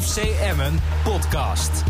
FC 0.00 0.16
Emmen 0.42 0.72
podcast. 1.04 1.82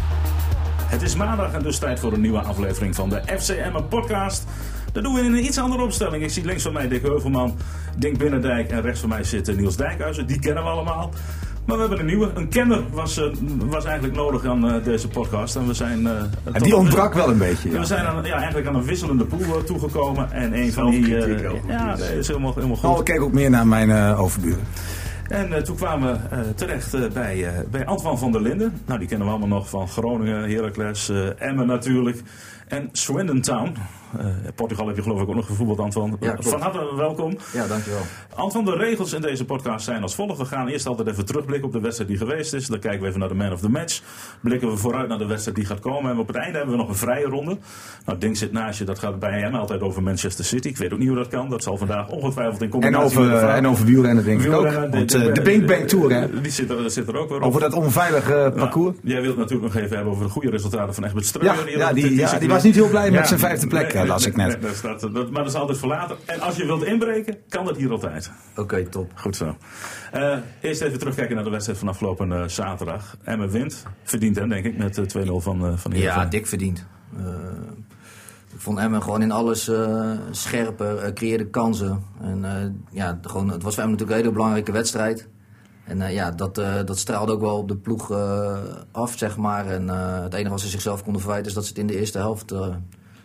Het 0.85 1.03
is 1.03 1.17
maandag 1.17 1.53
en 1.53 1.63
dus 1.63 1.79
tijd 1.79 2.01
voor 2.01 2.13
een 2.13 2.21
nieuwe 2.21 2.41
aflevering 2.41 2.95
van 2.95 3.09
de 3.09 3.23
FC 3.39 3.49
Emmen 3.49 3.89
podcast. 3.89 4.45
Dat 4.93 5.03
doen 5.03 5.15
we 5.15 5.21
in 5.21 5.33
een 5.35 5.45
iets 5.45 5.59
andere 5.59 5.83
opstelling. 5.83 6.23
Ik 6.23 6.31
zie 6.31 6.45
links 6.45 6.63
van 6.63 6.73
mij 6.73 6.89
Dick 6.89 7.03
Heuvelman, 7.03 7.57
Dink 7.97 8.19
Binnendijk 8.19 8.71
en 8.71 8.83
rechts 8.83 9.01
van 9.01 9.09
mij 9.09 9.25
zit 9.25 9.57
Niels 9.57 9.77
Dijkhuizen. 9.77 10.27
Die 10.27 10.39
kennen 10.39 10.63
we 10.63 10.69
allemaal. 10.69 11.11
Maar 11.65 11.77
we 11.77 11.81
hebben 11.81 11.99
een 11.99 12.07
nieuwe. 12.07 12.31
Een 12.35 12.49
kenner 12.49 12.83
was, 12.93 13.19
uh, 13.19 13.25
was 13.59 13.85
eigenlijk 13.85 14.17
nodig 14.17 14.45
aan 14.45 14.67
uh, 14.67 14.85
deze 14.85 15.09
podcast. 15.09 15.57
En 15.57 15.67
we 15.67 15.75
zijn, 15.75 16.01
uh, 16.03 16.11
en 16.53 16.63
die 16.63 16.77
ontbrak 16.77 17.15
wel 17.15 17.31
een 17.31 17.39
beetje. 17.39 17.71
Ja. 17.71 17.79
We 17.79 17.85
zijn 17.85 18.07
aan, 18.07 18.25
ja, 18.25 18.37
eigenlijk 18.37 18.67
aan 18.67 18.75
een 18.75 18.85
wisselende 18.85 19.25
pool 19.25 19.65
toegekomen. 19.65 20.33
En 20.33 20.59
een 20.59 20.73
van 20.73 20.91
die. 20.91 21.09
ja, 21.69 21.97
dat 21.97 22.09
is 22.09 22.27
helemaal, 22.27 22.55
helemaal 22.55 22.77
goed. 22.77 22.91
Oh, 22.91 22.99
ik 22.99 23.05
keek 23.05 23.21
ook 23.21 23.33
meer 23.33 23.51
naar 23.51 23.67
mijn 23.67 24.17
overburen. 24.17 24.67
En 25.31 25.51
uh, 25.51 25.57
toen 25.57 25.77
kwamen 25.77 26.13
we 26.31 26.37
uh, 26.37 26.41
terecht 26.55 26.95
uh, 26.95 27.07
bij, 27.11 27.65
bij 27.71 27.87
Antoine 27.87 28.19
van 28.19 28.33
der 28.33 28.43
Linden. 28.43 28.81
Nou, 28.87 28.99
die 28.99 29.09
kennen 29.09 29.27
we 29.27 29.33
allemaal 29.33 29.59
nog 29.59 29.69
van 29.69 29.89
Groningen, 29.89 30.51
Heracles, 30.51 31.13
Emmen 31.39 31.67
natuurlijk. 31.67 32.23
En 32.69 32.89
Swindon 32.93 33.41
Town. 33.41 33.77
Uh, 34.19 34.27
Portugal 34.55 34.87
heb 34.87 34.97
je 34.97 35.03
geloof 35.03 35.21
ik 35.21 35.29
ook 35.29 35.35
nog 35.35 35.47
gevoetbald, 35.47 35.79
Anton. 35.79 36.17
Ja, 36.21 36.37
Van 36.39 36.61
harte 36.61 36.95
welkom. 36.97 37.37
Ja, 37.53 37.67
dankjewel. 37.67 38.01
Anton, 38.35 38.65
de 38.65 38.77
regels 38.77 39.13
in 39.13 39.21
deze 39.21 39.45
podcast 39.45 39.85
zijn 39.85 40.03
als 40.03 40.15
volgt. 40.15 40.39
We 40.39 40.45
gaan 40.45 40.69
eerst 40.69 40.87
altijd 40.87 41.09
even 41.09 41.25
terugblikken 41.25 41.67
op 41.67 41.73
de 41.73 41.81
wedstrijd 41.81 42.11
die 42.11 42.19
geweest 42.19 42.53
is. 42.55 42.67
Dan 42.67 42.79
kijken 42.79 43.01
we 43.01 43.07
even 43.07 43.21
naar 43.21 43.29
de 43.29 43.35
man 43.35 43.53
of 43.53 43.61
the 43.61 43.69
match. 43.69 44.01
Blikken 44.41 44.71
we 44.71 44.77
vooruit 44.77 45.09
naar 45.09 45.19
de 45.19 45.27
wedstrijd 45.27 45.57
die 45.57 45.67
gaat 45.67 45.81
komen. 45.81 46.11
En 46.11 46.19
op 46.19 46.27
het 46.27 46.37
einde 46.37 46.57
hebben 46.57 46.75
we 46.75 46.81
nog 46.81 46.89
een 46.89 46.97
vrije 46.97 47.25
ronde. 47.25 47.59
Nou, 48.07 48.19
Ding 48.19 48.37
zit 48.37 48.53
naast 48.53 48.79
je. 48.79 48.85
Dat 48.85 48.99
gaat 48.99 49.19
bij 49.19 49.41
hem 49.41 49.55
altijd 49.55 49.81
over 49.81 50.03
Manchester 50.03 50.45
City. 50.45 50.69
Ik 50.69 50.77
weet 50.77 50.93
ook 50.93 50.99
niet 50.99 51.09
hoe 51.09 51.17
dat 51.17 51.29
kan. 51.29 51.51
Dat 51.51 51.63
zal 51.63 51.77
vandaag 51.77 52.09
ongetwijfeld 52.09 52.63
in 52.63 52.69
combinatie 52.69 53.19
En 53.19 53.25
over, 53.25 53.49
en 53.49 53.67
over 53.67 53.85
wielrennen 53.85 54.25
denk 54.25 54.43
ik 54.43 54.53
ook. 54.53 54.71
Want, 54.73 55.11
de, 55.11 55.33
de 55.33 55.43
Bing 55.43 55.67
Bang 55.67 55.89
Tour, 55.89 56.13
hè? 56.13 56.41
Die 56.41 56.53
zit 56.53 56.71
er, 56.71 56.91
zit 56.91 57.09
er 57.09 57.17
ook 57.17 57.29
weer 57.29 57.39
op. 57.39 57.45
Over 57.45 57.61
dat 57.61 57.73
onveilige 57.73 58.53
parcours. 58.57 58.97
Nou, 59.01 59.15
jij 59.15 59.23
wilt 59.23 59.37
natuurlijk 59.37 59.73
nog 59.75 59.83
even 59.83 59.97
hebben 59.97 60.13
over 60.13 60.25
de 60.25 60.31
goede 60.31 60.51
resultaten 60.51 60.95
van 60.95 61.05
Egbert 61.05 61.27
Streuer. 61.27 61.69
Ja, 61.71 61.79
ja, 61.79 61.93
die, 61.93 62.15
ja, 62.15 62.39
die 62.39 62.49
was 62.49 62.63
niet 62.63 62.75
heel 62.75 62.89
blij 62.89 63.11
met 63.11 63.29
zijn 63.29 63.41
vijfde 63.41 63.67
plek, 63.67 63.93
las 64.07 64.27
ik 64.27 64.37
net. 64.37 64.61
Nee, 64.61 64.73
dat, 64.83 65.01
dat, 65.01 65.31
maar 65.31 65.43
dat 65.43 65.53
is 65.53 65.59
altijd 65.59 65.79
verlaten. 65.79 66.17
En 66.25 66.41
als 66.41 66.57
je 66.57 66.67
wilt 66.67 66.85
inbreken, 66.85 67.37
kan 67.49 67.65
dat 67.65 67.77
hier 67.77 67.91
altijd. 67.91 68.31
Oké, 68.51 68.61
okay, 68.61 68.85
top. 68.85 69.13
Goed 69.15 69.37
zo. 69.37 69.57
Uh, 70.15 70.37
eerst 70.61 70.81
even 70.81 70.99
terugkijken 70.99 71.35
naar 71.35 71.45
de 71.45 71.51
wedstrijd 71.51 71.79
van 71.79 71.89
afgelopen 71.89 72.31
uh, 72.31 72.45
zaterdag. 72.47 73.17
Emmen 73.25 73.51
wint. 73.51 73.83
Verdient 74.03 74.37
hè, 74.37 74.49
denk 74.49 74.65
ik, 74.65 74.79
met 74.79 75.17
uh, 75.17 75.27
2-0 75.27 75.31
van, 75.37 75.67
uh, 75.67 75.77
van 75.77 75.93
Ja, 75.93 76.25
dik 76.25 76.47
verdiend. 76.47 76.87
ik 78.53 78.61
vond 78.61 78.79
Emmen 78.79 79.03
gewoon 79.03 79.23
in 79.23 79.31
alles 79.31 79.71
scherper, 80.31 81.13
creëerde 81.13 81.47
kansen. 81.47 82.05
En 82.21 82.45
ja, 82.91 83.19
gewoon, 83.23 83.49
het 83.51 83.63
was 83.63 83.75
voor 83.75 83.83
Emmen 83.83 83.99
natuurlijk 83.99 84.11
een 84.11 84.25
hele 84.25 84.33
belangrijke 84.33 84.73
wedstrijd. 84.73 85.29
En 85.85 86.13
ja, 86.13 86.31
dat, 86.31 86.55
dat 86.55 86.99
straalde 86.99 87.33
ook 87.33 87.41
wel 87.41 87.59
op 87.59 87.69
de 87.69 87.77
ploeg 87.77 88.13
af, 88.93 89.19
zeg 89.19 89.37
maar. 89.37 89.67
En 89.67 89.89
het 90.23 90.35
enige 90.35 90.51
wat 90.51 90.61
ze 90.61 90.69
zichzelf 90.69 91.03
konden 91.03 91.21
verwijten 91.21 91.49
is 91.49 91.55
dat 91.55 91.65
ze 91.65 91.69
het 91.69 91.79
in 91.79 91.87
de 91.87 91.99
eerste 91.99 92.19
helft 92.19 92.55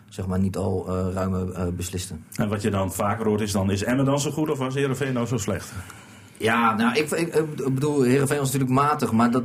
zeg 0.10 0.28
maar, 0.28 0.40
niet 0.40 0.58
al 0.58 0.86
uh, 0.90 1.14
ruime 1.14 1.46
uh, 1.46 1.68
beslisten. 1.76 2.26
En 2.36 2.50
wat 2.50 2.62
je 2.62 2.70
dan 2.70 2.94
vaker 2.94 3.28
hoort 3.28 3.42
is 3.42 3.52
dan, 3.52 3.72
is 3.72 3.84
Emmen 3.84 4.06
dan 4.06 4.20
zo 4.20 4.32
goed 4.32 4.50
of 4.50 4.58
was 4.58 4.74
Heerenveen 4.74 5.14
nou 5.14 5.26
zo 5.26 5.38
slecht? 5.38 5.74
Ja, 6.38 6.76
nou, 6.76 6.96
ik, 6.96 7.12
ik, 7.12 7.36
ik 7.36 7.74
bedoel, 7.74 8.02
Heerenveen 8.02 8.38
was 8.38 8.52
natuurlijk 8.52 8.80
matig, 8.80 9.12
maar 9.12 9.32
dat, 9.32 9.44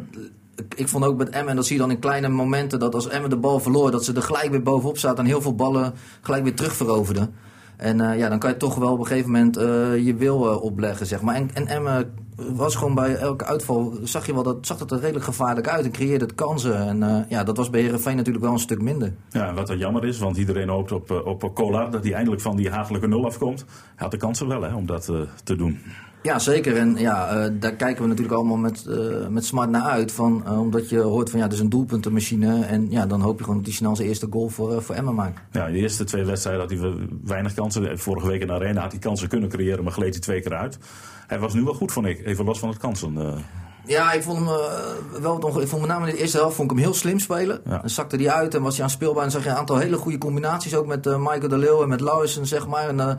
ik, 0.57 0.75
ik 0.75 0.89
vond 0.89 1.05
ook 1.05 1.17
met 1.17 1.29
Emmen, 1.29 1.51
en 1.51 1.57
dat 1.57 1.67
zie 1.67 1.77
je 1.77 1.83
dan 1.83 1.91
in 1.91 1.99
kleine 1.99 2.29
momenten, 2.29 2.79
dat 2.79 2.95
als 2.95 3.09
Emmen 3.09 3.31
de 3.31 3.37
bal 3.37 3.61
verloor, 3.61 3.91
dat 3.91 4.05
ze 4.05 4.13
er 4.13 4.23
gelijk 4.23 4.51
weer 4.51 4.63
bovenop 4.63 4.99
zaten 4.99 5.19
en 5.19 5.31
heel 5.31 5.43
veel 5.43 5.55
ballen 5.55 5.95
gelijk 6.21 6.43
weer 6.43 6.55
terugveroverden. 6.55 7.35
En 7.81 7.99
uh, 7.99 8.19
ja, 8.19 8.29
dan 8.29 8.39
kan 8.39 8.51
je 8.51 8.57
toch 8.57 8.75
wel 8.75 8.93
op 8.93 8.99
een 8.99 9.07
gegeven 9.07 9.31
moment 9.31 9.59
uh, 9.59 10.05
je 10.05 10.15
wil 10.15 10.45
uh, 10.45 10.63
opleggen, 10.63 11.07
zeg 11.07 11.21
maar. 11.23 11.35
En, 11.35 11.51
en 11.55 11.67
Emmen 11.67 12.13
was 12.37 12.75
gewoon 12.75 12.95
bij 12.95 13.15
elke 13.15 13.45
uitval, 13.45 13.93
zag 14.03 14.27
je 14.27 14.35
wel, 14.35 14.43
dat 14.43 14.67
zag 14.67 14.79
het 14.79 14.91
er 14.91 15.01
redelijk 15.01 15.25
gevaarlijk 15.25 15.69
uit 15.69 15.85
en 15.85 15.91
creëerde 15.91 16.25
het 16.25 16.35
kansen. 16.35 16.77
En 16.77 17.27
ja, 17.29 17.45
dat 17.45 17.57
was 17.57 17.71
bij 17.71 17.81
Heerenveen 17.81 18.17
natuurlijk 18.17 18.45
wel 18.45 18.53
een 18.53 18.59
stuk 18.59 18.83
minder. 18.83 19.13
Ja, 19.29 19.55
wat 19.55 19.69
er 19.69 19.77
jammer 19.77 20.05
is, 20.05 20.19
want 20.19 20.37
iedereen 20.37 20.69
hoopt 20.69 20.93
op, 20.93 21.11
op 21.25 21.55
Cola, 21.55 21.89
dat 21.89 22.05
hij 22.05 22.13
eindelijk 22.13 22.43
van 22.43 22.57
die 22.57 22.71
hagelijke 22.71 23.09
nul 23.09 23.25
afkomt. 23.27 23.65
Hij 23.69 23.95
had 23.97 24.11
de 24.11 24.17
kansen 24.17 24.49
wel, 24.49 24.63
hè, 24.63 24.75
om 24.75 24.87
dat 24.87 25.13
te 25.45 25.57
doen. 25.57 25.79
Ja, 26.23 26.39
zeker. 26.39 26.77
En 26.77 26.97
ja, 26.97 27.37
uh, 27.37 27.53
daar 27.61 27.75
kijken 27.75 28.03
we 28.03 28.09
natuurlijk 28.09 28.37
allemaal 28.37 28.57
met, 28.57 28.85
uh, 28.89 29.27
met 29.27 29.45
smart 29.45 29.71
naar 29.71 29.83
uit. 29.83 30.13
Van, 30.13 30.43
uh, 30.47 30.61
omdat 30.61 30.89
je 30.89 30.99
hoort 30.99 31.31
van 31.31 31.39
ja, 31.39 31.45
het 31.45 31.55
is 31.55 31.61
een 31.61 31.69
doelpuntenmachine. 31.69 32.65
En 32.65 32.91
ja, 32.91 33.07
dan 33.07 33.21
hoop 33.21 33.39
je 33.39 33.45
gewoon 33.45 33.59
dat 33.59 33.67
hij 33.67 33.77
snel 33.77 33.97
zijn 33.97 34.09
eerste 34.09 34.27
goal 34.31 34.49
voor, 34.49 34.83
voor 34.83 34.95
Emma 34.95 35.13
maakt. 35.13 35.41
Ja, 35.53 35.67
de 35.67 35.79
eerste 35.79 36.05
twee 36.05 36.25
wedstrijden 36.25 36.61
had 36.61 36.71
hij 36.71 37.09
weinig 37.25 37.55
kansen. 37.55 37.99
Vorige 37.99 38.27
week 38.27 38.41
in 38.41 38.47
de 38.47 38.53
Arena 38.53 38.81
had 38.81 38.91
hij 38.93 39.01
kansen 39.01 39.29
kunnen 39.29 39.49
creëren, 39.49 39.85
maar 39.85 39.93
gleed 39.93 40.13
hij 40.13 40.21
twee 40.21 40.41
keer 40.41 40.55
uit. 40.55 40.79
Hij 41.27 41.39
was 41.39 41.55
nu 41.55 41.63
wel 41.63 41.75
goed, 41.75 41.93
vond 41.93 42.07
ik. 42.07 42.27
Even 42.27 42.45
los 42.45 42.59
van 42.59 42.69
het 42.69 42.79
kansen. 42.79 43.43
Ja, 43.87 44.13
ik 44.13 44.23
vond 44.23 44.39
hem 44.39 44.49
uh, 44.49 45.23
wel 45.23 45.61
Ik 45.61 45.69
vond 45.69 45.81
met 45.81 45.91
name 45.91 46.07
in 46.07 46.15
de 46.15 46.21
eerste 46.21 46.37
helft 46.37 46.57
vond 46.57 46.71
ik 46.71 46.77
hem 46.77 46.87
heel 46.87 46.95
slim 46.95 47.19
spelen. 47.19 47.61
Ja. 47.65 47.79
Dan 47.79 47.91
zakte 47.91 48.17
hij 48.17 48.31
uit 48.31 48.55
en 48.55 48.63
was 48.63 48.75
hij 48.75 48.85
aan 48.85 48.91
speelbaar. 48.91 49.25
En 49.25 49.31
zag 49.31 49.45
je 49.45 49.51
een 49.51 49.57
aantal 49.57 49.77
hele 49.77 49.97
goede 49.97 50.19
combinaties. 50.19 50.75
Ook 50.75 50.87
met 50.87 51.07
uh, 51.07 51.17
Michael 51.17 51.49
de 51.49 51.59
Leeuw 51.59 51.83
en 51.83 51.89
met 51.89 52.01
Lauwersen, 52.01 52.47
zeg 52.47 52.67
maar. 52.67 52.89
En, 52.89 52.97
uh, 52.99 53.13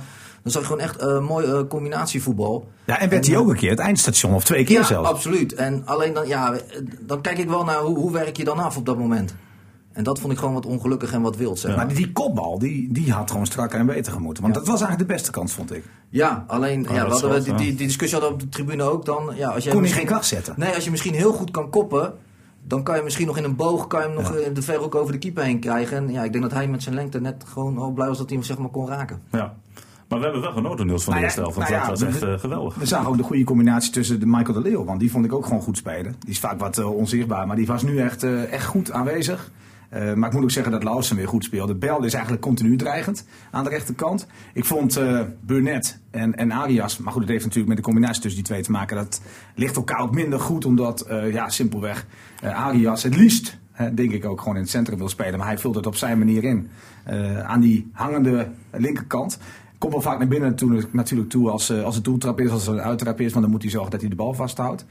dan 0.43 0.51
zag 0.51 0.61
je 0.61 0.67
gewoon 0.67 0.81
echt 0.81 1.01
uh, 1.01 1.27
mooi 1.27 1.67
combinatievoetbal. 1.67 2.67
Ja, 2.85 2.99
en 2.99 3.09
werd 3.09 3.27
hij 3.27 3.37
ook 3.37 3.49
een 3.49 3.55
keer 3.55 3.69
het 3.69 3.79
eindstation, 3.79 4.33
of 4.33 4.43
twee 4.43 4.63
keer 4.63 4.79
ja, 4.79 4.83
zelfs. 4.83 5.09
absoluut. 5.09 5.53
En 5.53 5.81
alleen 5.85 6.13
dan, 6.13 6.27
ja, 6.27 6.55
dan 6.99 7.21
kijk 7.21 7.37
ik 7.37 7.49
wel 7.49 7.63
naar 7.63 7.79
hoe, 7.79 7.97
hoe 7.97 8.11
werk 8.11 8.37
je 8.37 8.43
dan 8.43 8.59
af 8.59 8.77
op 8.77 8.85
dat 8.85 8.97
moment. 8.97 9.35
En 9.93 10.03
dat 10.03 10.19
vond 10.19 10.33
ik 10.33 10.39
gewoon 10.39 10.53
wat 10.53 10.65
ongelukkig 10.65 11.13
en 11.13 11.21
wat 11.21 11.37
wild. 11.37 11.59
Zeg 11.59 11.75
maar. 11.75 11.85
maar 11.85 11.95
die 11.95 12.11
kopbal, 12.11 12.59
die, 12.59 12.91
die 12.91 13.11
had 13.11 13.31
gewoon 13.31 13.45
strakker 13.45 13.79
en 13.79 13.85
beter 13.85 14.13
gemoeten. 14.13 14.43
Want 14.43 14.55
ja. 14.55 14.59
dat 14.59 14.69
was 14.69 14.79
eigenlijk 14.81 15.09
de 15.09 15.15
beste 15.15 15.31
kans, 15.31 15.53
vond 15.53 15.75
ik. 15.75 15.83
Ja, 16.09 16.43
alleen 16.47 16.89
oh, 16.89 16.95
ja, 16.95 17.05
we 17.05 17.11
hadden 17.11 17.31
we 17.31 17.43
die, 17.43 17.53
die, 17.53 17.75
die, 17.75 17.87
discussie 17.87 18.19
hadden 18.19 18.35
op 18.35 18.41
de 18.41 18.49
tribune 18.49 18.83
ook 18.83 19.05
dan. 19.05 19.31
Ja, 19.35 19.49
als 19.49 19.63
je 19.63 19.69
Kon 19.69 19.83
je 19.83 19.89
geen 19.89 20.05
kracht 20.05 20.25
zetten? 20.25 20.53
Nee, 20.57 20.73
als 20.73 20.83
je 20.83 20.91
misschien 20.91 21.13
heel 21.13 21.33
goed 21.33 21.51
kan 21.51 21.69
koppen, 21.69 22.13
dan 22.63 22.83
kan 22.83 22.95
je 22.95 23.03
misschien 23.03 23.27
nog 23.27 23.37
in 23.37 23.43
een 23.43 23.55
boog 23.55 23.87
kan 23.87 24.01
je 24.01 24.05
hem 24.05 24.15
nog 24.15 24.39
ja. 24.39 24.49
de 24.49 24.61
verhoek 24.61 24.95
over 24.95 25.11
de 25.11 25.19
keeper 25.19 25.43
heen 25.43 25.59
krijgen. 25.59 25.97
En 25.97 26.11
ja, 26.11 26.23
ik 26.23 26.31
denk 26.31 26.43
dat 26.43 26.53
hij 26.53 26.67
met 26.67 26.83
zijn 26.83 26.95
lengte 26.95 27.21
net 27.21 27.43
gewoon 27.47 27.77
al 27.77 27.91
blij 27.91 28.07
was 28.07 28.17
dat 28.17 28.27
hij 28.27 28.37
hem 28.37 28.45
zeg 28.45 28.57
maar 28.57 28.69
kon 28.69 28.87
raken. 28.87 29.21
Ja. 29.31 29.53
Maar 30.11 30.19
we 30.19 30.25
hebben 30.25 30.43
wel 30.43 30.53
genoten, 30.53 30.87
Niels, 30.87 31.03
van 31.03 31.13
de 31.13 31.19
eerste 31.19 31.39
helft. 31.39 31.55
Want 31.55 31.69
dat 31.69 31.87
was 31.87 32.01
echt 32.01 32.23
uh, 32.23 32.39
geweldig. 32.39 32.75
We 32.75 32.85
zagen 32.85 33.07
ook 33.07 33.17
de 33.17 33.23
goede 33.23 33.43
combinatie 33.43 33.91
tussen 33.91 34.19
de 34.19 34.25
Michael 34.25 34.53
de 34.53 34.69
Leeuw. 34.69 34.83
Want 34.83 34.99
die 34.99 35.11
vond 35.11 35.25
ik 35.25 35.33
ook 35.33 35.45
gewoon 35.45 35.61
goed 35.61 35.77
spelen. 35.77 36.15
Die 36.19 36.29
is 36.29 36.39
vaak 36.39 36.59
wat 36.59 36.79
uh, 36.79 36.95
onzichtbaar, 36.95 37.47
maar 37.47 37.55
die 37.55 37.65
was 37.65 37.83
nu 37.83 37.97
echt, 37.97 38.23
uh, 38.23 38.53
echt 38.53 38.65
goed 38.65 38.91
aanwezig. 38.91 39.51
Uh, 39.93 40.13
maar 40.13 40.29
ik 40.29 40.35
moet 40.35 40.43
ook 40.43 40.51
zeggen 40.51 40.71
dat 40.71 40.83
Lawson 40.83 41.17
weer 41.17 41.27
goed 41.27 41.43
speelde. 41.43 41.75
Bel 41.75 42.03
is 42.03 42.13
eigenlijk 42.13 42.43
continu 42.43 42.75
dreigend 42.75 43.25
aan 43.51 43.63
de 43.63 43.69
rechterkant. 43.69 44.27
Ik 44.53 44.65
vond 44.65 44.97
uh, 44.97 45.21
Burnett 45.41 45.99
en, 46.09 46.35
en 46.35 46.51
Arias, 46.51 46.97
maar 46.97 47.13
goed, 47.13 47.21
het 47.21 47.31
heeft 47.31 47.43
natuurlijk 47.43 47.69
met 47.69 47.77
de 47.77 47.83
combinatie 47.83 48.21
tussen 48.21 48.41
die 48.41 48.49
twee 48.49 48.61
te 48.61 48.71
maken. 48.71 48.95
Dat 48.95 49.21
ligt 49.55 49.75
elkaar 49.75 49.99
ook 49.99 50.13
minder 50.13 50.39
goed, 50.39 50.65
omdat 50.65 51.07
uh, 51.09 51.33
ja, 51.33 51.49
simpelweg 51.49 52.05
Arias 52.41 53.03
het 53.03 53.15
liefst, 53.15 53.57
denk 53.93 54.11
ik, 54.11 54.25
ook 54.25 54.39
gewoon 54.39 54.55
in 54.55 54.61
het 54.61 54.69
centrum 54.69 54.97
wil 54.97 55.09
spelen. 55.09 55.37
Maar 55.37 55.47
hij 55.47 55.57
vult 55.57 55.75
het 55.75 55.87
op 55.87 55.95
zijn 55.95 56.17
manier 56.17 56.43
in. 56.43 56.69
aan 57.43 57.61
die 57.61 57.89
hangende 57.93 58.47
linkerkant 58.71 59.39
komt 59.81 59.93
wel 59.93 60.01
vaak 60.01 60.17
naar 60.17 60.27
binnen 60.27 60.55
toe, 60.55 60.83
natuurlijk 60.91 61.29
toe 61.29 61.49
als, 61.49 61.71
als 61.71 61.95
het 61.95 62.03
doeltrap 62.03 62.39
is, 62.39 62.49
als 62.49 62.65
het 62.65 62.75
een 62.75 62.81
uittrap 62.81 63.19
is. 63.19 63.31
Want 63.31 63.41
dan 63.43 63.51
moet 63.51 63.61
hij 63.61 63.71
zorgen 63.71 63.91
dat 63.91 63.99
hij 63.99 64.09
de 64.09 64.15
bal 64.15 64.33
vasthoudt. 64.33 64.85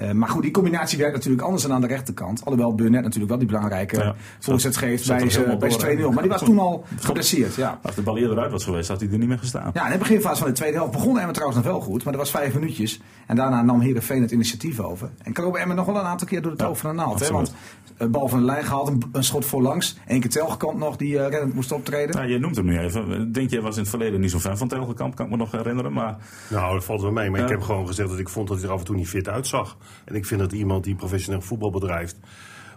Uh, 0.00 0.10
maar 0.10 0.28
goed, 0.28 0.42
die 0.42 0.50
combinatie 0.50 0.98
werkt 0.98 1.14
natuurlijk 1.14 1.42
anders 1.42 1.62
dan 1.62 1.72
aan 1.72 1.80
de 1.80 1.86
rechterkant. 1.86 2.44
Alhoewel 2.44 2.74
Burnett 2.74 3.02
natuurlijk 3.02 3.28
wel 3.28 3.38
die 3.38 3.46
belangrijke 3.46 3.96
ja, 3.96 4.14
voorzet 4.38 4.76
geeft 4.76 5.06
bij, 5.06 5.18
bij 5.58 5.96
2-0. 5.98 6.08
Maar 6.12 6.22
die 6.22 6.30
was 6.30 6.42
toen 6.42 6.58
al 6.58 6.84
geblesseerd. 7.00 7.54
Ja. 7.54 7.78
Als 7.82 7.94
de 7.94 8.02
bal 8.02 8.18
eerder 8.18 8.38
uit 8.38 8.52
was 8.52 8.64
geweest, 8.64 8.88
had 8.88 9.00
hij 9.00 9.10
er 9.12 9.18
niet 9.18 9.28
meer 9.28 9.38
gestaan. 9.38 9.70
Ja, 9.74 9.84
in 9.84 9.90
het 9.90 9.98
beginfase 9.98 10.38
van 10.38 10.48
de 10.48 10.54
tweede 10.54 10.76
helft 10.76 10.92
begon 10.92 11.18
Emmen 11.18 11.34
trouwens 11.34 11.62
nog 11.62 11.72
wel 11.72 11.80
goed. 11.80 12.04
Maar 12.04 12.12
dat 12.12 12.22
was 12.22 12.30
vijf 12.30 12.54
minuutjes. 12.54 13.00
En 13.26 13.36
daarna 13.36 13.62
nam 13.62 13.80
Heerenveen 13.80 14.22
het 14.22 14.30
initiatief 14.30 14.80
over. 14.80 15.10
En 15.22 15.32
kroop 15.32 15.56
Emmen 15.56 15.76
nog 15.76 15.86
wel 15.86 15.96
een 15.96 16.04
aantal 16.04 16.26
keer 16.26 16.42
door 16.42 16.50
de 16.50 16.56
toog 16.56 16.78
van 16.78 16.90
de 16.90 16.96
naald. 16.96 17.20
Hè? 17.20 17.32
Want 17.32 17.54
een 17.96 18.10
bal 18.10 18.28
van 18.28 18.38
de 18.38 18.44
lijn 18.44 18.64
gehaald, 18.64 18.88
een, 18.88 19.02
een 19.12 19.24
schot 19.24 19.44
voorlangs. 19.44 19.96
Eén 20.06 20.20
keer 20.20 20.30
Telgekamp 20.30 20.78
nog 20.78 20.96
die 20.96 21.14
uh, 21.14 21.20
reddend 21.28 21.54
moest 21.54 21.72
optreden. 21.72 22.20
Ja, 22.20 22.28
je 22.28 22.38
noemt 22.38 22.56
hem 22.56 22.64
nu 22.64 22.78
even. 22.78 23.32
Denk 23.32 23.50
je 23.50 23.60
was 23.60 23.74
in 23.74 23.80
het 23.80 23.90
verleden 23.90 24.20
niet 24.20 24.30
zo 24.30 24.38
fan 24.38 24.58
van 24.58 24.68
Telgekamp, 24.68 25.14
kan 25.14 25.24
ik 25.24 25.30
me 25.30 25.36
nog 25.36 25.52
herinneren. 25.52 25.92
Maar... 25.92 26.16
Nou, 26.48 26.74
dat 26.74 26.84
valt 26.84 27.02
wel 27.02 27.12
mee. 27.12 27.30
Maar 27.30 27.40
ik 27.40 27.48
heb 27.48 27.62
gewoon 27.62 27.86
gezegd 27.86 28.08
dat 28.08 28.18
ik 28.18 28.28
vond 28.28 28.48
dat 28.48 28.56
hij 28.56 28.66
er 28.66 28.72
af 28.72 28.78
en 28.78 28.84
toe 28.84 28.96
niet 28.96 29.08
fit 29.08 29.28
uitzag. 29.28 29.76
En 30.04 30.14
ik 30.14 30.26
vind 30.26 30.40
dat 30.40 30.52
iemand 30.52 30.84
die 30.84 30.94
professioneel 30.94 31.40
voetbal 31.40 31.70
bedrijft 31.70 32.16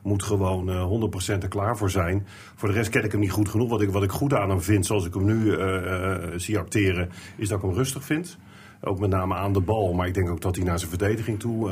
moet 0.04 0.24
gewoon 0.24 0.70
uh, 0.70 1.10
100% 1.36 1.42
er 1.42 1.48
klaar 1.48 1.78
voor 1.78 1.90
zijn. 1.90 2.28
Voor 2.56 2.68
de 2.68 2.74
rest 2.74 2.90
ken 2.90 3.04
ik 3.04 3.12
hem 3.12 3.20
niet 3.20 3.32
goed 3.32 3.50
genoeg. 3.50 3.70
Wat 3.70 3.82
ik, 3.82 3.90
wat 3.90 4.04
ik 4.04 4.12
goed 4.12 4.34
aan 4.34 4.50
hem 4.50 4.62
vind, 4.62 4.86
zoals 4.86 5.06
ik 5.06 5.14
hem 5.14 5.26
nu 5.26 5.36
uh, 5.36 5.58
uh, 5.58 6.16
zie 6.36 6.58
acteren, 6.58 7.10
is 7.38 7.48
dat 7.48 7.58
ik 7.58 7.66
hem 7.66 7.74
rustig 7.74 8.04
vind. 8.04 8.38
Ook 8.82 9.00
met 9.00 9.10
name 9.10 9.36
aan 9.36 9.54
de 9.54 9.62
bal. 9.62 9.94
Maar 9.94 10.08
ik 10.08 10.14
denk 10.14 10.30
ook 10.30 10.42
dat 10.42 10.56
hij 10.56 10.66
naar 10.66 10.80
zijn 10.80 10.90
verdediging 10.90 11.40
toe 11.40 11.70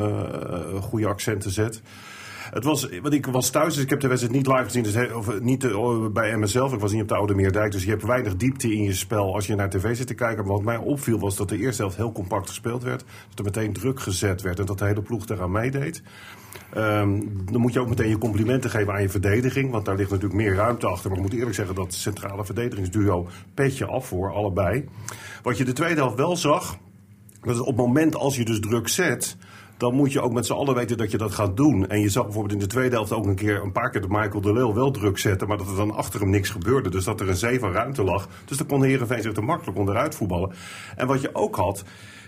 goede 0.81 1.07
accenten 1.07 1.51
zet. 1.51 1.81
Het 2.49 2.63
was, 2.63 2.89
want 3.01 3.13
ik 3.13 3.25
was 3.25 3.49
thuis, 3.49 3.73
dus 3.73 3.83
ik 3.83 3.89
heb 3.89 3.99
de 3.99 4.07
wedstrijd 4.07 4.35
niet 4.35 4.47
live 4.47 4.63
gezien. 4.63 4.83
Dus 4.83 5.11
of 5.11 5.39
niet 5.39 5.63
uh, 5.63 6.07
bij 6.07 6.37
mezelf. 6.37 6.73
Ik 6.73 6.79
was 6.79 6.91
niet 6.91 7.01
op 7.01 7.07
de 7.07 7.15
Oude 7.15 7.35
Meerdijk. 7.35 7.71
Dus 7.71 7.83
je 7.83 7.89
hebt 7.89 8.03
weinig 8.03 8.35
diepte 8.35 8.73
in 8.73 8.83
je 8.83 8.93
spel 8.93 9.33
als 9.33 9.47
je 9.47 9.55
naar 9.55 9.69
tv 9.69 9.95
zit 9.95 10.07
te 10.07 10.13
kijken. 10.13 10.45
Maar 10.45 10.53
wat 10.53 10.63
mij 10.63 10.77
opviel 10.77 11.19
was 11.19 11.35
dat 11.35 11.49
de 11.49 11.57
eerste 11.57 11.81
helft 11.81 11.97
heel 11.97 12.11
compact 12.11 12.47
gespeeld 12.47 12.83
werd. 12.83 13.03
Dat 13.29 13.39
er 13.39 13.45
meteen 13.45 13.73
druk 13.73 13.99
gezet 13.99 14.41
werd 14.41 14.59
en 14.59 14.65
dat 14.65 14.79
de 14.79 14.85
hele 14.85 15.01
ploeg 15.01 15.27
eraan 15.27 15.51
meedeed. 15.51 16.03
Um, 16.77 17.45
dan 17.51 17.61
moet 17.61 17.73
je 17.73 17.79
ook 17.79 17.89
meteen 17.89 18.09
je 18.09 18.17
complimenten 18.17 18.69
geven 18.69 18.93
aan 18.93 19.01
je 19.01 19.09
verdediging. 19.09 19.71
Want 19.71 19.85
daar 19.85 19.95
ligt 19.95 20.09
natuurlijk 20.09 20.39
meer 20.41 20.55
ruimte 20.55 20.87
achter. 20.87 21.09
Maar 21.09 21.17
ik 21.17 21.23
moet 21.23 21.33
eerlijk 21.33 21.55
zeggen 21.55 21.75
dat 21.75 21.93
centrale 21.93 22.45
verdedigingsduo 22.45 23.27
petje 23.53 23.85
af 23.85 24.07
voor, 24.07 24.33
allebei. 24.33 24.85
Wat 25.43 25.57
je 25.57 25.65
de 25.65 25.73
tweede 25.73 26.01
helft 26.01 26.15
wel 26.15 26.35
zag. 26.35 26.77
Dat 27.41 27.59
op 27.59 27.67
het 27.67 27.75
moment 27.75 28.15
als 28.15 28.35
je 28.35 28.45
dus 28.45 28.59
druk 28.59 28.87
zet 28.87 29.37
dan 29.77 29.93
moet 29.93 30.11
je 30.11 30.21
ook 30.21 30.33
met 30.33 30.45
z'n 30.45 30.53
allen 30.53 30.75
weten 30.75 30.97
dat 30.97 31.11
je 31.11 31.17
dat 31.17 31.33
gaat 31.33 31.57
doen. 31.57 31.87
En 31.87 31.99
je 31.99 32.09
zag 32.09 32.23
bijvoorbeeld 32.23 32.53
in 32.53 32.59
de 32.59 32.67
tweede 32.67 32.95
helft 32.95 33.11
ook 33.11 33.25
een 33.25 33.35
keer 33.35 33.61
een 33.61 33.71
paar 33.71 33.89
keer 33.89 34.01
de 34.01 34.07
Michael 34.09 34.41
de 34.41 34.53
Leeuw 34.53 34.73
wel 34.73 34.91
druk 34.91 35.17
zetten, 35.17 35.47
maar 35.47 35.57
dat 35.57 35.69
er 35.69 35.75
dan 35.75 35.95
achter 35.95 36.19
hem 36.19 36.29
niks 36.29 36.49
gebeurde. 36.49 36.89
Dus 36.89 37.03
dat 37.03 37.21
er 37.21 37.29
een 37.29 37.35
zee 37.35 37.59
van 37.59 37.71
ruimte 37.71 38.03
lag. 38.03 38.27
Dus 38.45 38.57
dan 38.57 38.67
kon 38.67 38.83
Heerenveen 38.83 39.21
zich 39.21 39.35
er 39.35 39.43
makkelijk 39.43 39.77
onderuit 39.77 40.15
voetballen. 40.15 40.51
En 40.95 41.07
wat 41.07 41.21
je 41.21 41.35
ook 41.35 41.55
had, 41.55 41.83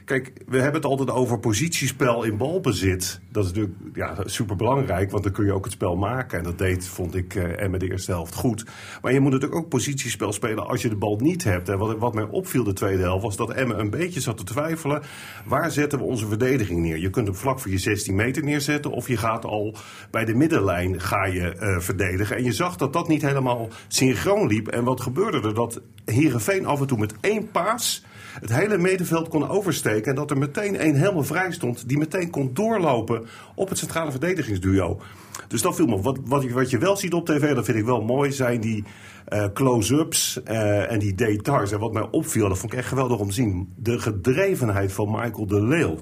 Kijk, 0.10 0.34
we 0.48 0.58
hebben 0.58 0.82
het 0.82 0.90
altijd 0.90 1.10
over 1.10 1.40
positiespel 1.40 2.24
in 2.24 2.38
balbezit. 2.38 3.20
Dat 3.32 3.44
is 3.46 3.52
natuurlijk 3.52 3.76
ja, 3.94 4.16
super 4.26 4.56
belangrijk, 4.56 5.12
want 5.12 5.24
dan 5.24 5.32
kun 5.32 5.46
je 5.46 5.54
ook 5.54 5.64
het 5.64 5.74
spel 5.74 5.96
maken. 5.96 6.38
En 6.38 6.44
dat 6.44 6.58
deed, 6.58 6.88
vond 6.88 7.16
ik, 7.16 7.36
Emmen 7.36 7.80
de 7.80 7.90
eerste 7.90 8.12
helft 8.12 8.34
goed. 8.34 8.66
Maar 9.02 9.14
je 9.14 9.20
moet 9.20 9.32
natuurlijk 9.32 9.62
ook 9.62 9.70
positiespel 9.70 10.34
spelen 10.34 10.68
als 10.68 10.82
je 10.82 10.90
de 10.90 10.96
bal 10.96 11.16
niet 11.16 11.44
hebt. 11.44 11.70
En 11.70 11.78
wat, 11.78 11.98
wat 11.98 12.14
mij 12.14 12.24
opviel 12.24 12.64
de 12.64 12.74
tweede 12.74 13.02
helft 13.02 13.24
was 13.24 13.36
dat 13.36 13.52
Emmen 13.52 13.80
een 13.80 13.90
beetje 13.90 14.20
zat 14.20 14.38
te 14.38 14.44
twijfelen. 14.44 15.02
Waar 15.46 15.72
zetten 15.72 16.00
we 16.00 16.06
onze 16.06 16.28
verdediging 16.28 16.80
neer? 16.80 16.98
Je 16.98 17.10
kunt 17.10 17.28
hem 17.28 17.36
vlak 17.36 17.60
voor 17.60 17.72
je 17.72 17.78
16 17.78 18.16
meter 18.16 18.44
neerzetten. 18.44 18.92
Of 18.92 19.08
je 19.08 19.18
gaat 19.18 19.46
al 19.46 19.76
bij 20.12 20.26
de 20.26 20.36
middenlijn 20.36 21.02
ga 21.02 21.26
je, 21.26 21.56
eh, 21.56 21.80
verdedigen. 21.80 22.36
En 22.36 22.44
je 22.44 22.54
zag 22.54 22.76
dat 22.76 22.94
dat 22.94 23.08
niet 23.08 23.22
helemaal 23.22 23.68
synchroon 23.88 24.48
liep. 24.48 24.68
En 24.68 24.84
wat 24.84 25.02
gebeurde 25.02 25.48
er? 25.48 25.54
Dat 25.54 25.82
Heerenveen 26.06 26.66
af 26.66 26.80
en 26.80 26.88
toe 26.88 26.98
met 26.98 27.14
één 27.22 27.52
paas 27.52 28.04
het 28.40 28.56
hele 28.56 28.78
middenveld 28.78 29.28
kon 29.28 29.50
oversteken. 29.50 30.10
En 30.10 30.16
dat 30.16 30.32
er 30.32 30.38
meteen 30.38 30.78
één 30.78 30.96
helemaal 30.96 31.24
vrij 31.24 31.52
stond. 31.52 31.88
Die 31.90 31.98
meteen 31.98 32.30
kon 32.30 32.54
doorlopen 32.54 33.26
op 33.56 33.70
het 33.70 33.78
centrale 33.78 34.12
verdedigingsduo. 34.12 35.02
Dus 35.48 35.62
dat 35.62 35.76
viel 35.76 35.86
me. 35.86 36.02
Wat, 36.02 36.20
wat, 36.26 36.44
je, 36.44 36.54
wat 36.54 36.70
je 36.70 36.78
wel 36.78 36.98
ziet 36.98 37.14
op 37.14 37.26
tv, 37.26 37.56
dat 37.56 37.66
vind 37.66 37.78
ik 37.78 37.86
wel 37.86 38.02
mooi, 38.02 38.32
zijn 38.32 38.62
die 38.62 38.84
eh, 39.26 39.46
close-ups 39.54 40.44
eh, 40.44 40.92
en 40.92 41.00
die 41.00 41.16
details. 41.16 41.72
En 41.72 41.80
wat 41.80 41.94
mij 41.94 42.08
opviel, 42.12 42.50
dat 42.50 42.58
vond 42.58 42.74
ik 42.74 42.80
echt 42.80 42.88
geweldig 42.88 43.20
om 43.20 43.28
te 43.28 43.34
zien. 43.34 43.74
De 43.76 44.00
gedrevenheid 44.00 44.92
van 44.92 45.12
Michael 45.12 45.48
de 45.48 45.62
Leeuw. 45.62 45.98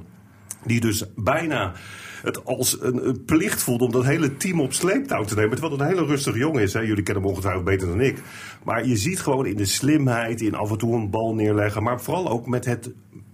Die 0.66 0.80
dus 0.80 1.04
bijna 1.16 1.74
het 2.22 2.46
als 2.46 2.82
een, 2.82 3.24
plicht 3.26 3.64
voelt 3.64 3.82
om 3.82 3.92
dat 3.92 4.06
hele 4.06 4.38
team 4.38 4.62
op 4.62 4.74
sleeptouw 4.74 5.24
te 5.24 5.36
nemen. 5.36 5.52
Terwijl 5.52 5.72
het 5.72 5.82
een 5.82 5.88
hele 5.88 6.06
rustige 6.06 6.38
jongen 6.38 6.62
is. 6.62 6.72
Jullie 6.72 7.04
kennen 7.04 7.24
hem 7.24 7.32
ongetwijfeld 7.32 7.66
beter 7.66 7.88
dan 7.88 8.02
ik. 8.02 8.22
Maar 8.64 8.88
je 8.88 8.98
ziet 8.98 9.20
gewoon 9.20 9.46
in 9.46 9.58
de 9.58 9.66
slimheid, 9.66 10.42
in 10.42 10.56
af 10.56 10.72
en 10.72 10.78
toe 10.78 10.96
een 10.96 11.10
bal 11.10 11.34
neerleggen. 11.34 11.84
Maar 11.84 12.02
vooral 12.02 12.30
ook 12.30 12.48
met 12.48 12.66
het 12.66 12.92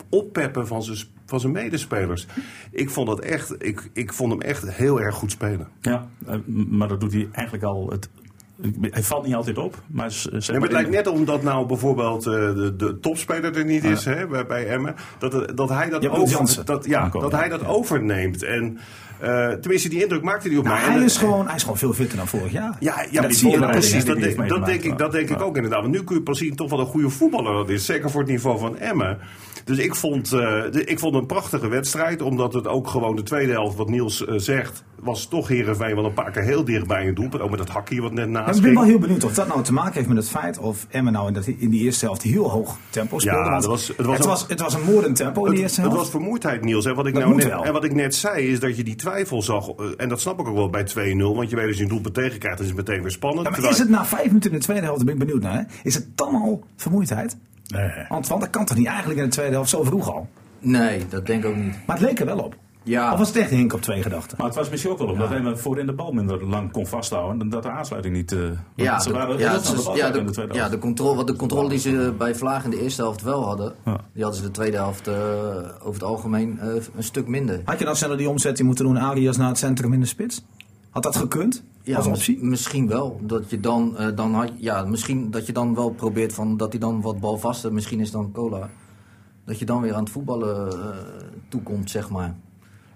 oppeppen 0.09 0.67
van 0.67 0.83
zijn, 0.83 0.97
van 1.25 1.39
zijn 1.39 1.53
medespelers. 1.53 2.27
Ik 2.71 2.89
vond, 2.89 3.07
dat 3.07 3.19
echt, 3.19 3.55
ik, 3.57 3.89
ik 3.93 4.13
vond 4.13 4.31
hem 4.31 4.41
echt 4.41 4.71
heel 4.71 5.01
erg 5.01 5.15
goed 5.15 5.31
spelen. 5.31 5.67
Ja, 5.81 6.07
eh, 6.25 6.35
maar 6.47 6.87
dat 6.87 6.99
doet 6.99 7.13
hij 7.13 7.27
eigenlijk 7.31 7.65
al 7.65 7.89
het 7.89 8.09
hij 8.81 9.03
valt 9.03 9.25
niet 9.25 9.35
altijd 9.35 9.57
op. 9.57 9.81
Maar, 9.87 10.11
het 10.31 10.71
lijkt 10.71 10.89
net 10.89 11.07
omdat 11.07 11.43
nou 11.43 11.65
bijvoorbeeld 11.65 12.25
uh, 12.25 12.33
de, 12.33 12.75
de, 12.75 12.99
topspeler 12.99 13.57
er 13.57 13.65
niet 13.65 13.83
is 13.83 14.05
hè, 14.05 14.27
bij, 14.27 14.45
bij 14.45 14.67
Emmen. 14.67 14.95
Dat, 15.19 15.57
dat 15.57 15.69
hij 15.69 15.89
dat, 15.89 16.07
over, 16.09 16.65
dat, 16.65 16.85
ja, 16.85 17.09
dat, 17.09 17.31
hij 17.31 17.49
dat 17.49 17.65
overneemt. 17.65 18.43
En 18.43 18.77
uh, 19.23 19.49
tenminste, 19.49 19.89
die 19.89 20.01
indruk 20.01 20.21
maakte 20.23 20.49
hij 20.49 20.57
op 20.57 20.63
nou, 20.63 20.79
mij. 20.79 20.89
Hij 20.89 21.03
is, 21.03 21.17
gewoon, 21.17 21.45
hij 21.45 21.55
is 21.55 21.61
gewoon 21.61 21.77
veel 21.77 21.93
fitter 21.93 22.17
dan 22.17 22.27
vorig 22.27 22.51
jaar. 22.51 22.75
Ja, 22.79 23.05
ja 23.11 23.21
dat 23.21 23.33
zie 23.33 23.49
je 23.49 23.59
precies. 23.59 24.05
Dat, 24.05 24.19
denk, 24.19 24.49
dat 24.49 24.65
denk, 24.65 24.83
ik, 24.83 24.97
dat 24.97 25.11
denk 25.11 25.29
ik 25.29 25.41
ook 25.41 25.55
inderdaad. 25.55 25.81
Want 25.81 25.93
nu 25.93 26.03
kun 26.03 26.15
je 26.15 26.21
pas 26.21 26.37
zien 26.37 26.55
toch 26.55 26.69
wel 26.69 26.79
een 26.79 26.85
goede 26.85 27.09
voetballer 27.09 27.53
dat 27.53 27.69
is. 27.69 27.85
Zeker 27.85 28.09
voor 28.09 28.21
het 28.21 28.29
niveau 28.29 28.59
van 28.59 28.77
Emmen. 28.77 29.19
Dus 29.63 29.77
ik 29.77 29.95
vond, 29.95 30.33
uh, 30.33 30.39
de, 30.71 30.83
ik 30.85 30.99
vond 30.99 31.15
een 31.15 31.25
prachtige 31.25 31.67
wedstrijd. 31.67 32.21
Omdat 32.21 32.53
het 32.53 32.67
ook 32.67 32.87
gewoon 32.87 33.15
de 33.15 33.23
tweede 33.23 33.51
helft, 33.51 33.77
wat 33.77 33.89
Niels 33.89 34.21
uh, 34.21 34.33
zegt, 34.37 34.83
was 35.03 35.25
toch 35.25 35.47
Heerenveen 35.47 35.95
wel 35.95 36.05
een 36.05 36.13
paar 36.13 36.31
keer 36.31 36.43
heel 36.43 36.63
dicht 36.63 36.87
bij 36.87 37.07
een 37.07 37.13
doelpunt. 37.13 37.43
Ook 37.43 37.49
met 37.49 37.59
dat 37.59 37.69
hakje 37.69 38.01
wat 38.01 38.11
net 38.11 38.29
naast 38.29 38.57
Ik 38.57 38.63
ben 38.63 38.73
wel 38.73 38.83
heel 38.83 38.99
benieuwd 38.99 39.23
of 39.23 39.33
dat 39.33 39.47
nou 39.47 39.63
te 39.63 39.73
maken 39.73 39.93
heeft 39.93 40.07
met 40.07 40.17
het 40.17 40.29
feit 40.29 40.57
of 40.57 40.87
Emmen 40.89 41.13
nou 41.13 41.27
in, 41.27 41.33
dat, 41.33 41.47
in 41.47 41.69
die 41.69 41.81
eerste 41.81 42.05
helft 42.05 42.21
heel 42.21 42.49
hoog 42.49 42.77
tempo 42.89 43.19
speelde. 43.19 43.49
Ja, 43.49 43.55
dat 43.55 43.65
was, 43.65 43.87
het, 43.87 44.05
was, 44.05 44.17
het, 44.17 44.25
was, 44.25 44.47
het 44.47 44.59
was 44.59 44.73
een 44.73 44.83
moordend 44.83 45.15
tempo 45.15 45.45
in 45.45 45.51
die 45.51 45.61
eerste 45.61 45.79
helft. 45.81 45.95
Het 45.95 46.05
was 46.05 46.13
vermoeidheid, 46.13 46.63
Niels. 46.63 46.85
En 46.85 46.95
wat, 46.95 47.07
ik 47.07 47.13
nou 47.13 47.35
net, 47.35 47.49
en 47.49 47.73
wat 47.73 47.83
ik 47.83 47.93
net 47.93 48.15
zei 48.15 48.47
is 48.47 48.59
dat 48.59 48.77
je 48.77 48.83
die 48.83 48.95
twijfel 48.95 49.41
zag. 49.41 49.69
En 49.97 50.09
dat 50.09 50.21
snap 50.21 50.39
ik 50.39 50.47
ook 50.47 50.55
wel 50.55 50.69
bij 50.69 50.87
2-0. 50.87 50.91
Want 51.17 51.49
je 51.49 51.55
weet 51.55 51.67
als 51.67 51.77
je 51.77 51.83
een 51.83 51.89
doelpunt 51.89 52.13
tegenkrijgt, 52.13 52.57
dan 52.57 52.67
is 52.67 52.73
het 52.73 52.87
meteen 52.87 53.01
weer 53.01 53.11
spannend. 53.11 53.47
Ja, 53.47 53.61
maar 53.61 53.69
is 53.69 53.77
het 53.77 53.89
na 53.89 54.05
vijf 54.05 54.25
minuten 54.25 54.51
in 54.51 54.57
de 54.57 54.63
tweede 54.63 54.83
helft, 54.83 55.05
daar 55.05 55.15
ben 55.15 55.21
ik 55.21 55.27
benieuwd 55.27 55.43
naar. 55.43 55.57
Hè? 55.57 55.63
Is 55.83 55.93
het 55.93 56.07
dan 56.17 56.35
al 56.35 56.63
vermoeidheid? 56.75 57.37
Nee. 57.67 57.91
Want, 58.09 58.27
want 58.27 58.41
dat 58.41 58.49
kan 58.49 58.65
toch 58.65 58.77
niet 58.77 58.87
eigenlijk 58.87 59.19
in 59.19 59.25
de 59.25 59.31
tweede 59.31 59.53
helft 59.53 59.69
zo 59.69 59.83
vroeg 59.83 60.13
al? 60.13 60.27
Nee, 60.59 61.07
dat 61.09 61.25
denk 61.25 61.43
ik 61.43 61.49
ook 61.49 61.55
niet. 61.55 61.75
Maar 61.85 61.97
het 61.97 62.05
leek 62.05 62.19
er 62.19 62.25
wel 62.25 62.39
op. 62.39 62.55
Ja. 62.83 63.11
Of 63.11 63.17
was 63.17 63.27
het 63.27 63.37
echt 63.37 63.49
hink 63.49 63.73
op 63.73 63.81
twee 63.81 64.01
gedachten? 64.01 64.37
Maar 64.37 64.47
het 64.47 64.55
was 64.55 64.69
misschien 64.69 64.91
ook 64.91 64.97
wel 64.97 65.07
omdat 65.07 65.29
hij 65.29 65.55
voorin 65.55 65.85
de 65.85 65.93
bal 65.93 66.11
minder 66.11 66.45
lang 66.45 66.71
kon 66.71 66.87
vasthouden. 66.87 67.41
En 67.41 67.49
dat 67.49 67.63
de 67.63 67.69
aansluiting 67.69 68.15
niet... 68.15 68.31
Uh, 68.31 68.49
ja, 68.75 68.99
ze 68.99 69.07
de, 69.07 69.13
waren 69.13 69.37
ja, 69.37 69.57
de 69.57 69.91
ja, 69.95 70.11
de, 70.11 70.19
in 70.19 70.25
de 70.25 70.31
tweede 70.31 70.53
ja, 70.53 70.59
helft. 70.59 70.73
de 70.73 70.79
controle, 70.79 71.15
wat 71.15 71.27
de 71.27 71.35
controle 71.35 71.69
die 71.69 71.79
ze 71.79 72.13
bij 72.17 72.35
Vlaag 72.35 72.63
in 72.63 72.69
de 72.69 72.81
eerste 72.81 73.01
helft 73.01 73.21
wel 73.21 73.43
hadden, 73.45 73.73
Ja. 73.85 73.97
die 74.13 74.23
hadden 74.23 74.41
ze 74.41 74.47
de 74.47 74.53
tweede 74.53 74.77
helft 74.77 75.07
eh, 75.07 75.15
over 75.79 75.93
het 75.93 76.03
algemeen 76.03 76.59
eh, 76.59 76.67
een 76.95 77.03
stuk 77.03 77.27
minder. 77.27 77.61
Had 77.65 77.79
je 77.79 77.85
dan 77.85 77.95
sneller 77.95 78.17
die 78.17 78.29
omzetting 78.29 78.67
moeten 78.67 78.85
doen, 78.85 78.97
Arias 78.97 79.37
naar 79.37 79.47
het 79.47 79.57
centrum 79.57 79.93
in 79.93 79.99
de 79.99 80.05
spits? 80.05 80.45
Had 80.89 81.03
dat 81.03 81.15
gekund? 81.15 81.63
Ja, 81.83 81.97
als 81.97 82.07
mis- 82.07 82.17
optie? 82.17 82.43
misschien 82.43 82.87
wel. 82.87 83.19
Dat 83.21 83.49
je 83.49 83.59
dan, 83.59 83.97
eh, 83.97 84.07
dan 84.15 84.33
had, 84.33 84.51
ja, 84.57 84.85
misschien 84.85 85.31
dat 85.31 85.45
je 85.45 85.53
dan 85.53 85.75
wel 85.75 85.89
probeert 85.89 86.33
van 86.33 86.57
dat 86.57 86.71
hij 86.71 86.79
dan 86.79 87.01
wat 87.01 87.19
balvaster, 87.19 87.73
misschien 87.73 87.99
is 87.99 88.11
dan 88.11 88.31
cola. 88.31 88.69
Dat 89.45 89.59
je 89.59 89.65
dan 89.65 89.81
weer 89.81 89.93
aan 89.93 90.03
het 90.03 90.11
voetballen 90.11 90.71
eh, 90.71 90.87
toekomt, 91.49 91.89
zeg 91.89 92.09
maar. 92.09 92.35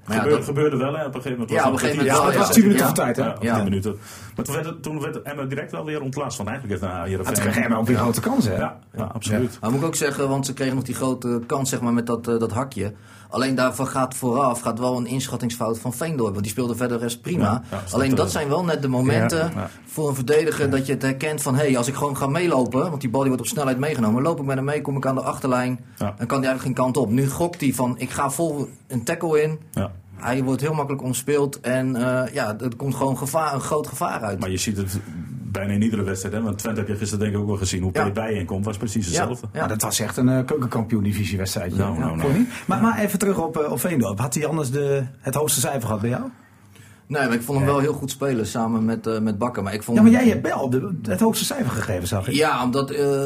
Maar 0.06 0.16
ja, 0.16 0.22
gebeurde, 0.22 0.46
dat, 0.46 0.56
gebeurde 0.56 0.78
wel, 0.78 0.94
hè? 0.98 1.06
Op 1.06 1.16
een 1.16 1.22
gegeven 1.22 1.32
moment. 1.32 1.50
Ja, 1.50 1.56
was 1.56 1.66
op 1.66 1.72
een 1.72 1.72
het 1.72 1.82
gegeven 1.82 2.06
moment 2.06 2.18
Ja, 2.24 2.28
het 2.30 2.38
was 2.38 2.48
ja. 2.48 2.54
10 2.54 2.64
minuten 2.64 2.86
voor 2.86 2.96
tijd, 2.96 3.16
hè? 3.16 3.24
Ja, 3.24 3.34
op 3.36 3.44
Ja. 3.44 3.56
10 3.56 3.64
minuten. 3.64 3.96
Maar 4.36 4.46
toen 4.46 4.56
werd, 4.56 4.84
toen 4.84 5.00
werd 5.02 5.22
Emma 5.22 5.44
direct 5.44 5.72
wel 5.72 5.86
weer 5.86 6.02
ontlast. 6.02 6.38
Want 6.38 6.50
eigenlijk 6.50 6.80
heeft 6.82 6.94
een 6.94 7.10
Ja, 7.10 7.18
toen 7.24 7.34
kreeg 7.34 7.56
hij 7.68 7.76
ook 7.76 7.88
weer 7.88 7.98
grote 7.98 8.22
kansen, 8.22 8.52
hè? 8.52 8.58
Ja, 8.60 8.80
ja, 8.96 9.04
absoluut. 9.04 9.58
Maar 9.62 9.72
moet 9.72 9.80
ik 9.80 9.86
ook 9.86 9.96
zeggen, 9.96 10.30
want 10.30 10.46
ze 10.46 10.54
kregen 10.54 10.76
nog 10.76 10.84
die 10.84 10.96
grote 10.96 11.42
kans 11.46 11.70
zeg 11.70 11.82
maar, 11.82 11.94
met 11.94 12.06
dat, 12.06 12.28
eh, 12.28 12.40
dat 12.40 12.52
hakje. 12.52 12.94
Alleen 13.30 13.56
daarvan 13.56 13.88
gaat 13.88 14.16
vooraf 14.16 14.60
gaat 14.60 14.80
wel 14.80 14.98
een 14.98 15.06
inschattingsfout 15.06 15.80
van 15.80 15.94
Veendorp. 15.94 16.32
Want 16.32 16.44
die 16.44 16.52
speelde 16.52 16.76
verder 16.76 17.00
rest 17.00 17.22
prima. 17.22 17.64
Ja, 17.72 17.84
Alleen 17.92 18.16
dat 18.16 18.32
zijn 18.32 18.50
wel 18.50 18.64
net 18.64 18.82
de 18.82 18.88
momenten 18.88 19.52
voor 19.86 20.10
een 20.10 20.16
verdediger 20.16 20.70
dat 20.70 20.86
je 20.86 20.94
het 20.94 21.02
herkent 21.02 21.42
van... 21.42 21.56
hé, 21.56 21.66
hey, 21.66 21.78
als 21.78 21.88
ik 21.88 21.96
gewoon 21.96 22.18
ga 22.18 22.28
meelopen, 22.28 22.90
want 22.90 23.02
die 23.02 23.10
bal 23.10 23.20
die 23.20 23.30
wordt 23.30 23.44
op 23.46 23.50
snelheid 23.50 23.78
meegenomen... 23.78 24.22
loop 24.22 24.40
ik 24.40 24.46
met 24.46 24.56
hem 24.56 24.66
mee, 24.66 24.82
kom 24.82 24.98
ik 24.98 25.06
aan 25.06 25.16
de 25.16 25.22
achterlijn, 25.22 25.80
dan 25.98 26.08
kan 26.08 26.40
hij 26.40 26.48
eigenlijk 26.48 26.62
geen 26.62 26.74
kant 26.74 26.98
op. 26.98 27.10
Nu 27.10 27.30
gokt 27.30 27.62
hij 27.62 27.74
van, 27.74 27.96
ik 27.98 28.10
ga 28.10 28.30
vol 28.30 28.68
een 28.88 29.04
tackle 29.04 29.42
in... 29.44 29.60
Ja. 29.72 29.92
Hij 30.18 30.44
wordt 30.44 30.62
heel 30.62 30.74
makkelijk 30.74 31.04
omspeeld 31.04 31.60
en 31.60 31.96
eh, 31.96 32.34
ja, 32.34 32.60
er 32.60 32.76
komt 32.76 32.96
gewoon 32.96 33.18
gevaar, 33.18 33.54
een 33.54 33.60
groot 33.60 33.88
gevaar 33.88 34.22
uit. 34.22 34.40
Maar 34.40 34.50
je 34.50 34.58
ziet 34.58 34.78
het 34.78 35.00
bijna 35.52 35.74
in 35.74 35.82
iedere 35.82 36.04
wedstrijd. 36.04 36.36
Hè? 36.36 36.42
Want 36.42 36.58
Twente 36.58 36.80
heb 36.80 36.90
je 36.90 36.96
gisteren 36.96 37.24
denk 37.24 37.36
ik 37.36 37.42
ook 37.42 37.48
wel 37.48 37.58
gezien. 37.58 37.82
Hoe 37.82 37.92
Ja. 37.94 38.12
Bij 38.12 38.46
komt 38.46 38.66
was 38.66 38.78
precies 38.78 39.06
hetzelfde. 39.06 39.48
ja. 39.54 39.60
Ja, 39.62 39.68
dat 39.68 39.82
was 39.82 40.00
echt 40.00 40.18
een 40.18 40.28
uh, 40.28 40.46
keukenkampioen-divisiewedstrijd. 40.46 41.78
Nou, 41.78 42.00
nou, 42.00 42.18
nou. 42.18 42.48
Maar, 42.68 42.82
maar 42.82 43.00
even 43.00 43.20
terug 43.20 43.38
op, 43.38 43.58
eh, 43.58 43.72
op 43.72 43.80
Veendorp. 43.80 44.20
Had 44.20 44.34
hij 44.34 44.48
anders 44.48 44.72
de, 44.72 45.06
het 45.20 45.34
hoogste 45.36 45.60
cijfer 45.60 45.82
gehad 45.82 46.02
bij 46.02 46.10
jou? 46.10 46.24
Nee, 47.08 47.26
maar 47.26 47.34
ik 47.34 47.42
vond 47.42 47.58
hem 47.58 47.68
wel 47.68 47.80
heel 47.80 47.94
goed 47.94 48.12
spelen 48.12 48.48
samen 48.48 48.86
met, 48.86 49.08
eh, 49.08 49.20
met 49.20 49.38
Bakker. 49.38 49.64
Maar 49.64 49.74
ik 49.74 49.84
vond 49.84 49.98
Ja, 49.98 50.04
maar 50.04 50.12
jij 50.12 50.28
hebt 50.28 50.42
Bel 50.42 50.70
de, 50.70 51.00
het 51.02 51.20
hoogste 51.20 51.46
cijfer 51.46 51.72
gegeven, 51.72 52.08
zag 52.08 52.28
ik. 52.28 52.34
Ja, 52.34 52.64
omdat 52.64 52.92
eh, 52.92 53.26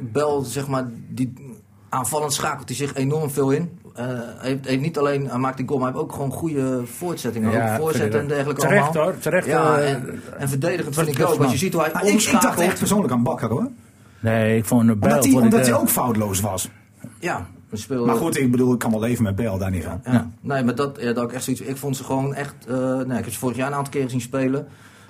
Bel, 0.00 0.42
zeg 0.42 0.66
maar, 0.68 0.90
die 1.08 1.32
aanvallend 1.88 2.32
schakelt 2.32 2.68
hij 2.68 2.76
zich 2.76 2.94
enorm 2.94 3.30
veel 3.30 3.50
in. 3.50 3.78
Eh, 3.96 4.06
heeft, 4.38 4.66
heeft 4.66 4.80
niet 4.80 4.98
alleen, 4.98 5.28
hij 5.28 5.38
maakt 5.38 5.56
die 5.56 5.66
goal, 5.68 5.78
maar 5.80 5.88
hij 5.88 5.98
heeft 5.98 6.10
ook 6.10 6.16
gewoon 6.16 6.32
goede 6.32 6.80
voortzettingen. 6.84 7.50
Ja, 7.52 7.72
ook 7.72 7.80
voorzetten 7.80 8.20
en 8.20 8.28
dergelijke 8.28 8.60
Terecht 8.60 8.82
allemaal. 8.84 9.02
hoor, 9.04 9.18
terecht. 9.18 9.46
Ja, 9.46 9.78
eh, 9.78 9.90
en, 9.92 10.20
en 10.38 10.48
verdedigend 10.48 10.94
was 10.94 11.04
vind 11.04 11.18
ik 11.18 11.26
ook. 11.26 11.38
Als 11.42 11.52
je 11.52 11.58
ziet 11.58 11.72
hoe 11.72 11.82
hij 11.82 12.12
ik, 12.12 12.20
ik 12.22 12.40
dacht 12.40 12.60
echt 12.60 12.78
persoonlijk 12.78 13.12
aan 13.12 13.22
Bakker, 13.22 13.48
hoor. 13.48 13.68
nee, 14.20 14.56
ik 14.56 14.64
vond 14.64 14.88
een 14.88 14.98
Bijl. 14.98 15.34
Omdat 15.34 15.60
hij, 15.60 15.68
eh, 15.70 15.80
ook 15.80 15.88
foutloos 15.88 16.40
was. 16.40 16.70
Ja, 17.20 17.46
we 17.68 17.76
speelden... 17.76 18.06
Maar 18.06 18.16
goed, 18.16 18.38
ik 18.38 18.50
bedoel, 18.50 18.72
ik 18.72 18.78
kan 18.78 18.90
wel 18.90 19.00
leven 19.00 19.22
met 19.22 19.36
Bel, 19.36 19.58
daar 19.58 19.70
niet 19.70 19.84
van. 19.84 20.00
Ja. 20.04 20.30
Nee, 20.40 20.64
maar 20.64 20.74
dat, 20.74 20.98
ja, 21.00 21.12
dat 21.12 21.24
ook 21.24 21.32
echt 21.32 21.44
zoiets. 21.44 21.62
Ik 21.62 21.76
vond 21.76 21.96
ze 21.96 22.04
gewoon 22.04 22.34
echt. 22.34 22.54
eh, 22.68 22.76
nee, 22.96 23.18
ik 23.18 23.24
heb 23.24 23.32
ze 23.32 23.38
vorig 23.38 23.56
jaar 23.56 23.66
een 23.66 23.74
aantal 23.74 23.92
keren 23.92 24.10
zien 24.10 24.20
spelen. 24.20 24.66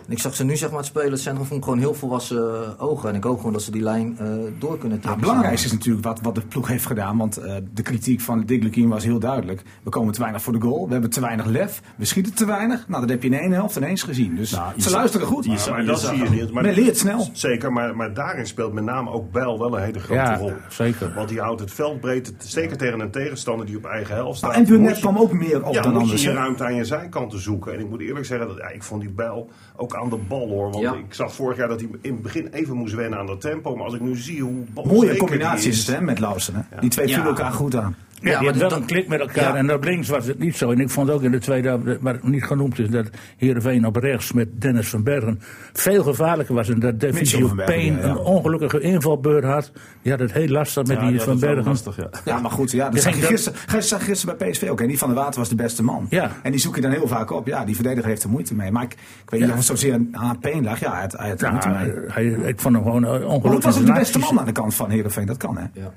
En 0.07 0.13
ik 0.13 0.19
zag 0.19 0.35
ze 0.35 0.45
nu 0.45 0.57
zeg 0.57 0.69
maar 0.71 0.79
het 0.79 0.87
spelen. 0.87 1.11
Het 1.11 1.21
centrum 1.21 1.45
vond 1.47 1.59
ik 1.59 1.65
gewoon 1.65 1.79
heel 1.79 1.95
volwassen 1.95 2.39
eh, 2.65 2.83
ogen. 2.85 3.09
En 3.09 3.15
ik 3.15 3.25
hoop 3.25 3.37
gewoon 3.37 3.53
dat 3.53 3.63
ze 3.63 3.71
die 3.71 3.83
lijn 3.83 4.17
eh, 4.19 4.27
door 4.59 4.79
kunnen 4.79 4.79
Nou, 4.79 4.81
trekken. 4.89 5.11
het 5.11 5.21
belangrijkste 5.21 5.67
is 5.67 5.73
natuurlijk 5.73 6.05
wat, 6.05 6.21
wat 6.23 6.35
de 6.35 6.41
ploeg 6.41 6.69
heeft 6.69 6.87
gedaan. 6.87 7.17
Want 7.19 7.37
eh, 7.37 7.55
de 7.75 7.83
kritiek 7.83 8.21
van 8.21 8.43
Dick 8.45 8.63
Lukien 8.63 8.89
was 8.89 9.05
heel 9.05 9.19
duidelijk. 9.19 9.63
We 9.83 9.91
komen 9.91 10.13
te 10.13 10.21
weinig 10.21 10.43
voor 10.43 10.53
de 10.53 10.61
goal. 10.61 10.87
We 10.87 10.93
hebben 10.93 11.11
te 11.11 11.21
weinig 11.21 11.47
lef. 11.47 11.83
We 11.97 12.05
schieten 12.05 12.35
te 12.35 12.47
weinig. 12.47 12.89
Nou, 12.89 13.01
dat 13.01 13.11
heb 13.11 13.23
je 13.23 13.29
in 13.29 13.35
één 13.39 13.53
helft 13.53 13.77
ineens 13.77 14.03
gezien. 14.03 14.37
Dus 14.37 14.51
Nou, 14.51 14.81
ze 14.81 14.91
luisteren 14.91 15.27
goed. 15.27 15.45
je 15.45 15.71
Maar, 15.71 15.85
dat 15.85 16.01
zag 16.01 16.15
zie 16.15 16.23
je 16.25 16.31
niet. 16.31 16.53
Maar 16.53 16.63
Men 16.63 16.75
leert 16.75 16.99
snel. 16.99 17.29
Zeker, 17.33 17.73
maar, 17.73 17.97
maar 17.97 18.15
daarin 18.15 18.47
speelt 18.47 18.73
met 18.73 18.85
name 18.85 19.11
ook 19.11 19.31
Bijl 19.33 19.59
wel 19.59 19.77
een 19.77 19.83
hele 19.83 19.99
grote 19.99 20.15
Ja, 20.21 20.37
rol. 20.37 20.53
zeker. 20.69 21.13
Want 21.15 21.29
die 21.29 21.41
houdt 21.41 21.61
het 21.61 21.73
veld 21.73 22.01
breed, 22.01 22.35
zeker 22.39 22.77
tegen 22.77 23.01
een 23.01 23.11
tegenstander 23.11 23.67
die 23.67 23.77
op 23.77 23.85
eigen 23.85 24.15
helft 24.15 24.39
staat. 24.39 24.51
Nou, 24.57 24.65
en 24.67 24.81
moet 24.81 24.95
je- 24.95 25.01
kwam 25.01 25.19
ook 25.19 25.33
meer 25.33 25.65
op 25.65 25.75
ja, 25.75 25.83
dan 25.83 25.97
anders. 25.97 26.23
je 26.23 26.29
je 26.29 26.35
ruimte 26.35 26.65
aan 26.65 26.75
je 26.75 26.85
zijkanten 26.85 27.41
zoeken. 27.41 27.73
En 27.73 27.81
ik 27.81 27.89
moet 27.89 28.01
eerlijk 28.01 28.27
zeggen, 28.27 28.49
dat, 28.49 28.57
ja, 28.57 28.69
ik 28.69 28.83
vond 28.83 29.01
die 29.01 29.11
Bijl 29.11 29.51
ook 29.77 29.95
aan 29.97 30.11
de 30.11 30.17
bal 30.29 30.49
hoor. 30.49 30.71
Want 30.71 30.83
Ja. 30.85 30.93
ik 30.95 31.15
zag 31.15 31.35
vorig 31.35 31.57
jaar 31.59 31.69
dat 31.69 31.81
hij 31.81 31.89
in 32.01 32.13
het 32.13 32.23
begin 32.23 32.49
even 32.53 32.77
moest 32.77 32.95
wennen 32.95 33.19
aan 33.19 33.27
dat 33.27 33.41
tempo. 33.41 33.77
Maar 33.77 33.85
als 33.85 33.95
ik 33.95 34.01
nu 34.01 34.17
zie 34.17 34.43
hoe 34.43 34.53
Mooie 34.53 34.67
balzeker 34.89 35.09
die 35.11 35.19
combinatie 35.19 35.69
is 35.71 35.79
is, 35.79 35.87
het 35.87 35.97
hè, 35.97 36.03
met 36.03 36.19
Lausen. 36.19 36.55
Hè? 36.69 36.81
Die 36.81 36.91
twee 36.91 37.07
Ja. 37.09 37.15
vielen 37.15 37.31
elkaar 37.31 37.53
goed 37.53 37.75
aan. 37.77 37.97
Ja, 38.21 38.31
Ja, 38.31 38.39
die 38.39 38.45
maar 38.45 38.53
had 38.53 38.61
wel 38.61 38.71
dat- 38.71 38.79
een 38.81 38.87
klik 38.87 39.09
met 39.09 39.21
elkaar. 39.21 39.53
Ja. 39.53 39.57
En 39.57 39.73
op 39.73 39.85
links 39.85 40.09
was 40.09 40.27
het 40.27 40.39
niet 40.39 40.57
zo. 40.57 40.71
En 40.71 40.81
ik 40.81 40.91
vond 40.91 41.11
ook 41.11 41.23
in 41.23 41.31
de 41.31 41.39
tweede 41.39 41.69
helft, 41.69 41.85
waar 42.01 42.15
het 42.15 42.23
niet 42.29 42.45
genoemd 42.45 42.79
is, 42.79 42.89
dat 42.89 43.07
Heerenveen 43.37 43.87
op 43.87 43.97
rechts 43.97 44.33
met 44.33 44.61
Dennis 44.61 44.89
van 44.89 45.03
Bergen 45.03 45.41
veel 45.73 46.03
gevaarlijker 46.03 46.55
was. 46.55 46.69
En 46.69 46.81
dat 46.81 46.99
Payne 46.99 47.85
ja, 47.85 47.99
ja. 47.99 48.05
een 48.05 48.17
ongelukkige 48.19 48.81
invalbeurt 48.81 49.45
had. 49.45 49.73
Die 50.03 50.13
had 50.13 50.21
het 50.21 50.33
heel 50.33 50.49
lastig 50.49 50.87
met 50.87 50.97
Ja, 51.01 51.09
die 51.09 51.21
van 51.21 51.39
Bergen. 51.39 51.65
lastig, 51.65 51.97
ja. 51.97 52.09
Ja, 52.25 52.41
maar 52.41 52.51
goed, 52.51 52.71
ja, 52.71 52.85
dat 52.85 52.95
Je 52.95 53.01
zag 53.01 53.17
je 53.17 53.23
gisteren, 53.23 53.59
je 53.73 53.81
zag 53.81 54.05
gisteren 54.05 54.39
bij 54.39 54.51
PSV 54.51 54.69
ook. 54.71 54.81
En 54.81 54.89
die 54.89 54.99
van 54.99 55.09
der 55.09 55.17
Water 55.19 55.39
was 55.41 55.49
de 55.49 55.55
beste 55.55 55.83
man. 55.83 56.07
Ja. 56.11 56.31
En 56.43 56.51
die 56.51 56.61
zoek 56.61 56.75
je 56.75 56.81
dan 56.81 56.91
heel 56.91 57.09
vaak 57.09 57.31
op. 57.31 57.47
Ja, 57.47 57.65
die 57.65 57.75
verdediger 57.75 58.09
heeft 58.09 58.23
er 58.23 58.31
moeite 58.31 58.55
mee. 58.55 58.71
Maar 58.71 58.83
ik, 58.83 58.93
ik 58.93 59.31
weet 59.31 59.41
niet 59.41 59.51
of 59.51 59.57
het 59.57 59.65
zozeer 59.65 60.01
aan 60.13 60.39
Peen 60.39 60.65
lag. 60.65 60.81
Ja, 60.81 60.91
hij 60.93 61.01
had, 61.01 61.13
hij 61.13 61.29
had 61.29 61.43
er 61.43 61.51
moeite 61.51 61.69
mee. 61.69 61.93
hij, 62.09 62.25
ik 62.49 62.61
vond 62.61 62.75
hem 62.75 62.85
gewoon 62.85 63.05
eh, 63.05 63.11
Maar 63.11 63.21
ongelukkig. 63.25 63.53
het 63.55 63.65
was 63.65 63.79
ook 63.79 63.87
de 63.87 63.93
beste 63.93 64.19
man 64.19 64.39
aan 64.41 64.47
de 64.47 64.53
kant 64.53 64.75
van 64.75 64.91
Heerenveen. 64.91 65.27
Dat 65.27 65.37
kan, 65.37 65.57
hè? 65.57 65.65
Ja. 65.73 65.93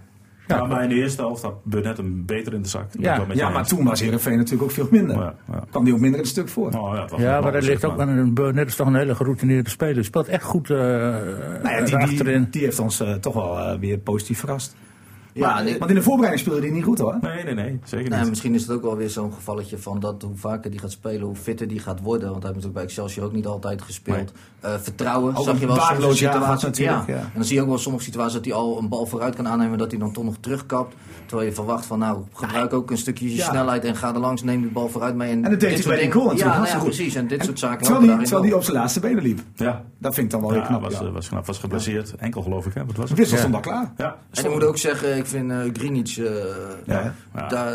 Ja, 0.57 0.65
maar 0.65 0.83
in 0.83 0.89
de 0.89 0.95
eerste 0.95 1.21
helft 1.21 1.41
had 1.41 1.63
Burnett 1.63 1.97
hem 1.97 2.25
beter 2.25 2.53
in 2.53 2.61
de 2.61 2.67
zak. 2.67 2.85
Ja. 2.99 3.25
Ja, 3.33 3.49
maar 3.49 3.67
toen 3.67 3.83
was 3.85 3.99
Heerenveen 4.01 4.37
natuurlijk 4.37 4.63
ook 4.63 4.71
veel 4.71 4.87
minder. 4.91 5.15
Ja, 5.15 5.35
ja. 5.51 5.63
Kwam 5.69 5.83
die 5.83 5.93
ook 5.93 5.99
minder 5.99 6.19
in 6.19 6.25
het 6.25 6.33
stuk 6.33 6.49
voor. 6.49 6.67
Oh, 6.71 6.93
ja, 6.95 7.01
het 7.01 7.11
was 7.11 7.19
Ja, 7.21 7.37
een 7.37 7.43
maar 7.43 7.51
dat 7.51 7.63
ligt 7.63 7.85
ook 7.85 7.99
aan 7.99 8.09
een 8.09 8.33
Burnett 8.33 8.67
is 8.69 8.75
toch 8.75 8.87
een 8.87 8.95
hele 8.95 9.15
geroutineerde 9.15 9.69
speler. 9.69 9.93
Hij 9.95 10.03
speelt 10.03 10.27
echt 10.27 10.43
goed 10.43 10.69
Nou 10.69 10.79
ja, 11.63 11.81
die, 11.85 11.95
achterin. 11.95 12.41
die, 12.41 12.49
die 12.49 12.63
heeft 12.63 12.79
ons 12.79 12.99
eh, 12.99 13.13
toch 13.13 13.33
wel 13.33 13.59
eh, 13.59 13.79
weer 13.79 13.97
positief 13.97 14.39
verrast. 14.39 14.75
Ja, 15.33 15.53
maar, 15.53 15.63
nee. 15.63 15.77
want 15.79 15.89
in 15.91 15.95
de 15.97 16.03
voorbereiding 16.03 16.45
speelde 16.45 16.61
hij 16.65 16.75
niet 16.75 16.83
goed 16.83 16.99
hoor. 16.99 17.17
Nee, 17.21 17.43
nee, 17.43 17.53
nee. 17.53 17.79
Zeker 17.83 18.09
Nee, 18.09 18.19
niet. 18.19 18.29
misschien 18.29 18.53
is 18.53 18.61
het 18.61 18.71
ook 18.71 18.81
wel 18.81 18.95
weer 18.97 19.09
zo'n 19.09 19.33
gevalletje 19.33 19.77
van 19.77 19.99
dat 19.99 20.21
hoe 20.21 20.35
vaker 20.35 20.71
die 20.71 20.79
gaat 20.79 20.91
spelen, 20.91 21.21
hoe 21.21 21.35
fitter 21.35 21.67
die 21.67 21.79
gaat 21.79 22.01
worden. 22.01 22.29
Want 22.29 22.43
hij 22.43 22.51
heeft 22.51 22.65
natuurlijk 22.65 22.73
bij 22.73 22.83
Excelsior 22.83 23.25
ook 23.25 23.33
niet 23.33 23.45
altijd 23.45 23.81
gespeeld. 23.81 24.31
Eh, 24.59 24.73
vertrouwen 24.79 25.35
Ook 25.35 25.43
zag 25.43 25.59
je 25.59 25.65
wel 25.67 25.75
situaties. 26.13 26.63
natuurlijk, 26.63 27.07
ja. 27.07 27.15
En 27.15 27.31
dan 27.33 27.43
zie 27.43 27.55
je 27.55 27.61
ook 27.61 27.67
wel 27.67 27.77
sommige 27.77 28.03
situaties 28.03 28.33
dat 28.33 28.45
hij 28.45 28.53
al 28.53 28.77
een 28.77 28.89
bal 28.89 29.05
vooruit 29.05 29.35
kan 29.35 29.47
aannemen, 29.47 29.77
dat 29.77 29.91
hij 29.91 29.99
dan 29.99 30.13
toch 30.13 30.23
nog 30.23 30.35
terugkapt. 30.39 30.95
Terwijl 31.25 31.49
je 31.49 31.55
verwacht 31.55 31.85
van 31.85 31.99
nou, 31.99 32.19
gebruik 32.33 32.73
ook 32.73 32.91
een 32.91 32.97
stukje 32.97 33.29
je 33.29 33.35
Ja. 33.35 33.49
snelheid 33.49 33.83
en 33.85 33.95
ga 33.95 34.13
er 34.13 34.19
langs, 34.19 34.43
neem 34.43 34.61
die 34.61 34.71
bal 34.71 34.89
vooruit 34.89 35.15
mee. 35.15 35.31
En 35.31 35.41
dat 35.41 35.59
deed 35.59 35.73
hij 35.73 35.83
bij 35.93 35.99
die 36.01 36.11
goal 36.11 36.25
natuurlijk 36.25 36.55
Ja, 36.67 36.73
nou 36.73 36.83
precies. 36.83 37.15
En 37.15 37.27
dit 37.27 37.39
En 37.39 37.45
soort 37.45 37.59
zaken 37.59 37.85
Terwijl 37.85 38.41
wel. 38.47 38.55
op 38.57 38.63
zijn 38.63 38.77
laatste 38.77 38.99
benen 38.99 39.23
liep. 39.23 39.39
Ja. 39.55 39.83
Dat 39.97 40.13
vind 40.13 40.25
ik 40.25 40.31
dan 40.31 40.41
wel 40.41 40.49
heel 40.51 40.59
Ja, 40.59 40.65
knap. 40.65 40.81
was, 40.81 40.93
ja. 40.93 40.99
eh, 41.05 41.11
was 41.11 41.29
knap. 41.29 41.45
Was 41.45 41.57
geblesseerd. 41.57 42.15
Enkel 42.15 42.41
geloof 42.41 42.65
ik, 42.65 42.73
hè? 42.73 42.85
Wat 42.85 42.95
was 42.95 43.09
het? 43.09 43.17
wissel 43.17 43.37
stond 43.37 43.53
al 43.53 43.59
klaar. 43.59 43.91
Ja. 43.97 44.17
En 44.31 44.45
ik 44.45 44.51
moet 44.51 44.63
ook 44.63 44.77
zeggen, 44.77 45.15
ik 45.33 45.79
vind 45.79 46.17
uh, 46.17 46.27
eh, 46.27 46.45
Ja. 46.85 47.13
Ja. 47.35 47.47
daar, 47.47 47.73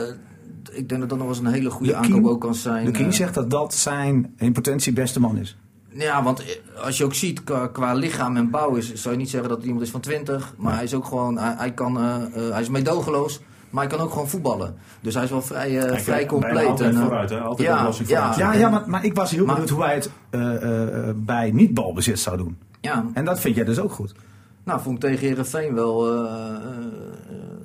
ik 0.72 0.88
denk 0.88 1.00
dat 1.00 1.08
dat 1.08 1.18
nog 1.18 1.26
wel 1.26 1.36
eens 1.36 1.38
een 1.38 1.52
hele 1.52 1.70
goede 1.70 1.94
aankoop 1.94 2.24
ook 2.26 2.40
kan 2.40 2.54
zijn. 2.54 2.84
Lukien 2.84 3.06
eh. 3.06 3.12
zegt 3.12 3.34
dat 3.34 3.50
dat 3.50 3.74
zijn 3.74 4.34
in 4.36 4.52
potentie 4.52 4.92
beste 4.92 5.20
man 5.20 5.36
is. 5.38 5.56
Ja, 5.88 6.22
want 6.22 6.40
eh, 6.40 6.84
als 6.84 6.98
je 6.98 7.04
ook 7.04 7.14
ziet 7.14 7.44
qua, 7.44 7.66
qua 7.66 7.92
lichaam 7.94 8.36
en 8.36 8.50
bouw 8.50 8.74
is, 8.74 8.94
zou 8.94 9.14
je 9.14 9.20
niet 9.20 9.30
zeggen 9.30 9.48
dat 9.48 9.58
het 9.58 9.66
iemand 9.66 9.84
is 9.84 9.90
van 9.90 10.00
20. 10.00 10.54
Maar 10.56 10.74
hij 10.74 10.84
is 10.84 10.94
ook 10.94 11.04
gewoon, 11.04 11.38
hij, 11.38 11.54
hij 11.58 11.72
kan, 11.72 11.98
eh, 11.98 12.14
eh, 12.14 12.52
hij 12.52 12.60
is 12.60 12.68
meedogenloos, 12.68 13.40
maar 13.70 13.86
hij 13.86 13.96
kan 13.96 14.04
ook 14.06 14.12
gewoon 14.12 14.28
voetballen. 14.28 14.74
Dus 15.00 15.14
hij 15.14 15.24
is 15.24 15.30
wel 15.30 15.42
vrij, 15.42 15.78
eh, 15.78 15.90
Hij 15.90 16.00
vrij 16.00 16.26
compleet. 16.26 16.66
altijd 16.66 16.90
En, 16.94 16.96
eh, 17.00 17.02
vooruit, 17.06 17.30
hè? 17.30 17.40
Altijd 17.40 17.68
ja, 17.68 17.78
oplossing 17.78 18.08
ja, 18.08 18.32
vooruit. 18.32 18.58
Ja, 18.58 18.68
maar, 18.68 18.82
maar 18.86 19.04
ik 19.04 19.14
was 19.14 19.30
heel 19.30 19.44
Maar- 19.44 19.54
benieuwd 19.54 19.70
hoe 19.72 19.84
hij 19.84 19.94
het 19.94 20.10
eh, 20.30 20.54
eh, 20.54 21.08
eh, 21.08 21.14
bij 21.16 21.50
niet-balbezit 21.50 22.18
zou 22.18 22.36
doen. 22.36 22.56
ja, 22.80 23.04
En 23.14 23.24
dat 23.24 23.40
vind 23.40 23.54
jij 23.56 23.64
dus 23.64 23.78
ook 23.78 23.92
goed. 23.92 24.12
nou 24.64 24.80
vond 24.80 24.94
ik 24.94 25.10
tegen 25.10 25.26
Herenveen 25.28 25.74
wel, 25.74 26.12
eh, 26.12 26.20
eh, 26.20 26.58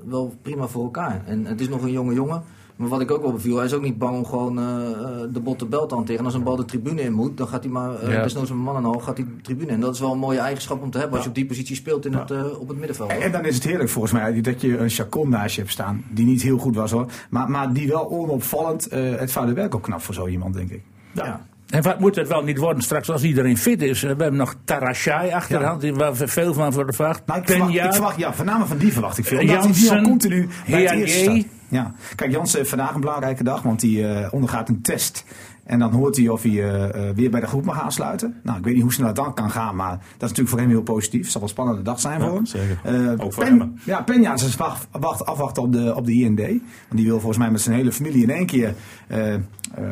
wel 0.09 0.33
prima 0.41 0.67
voor 0.67 0.83
elkaar. 0.83 1.21
En 1.25 1.45
het 1.45 1.61
is 1.61 1.69
nog 1.69 1.81
een 1.81 1.91
jonge 1.91 2.13
jongen. 2.13 2.43
Maar 2.75 2.87
wat 2.87 3.01
ik 3.01 3.11
ook 3.11 3.21
wel 3.21 3.31
beviel, 3.31 3.55
hij 3.55 3.65
is 3.65 3.73
ook 3.73 3.81
niet 3.81 3.97
bang 3.97 4.17
om 4.17 4.25
gewoon 4.25 4.59
eh, 4.59 4.65
eh, 4.91 5.33
de 5.33 5.39
botte 5.39 5.65
bel 5.65 5.85
te 5.85 5.95
hanteren. 5.95 6.19
En 6.19 6.25
als 6.25 6.33
een 6.33 6.43
bal 6.43 6.55
de 6.55 6.65
tribune 6.65 7.01
in 7.01 7.13
moet, 7.13 7.37
dan 7.37 7.47
gaat 7.47 7.63
hij 7.63 7.71
maar, 7.71 8.03
uh, 8.03 8.11
Ja. 8.11 8.23
desnoods 8.23 8.49
een 8.49 8.57
man 8.57 8.75
en 8.75 8.85
al, 8.85 8.99
gaat 8.99 9.17
hij 9.17 9.25
de 9.25 9.41
tribune 9.41 9.71
in. 9.71 9.79
Dat 9.79 9.93
is 9.93 9.99
wel 9.99 10.11
een 10.11 10.17
mooie 10.19 10.39
eigenschap 10.39 10.81
om 10.81 10.89
te 10.91 10.97
hebben 10.97 11.15
als 11.15 11.23
je 11.23 11.29
op 11.29 11.35
die 11.35 11.45
positie 11.45 11.75
speelt 11.75 12.05
in 12.05 12.13
het, 12.13 12.31
eh, 12.31 12.59
op 12.59 12.67
het 12.67 12.77
middenveld. 12.77 13.09
En, 13.11 13.21
en 13.21 13.31
dan 13.31 13.45
is 13.45 13.55
het 13.55 13.63
heerlijk 13.63 13.89
volgens 13.89 14.13
mij 14.13 14.41
dat 14.41 14.61
je 14.61 14.77
een 14.77 14.89
Chacon 14.89 15.29
naast 15.29 15.55
je 15.55 15.61
hebt 15.61 15.73
staan. 15.73 16.03
Die 16.11 16.25
niet 16.25 16.41
heel 16.41 16.57
goed 16.57 16.75
was 16.75 16.91
hoor. 16.91 17.05
Maar, 17.29 17.49
maar 17.51 17.73
die 17.73 17.87
wel 17.87 18.09
onopvallend 18.11 18.87
eh, 18.87 19.15
het 19.15 19.31
vuile 19.31 19.53
werk 19.53 19.75
ook 19.75 19.83
knap 19.83 20.01
voor 20.01 20.13
zo 20.13 20.27
iemand 20.27 20.53
denk 20.53 20.69
ik. 20.69 20.81
ja. 21.13 21.47
En 21.69 21.81
wat 21.81 21.99
moet 21.99 22.15
het 22.15 22.27
wel 22.27 22.43
niet 22.43 22.57
worden 22.57 22.83
straks 22.83 23.09
als 23.11 23.23
iedereen 23.23 23.57
fit 23.57 23.81
is? 23.81 24.03
Eh, 24.03 24.09
We 24.15 24.21
hebben 24.21 24.39
nog 24.39 24.55
Tarashai 24.63 25.31
achter 25.31 25.57
de 25.57 25.63
Ja. 25.63 25.69
hand, 25.69 25.81
die- 25.81 25.93
waar 25.93 26.13
we 26.13 26.27
veel 26.27 26.53
van 26.53 26.73
verwacht. 26.73 27.25
Nou, 27.25 27.39
ik 27.39 27.47
verwacht, 27.47 27.71
Penja. 27.71 27.85
ik 27.85 27.93
verwacht, 27.93 28.17
ja, 28.17 28.33
voornamelijk 28.33 28.69
van 28.69 28.77
die 28.79 28.93
verwacht 28.93 29.17
ik 29.17 29.25
veel. 29.25 29.39
Omdat 29.39 29.63
hij 29.63 29.73
die 29.73 29.91
al 29.91 30.01
continu 30.01 30.47
bij 30.69 30.81
het 30.81 30.91
eerste 30.91 31.19
staat. 31.19 31.45
Ja. 31.67 31.93
Kijk, 32.15 32.31
Jansen 32.31 32.57
heeft 32.57 32.69
vandaag 32.69 32.93
een 32.93 32.99
belangrijke 33.01 33.43
dag, 33.43 33.61
want 33.61 33.81
hij 33.81 34.23
eh, 34.23 34.33
ondergaat 34.33 34.69
een 34.69 34.81
test. 34.81 35.23
En 35.63 35.79
dan 35.79 35.91
hoort 35.91 36.17
hij 36.17 36.27
of 36.29 36.43
hij 36.43 36.71
eh, 36.91 37.09
weer 37.15 37.29
bij 37.29 37.39
de 37.39 37.47
groep 37.47 37.65
mag 37.65 37.81
aansluiten. 37.81 38.35
Nou, 38.43 38.57
ik 38.57 38.63
weet 38.63 38.73
niet 38.73 38.83
hoe 38.83 38.93
snel 38.93 39.07
dat 39.07 39.15
dan 39.15 39.33
kan 39.33 39.51
gaan, 39.51 39.75
maar 39.75 39.89
dat 39.89 39.99
is 40.01 40.19
natuurlijk 40.19 40.49
voor 40.49 40.59
hem 40.59 40.69
heel 40.69 40.81
positief. 40.81 41.21
Het 41.21 41.31
zal 41.31 41.41
wel 41.41 41.49
een 41.49 41.55
spannende 41.55 41.81
dag 41.81 41.99
zijn 41.99 42.19
Ja, 42.19 42.25
voor 42.25 42.35
hem. 42.35 42.45
zeker. 42.45 42.79
Ook 43.23 43.33
voor 43.33 43.43
Pen- 43.43 43.59
hem. 43.59 43.73
Ja, 43.83 44.01
Penja 44.01 44.33
is 44.33 44.41
dus 44.41 44.55
wacht, 44.55 44.87
wacht, 44.91 45.25
afwachten 45.25 45.63
op 45.63 45.73
de, 45.73 45.95
op 45.95 46.05
de 46.05 46.11
IND. 46.13 46.39
Want 46.39 46.61
die 46.95 47.05
wil 47.05 47.17
volgens 47.19 47.37
mij 47.37 47.51
met 47.51 47.61
zijn 47.61 47.75
hele 47.75 47.91
familie 47.91 48.23
in 48.23 48.29
één 48.29 48.45
keer 48.45 48.73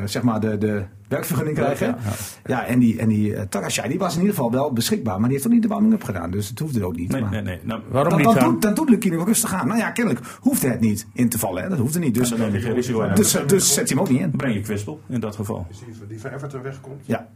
zeg 0.06 0.22
maar 0.24 0.40
de, 0.40 0.58
de 0.58 0.84
werkvergunning 1.08 1.58
krijgen. 1.58 1.88
Ja, 1.88 2.12
Ja, 2.46 2.66
en 2.66 2.80
die, 2.80 3.00
en 3.00 3.08
die 3.08 3.32
uh, 3.32 3.42
Tarasjai, 3.42 3.90
die 3.90 4.00
was 4.00 4.14
in 4.14 4.20
ieder 4.20 4.36
geval 4.36 4.52
wel 4.52 4.74
beschikbaar. 4.74 5.14
Maar 5.14 5.24
die 5.24 5.32
heeft 5.32 5.44
toch 5.44 5.54
niet 5.54 5.62
de 5.62 5.68
warming-up 5.68 6.04
gedaan. 6.04 6.32
Dus 6.32 6.50
het 6.50 6.60
hoefde 6.60 6.86
ook 6.86 6.96
niet. 6.96 7.12
Nee, 7.12 7.22
maar, 7.22 7.32
nee, 7.32 7.42
nee. 7.42 7.60
Nou, 7.64 7.82
Waarom 7.90 8.10
dan, 8.10 8.20
niet 8.22 8.28
dan, 8.28 8.36
dan? 8.44 8.52
doet, 8.52 8.62
dan 8.62 8.74
doet 8.74 8.90
Lukien 8.90 9.20
ook 9.20 9.28
rustig 9.28 9.54
aan. 9.54 9.68
Nou 9.68 9.80
ja, 9.80 9.92
kennelijk 9.92 10.26
hoefde 10.40 10.68
het 10.68 10.80
niet 10.80 11.08
in 11.14 11.30
te 11.30 11.40
vallen. 11.40 11.64
Hè? 11.64 11.70
Dat 11.70 11.78
hoefde 11.78 12.00
niet. 12.00 12.14
Dus, 12.14 12.34
risico 12.34 13.02
aan. 13.02 13.16
dus, 13.16 13.38
dus 13.48 13.74
zet 13.74 13.90
hij 13.90 13.98
hem 13.98 14.00
ook 14.00 14.10
niet 14.10 14.22
in. 14.22 14.32
breng 14.32 14.54
je 14.54 14.62
kwispel 14.62 15.02
in 15.08 15.20
dat 15.20 15.36
geval. 15.36 15.68
Is 15.70 15.80
die, 15.80 16.08
die 16.08 16.22
van 16.22 16.32
Everton 16.32 16.62
wegkomt? 16.62 17.02
Ja. 17.06 17.28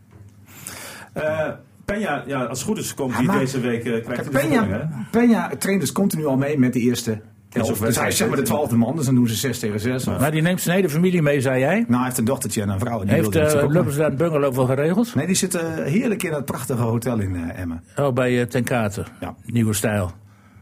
Eh 1.13 1.49
Penja, 1.85 2.23
ja, 2.27 2.43
als 2.43 2.59
het 2.59 2.67
goed 2.67 2.77
is, 2.77 2.93
komt 2.93 3.13
hij 3.17 3.39
deze 3.39 3.59
week. 3.59 3.81
krijgt 3.81 4.33
hè? 4.33 4.39
Peña, 4.39 4.89
Peña 5.11 5.57
traint 5.57 5.79
dus 5.81 5.91
continu 5.91 6.25
al 6.25 6.37
mee 6.37 6.59
met 6.59 6.73
de 6.73 6.79
eerste 6.79 7.21
Dus 7.53 7.95
hij 7.97 8.07
is 8.07 8.17
zeg 8.17 8.27
maar 8.27 8.37
de 8.37 8.43
twaalfde 8.43 8.75
man. 8.75 8.95
Dus 8.95 9.05
dan 9.05 9.15
doen 9.15 9.27
ze 9.27 9.35
zes 9.35 9.59
tegen 9.59 9.79
zes. 9.79 10.07
Of- 10.07 10.19
Maar 10.19 10.31
die 10.31 10.41
neemt 10.41 10.61
zijn 10.61 10.75
hele 10.75 10.89
familie 10.89 11.21
mee, 11.21 11.41
zei 11.41 11.59
jij. 11.59 11.75
Nou, 11.79 11.93
hij 11.95 12.03
heeft 12.03 12.17
een 12.17 12.25
dochtertje 12.25 12.61
en 12.61 12.69
een 12.69 12.79
vrouw. 12.79 12.99
Die 13.03 13.13
Heeft 13.13 13.35
uh, 13.35 13.63
ook 13.63 13.71
Lubbers 13.71 13.95
daar 13.95 14.09
een 14.09 14.15
bungalow 14.17 14.53
voor 14.53 14.65
geregeld? 14.67 15.15
Nee, 15.15 15.25
die 15.25 15.35
zitten 15.35 15.83
heerlijk 15.83 16.23
in 16.23 16.31
dat 16.31 16.45
prachtige 16.45 16.81
hotel 16.81 17.19
in 17.19 17.35
eh, 17.35 17.59
Emmen. 17.61 17.83
Oh, 17.95 18.13
bij 18.13 18.31
uh, 18.39 18.45
Ten 18.45 18.63
Katen. 18.63 19.05
Ja. 19.19 19.35
Nieuwe 19.45 19.73
stijl. 19.73 20.11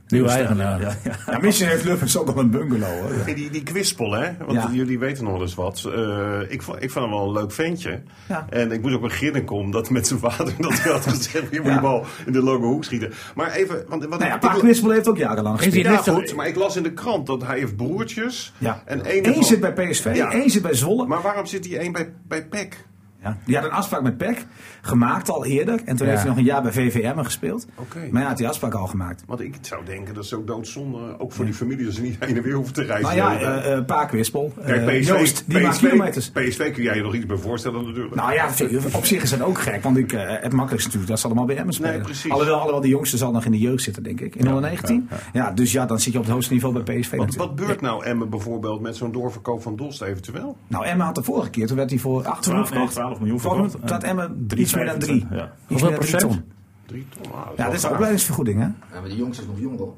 Nieuwe 0.09 0.29
eigenaar. 0.29 0.81
Ja, 0.81 0.95
ja. 1.03 1.11
Ja, 1.31 1.39
misschien 1.41 1.67
heeft 1.67 1.83
Lubbers 1.83 2.17
ook 2.17 2.27
al 2.27 2.37
een 2.37 2.49
bungalow. 2.49 2.99
Hoor. 3.01 3.35
Die, 3.35 3.49
die 3.49 3.63
kwispel, 3.63 4.11
hè? 4.11 4.29
Want 4.37 4.51
Ja. 4.51 4.69
jullie 4.71 4.99
weten 4.99 5.23
nog 5.23 5.41
eens 5.41 5.55
wat. 5.55 5.83
Eh, 5.95 6.39
ik, 6.47 6.61
vond, 6.61 6.83
ik 6.83 6.91
vond 6.91 7.05
hem 7.05 7.13
wel 7.13 7.25
een 7.27 7.31
leuk 7.33 7.51
ventje. 7.51 8.01
Ja. 8.27 8.45
En 8.49 8.71
ik 8.71 8.81
moest 8.81 8.95
ook 8.95 9.01
beginnen 9.01 9.45
komen 9.45 9.71
dat 9.71 9.89
met 9.89 10.07
zijn 10.07 10.19
vader 10.19 10.53
dat 10.59 10.79
hij 10.81 10.91
had 10.91 11.01
gezegd: 11.07 11.51
je 11.51 11.61
moet 11.61 11.71
die 11.71 11.81
bal 11.81 12.05
in 12.25 12.31
de 12.31 12.41
loge 12.43 12.65
hoek 12.65 12.83
schieten. 12.83 13.11
Maar 13.35 13.51
even. 13.51 13.85
Want, 13.87 14.05
wat 14.05 14.19
Nou 14.19 14.31
ja, 14.31 14.53
ik, 14.53 14.59
Kwispel 14.59 14.89
heeft 14.89 15.07
ook 15.07 15.17
jarenlang 15.17 15.57
gespeeld. 15.57 15.85
ja, 16.05 16.13
goed, 16.13 16.35
maar 16.35 16.47
ik 16.47 16.55
las 16.55 16.75
in 16.75 16.83
de 16.83 16.93
krant 16.93 17.27
dat 17.27 17.45
hij 17.45 17.57
heeft 17.59 17.75
broertjes. 17.75 18.53
Ja. 18.57 18.81
En 18.85 19.05
één 19.05 19.27
Eén 19.27 19.43
zit 19.43 19.59
bij 19.59 19.73
PSV, 19.73 20.11
Ja. 20.15 20.31
één 20.31 20.49
zit 20.49 20.61
bij 20.61 20.73
Zwolle. 20.73 21.05
Maar 21.07 21.21
waarom 21.21 21.45
zit 21.45 21.63
die 21.63 21.77
één 21.77 21.91
bij, 21.91 22.13
bij 22.27 22.45
PEC? 22.47 22.85
Ja. 23.23 23.37
Die 23.45 23.55
had 23.55 23.65
een 23.65 23.71
afspraak 23.71 24.01
met 24.01 24.17
PEC, 24.17 24.45
gemaakt 24.81 25.29
al 25.29 25.45
eerder. 25.45 25.81
En 25.85 25.95
toen 25.95 26.05
Ja. 26.05 26.11
heeft 26.11 26.19
hij 26.19 26.29
nog 26.29 26.37
een 26.37 26.43
jaar 26.43 26.61
bij 26.61 26.71
VVM 26.71 27.17
gespeeld. 27.17 27.67
Oké. 27.75 28.07
Maar 28.11 28.21
ja, 28.21 28.27
had 28.27 28.37
die 28.37 28.47
afspraak 28.47 28.73
al 28.73 28.87
gemaakt. 28.87 29.23
Want 29.27 29.41
ik 29.41 29.57
zou 29.61 29.85
denken 29.85 30.13
dat 30.13 30.23
is 30.23 30.33
ook 30.33 30.47
doodzonde, 30.47 31.19
ook 31.19 31.31
voor 31.31 31.45
die 31.45 31.53
familie, 31.53 31.85
dat 31.85 31.93
ze 31.93 32.01
niet 32.01 32.15
heen 32.19 32.37
en 32.37 32.43
weer 32.43 32.53
hoeven 32.53 32.73
te 32.73 32.83
reizen. 32.83 33.17
Nou 33.17 33.31
ja, 33.31 33.37
de 33.37 33.45
eh 33.45 33.71
eh 33.71 33.77
eh, 33.77 34.21
PSV, 34.21 35.07
Joost, 35.07 35.43
die 35.47 35.59
maakt 35.59 35.75
PSV, 35.77 35.89
kilometers. 35.89 36.29
PSV 36.29 36.73
kun 36.73 36.83
jij 36.83 36.95
je 36.95 37.01
nog 37.01 37.15
iets 37.15 37.25
bij 37.25 37.37
voorstellen 37.37 37.85
natuurlijk. 37.85 38.15
Nou 38.15 38.33
ja, 38.33 38.47
op 38.93 39.05
zich 39.05 39.23
is 39.23 39.29
dat 39.29 39.41
ook 39.41 39.59
gek. 39.59 39.83
Want 39.83 39.97
ik, 39.97 40.11
het 40.11 40.53
makkelijkste 40.53 40.75
natuurlijk, 40.87 41.07
dat 41.07 41.19
ze 41.19 41.25
allemaal 41.25 41.45
bij 41.45 41.57
Emmen 41.57 41.73
spelen. 41.73 41.91
Nee, 41.91 42.01
precies. 42.01 42.31
Alhoewel, 42.31 42.55
alhoewel 42.55 42.81
die 42.81 42.91
jongste 42.91 43.17
zal 43.17 43.31
nog 43.31 43.45
in 43.45 43.51
de 43.51 43.57
jeugd 43.57 43.83
zitten, 43.83 44.03
denk 44.03 44.21
ik. 44.21 44.35
In 44.35 44.45
119. 44.45 45.09
Ja, 45.33 45.51
dus 45.51 45.71
ja, 45.71 45.85
dan 45.85 45.99
zit 45.99 46.13
je 46.13 46.19
op 46.19 46.25
het 46.25 46.33
hoogste 46.33 46.53
niveau 46.53 46.83
bij 46.83 46.99
PSV 46.99 47.15
wat, 47.15 47.35
wat 47.35 47.55
beurt 47.55 47.81
nou 47.81 48.05
Emmen 48.05 48.29
bijvoorbeeld 48.29 48.81
met 48.81 48.95
zo'n 48.95 49.11
doorverkoop 49.11 49.61
van 49.61 49.75
Dost 49.75 50.01
eventueel? 50.01 50.57
Nou, 50.67 50.85
Emma 50.85 51.05
had 51.05 51.15
de 51.15 51.23
vorige 51.23 51.49
keer, 51.49 51.67
toen 51.67 51.77
werd 51.77 51.89
hij 51.89 51.99
voor 51.99 52.25
8 52.25 52.47
miljoen 52.47 52.65
12, 52.65 52.79
nee, 52.79 52.89
verkocht. 52.89 53.08
12 53.09 53.19
miljoen 53.19 53.39
verkocht. 53.39 54.03
Emma 54.03 54.29
Drie 54.47 54.61
iets 54.61 54.73
meer 54.75 54.85
dan 54.85 54.99
3. 54.99 55.19
vijfentwintig, 55.19 55.37
ja. 55.37 55.43
Iets 55.45 55.67
Hoeveel 55.67 55.89
meer 55.89 55.97
dan 55.99 56.07
drie 56.07 56.17
procent? 56.17 56.31
ton. 56.31 56.51
Drie 56.85 57.05
ton? 57.21 57.31
Nou, 57.31 57.47
Ja, 57.57 57.65
dat 57.65 57.73
is 57.73 57.83
een 57.83 57.91
opleidingsvergoeding, 57.91 58.59
hè? 58.59 58.65
Ja, 58.65 58.99
maar 58.99 59.09
die 59.09 59.17
jongste 59.17 59.41
is 59.43 59.47
nog 59.49 59.59
jong 59.59 59.77
hoor. 59.77 59.93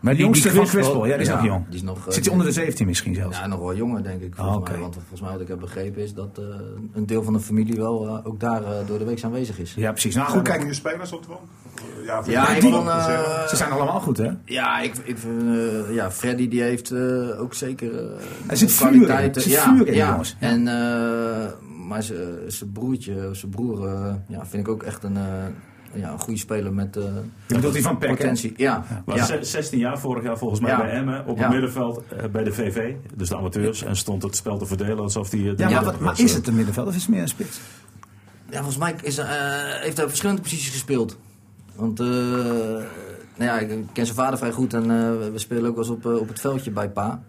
Maar 0.00 0.14
De 0.14 0.20
jongste 0.20 0.50
van 0.50 0.64
Kwispel, 0.66 1.06
ja, 1.06 1.12
die 1.12 1.20
is 1.22 1.26
Ja, 1.28 1.34
nog 1.34 1.44
jong. 1.44 1.64
die 1.66 1.74
is 1.74 1.82
nog, 1.82 2.06
eh, 2.06 2.12
Zit 2.12 2.24
hij 2.24 2.32
onder 2.32 2.46
de 2.48 2.52
17 2.52 2.86
misschien 2.86 3.14
zelfs? 3.14 3.38
Ja, 3.38 3.46
nog 3.46 3.58
wel 3.58 3.74
jonger 3.76 4.02
denk 4.02 4.22
ik 4.22 4.34
volgens 4.34 4.56
Ah, 4.56 4.70
mij. 4.70 4.80
Want 4.80 4.94
volgens 4.94 5.20
mij 5.20 5.30
wat 5.32 5.40
ik 5.40 5.48
heb 5.48 5.58
begrepen 5.60 6.02
is 6.02 6.14
dat 6.14 6.38
eh, 6.38 6.44
een 6.94 7.06
deel 7.06 7.22
van 7.22 7.32
de 7.32 7.40
familie 7.40 7.76
wel 7.76 8.06
eh, 8.06 8.26
ook 8.26 8.40
daar 8.40 8.62
eh, 8.64 8.86
door 8.86 8.98
de 8.98 9.04
week 9.04 9.22
aanwezig 9.24 9.58
is. 9.58 9.74
Ja, 9.74 9.90
precies. 9.90 10.14
Nou 10.14 10.28
Goed, 10.28 10.42
kijk, 10.42 10.58
goede 10.60 10.74
spelers 10.74 11.12
op 11.12 11.26
de? 11.26 11.32
Ja, 12.06 12.22
Ja, 12.26 12.48
ik 12.48 12.60
die 12.60 12.74
eh, 12.74 13.46
ze 13.48 13.56
zijn 13.56 13.70
allemaal 13.70 14.00
goed, 14.00 14.16
hè? 14.18 14.30
Ja, 14.44 14.80
ik, 14.80 14.96
ik 15.04 15.18
vind, 15.18 15.42
eh, 15.42 15.94
ja, 15.94 16.10
Freddy 16.10 16.48
die 16.48 16.62
heeft 16.62 16.90
eh, 16.90 17.40
ook 17.40 17.54
zeker 17.54 17.94
eh, 17.98 18.04
Er 18.46 18.56
zit 18.56 18.72
vuur 18.72 18.86
in. 18.86 18.92
kwaliteiten. 18.92 19.42
Er 19.42 19.48
zit 19.48 19.52
ja, 19.52 19.62
vuur 19.76 19.86
in, 19.86 19.94
ja. 19.94 20.08
jongens. 20.08 20.36
Ja. 20.40 20.48
En, 20.48 20.68
eh, 20.68 21.46
maar 21.92 22.02
zijn 22.46 22.72
broertje, 22.72 23.28
zijn 23.32 23.50
broer, 23.50 23.86
eh, 23.88 24.14
ja, 24.28 24.46
vind 24.46 24.66
ik 24.66 24.68
ook 24.72 24.82
echt 24.82 25.02
een, 25.02 25.16
eh, 25.16 25.22
ja, 25.94 26.12
een 26.12 26.18
goede 26.18 26.38
speler 26.38 26.72
met 26.74 26.96
eh, 26.96 27.02
Je 27.46 27.54
bedoelt 27.54 27.72
die 27.74 27.82
van 27.82 27.98
Peck, 27.98 28.08
potentie. 28.08 28.52
Ja, 28.56 28.84
Was 29.04 29.16
ja. 29.16 29.24
ze- 29.24 29.38
16 29.44 29.78
jaar 29.78 29.98
vorig 29.98 30.22
jaar 30.24 30.38
volgens 30.38 30.60
mij 30.60 30.70
Ja. 30.70 30.76
bij 30.80 30.90
Emmen. 30.90 31.26
Op 31.26 31.36
Ja. 31.36 31.42
het 31.42 31.52
middenveld 31.52 32.02
eh, 32.08 32.24
bij 32.30 32.44
de 32.44 32.52
VV, 32.52 32.94
dus 33.14 33.28
de 33.28 33.36
amateurs. 33.36 33.82
En 33.82 33.96
stond 33.96 34.22
het 34.22 34.36
spel 34.36 34.58
te 34.58 34.66
verdelen 34.66 34.98
alsof 34.98 35.30
hij... 35.30 35.40
Ja, 35.56 35.68
maar, 35.70 35.84
wat, 35.84 36.00
maar 36.00 36.20
is 36.20 36.34
het 36.34 36.46
een 36.46 36.54
middenveld 36.54 36.86
of 36.86 36.94
is 36.94 37.00
het 37.02 37.10
meer 37.10 37.22
een 37.22 37.28
spits? 37.28 37.60
Ja, 38.50 38.56
volgens 38.56 38.76
mij 38.78 38.94
is, 39.02 39.18
eh, 39.18 39.26
heeft 39.80 39.94
hij 39.94 40.02
op 40.02 40.08
verschillende 40.08 40.42
posities 40.42 40.70
gespeeld. 40.70 41.18
Want 41.74 42.00
eh, 42.00 42.06
nou 42.06 42.84
ja, 43.36 43.58
ik 43.58 43.68
ken 43.92 44.04
zijn 44.04 44.16
vader 44.18 44.38
vrij 44.38 44.52
goed 44.52 44.74
en 44.74 44.82
eh, 44.82 45.30
we 45.32 45.38
spelen 45.38 45.64
ook 45.66 45.74
wel 45.76 45.84
eens 45.84 45.92
op, 45.92 46.06
eh, 46.06 46.16
op 46.20 46.28
het 46.28 46.40
veldje 46.40 46.70
bij 46.70 46.90
Pa. 46.90 47.22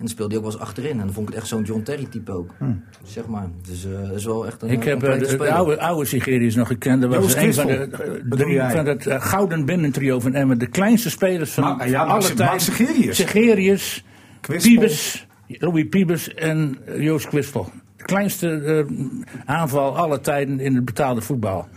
Dan 0.00 0.08
speelde 0.08 0.34
hij 0.34 0.44
ook 0.44 0.50
wel 0.50 0.60
eens 0.60 0.68
achterin. 0.68 0.90
En 0.90 0.98
dan 0.98 1.12
vond 1.12 1.28
ik 1.28 1.34
het 1.34 1.42
echt 1.42 1.52
zo'n 1.52 1.62
John 1.62 1.82
Terry 1.82 2.06
type 2.10 2.32
ook. 2.32 2.54
Zeg 3.02 3.26
maar. 3.26 3.48
Dus 3.68 3.84
eh 3.84 4.08
dat 4.08 4.16
is 4.16 4.24
wel 4.24 4.46
echt 4.46 4.62
een 4.62 4.68
Ik 4.68 4.84
heb 4.84 5.02
eh, 5.02 5.18
de, 5.18 5.52
oude, 5.52 5.80
oude 5.80 6.04
Sigerius 6.04 6.54
nog 6.54 6.66
gekend. 6.66 7.00
Dat 7.00 7.10
was 7.10 7.22
Joost 7.22 7.36
een 7.36 7.54
van, 7.54 7.66
de, 7.66 7.74
eh, 7.74 8.10
drie, 8.28 8.60
van 8.60 8.86
het 8.86 9.06
eh, 9.06 9.22
gouden 9.22 9.64
binnentrio 9.64 10.20
van 10.20 10.34
Emmen. 10.34 10.58
De 10.58 10.66
kleinste 10.66 11.10
spelers 11.10 11.50
van 11.50 11.80
ja, 11.86 12.04
alle 12.04 12.34
tijden. 12.34 12.60
Sigerius. 12.60 13.16
Sigerius. 13.16 14.04
Piebes, 14.40 15.26
Louis 15.46 15.88
Piebes 15.88 16.34
en 16.34 16.76
eh, 16.86 17.02
Joost 17.02 17.28
Kwispel. 17.28 17.70
De 17.96 18.04
kleinste 18.04 18.48
eh, 18.48 18.96
aanval 19.44 19.96
alle 19.96 20.20
tijden 20.20 20.60
in 20.60 20.74
het 20.74 20.84
betaalde 20.84 21.20
voetbal. 21.20 21.68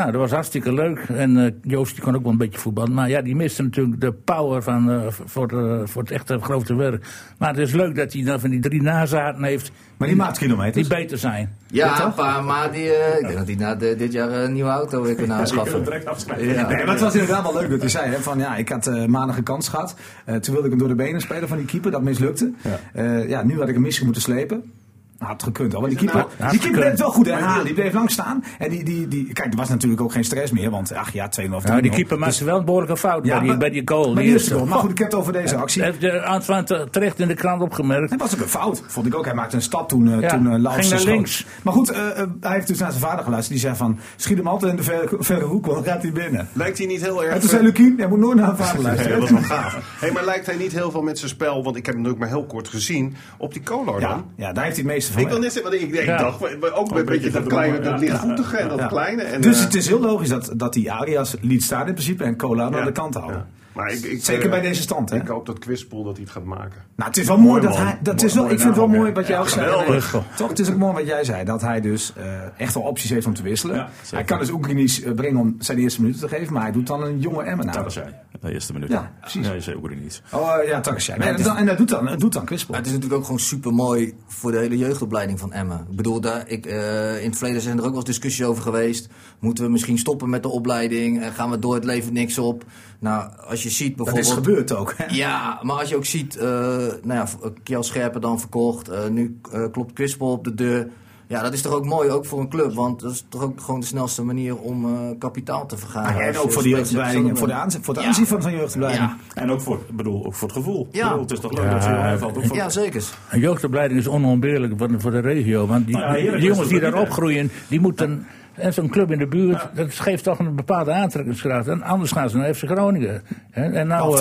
Nou, 0.00 0.12
dat 0.12 0.20
was 0.20 0.30
hartstikke 0.30 0.72
leuk. 0.72 0.98
En 1.08 1.44
eh, 1.44 1.52
Joost 1.62 1.94
die 1.94 2.02
kon 2.04 2.14
ook 2.16 2.22
wel 2.22 2.32
een 2.32 2.38
beetje 2.38 2.58
voetballen. 2.58 2.92
Maar 2.94 3.08
ja, 3.08 3.22
die 3.22 3.36
miste 3.36 3.62
natuurlijk 3.62 4.00
de 4.00 4.12
power 4.12 4.62
van, 4.62 4.90
eh, 4.90 5.00
voor, 5.08 5.48
eh, 5.48 5.80
voor 5.84 6.02
het 6.02 6.10
echte 6.10 6.38
grote 6.40 6.74
werk. 6.74 7.04
Maar 7.38 7.48
het 7.48 7.58
is 7.58 7.72
leuk 7.72 7.94
dat 7.96 8.12
hij 8.12 8.22
dan 8.24 8.40
van 8.40 8.50
die 8.50 8.60
drie 8.60 8.82
nazaten 8.82 9.44
heeft. 9.44 9.70
Maar 9.96 10.08
die 10.08 10.16
maakt 10.16 10.38
kilometers. 10.38 10.88
Die 10.88 10.96
beter 10.96 11.18
zijn. 11.18 11.56
Ja, 11.66 12.14
maar 12.44 12.72
die, 12.72 12.84
ik 12.86 13.20
denk 13.26 13.36
dat 13.36 13.46
hij 13.46 13.54
na 13.56 13.74
de- 13.74 13.94
dit 13.96 14.12
jaar 14.12 14.30
een 14.30 14.52
nieuwe 14.52 14.70
auto 14.70 15.02
weer 15.02 15.06
kan 15.06 15.06
Die 15.08 15.16
kunnen 15.16 15.36
aanschaffen. 15.36 15.84
direct 15.84 16.06
afschrijven. 16.06 16.46
Ja. 16.46 16.66
Nee, 16.68 16.76
maar 16.84 16.94
het 16.94 17.00
was 17.00 17.14
inderdaad 17.14 17.42
wel 17.42 17.60
leuk 17.60 17.70
dat 17.70 17.80
hij 17.80 17.88
zei. 17.88 18.10
Hè, 18.10 18.18
van, 18.18 18.38
ja, 18.38 18.56
ik 18.56 18.68
had 18.68 18.86
eh, 18.86 19.04
maandag 19.04 19.36
een 19.36 19.42
kans 19.42 19.68
gehad. 19.68 19.96
Eh, 20.24 20.34
toen 20.36 20.52
wilde 20.52 20.64
ik 20.68 20.70
hem 20.70 20.78
door 20.78 20.88
de 20.96 21.02
benen 21.02 21.20
spelen 21.20 21.48
van 21.48 21.56
die 21.56 21.66
keeper. 21.66 21.90
Dat 21.90 22.02
mislukte. 22.02 22.52
Ja, 22.94 23.18
ja 23.18 23.42
nu 23.44 23.58
had 23.58 23.68
ik 23.68 23.74
hem 23.74 23.82
misschien 23.82 24.04
moeten 24.04 24.22
slepen. 24.22 24.72
Had 25.20 25.42
gekund 25.42 25.74
al. 25.74 25.80
Want 25.80 25.92
die 25.98 26.00
keeper, 26.08 26.26
nou- 26.38 26.50
die 26.50 26.60
keeper 26.60 26.80
bleef 26.80 26.98
wel 26.98 27.10
goed. 27.10 27.26
Hè? 27.26 27.62
die 27.64 27.74
bleef 27.74 27.92
lang 27.92 28.10
staan. 28.10 28.44
En 28.58 28.70
die, 28.70 28.84
die, 28.84 29.08
die, 29.08 29.32
kijk, 29.32 29.52
er 29.52 29.58
was 29.58 29.68
natuurlijk 29.68 30.00
ook 30.00 30.12
geen 30.12 30.24
stress 30.24 30.52
meer. 30.52 30.70
Want 30.70 30.92
ach 30.94 31.12
ja, 31.12 31.28
2-0 31.40 31.54
of 31.54 31.62
3-0. 31.62 31.66
Nou, 31.66 31.82
die 31.82 31.90
keeper 31.90 32.18
maakte 32.18 32.44
wel 32.44 32.58
een 32.58 32.64
behoorlijke 32.64 32.96
fout 32.96 33.22
bij, 33.22 33.38
die, 33.38 33.48
maar- 33.48 33.58
bij 33.58 33.70
die 33.70 33.82
goal. 33.84 34.14
bij 34.14 34.22
die 34.22 34.32
eerste 34.32 34.54
goal. 34.54 34.66
Maar 34.66 34.78
goed, 34.78 34.90
ik 34.90 34.98
heb 34.98 35.10
het 35.10 35.20
over 35.20 35.32
deze 35.32 35.56
actie. 35.56 35.82
Heeft 35.82 36.00
de 36.00 36.22
Antoine 36.22 36.64
te- 36.64 36.88
terecht 36.90 37.18
in 37.20 37.28
de 37.28 37.34
krant 37.34 37.62
opgemerkt. 37.62 38.10
Het 38.10 38.20
was 38.20 38.34
ook 38.34 38.40
een 38.40 38.48
fout, 38.48 38.82
vond 38.86 39.06
ik 39.06 39.14
ook. 39.14 39.24
Hij 39.24 39.34
maakte 39.34 39.56
een 39.56 39.62
stap 39.62 39.88
toen, 39.88 40.12
eh 40.12 40.20
Ja, 40.20 40.28
toen 40.28 40.44
uh, 40.52 40.58
Laus 40.58 40.74
ging 40.74 40.88
naar 40.90 40.98
schoot. 40.98 41.14
links. 41.14 41.46
Maar 41.62 41.72
goed, 41.72 41.90
eh, 41.90 42.20
eh, 42.20 42.28
hij 42.40 42.52
heeft 42.52 42.66
dus 42.66 42.78
naar 42.78 42.90
zijn 42.90 43.02
vader 43.02 43.24
geluisterd. 43.24 43.52
Die 43.58 43.66
zei 43.66 43.76
van, 43.76 43.98
schiet 44.16 44.36
hem 44.36 44.46
altijd 44.46 44.70
in 44.70 44.76
de 44.76 44.82
verre, 44.82 45.16
verre 45.18 45.44
hoek, 45.44 45.66
want 45.66 45.84
dan 45.84 45.92
gaat 45.94 46.02
hij 46.02 46.12
binnen. 46.12 46.48
Lijkt 46.52 46.78
hij 46.78 46.86
niet 46.86 47.00
heel 47.02 47.24
erg... 47.24 47.34
En 47.34 47.40
toen 47.40 47.48
zei 47.48 47.62
Lukien, 47.62 47.94
hij 47.98 48.08
moet 48.08 48.18
nooit 48.18 48.36
naar 48.36 48.56
zijn 48.56 48.68
vader 48.68 48.80
Ja, 48.82 48.86
luisteren. 48.86 49.20
dat 49.20 49.28
is 49.28 49.34
wel 49.48 49.58
gaaf. 49.58 49.96
Hey, 50.00 50.12
maar 50.12 50.24
lijkt 50.24 50.46
hij 50.46 50.56
niet 50.56 50.72
heel 50.72 50.90
veel 50.90 51.02
met 51.02 51.18
zijn 51.18 51.30
spel, 51.30 51.62
want 51.64 51.76
ik 51.76 51.86
heb 51.86 51.94
hem 51.94 52.02
natuurlijk 52.04 52.30
maar 52.30 52.38
heel 52.40 52.46
kort 52.48 52.68
gezien, 52.68 53.14
op 53.38 53.52
die 53.52 53.62
Kolar 53.62 54.00
Ja, 54.00 54.08
dan? 54.08 54.24
ja, 54.36 54.52
daar 54.52 54.64
heeft 54.64 54.76
hij 54.76 54.84
het 54.84 54.94
van. 55.12 55.22
Ik 55.22 55.28
wil 55.28 55.38
net 55.38 55.52
zeggen, 55.52 55.70
want 55.70 55.82
ik, 55.82 55.92
ik 55.94 56.04
Ja. 56.04 56.16
dacht, 56.18 56.72
ook 56.74 56.90
een 56.96 57.04
beetje 57.04 57.30
dat 57.30 57.46
kleine, 57.46 57.80
dat 57.80 58.00
lichtvoetige 58.00 58.56
en 58.56 58.68
dat 58.68 58.86
kleine. 58.86 59.22
En, 59.22 59.40
dus 59.40 59.58
eh, 59.58 59.64
het 59.64 59.74
is 59.74 59.86
heel 59.88 60.00
logisch 60.00 60.28
dat, 60.28 60.52
dat 60.56 60.72
die 60.72 60.92
Arias 60.92 61.36
liet 61.40 61.62
staan 61.62 61.86
in 61.86 61.92
principe 61.92 62.24
en 62.24 62.36
Cola 62.36 62.64
aan 62.72 62.84
de 62.84 62.92
kant 62.92 63.14
houden. 63.14 63.36
ja. 63.36 63.46
Maar 63.72 63.92
ik, 63.92 64.02
ik, 64.04 64.24
Zeker 64.24 64.44
eh, 64.44 64.50
bij 64.50 64.60
deze 64.60 64.82
stand, 64.82 65.10
hè? 65.10 65.16
Ik 65.16 65.26
hoop 65.26 65.46
dat 65.46 65.58
Quispel 65.58 66.02
dat 66.04 66.12
hij 66.12 66.22
het 66.22 66.32
gaat 66.32 66.44
maken. 66.44 66.82
Nou, 66.96 67.08
het 67.08 67.18
is 67.18 67.26
wel 67.26 67.36
mooi, 67.38 67.48
Mooi, 67.50 67.62
dat 67.62 67.72
man. 67.76 67.86
hij. 67.86 67.98
Dat 68.02 68.14
Mooi- 68.14 68.26
is 68.26 68.34
wel, 68.34 68.44
ik 68.44 68.50
vind 68.50 68.62
het 68.62 68.76
wel 68.76 68.86
mooi 68.88 69.12
wat 69.12 69.26
jij 69.26 69.36
Ja, 69.36 69.42
ook 69.42 69.48
zei. 69.48 69.88
Nee, 69.88 70.00
Toch, 70.36 70.48
het 70.48 70.58
is 70.58 70.70
ook 70.70 70.76
mooi 70.76 70.92
wat 70.92 71.06
jij 71.06 71.24
zei. 71.24 71.44
Dat 71.44 71.60
hij 71.60 71.80
dus 71.80 72.12
eh, 72.16 72.24
echt 72.56 72.74
wel 72.74 72.82
opties 72.82 73.10
heeft 73.10 73.26
om 73.26 73.34
te 73.34 73.42
wisselen. 73.42 73.86
Hij 74.10 74.24
kan 74.24 74.38
dus 74.38 74.50
Oekraïnisch 74.50 75.02
brengen 75.14 75.40
om 75.40 75.56
zijn 75.58 75.78
eerste 75.78 76.00
minuten 76.00 76.28
te 76.28 76.36
geven. 76.36 76.52
Maar 76.52 76.62
hij 76.62 76.72
doet 76.72 76.86
dan 76.86 77.02
een 77.02 77.18
jonge 77.20 77.42
Emmen 77.42 77.66
Dat 77.66 77.76
aan. 77.76 77.82
was 77.84 77.94
jij, 77.94 78.14
de 78.40 78.52
eerste 78.52 78.72
minuut. 78.72 78.88
Ja, 78.90 79.12
precies. 79.20 79.46
Nee, 79.46 79.60
zeker 79.60 79.96
niet. 79.96 80.22
Oh 80.32 80.54
eh, 80.62 80.68
ja, 80.68 80.80
Takasjai. 80.80 81.18
Nee, 81.18 81.28
en, 81.28 81.56
en 81.56 81.66
dat 81.66 81.78
doet 81.78 81.88
dan, 81.88 82.04
dat 82.04 82.20
doet 82.20 82.32
dan. 82.32 82.44
Maar 82.48 82.58
het 82.78 82.86
is 82.86 82.92
natuurlijk 82.92 83.12
ook 83.18 83.24
gewoon 83.24 83.40
super 83.40 83.74
mooi 83.74 84.14
voor 84.26 84.52
de 84.52 84.58
hele 84.58 84.78
jeugdopleiding 84.78 85.38
van 85.38 85.52
Emmen. 85.52 85.86
Ik 85.90 85.96
bedoel, 85.96 86.20
daar, 86.20 86.48
ik, 86.48 86.66
eh, 86.66 87.22
in 87.22 87.28
het 87.28 87.38
verleden 87.38 87.62
zijn 87.62 87.76
er 87.78 87.82
ook 87.84 87.88
wel 87.88 87.96
eens 87.96 88.04
discussies 88.04 88.44
over 88.46 88.62
geweest. 88.62 89.08
Moeten 89.38 89.64
we 89.64 89.70
misschien 89.70 89.98
stoppen 89.98 90.30
met 90.30 90.42
de 90.42 90.48
opleiding? 90.48 91.22
En 91.22 91.32
gaan 91.32 91.50
we 91.50 91.58
door 91.58 91.74
het 91.74 91.84
leven 91.84 92.12
niks 92.12 92.38
op? 92.38 92.64
Nou, 92.98 93.30
als 93.48 93.62
je 93.62 93.70
ziet 93.70 93.96
Dat 93.96 93.96
bijvoorbeeld. 93.96 94.26
is 94.26 94.32
gebeurd 94.44 94.74
ook. 94.74 94.94
Hè? 94.96 95.04
Ja, 95.14 95.58
maar 95.62 95.76
als 95.76 95.88
je 95.88 95.96
ook 95.96 96.04
ziet, 96.04 96.36
eh 96.36 96.46
nou 96.46 96.98
ja, 97.02 97.26
Kjell 97.62 97.82
Scherpen 97.82 98.20
dan 98.20 98.40
verkocht. 98.40 98.88
eh, 98.88 99.08
nu 99.08 99.40
eh, 99.52 99.64
klopt 99.72 99.92
Kwispel 99.92 100.30
op 100.30 100.44
de 100.44 100.54
deur. 100.54 100.88
Ja, 101.30 101.42
dat 101.42 101.52
is 101.52 101.62
toch 101.62 101.72
ook 101.72 101.84
mooi, 101.84 102.10
ook 102.10 102.26
voor 102.26 102.40
een 102.40 102.48
club. 102.48 102.74
Want 102.74 103.00
dat 103.00 103.12
is 103.12 103.24
toch 103.28 103.42
ook 103.42 103.60
gewoon 103.60 103.80
de 103.80 103.86
snelste 103.86 104.22
manier 104.24 104.56
om 104.58 104.84
eh, 104.84 105.00
kapitaal 105.18 105.66
te 105.66 105.76
vergaren. 105.76 106.14
Ja, 106.14 106.20
en 106.28 106.38
ook 106.38 106.52
voor 106.52 106.62
de 106.62 106.68
jeugdopleiding. 106.68 107.38
Voor 107.38 107.46
de 107.46 107.52
aanzien, 107.52 107.84
voor 107.84 107.94
het 107.94 108.02
Ja. 108.02 108.08
aanzien 108.08 108.26
van 108.26 108.42
zijn 108.42 108.54
jeugdopleiding. 108.56 109.04
Ja, 109.34 109.42
En 109.42 109.50
ook 109.50 109.60
voor, 109.60 109.78
bedoel, 109.92 110.26
ook 110.26 110.34
voor 110.34 110.48
het 110.48 110.56
gevoel. 110.56 110.88
Ja. 110.92 111.04
bedoel, 111.08 111.22
het 111.22 111.30
is 111.30 111.40
toch 111.40 111.52
leuk 111.52 111.64
Ja, 111.64 111.70
dat 111.74 111.84
je 112.12 112.18
valt. 112.18 112.36
Ook 112.36 112.46
voor- 112.46 112.56
ja 112.56 112.68
zeker. 112.68 113.02
Een 113.30 113.40
jeugdopleiding 113.40 114.00
is 114.00 114.08
onontbeerlijk 114.08 114.72
voor 114.76 114.88
de, 114.88 115.00
voor 115.00 115.10
de 115.10 115.20
regio. 115.20 115.66
Want 115.66 115.86
die, 115.86 115.96
Nou 115.96 116.14
die 116.30 116.40
jongens 116.40 116.68
die 116.68 116.80
daar 116.80 116.94
opgroeien, 116.94 117.50
die 117.68 117.80
moeten... 117.80 118.26
En 118.54 118.72
zo'n 118.74 118.88
club 118.88 119.10
in 119.10 119.18
de 119.18 119.26
buurt, 119.26 119.68
dat 119.74 119.94
geeft 119.94 120.24
toch 120.24 120.38
een 120.38 120.54
bepaalde 120.54 120.92
aantrekkingskracht. 120.92 121.68
En 121.68 121.82
anders 121.82 122.12
gaan 122.12 122.30
ze 122.30 122.36
naar 122.36 122.54
FC 122.54 122.64
Groningen. 122.66 123.22
Hè? 123.50 123.62
En 123.72 123.86
nou, 123.86 124.18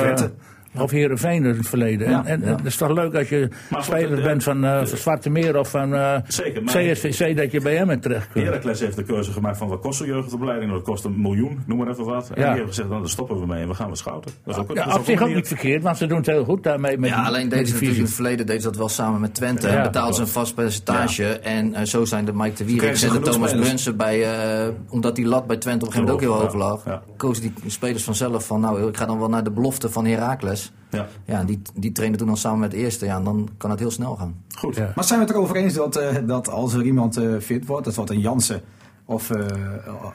Of 0.75 0.91
eh, 0.91 0.97
Heerenveen 0.97 1.43
in 1.45 1.55
het 1.58 1.67
verleden. 1.67 2.10
Ja, 2.10 2.25
en 2.25 2.41
en 2.41 2.49
ja. 2.49 2.55
het 2.55 2.65
is 2.65 2.75
toch 2.75 2.91
leuk 2.91 3.15
als 3.15 3.29
je 3.29 3.47
Maar 3.69 3.82
goed, 3.84 3.93
speler 3.95 4.15
de- 4.15 4.21
bent 4.21 4.43
van, 4.43 4.63
eh 4.65 4.77
van 4.86 4.97
Zwarte 4.97 5.29
Meer 5.29 5.58
of 5.60 5.69
van 5.69 5.93
eh, 5.95 6.15
Zeker, 6.27 6.63
maar- 6.63 6.73
CSVC, 6.73 7.38
dat 7.38 7.51
je 7.51 7.62
bij 7.62 7.75
hem 7.75 8.01
terecht 8.01 8.27
kunt. 8.32 8.45
Heracles 8.45 8.79
heeft 8.79 8.95
de 8.95 9.03
keuze 9.03 9.32
gemaakt 9.32 9.58
van 9.58 9.67
wat 9.67 9.79
kost 9.79 10.01
een 10.01 10.08
jeugdopleiding. 10.08 10.71
Dat 10.71 10.82
kost 10.82 11.03
een 11.05 11.21
miljoen, 11.21 11.63
noem 11.65 11.77
maar 11.77 11.88
even 11.88 12.05
wat. 12.05 12.23
En 12.23 12.29
Ja. 12.29 12.36
die 12.36 12.45
hebben 12.45 12.67
gezegd, 12.67 12.88
nou, 12.89 12.99
daar 13.01 13.10
stoppen 13.10 13.39
we 13.39 13.45
mee 13.45 13.62
en 13.62 13.67
we 13.67 13.73
gaan 13.73 13.88
wat 13.89 13.97
schouten. 13.97 14.32
Dat 14.43 14.55
is 14.55 14.62
ook, 14.62 14.67
dat 14.67 14.77
Ja, 14.77 14.86
is 14.86 14.93
op 14.93 14.99
ook 14.99 15.05
zich 15.05 15.21
ook 15.21 15.34
niet 15.34 15.47
verkeerd, 15.47 15.84
want 15.84 15.97
ze 15.97 16.05
doen 16.05 16.17
het 16.17 16.25
heel 16.25 16.43
goed 16.43 16.63
daarmee. 16.63 16.97
Met 16.97 17.10
Ja, 17.10 17.15
die- 17.15 17.25
alleen 17.27 17.41
met 17.41 17.49
deden 17.49 17.58
die 17.65 17.67
ze 17.67 17.73
natuurlijk 17.73 17.97
in 17.99 18.05
het 18.05 18.13
verleden 18.15 18.45
deden 18.45 18.62
ze 18.62 18.67
dat 18.67 18.77
wel 18.77 18.89
samen 18.89 19.21
met 19.21 19.34
Twente. 19.34 19.67
Ja, 19.67 19.75
en 19.77 19.84
betaalden 19.84 20.15
ze 20.15 20.21
een 20.21 20.27
vast 20.27 20.55
percentage. 20.55 21.25
En 21.25 21.73
eh, 21.73 21.86
zo 21.86 22.05
zijn 22.05 22.25
de 22.25 22.34
Mike 22.34 22.55
de 22.55 22.65
Wierik 22.65 23.01
en 23.01 23.10
de 23.12 23.19
Thomas. 23.19 23.51
Brunsen 23.53 23.97
bij... 23.97 24.23
eh, 24.63 24.67
omdat 24.89 25.15
die 25.15 25.25
lat 25.25 25.47
bij 25.47 25.58
Twente 25.58 25.86
op 25.86 25.91
een 25.91 25.97
gegeven 25.99 26.15
moment 26.15 26.32
ook 26.41 26.51
heel 26.51 26.60
hoog 26.60 26.86
lag. 26.86 27.01
Kozen 27.17 27.41
die 27.43 27.53
spelers 27.71 28.03
vanzelf 28.03 28.45
van... 28.45 28.60
Nou, 28.62 28.88
ik 28.88 28.97
ga 28.97 29.05
dan 29.05 29.19
wel 29.19 29.29
naar 29.29 29.43
de 29.43 29.51
belofte 29.51 29.89
van 29.89 30.05
Heracles. 30.05 30.59
Ja, 30.91 31.08
Ja, 31.26 31.43
die, 31.43 31.62
die 31.76 31.91
trainen 31.91 32.17
toen 32.17 32.28
dan 32.28 32.38
samen 32.38 32.60
met 32.60 32.72
de 32.72 32.78
eerste. 32.78 33.06
Ja, 33.06 33.15
en 33.17 33.24
dan 33.24 33.50
kan 33.58 33.69
het 33.69 33.80
heel 33.80 33.91
snel 33.91 34.15
gaan. 34.15 34.36
goed. 34.58 34.76
Ja. 34.76 34.91
Maar 34.95 35.04
zijn 35.04 35.19
we 35.19 35.26
het 35.26 35.36
erover 35.36 35.56
eens 35.56 35.74
dat, 35.74 35.95
eh, 35.95 36.15
dat 36.28 36.50
als 36.50 36.74
er 36.74 36.84
iemand 36.84 37.17
eh, 37.17 37.38
fit 37.39 37.65
wordt, 37.65 37.86
dat 37.86 37.95
wordt 37.95 38.12
een 38.12 38.19
Jansen 38.19 38.62
of, 39.06 39.30
eh 39.30 39.45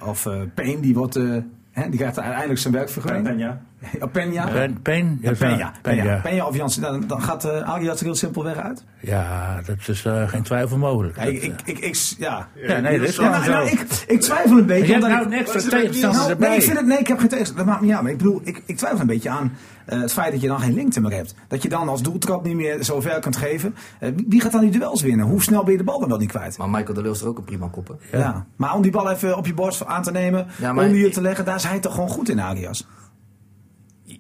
of 0.07 0.27
eh 0.27 0.41
Payne, 0.55 0.81
die, 0.81 0.95
wordt, 0.95 1.17
eh, 1.17 1.37
hè, 1.71 1.89
die 1.89 1.99
krijgt 1.99 2.19
uiteindelijk 2.19 2.61
zijn 2.61 2.75
werkvergunning. 2.75 3.39
Ja, 3.41 3.63
Peña. 4.12 4.44
Pen, 4.53 4.79
Pen, 4.83 5.18
ja, 5.23 5.33
Peña, 5.33 5.73
Peña, 5.83 6.03
Peña. 6.03 6.20
Peña 6.23 6.44
of 6.47 6.57
Jansen, 6.57 6.83
dan, 6.83 7.05
dan 7.07 7.23
gaat 7.23 7.44
uh, 7.44 7.68
Arias 7.68 7.99
er 7.99 8.05
heel 8.05 8.14
simpelweg 8.14 8.57
uit. 8.57 8.85
Ja, 9.01 9.61
dat 9.66 9.77
is 9.88 10.05
eh, 10.05 10.29
geen 10.29 10.42
twijfel 10.42 10.79
mogelijk. 10.79 11.16
Ja, 11.16 11.23
ik, 11.23 11.42
ik, 11.42 11.61
ik, 11.64 11.79
ik- 11.79 12.14
ja. 12.18 12.49
Ja, 12.55 12.79
nee, 12.81 12.99
dat 12.99 13.09
is 13.09 13.16
Ja, 13.16 13.29
nou, 13.29 13.51
nou, 13.51 13.66
zo. 13.68 13.73
ik, 13.75 13.87
ik 14.07 14.20
twijfel 14.20 14.59
een 14.59 14.66
beetje. 14.66 14.87
Je 14.87 14.92
hebt 14.92 15.05
omdat 15.05 15.18
nou 15.18 15.20
ik- 15.27 15.33
een 15.33 15.38
extra 15.38 15.55
Wat 15.55 15.64
is 15.66 15.73
er 15.73 15.79
met 15.79 15.83
tegenstander 15.85 16.18
Nou, 16.20 16.31
erbij. 16.31 16.49
nee, 16.49 16.59
ik 16.59 16.64
vind 16.64 16.77
het, 16.77 16.87
nee, 16.87 16.99
ik 16.99 17.07
heb 17.09 17.18
geen 17.18 17.29
tegenstander. 17.29 17.64
Dat 17.64 17.75
maakt 17.75 17.87
niet 17.87 17.94
uit. 17.94 18.03
Maar 18.03 18.11
ik 18.12 18.18
bedoel, 18.18 18.40
ik, 18.44 18.62
ik 18.66 18.77
twijfel 18.77 19.01
een 19.01 19.07
beetje 19.07 19.29
aan 19.31 19.53
eh, 19.87 20.01
het 20.01 20.12
feit 20.12 20.33
dat 20.33 20.40
je 20.40 20.49
dan 20.49 20.61
geen 20.61 20.75
linkte 20.75 21.01
meer 21.01 21.12
hebt. 21.12 21.35
Dat 21.49 21.62
je 21.62 21.68
dan 21.68 21.88
als 21.88 22.03
doeltrap 22.03 22.44
niet 22.44 22.55
meer 22.57 22.83
zo 22.83 23.01
ver 23.01 23.20
kunt 23.20 23.37
geven. 23.37 23.75
Eh, 23.99 24.11
wie- 24.29 24.40
gaat 24.40 24.53
dan 24.53 24.61
die 24.61 24.70
duels 24.70 25.03
winnen? 25.03 25.27
Hoe 25.27 25.42
snel 25.42 25.62
ben 25.62 25.73
je 25.73 25.79
de 25.79 25.85
bal 25.85 26.01
dan 26.01 26.09
wel 26.09 26.18
niet 26.18 26.31
kwijt? 26.31 26.59
Maar 26.59 26.70
Michael 26.70 26.94
de 26.94 27.03
Leeuw 27.03 27.12
is 27.12 27.20
er 27.20 27.29
ook 27.29 27.38
een 27.38 27.44
prima 27.44 27.68
kopper. 27.68 27.97
Ja. 28.12 28.47
Maar 28.57 28.75
om 28.75 28.83
die 28.83 28.90
bal 28.92 29.11
even 29.11 29.37
op 29.37 29.47
je 29.47 29.55
borst 29.55 29.87
aan 29.87 30.03
te 30.03 30.11
nemen, 30.12 30.47
Ja, 30.57 30.73
maar- 30.73 30.85
onder 30.85 30.99
je 31.01 31.09
te 31.11 31.20
leggen, 31.20 31.44
daar 31.44 31.55
is 31.57 31.64
hij 31.64 31.79
toch 31.81 31.94
gewoon 31.94 32.09
goed 32.09 32.29
in, 32.29 32.40
Arias. 32.40 32.87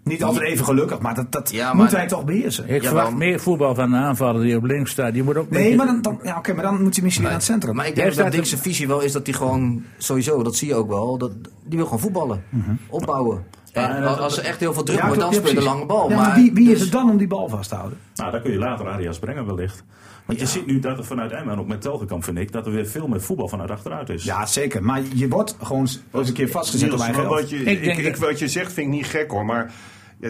Niet 0.04 0.24
altijd 0.24 0.44
even 0.44 0.64
gelukkig, 0.64 0.98
maar 0.98 1.14
dat, 1.14 1.32
dat 1.32 1.50
Ja, 1.50 1.72
moet 1.74 1.82
maar- 1.90 1.98
hij 2.00 2.06
toch 2.08 2.24
beheersen. 2.24 2.68
Ik 2.68 2.82
Ja, 2.82 2.88
verwacht 2.88 3.14
meer 3.14 3.40
voetbal 3.40 3.74
van 3.74 3.90
de 3.90 3.96
aanvaller 3.96 4.42
die 4.42 4.56
op 4.56 4.64
links 4.64 4.90
staat. 4.90 5.12
Die 5.12 5.22
moet 5.22 5.36
ook 5.36 5.50
Nee, 5.50 5.62
beetje- 5.62 5.76
maar 5.76 5.86
dan, 5.86 6.02
dan, 6.02 6.18
ja, 6.22 6.36
oké, 6.38 6.52
maar 6.52 6.62
dan 6.64 6.82
moet 6.82 6.94
hij 6.94 7.02
misschien 7.04 7.24
weer 7.24 7.32
naar 7.32 7.40
het 7.42 7.50
centrum. 7.50 7.74
Maar 7.74 7.86
ik 7.86 7.94
Jij 7.96 8.04
denk 8.04 8.16
dat 8.16 8.26
staat 8.26 8.44
Dick's 8.50 8.62
visie 8.62 8.86
wel 8.86 9.00
is 9.00 9.12
dat 9.12 9.26
hij 9.26 9.34
gewoon, 9.34 9.84
sowieso, 9.98 10.42
dat 10.42 10.56
zie 10.56 10.68
je 10.68 10.74
ook 10.74 10.88
wel, 10.88 11.18
dat, 11.18 11.32
die 11.64 11.76
wil 11.78 11.84
gewoon 11.84 12.00
voetballen. 12.00 12.44
Opbouwen. 12.88 13.44
Ja, 13.72 13.96
En 13.96 14.02
dat- 14.02 14.18
als 14.18 14.38
er 14.38 14.44
echt 14.44 14.60
heel 14.60 14.72
veel 14.74 14.82
druk 14.82 15.00
wordt, 15.02 15.20
dan 15.20 15.34
speel 15.34 15.48
je 15.48 15.54
de 15.54 15.62
lange 15.62 15.86
bal. 15.86 16.10
Ja, 16.10 16.16
maar 16.16 16.26
maar 16.26 16.36
wie, 16.36 16.52
wie 16.52 16.64
is 16.64 16.70
dus- 16.72 16.80
het 16.80 16.92
dan 16.92 17.10
om 17.10 17.16
die 17.16 17.26
bal 17.26 17.48
vast 17.48 17.68
te 17.68 17.74
houden? 17.74 17.98
Nou, 18.14 18.30
daar 18.30 18.40
kun 18.40 18.52
je 18.52 18.58
later 18.58 18.88
Arias 18.88 19.18
brengen 19.18 19.46
wellicht. 19.46 19.84
Want 20.24 20.40
je 20.40 20.46
ziet 20.46 20.66
nu 20.66 20.78
dat 20.78 20.98
er 20.98 21.04
vanuit 21.04 21.32
Emmen, 21.32 21.52
en 21.54 21.60
ook 21.60 21.66
met 21.66 21.80
Telgekamp 21.80 22.24
vind 22.24 22.38
ik, 22.38 22.52
dat 22.52 22.66
er 22.66 22.72
weer 22.72 22.86
veel 22.86 23.08
meer 23.08 23.20
voetbal 23.20 23.48
vanuit 23.48 23.70
achteruit 23.70 24.08
is. 24.08 24.24
Ja, 24.24 24.46
zeker. 24.46 24.82
Maar 24.82 25.00
je 25.14 25.28
wordt 25.28 25.56
gewoon 25.62 25.88
eens 26.12 26.28
een 26.28 26.34
keer 26.34 26.48
vastgezet 26.48 26.92
op 26.92 26.96
Niels, 26.98 27.08
eigen 27.10 27.28
wat 27.28 27.50
je, 27.50 27.56
Ik 27.56 27.66
ik 27.66 27.84
denk 27.84 27.98
ik, 27.98 28.04
dat- 28.04 28.28
wat 28.28 28.38
je 28.38 28.48
zegt 28.48 28.72
vind 28.72 28.86
ik 28.86 28.92
niet 28.92 29.06
gek 29.06 29.30
hoor. 29.30 29.44
Maar 29.44 29.72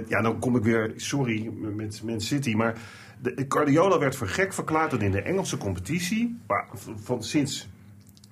ja, 0.08 0.22
dan 0.22 0.38
kom 0.38 0.56
ik 0.56 0.62
weer, 0.62 0.92
sorry 0.96 1.50
met 1.60 2.02
Man 2.04 2.20
City. 2.20 2.54
Maar 2.54 2.78
de, 3.22 3.44
Guardiola 3.48 3.98
werd 3.98 4.16
voor 4.16 4.28
gek 4.28 4.52
verklaard 4.52 4.90
dat 4.90 5.02
in 5.02 5.10
de 5.10 5.22
Engelse 5.22 5.56
competitie. 5.56 6.38
Waar, 6.46 6.68
van 6.96 7.22
sinds 7.22 7.68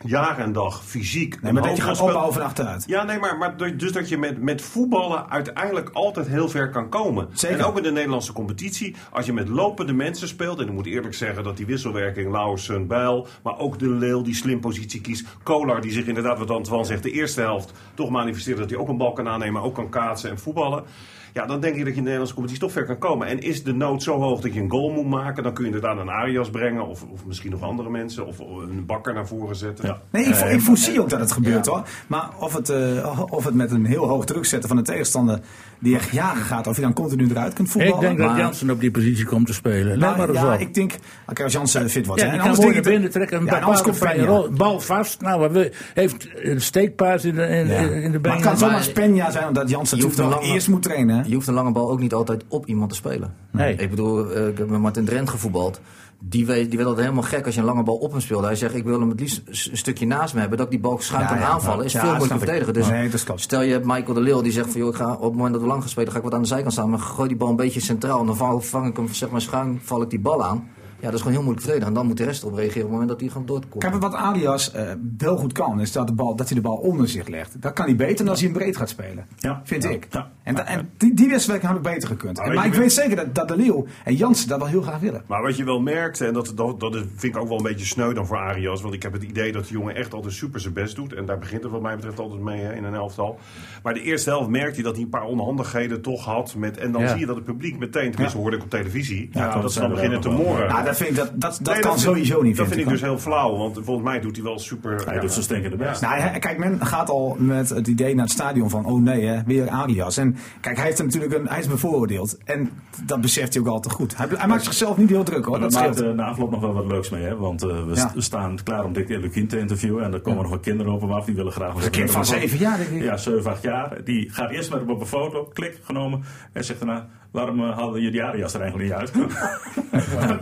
jaar 0.05 0.38
en 0.38 0.53
dag 0.53 0.85
fysiek. 0.85 1.42
Nee, 1.42 1.53
maar 1.53 1.62
dat 1.62 1.77
je 1.77 1.83
gaat 1.83 2.01
opbouwen 2.01 2.33
van 2.33 2.42
achteruit. 2.42 2.85
Ja, 2.87 3.03
nee, 3.03 3.18
maar, 3.18 3.38
maar 3.38 3.77
dus 3.77 3.92
dat 3.92 4.09
je 4.09 4.18
met, 4.18 4.42
met 4.42 4.62
voetballen 4.62 5.31
uiteindelijk 5.31 5.90
altijd 5.92 6.27
heel 6.27 6.48
ver 6.48 6.70
kan 6.70 6.88
komen. 6.88 7.29
Zeker. 7.33 7.59
En 7.59 7.64
ook 7.64 7.77
in 7.77 7.83
de 7.83 7.90
Nederlandse 7.90 8.33
competitie, 8.33 8.96
als 9.11 9.27
je 9.27 9.33
met 9.33 9.48
lopende 9.48 9.92
mensen 9.92 10.29
speelt, 10.29 10.59
en 10.59 10.66
ik 10.66 10.72
moet 10.72 10.87
eerlijk 10.87 11.14
zeggen 11.14 11.44
dat 11.44 11.57
die 11.57 11.66
wisselwerking 11.66 12.31
Lauwersen, 12.31 12.87
Bijl, 12.87 13.27
maar 13.42 13.59
ook 13.59 13.79
de 13.79 13.88
Leeuw 13.88 14.22
die 14.22 14.35
slim 14.35 14.61
positie 14.61 15.01
kiest, 15.01 15.27
Kolar 15.42 15.81
die 15.81 15.92
zich 15.92 16.07
inderdaad, 16.07 16.38
wat 16.38 16.51
Antoine 16.51 16.85
zegt, 16.85 17.03
de 17.03 17.11
eerste 17.11 17.40
helft 17.40 17.72
toch 17.94 18.11
manifesteert 18.11 18.59
dat 18.59 18.70
hij 18.70 18.79
ook 18.79 18.88
een 18.88 18.96
bal 18.96 19.12
kan 19.12 19.29
aannemen, 19.29 19.62
ook 19.62 19.75
kan 19.75 19.88
kaatsen 19.88 20.31
en 20.31 20.38
voetballen. 20.38 20.85
Ja, 21.32 21.46
dan 21.46 21.60
denk 21.60 21.74
ik 21.76 21.78
dat 21.84 21.88
je 21.88 21.90
in 21.90 21.94
de 21.94 22.00
Nederlandse 22.02 22.34
competitie 22.34 22.62
toch 22.64 22.72
ver 22.72 22.84
kan 22.84 22.98
komen. 22.98 23.26
En 23.26 23.38
is 23.40 23.62
de 23.64 23.72
nood 23.74 24.02
zo 24.02 24.18
hoog 24.20 24.40
dat 24.40 24.54
je 24.54 24.60
een 24.60 24.70
goal 24.70 24.90
moet 24.92 25.06
maken, 25.08 25.42
dan 25.42 25.52
kun 25.52 25.64
je 25.64 25.70
inderdaad 25.74 25.98
een 25.98 26.08
Arias 26.10 26.50
brengen. 26.50 26.86
Of, 26.86 27.04
of 27.12 27.26
misschien 27.26 27.50
nog 27.50 27.62
andere 27.62 27.90
mensen. 27.90 28.26
Of 28.26 28.38
een 28.38 28.86
bakker 28.86 29.14
naar 29.14 29.26
voren 29.26 29.56
zetten. 29.56 29.86
Ja. 29.86 30.00
Nee, 30.10 30.24
ik, 30.24 30.34
vo- 30.34 30.46
ik 30.46 30.60
voorzie 30.60 31.00
ook 31.00 31.08
dat 31.10 31.20
het 31.20 31.32
gebeurt 31.32 31.66
hoor. 31.66 31.82
Maar 32.06 32.28
of 32.40 32.52
het, 32.54 32.68
eh, 32.68 33.22
of 33.30 33.44
het 33.44 33.54
met 33.54 33.70
een 33.70 33.84
heel 33.86 34.06
hoog 34.08 34.24
druk 34.24 34.44
zetten 34.44 34.68
van 34.68 34.78
de 34.78 34.82
tegenstander 34.84 35.40
die 35.82 35.94
echt 35.94 36.10
jaren 36.10 36.42
gaat, 36.42 36.66
of 36.66 36.76
je 36.76 36.82
dan 36.82 36.92
continu 36.92 37.28
eruit 37.30 37.52
kunt 37.54 37.70
voetballen. 37.70 37.94
Ik 37.96 38.00
denk 38.00 38.18
dat 38.18 38.26
maar- 38.26 38.38
Jansen 38.38 38.70
op 38.70 38.80
die 38.80 38.90
positie 38.90 39.24
komt 39.24 39.46
te 39.46 39.52
spelen. 39.52 39.98
Nou, 39.98 40.16
maar 40.16 40.32
ja, 40.32 40.54
op. 40.54 40.60
ik 40.60 40.74
denk, 40.74 40.94
oké, 41.26 41.42
als 41.42 41.52
Jansen 41.52 41.90
fit 41.90 42.06
wordt. 42.06 42.20
Ja, 42.20 42.26
En 42.26 42.32
kan 42.32 42.40
anders 42.42 42.60
denk 42.64 42.74
ik 42.74 42.82
binnen 42.82 43.10
trekken. 43.10 43.38
Een 43.40 43.44
Ja, 43.44 43.56
en 43.56 43.62
anders 43.62 43.82
komt 43.82 43.98
rol. 44.26 44.50
Bal 44.50 44.80
vast. 44.80 45.20
Nou, 45.20 45.52
wil- 45.52 45.68
heeft 45.94 46.28
een 46.34 46.60
steekpaas 46.60 47.24
in 47.24 47.34
de, 47.34 47.46
in, 47.46 47.66
Ja. 47.66 47.78
in 47.78 47.86
de 47.86 48.08
Maar 48.10 48.20
benen. 48.20 48.32
het 48.36 48.46
kan 48.46 48.58
zomaar 48.58 48.74
Maar- 48.74 48.82
Spenja 48.82 49.30
zijn 49.30 49.48
omdat 49.48 49.70
Jansen 49.70 49.96
Je 49.98 50.02
hoeft 50.04 50.18
een 50.18 50.28
lange- 50.28 50.46
eerst 50.46 50.68
moet 50.68 50.82
trainen. 50.82 51.16
hè. 51.16 51.22
Je 51.26 51.34
hoeft 51.34 51.46
een 51.46 51.54
lange 51.54 51.72
bal 51.72 51.90
ook 51.90 52.00
niet 52.00 52.12
altijd 52.14 52.44
op 52.48 52.66
iemand 52.66 52.90
te 52.90 52.96
spelen. 52.96 53.34
Nee. 53.50 53.74
Ik 53.76 53.90
bedoel, 53.90 54.30
eh, 54.30 54.46
ik 54.48 54.58
heb 54.58 54.68
met 54.68 54.80
Martin 54.80 55.04
Drent 55.04 55.30
gevoetbald. 55.30 55.80
Die, 56.24 56.46
werd 56.46 56.72
altijd 56.72 56.98
helemaal 56.98 57.22
gek 57.22 57.44
als 57.46 57.54
je 57.54 57.61
een 57.61 57.66
lange 57.66 57.82
bal 57.82 57.96
op 57.96 58.11
hem 58.11 58.20
speelde. 58.20 58.46
Hij 58.46 58.56
zegt, 58.56 58.74
ik 58.74 58.85
wil 58.85 59.00
hem 59.00 59.08
het 59.08 59.20
liefst 59.20 59.42
een 59.70 59.76
stukje 59.76 60.06
naast 60.06 60.35
me 60.35 60.40
hebben. 60.40 60.58
Dat 60.58 60.66
ik 60.66 60.72
die 60.72 60.82
bal 60.82 60.98
schuin 61.00 61.22
Ja, 61.22 61.28
kan 61.28 61.38
ja, 61.38 61.46
aanvallen. 61.46 61.85
Is 61.85 61.92
ja, 61.92 62.00
veel 62.00 62.08
moeilijker 62.08 62.38
verdedigen. 62.38 62.74
Dus 62.74 62.88
Nee, 62.88 63.11
stel 63.35 63.62
je 63.62 63.72
hebt 63.72 63.85
Michael 63.87 64.14
de 64.14 64.20
Leeuw 64.20 64.40
die 64.42 64.52
zegt 64.52 64.70
van... 64.70 64.80
Joh, 64.80 64.88
ik 64.88 64.94
ga 64.94 65.12
op 65.12 65.22
het 65.22 65.32
moment 65.32 65.52
dat 65.52 65.62
we 65.62 65.68
lang 65.68 65.80
gaan 65.80 65.88
spelen, 65.90 66.11
ga 66.12 66.18
ik 66.18 66.24
wat 66.24 66.35
aan 66.35 66.42
de 66.42 66.48
zijkant 66.48 66.72
staan. 66.72 66.90
Maar 66.90 66.98
gooi 66.98 67.28
die 67.28 67.37
bal 67.37 67.48
een 67.48 67.56
beetje 67.56 67.80
centraal. 67.80 68.20
En 68.20 68.26
dan 68.26 68.37
val- 68.37 68.61
vang 68.61 68.87
ik 68.87 68.96
hem 68.96 69.08
zeg 69.14 69.30
maar 69.30 69.40
schuin, 69.40 69.80
val 69.82 70.02
ik 70.02 70.11
die 70.11 70.20
bal 70.20 70.44
aan. 70.44 70.68
Ja, 71.02 71.08
dat 71.08 71.12
is 71.16 71.20
gewoon 71.26 71.32
heel 71.36 71.42
moeilijk 71.46 71.60
verdedigen. 71.66 71.88
En 71.88 71.94
dan 71.94 72.06
moet 72.06 72.16
de 72.16 72.24
rest 72.24 72.42
erop 72.42 72.54
reageren 72.54 72.82
op 72.82 72.90
het 72.90 72.92
moment 72.92 73.08
dat 73.10 73.20
hij 73.20 73.28
gewoon 73.28 73.46
doorkomt. 73.46 73.82
Kijk, 73.84 73.94
wat 73.94 74.14
Alias 74.14 74.72
eh, 74.72 74.90
wel 75.18 75.36
goed 75.36 75.52
kan, 75.52 75.80
is 75.80 75.92
dat, 75.92 76.06
de 76.06 76.12
bal, 76.14 76.36
dat 76.36 76.46
hij 76.48 76.56
de 76.56 76.62
bal 76.62 76.76
onder 76.76 77.08
zich 77.08 77.28
legt. 77.28 77.62
Dat 77.62 77.72
kan 77.72 77.84
hij 77.86 77.96
beter 77.96 78.16
dan 78.16 78.28
als 78.28 78.40
hij 78.40 78.48
hem 78.50 78.58
breed 78.58 78.76
gaat 78.76 78.88
spelen. 78.88 79.26
Ja. 79.38 79.60
Vind 79.64 79.82
Ja. 79.82 79.88
ik. 79.90 80.06
Ja. 80.10 80.30
En, 80.42 80.54
da- 80.54 80.64
en 80.66 80.90
die, 80.96 81.14
die 81.14 81.28
wedstrijd 81.28 81.62
had 81.62 81.76
ik 81.76 81.82
beter 81.82 82.08
gekund. 82.08 82.36
Maar 82.38 82.50
En- 82.54 82.64
ik 82.64 82.74
weet 82.74 82.92
zeker 82.92 83.16
dat, 83.16 83.34
dat 83.34 83.48
de 83.48 83.56
Leeuw 83.56 83.86
en 84.04 84.14
Jansen 84.14 84.48
dat 84.48 84.58
wel 84.58 84.68
heel 84.68 84.82
graag 84.82 85.00
willen. 85.00 85.22
Maar 85.26 85.42
wat 85.42 85.56
je 85.56 85.64
wel 85.64 85.80
merkt, 85.80 86.20
en 86.20 86.32
dat, 86.32 86.52
dat, 86.56 86.80
dat 86.80 86.94
is- 86.94 87.02
vind 87.16 87.34
ik 87.34 87.40
ook 87.40 87.48
wel 87.48 87.56
een 87.56 87.62
beetje 87.62 87.86
sneu 87.86 88.12
dan 88.12 88.26
voor 88.26 88.36
Arias. 88.36 88.82
Want 88.82 88.94
ik 88.94 89.02
heb 89.02 89.12
het 89.12 89.22
idee 89.22 89.52
dat 89.52 89.66
de 89.66 89.72
jongen 89.72 89.94
echt 89.94 90.14
altijd 90.14 90.32
super 90.34 90.60
zijn 90.60 90.74
best 90.74 90.96
doet. 90.96 91.12
En 91.14 91.26
daar 91.26 91.38
begint 91.38 91.62
het 91.62 91.72
wat 91.72 91.82
mij 91.82 91.94
betreft 91.96 92.18
altijd 92.18 92.40
mee 92.40 92.60
hè, 92.60 92.72
in 92.74 92.84
een 92.84 92.94
elftal. 92.94 93.38
Maar 93.82 93.94
de 93.94 94.02
eerste 94.02 94.30
helft 94.30 94.48
merkt 94.48 94.74
hij 94.74 94.84
dat 94.84 94.94
hij 94.94 95.02
een 95.02 95.08
paar 95.10 95.24
onhandigheden 95.24 96.02
toch 96.02 96.24
had. 96.24 96.54
Met, 96.56 96.76
en 96.76 96.92
dan 96.92 97.02
Ja. 97.02 97.08
zie 97.08 97.18
je 97.18 97.26
dat 97.26 97.36
het 97.36 97.44
publiek 97.44 97.78
meteen, 97.78 98.10
tenminste 98.10 98.38
hoorde 98.38 98.56
ik 98.56 98.62
op 98.62 98.70
televisie, 98.70 99.28
Ja, 99.32 99.52
dat 99.52 99.62
dat 99.62 99.72
ze 99.72 99.80
dan 99.80 99.90
beginnen 99.90 100.20
te 100.20 100.28
moren. 100.28 100.68
Dat, 100.92 101.07
vind 101.07 101.11
ik, 101.11 101.16
dat, 101.16 101.31
dat, 101.40 101.59
dat 101.62 101.74
Nee, 101.74 101.83
kan 101.83 101.98
sowieso 101.98 102.42
niet. 102.42 102.57
Dat 102.57 102.66
vind 102.68 102.81
ik 102.81 102.88
dus 102.88 103.00
heel 103.00 103.18
flauw, 103.18 103.57
want 103.57 103.78
volgens 103.85 104.07
mij 104.07 104.20
doet 104.20 104.37
hij 104.37 104.44
wel 104.44 104.59
super... 104.59 105.02
Hij 105.05 105.14
ja, 105.14 105.20
doet 105.20 105.33
zijn 105.33 105.44
stinkende 105.44 105.76
best. 105.76 106.00
Nou, 106.02 106.20
hij- 106.20 106.38
kijk, 106.38 106.59
men 106.59 106.87
gaat 106.87 107.11
al 107.11 107.37
met 107.38 107.68
het 107.68 107.87
idee 107.87 108.14
naar 108.14 108.24
het 108.24 108.33
stadion 108.33 108.70
van, 108.70 108.85
oh 108.87 109.02
nee, 109.02 109.24
hè, 109.26 109.42
weer 109.46 109.68
Arias. 109.68 110.16
En 110.16 110.37
kijk, 110.61 110.76
hij, 110.76 110.85
heeft 110.87 110.98
er 110.98 111.05
natuurlijk 111.05 111.33
een, 111.35 111.48
hij 111.48 111.59
is 111.59 111.66
bevooroordeeld. 111.68 112.38
En 112.44 112.70
dat 113.05 113.20
beseft 113.20 113.52
hij 113.55 113.62
ook 113.62 113.68
al 113.68 113.81
te 113.81 113.90
goed. 113.90 114.16
Hij, 114.16 114.26
hij 114.31 114.46
maakt 114.48 114.64
zichzelf 114.64 114.96
niet 114.96 115.09
heel 115.09 115.22
druk 115.24 115.44
hoor, 115.44 115.50
Maar 115.50 115.61
dat 115.61 115.72
daar 115.72 115.83
maakt 115.88 116.00
eh, 116.00 116.11
na 116.11 116.24
afloop 116.24 116.50
nog 116.50 116.61
wel 116.61 116.72
wat 116.72 116.87
leuks 116.87 117.11
mee, 117.11 117.22
hè? 117.22 117.37
Want 117.37 117.62
eh, 117.62 117.68
we, 117.87 117.94
Ja. 117.94 118.12
staan 118.16 118.59
klaar 118.64 118.85
om 118.85 118.92
Dick 118.92 119.09
Lukien 119.09 119.48
te 119.48 119.59
interviewen. 119.59 120.05
En 120.05 120.12
er 120.12 120.20
komen 120.20 120.42
nog 120.42 120.50
wat 120.50 120.61
kinderen 120.61 120.92
op 120.92 121.00
hem 121.00 121.12
af. 121.12 121.24
Die 121.24 121.35
willen 121.35 121.52
graag... 121.52 121.85
Een 121.85 121.90
kind 121.90 122.11
van 122.11 122.26
zeven 122.26 122.59
jaar, 122.59 122.76
denk 122.76 122.90
ik. 122.90 123.02
Ja, 123.02 123.16
7, 123.16 123.50
8 123.50 123.62
jaar. 123.62 123.98
Die 124.05 124.31
gaat 124.31 124.50
eerst 124.50 124.70
met 124.70 124.81
hem 124.81 124.90
op 124.90 125.00
een 125.00 125.07
foto, 125.07 125.50
klik, 125.52 125.78
genomen. 125.83 126.22
En 126.52 126.64
zegt 126.64 126.78
daarna, 126.81 127.09
waarom 127.32 127.60
eh, 127.60 127.76
hadden 127.76 127.94
jullie 127.94 128.10
die 128.10 128.24
Arias 128.24 128.54
er 128.54 128.60
eigenlijk 128.60 128.90
niet 128.90 128.98
uit? 128.98 129.12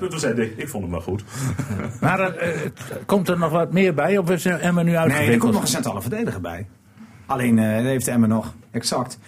Toen 0.11 0.21
zei 0.21 0.35
Dick, 0.35 0.57
ik 0.57 0.69
vond 0.69 0.83
hem 0.83 0.93
wel 0.93 1.01
goed. 1.01 1.25
Maar 2.01 2.21
eh, 2.21 2.71
komt 3.07 3.29
er 3.29 3.39
nog 3.39 3.51
wat 3.51 3.73
meer 3.73 3.95
bij? 3.95 4.19
Of 4.19 4.31
is 4.31 4.45
Emma 4.45 4.83
nu 4.83 4.91
Nee, 4.91 4.99
uitgewikkeld? 4.99 5.35
er 5.35 5.39
komt 5.41 5.53
nog 5.53 5.63
een 5.63 5.69
centrale 5.69 6.01
verdediger 6.01 6.41
bij. 6.41 6.67
Alleen 7.27 7.59
eh, 7.59 7.65
daar 7.65 7.83
heeft 7.83 8.09
Emmen 8.09 8.29
nog 8.29 8.55
exact 8.71 9.19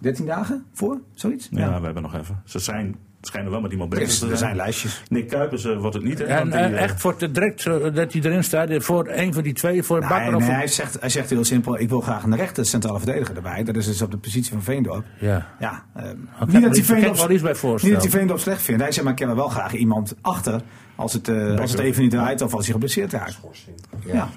13 0.00 0.26
dagen 0.26 0.64
voor, 0.72 1.00
zoiets. 1.14 1.48
Ja, 1.50 1.78
we 1.78 1.84
hebben 1.84 2.02
nog 2.02 2.14
even. 2.14 2.42
Ze 2.44 2.58
zijn, 2.58 2.96
schijnen 3.26 3.50
wel 3.50 3.60
met 3.60 3.72
iemand 3.72 3.90
bezig 3.90 4.08
te 4.08 4.12
er 4.12 4.26
zijn. 4.26 4.38
zijn 4.38 4.56
lijstjes. 4.56 5.02
Nick 5.08 5.28
Kuipers 5.28 5.64
eh, 5.64 5.78
wordt 5.78 5.94
het 5.94 6.04
niet, 6.04 6.18
hè? 6.18 6.24
En 6.24 6.50
die, 6.50 6.54
eh, 6.54 6.64
eh, 6.64 6.82
echt 6.82 7.00
voor 7.00 7.18
direct 7.32 7.64
dat 7.64 8.12
hij 8.12 8.22
erin 8.22 8.44
staat, 8.44 8.70
voor 8.84 9.08
een 9.08 9.34
van 9.34 9.42
die 9.42 9.52
twee, 9.52 9.82
voor 9.82 10.00
Nee, 10.00 10.08
Bakker 10.08 10.30
nee, 10.30 10.36
of 10.36 10.46
hij, 10.46 10.66
zegt, 10.66 11.00
hij 11.00 11.08
zegt 11.08 11.30
heel 11.30 11.44
simpel, 11.44 11.78
ik 11.78 11.88
wil 11.88 12.00
graag 12.00 12.22
een 12.22 12.36
rechter 12.36 12.66
centrale 12.66 12.98
verdediger 12.98 13.36
erbij. 13.36 13.64
Dat 13.64 13.76
is 13.76 13.86
dus 13.86 14.02
op 14.02 14.10
de 14.10 14.16
positie 14.16 14.52
van 14.52 14.62
Veendorp. 14.62 15.04
Ja. 15.18 15.46
Ja, 15.58 15.84
eh, 15.94 16.10
Ik 16.40 16.46
niet 16.46 16.62
dat 16.62 16.76
hij 16.76 16.84
Veendorp, 16.84 17.16
wel 17.16 17.30
iets 17.30 17.42
bij 17.42 17.54
niet 17.62 17.92
dat 17.92 18.02
hij 18.02 18.10
Veendorp 18.10 18.40
slecht 18.40 18.62
vindt. 18.62 18.82
Hij 18.82 18.92
zegt, 18.92 19.04
maar 19.04 19.12
ik 19.12 19.18
ken 19.18 19.28
er 19.28 19.36
wel 19.36 19.48
graag 19.48 19.72
iemand 19.72 20.14
achter 20.20 20.60
als 20.96 21.12
het, 21.12 21.28
eh, 21.28 21.58
als 21.58 21.70
het 21.70 21.80
even 21.80 22.02
niet 22.02 22.10
draait 22.10 22.42
of 22.42 22.54
als 22.54 22.64
hij 22.64 22.72
geblesseerd 22.72 23.12
raakt. 23.12 23.40
Ja. 24.06 24.28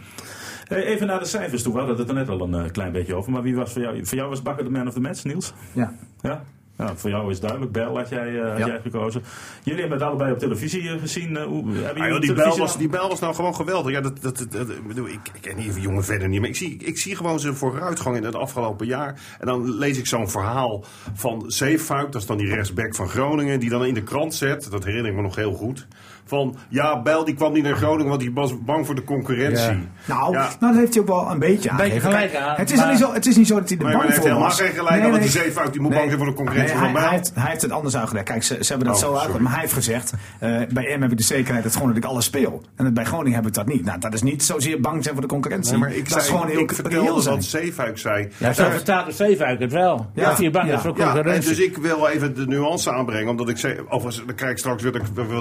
Hey, 0.67 0.83
even 0.83 1.07
naar 1.07 1.19
de 1.19 1.25
cijfers 1.25 1.63
toe. 1.63 1.73
We 1.73 1.79
hadden 1.79 1.97
het 1.97 2.09
er 2.09 2.13
net 2.13 2.29
al 2.29 2.41
een 2.41 2.71
klein 2.71 2.91
beetje 2.91 3.15
over. 3.15 3.31
Maar 3.31 3.41
wie 3.41 3.55
was 3.55 3.71
voor 3.71 3.81
jou? 3.81 4.05
Voor 4.05 4.17
jou 4.17 4.29
was 4.29 4.41
Bakker 4.41 4.63
de 4.63 4.69
man 4.69 4.87
of 4.87 4.93
the 4.93 4.99
match, 4.99 5.23
Niels? 5.23 5.53
Ja. 5.73 5.93
Ja? 6.21 6.43
Ja, 6.77 6.95
voor 6.95 7.09
jou 7.09 7.31
is 7.31 7.39
duidelijk. 7.39 7.71
Bel 7.71 7.97
had 7.97 8.09
jij, 8.09 8.39
eh, 8.41 8.49
had 8.49 8.57
Ja. 8.59 8.67
jij 8.67 8.79
gekozen. 8.81 9.23
Jullie 9.63 9.79
hebben 9.79 9.97
het 9.97 10.07
allebei 10.07 10.31
op 10.31 10.39
televisie 10.39 10.89
eh, 10.89 10.99
gezien. 10.99 11.37
eh, 11.37 11.43
hoe, 11.43 11.63
Ah, 11.97 12.07
joh, 12.07 12.19
die, 12.19 12.33
bel 12.33 12.57
was, 12.57 12.77
die 12.77 12.89
bel 12.89 13.09
was 13.09 13.19
nou 13.19 13.35
gewoon 13.35 13.55
geweldig. 13.55 13.91
Ja, 13.91 14.01
dat, 14.01 14.21
dat, 14.21 14.39
ik, 14.39 15.19
ik 15.33 15.41
ken 15.41 15.55
die 15.55 15.81
jongen 15.81 16.03
verder 16.03 16.27
niet, 16.29 16.39
maar 16.39 16.49
ik 16.49 16.55
zie, 16.55 16.77
ik 16.83 16.97
zie 16.97 17.15
gewoon 17.15 17.39
zijn 17.39 17.55
vooruitgang 17.55 18.15
in 18.17 18.23
het 18.23 18.35
afgelopen 18.35 18.85
jaar. 18.85 19.21
En 19.39 19.47
dan 19.47 19.77
lees 19.77 19.97
ik 19.97 20.05
zo'n 20.07 20.29
verhaal 20.29 20.83
van 21.13 21.43
Zeefuik, 21.47 22.11
dat 22.11 22.21
is 22.21 22.27
dan 22.27 22.37
die 22.37 22.47
rechtsback 22.53 22.95
van 22.95 23.09
Groningen, 23.09 23.59
die 23.59 23.69
dan 23.69 23.85
in 23.85 23.93
de 23.93 24.03
krant 24.03 24.35
zet, 24.35 24.71
dat 24.71 24.83
herinner 24.83 25.09
ik 25.11 25.15
me 25.17 25.21
nog 25.23 25.35
heel 25.35 25.53
goed. 25.53 25.87
Van 26.27 26.55
ja, 26.69 27.01
Bijl 27.01 27.25
die 27.25 27.33
kwam 27.35 27.53
niet 27.53 27.63
naar 27.63 27.75
Groningen, 27.75 28.09
want 28.09 28.21
hij 28.21 28.31
was 28.33 28.63
bang 28.63 28.85
voor 28.85 28.95
de 28.95 29.03
concurrentie. 29.03 29.65
Ja. 29.65 29.77
Nou, 30.05 30.31
Ja. 30.33 30.39
nou, 30.59 30.73
dat 30.73 30.75
heeft 30.75 30.93
hij 30.93 31.01
ook 31.01 31.07
wel 31.07 31.31
een 31.31 31.39
beetje 31.39 31.69
aan. 31.69 31.77
Beetje 31.77 31.99
gelijk 31.99 32.35
aan, 32.35 32.55
Het 32.55 32.71
is, 32.71 32.77
maar- 32.77 32.89
niet 32.89 32.97
zo, 32.99 33.13
het 33.13 33.25
is 33.25 33.35
niet 33.35 33.47
zo 33.47 33.55
dat 33.59 33.69
hij 33.69 33.77
er 33.77 33.83
Maar 33.83 33.91
bang 33.93 34.03
hij 34.03 34.11
heeft 34.13 34.21
voor 34.27 34.29
helemaal 34.37 34.57
was. 34.57 34.61
geen 34.61 34.73
gelijk 34.85 35.01
aan, 35.03 35.09
want 35.09 35.21
die 35.21 35.31
Zeefuik 35.31 35.71
die 35.71 35.81
moet 35.81 35.91
bang 35.93 36.05
zijn 36.05 36.17
voor 36.17 36.27
de 36.27 36.33
concurrentie 36.33 36.75
Nee, 36.75 36.83
van 36.83 36.91
hij, 36.91 36.93
Bijl. 36.93 37.05
hij, 37.07 37.15
heeft, 37.17 37.31
hij 37.35 37.49
heeft 37.49 37.61
het 37.61 37.71
anders 37.71 37.97
uitgelegd. 37.97 38.25
Kijk, 38.25 38.43
ze, 38.43 38.57
ze 38.63 38.67
hebben 38.69 38.87
dat 38.87 38.95
Oh, 38.95 39.01
zo 39.03 39.13
uitgelegd. 39.13 39.39
Maar 39.43 39.51
hij 39.51 39.61
heeft 39.61 39.73
gezegd, 39.73 40.13
eh, 40.39 40.49
bij 40.73 40.97
M 40.97 41.01
heb 41.01 41.11
ik 41.11 41.17
de 41.17 41.23
zekerheid 41.23 41.63
dat, 41.63 41.73
gewoon 41.73 41.87
dat 41.87 41.97
ik 41.97 42.05
alles 42.05 42.25
speel. 42.25 42.61
En 42.75 42.93
bij 42.93 43.03
Groningen 43.05 43.37
heb 43.37 43.47
ik 43.47 43.53
dat 43.53 43.67
niet. 43.67 43.85
Nou, 43.85 43.99
dat 43.99 44.13
is 44.13 44.21
niet 44.21 44.43
zozeer 44.43 44.81
bang 44.81 45.03
zijn 45.03 45.13
voor 45.15 45.23
de 45.23 45.29
concurrentie. 45.33 45.71
Nee, 45.71 45.79
maar 45.79 45.91
ik, 45.91 45.97
dat 45.97 46.07
zei, 46.11 46.21
is 46.23 46.27
gewoon 46.29 46.47
heel 46.47 46.59
ik 46.59 46.71
vertelde 46.73 47.23
dat 47.23 47.43
Zeefuik 47.43 47.97
zei. 47.97 48.27
Ja, 48.37 48.53
zo 48.53 48.69
vertaalt 48.69 49.05
de 49.05 49.11
Zeefuik 49.11 49.59
het 49.59 49.71
wel. 49.71 50.05
Ja. 50.13 50.29
Dat 50.29 50.37
hij 50.37 50.51
bang 50.51 50.67
Ja. 50.67 50.75
is 50.75 50.81
voor 50.81 50.93
Ja, 50.97 51.03
en 51.07 51.11
concurrentie. 51.13 51.49
dus 51.49 51.59
ik 51.59 51.77
wil 51.77 52.07
even 52.07 52.35
de 52.35 52.47
nuance 52.47 52.91
aanbrengen. 52.91 53.29
Omdat 53.29 53.49
ik 53.49 53.57
zei, 53.57 53.79
overigens, 53.89 54.25
dan 54.25 54.35
krijg 54.35 54.51
ik 54.51 54.57
straks 54.57 54.83
weer 54.83 54.91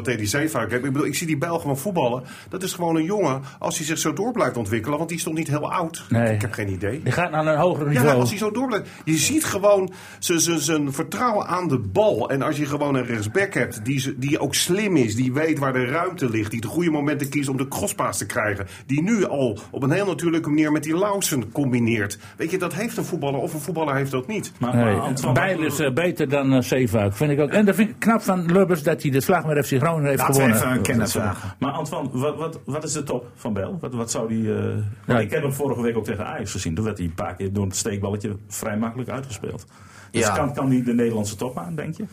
tegen 0.02 0.16
die 0.18 0.26
Zeefuik 0.26 0.70
Ik 0.84 0.92
bedoel, 0.92 1.06
ik 1.06 1.14
zie 1.14 1.26
die 1.26 1.38
Bijl 1.38 1.58
gewoon 1.58 1.78
voetballen. 1.78 2.22
Dat 2.48 2.62
is 2.62 2.72
gewoon 2.72 2.96
een 2.96 3.04
jongen, 3.04 3.40
als 3.58 3.76
hij 3.76 3.86
zich 3.86 3.98
zo 3.98 4.12
door 4.12 4.32
blijft 4.32 4.56
ontwikkelen. 4.56 4.96
Want 4.96 5.08
die 5.08 5.18
is 5.18 5.24
toch 5.24 5.34
niet 5.34 5.48
heel 5.48 5.72
oud? 5.72 6.04
Nee. 6.08 6.34
Ik 6.34 6.40
heb 6.40 6.52
geen 6.52 6.68
idee. 6.72 7.02
Die 7.02 7.12
gaat 7.12 7.30
naar 7.30 7.46
een 7.46 7.58
hoger 7.58 7.82
Ja, 7.82 7.88
niveau. 7.88 8.06
maar 8.08 8.16
als 8.20 8.28
hij 8.28 8.38
zo 8.38 8.50
door 8.50 8.66
blijft. 8.66 8.88
Je 9.04 9.16
ziet 9.16 9.44
gewoon 9.44 9.92
zijn- 10.18 10.40
zijn 10.40 10.58
zijn 10.60 10.92
vertrouwen 10.92 11.46
aan 11.46 11.68
de 11.68 11.78
bal. 11.78 12.30
En 12.30 12.42
als 12.42 12.56
je 12.56 12.66
gewoon 12.66 12.94
een 12.94 13.04
rechtsback 13.06 13.54
hebt 13.54 13.84
die, 13.84 14.00
ze- 14.00 14.18
die 14.18 14.38
ook 14.38 14.54
slim 14.54 14.96
is. 14.96 15.14
Die 15.14 15.32
weet 15.32 15.58
waar 15.58 15.72
de 15.72 15.84
ruimte 15.84 16.30
ligt. 16.30 16.50
Die 16.50 16.60
de 16.60 16.66
goede 16.68 16.90
momenten 16.90 17.28
kiest 17.28 17.48
om 17.48 17.56
de 17.56 17.68
crosspaas 17.68 18.18
te 18.18 18.26
krijgen. 18.26 18.66
Die 18.86 19.02
nu 19.02 19.24
al 19.24 19.58
op 19.70 19.82
een 19.82 19.90
heel 19.90 20.06
natuurlijke 20.06 20.48
manier 20.48 20.72
met 20.72 20.82
die 20.82 20.96
Lausen 20.98 21.52
combineert. 21.52 22.18
Weet 22.36 22.50
je, 22.50 22.58
dat 22.58 22.74
heeft 22.74 22.96
een 22.96 23.04
voetballer 23.04 23.40
of 23.40 23.54
een 23.54 23.60
voetballer 23.60 23.94
heeft 23.94 24.10
dat 24.10 24.26
niet. 24.26 24.52
Maar, 24.58 24.74
Nee, 24.76 24.96
maar 24.96 25.32
Bijl 25.32 25.62
is 25.62 25.78
eh, 25.78 25.92
beter 25.92 26.28
dan 26.28 26.52
uh, 26.54 26.60
Zeefuik, 26.60 27.14
vind 27.16 27.30
ik 27.30 27.40
ook. 27.40 27.50
En 27.50 27.64
dat 27.64 27.74
vind 27.74 27.88
ik 27.88 27.94
knap 27.98 28.22
van 28.22 28.52
Lubbers 28.52 28.82
dat 28.82 29.02
hij 29.02 29.10
de 29.10 29.20
slag 29.20 29.46
met 29.46 29.66
FC 29.66 29.72
Groningen 29.78 30.08
heeft 30.10 30.26
we 30.26 30.32
gewonnen. 30.32 30.56
Even 30.66 30.78
een 30.78 30.82
kennis 30.84 31.12
vragen. 31.12 31.54
maar 31.58 31.70
Antoine, 31.72 32.08
wat, 32.12 32.36
wat, 32.36 32.58
wat 32.64 32.84
is 32.84 32.92
de 32.92 33.02
top 33.02 33.26
van 33.34 33.52
Bel? 33.52 33.78
Wat, 33.80 33.94
wat 33.94 34.10
zou 34.10 34.28
die... 34.28 34.54
eh, 34.54 34.64
Ja. 35.06 35.18
ik 35.20 35.30
heb 35.30 35.42
hem 35.42 35.52
vorige 35.52 35.82
week 35.82 35.96
ook 35.96 36.04
tegen 36.04 36.26
Ajax 36.26 36.50
gezien. 36.50 36.74
Toen 36.74 36.84
werd 36.84 36.98
hij 36.98 37.06
een 37.06 37.14
paar 37.14 37.34
keer 37.34 37.52
door 37.52 37.64
het 37.64 37.76
steekballetje 37.76 38.36
vrij 38.48 38.76
makkelijk 38.76 39.10
uitgespeeld. 39.10 39.66
Dus 40.10 40.22
Ja. 40.26 40.34
kan, 40.34 40.54
kan 40.54 40.70
hij 40.70 40.82
de 40.82 40.94
Nederlandse 40.94 41.36
top 41.36 41.58
aan, 41.58 41.74
denk 41.74 41.96
je? 41.96 42.04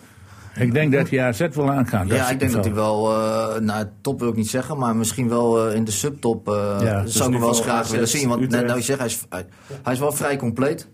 Ik 0.55 0.73
denk 0.73 0.93
dat 0.93 1.09
hij 1.09 1.21
AZ 1.23 1.47
wil 1.51 1.71
aangaan. 1.71 2.07
Ja, 2.07 2.29
ik 2.29 2.39
denk 2.39 2.51
dat 2.51 2.65
hij 2.65 2.73
wel, 2.73 3.11
eh 3.13 3.59
nou 3.59 3.85
top 4.01 4.19
wil 4.19 4.29
ik 4.29 4.35
niet 4.35 4.49
zeggen, 4.49 4.77
maar 4.77 4.95
misschien 4.95 5.29
wel 5.29 5.67
eh, 5.69 5.75
in 5.75 5.83
de 5.83 5.91
subtop 5.91 6.47
eh 6.47 6.53
Ja, 6.81 6.93
dat 6.93 7.03
dus 7.03 7.15
zou 7.15 7.33
ik 7.33 7.39
wel 7.39 7.47
eens 7.47 7.61
graag 7.61 7.83
AZ, 7.83 7.91
willen 7.91 8.07
zien. 8.07 8.29
Want 8.29 8.49
net 8.49 8.65
nou 8.65 8.77
je 8.77 8.83
zegt, 8.83 8.99
hij 8.99 9.07
is, 9.07 9.25
hij, 9.29 9.45
hij 9.83 9.93
is 9.93 9.99
wel 9.99 10.11
vrij 10.11 10.37
compleet. 10.37 10.89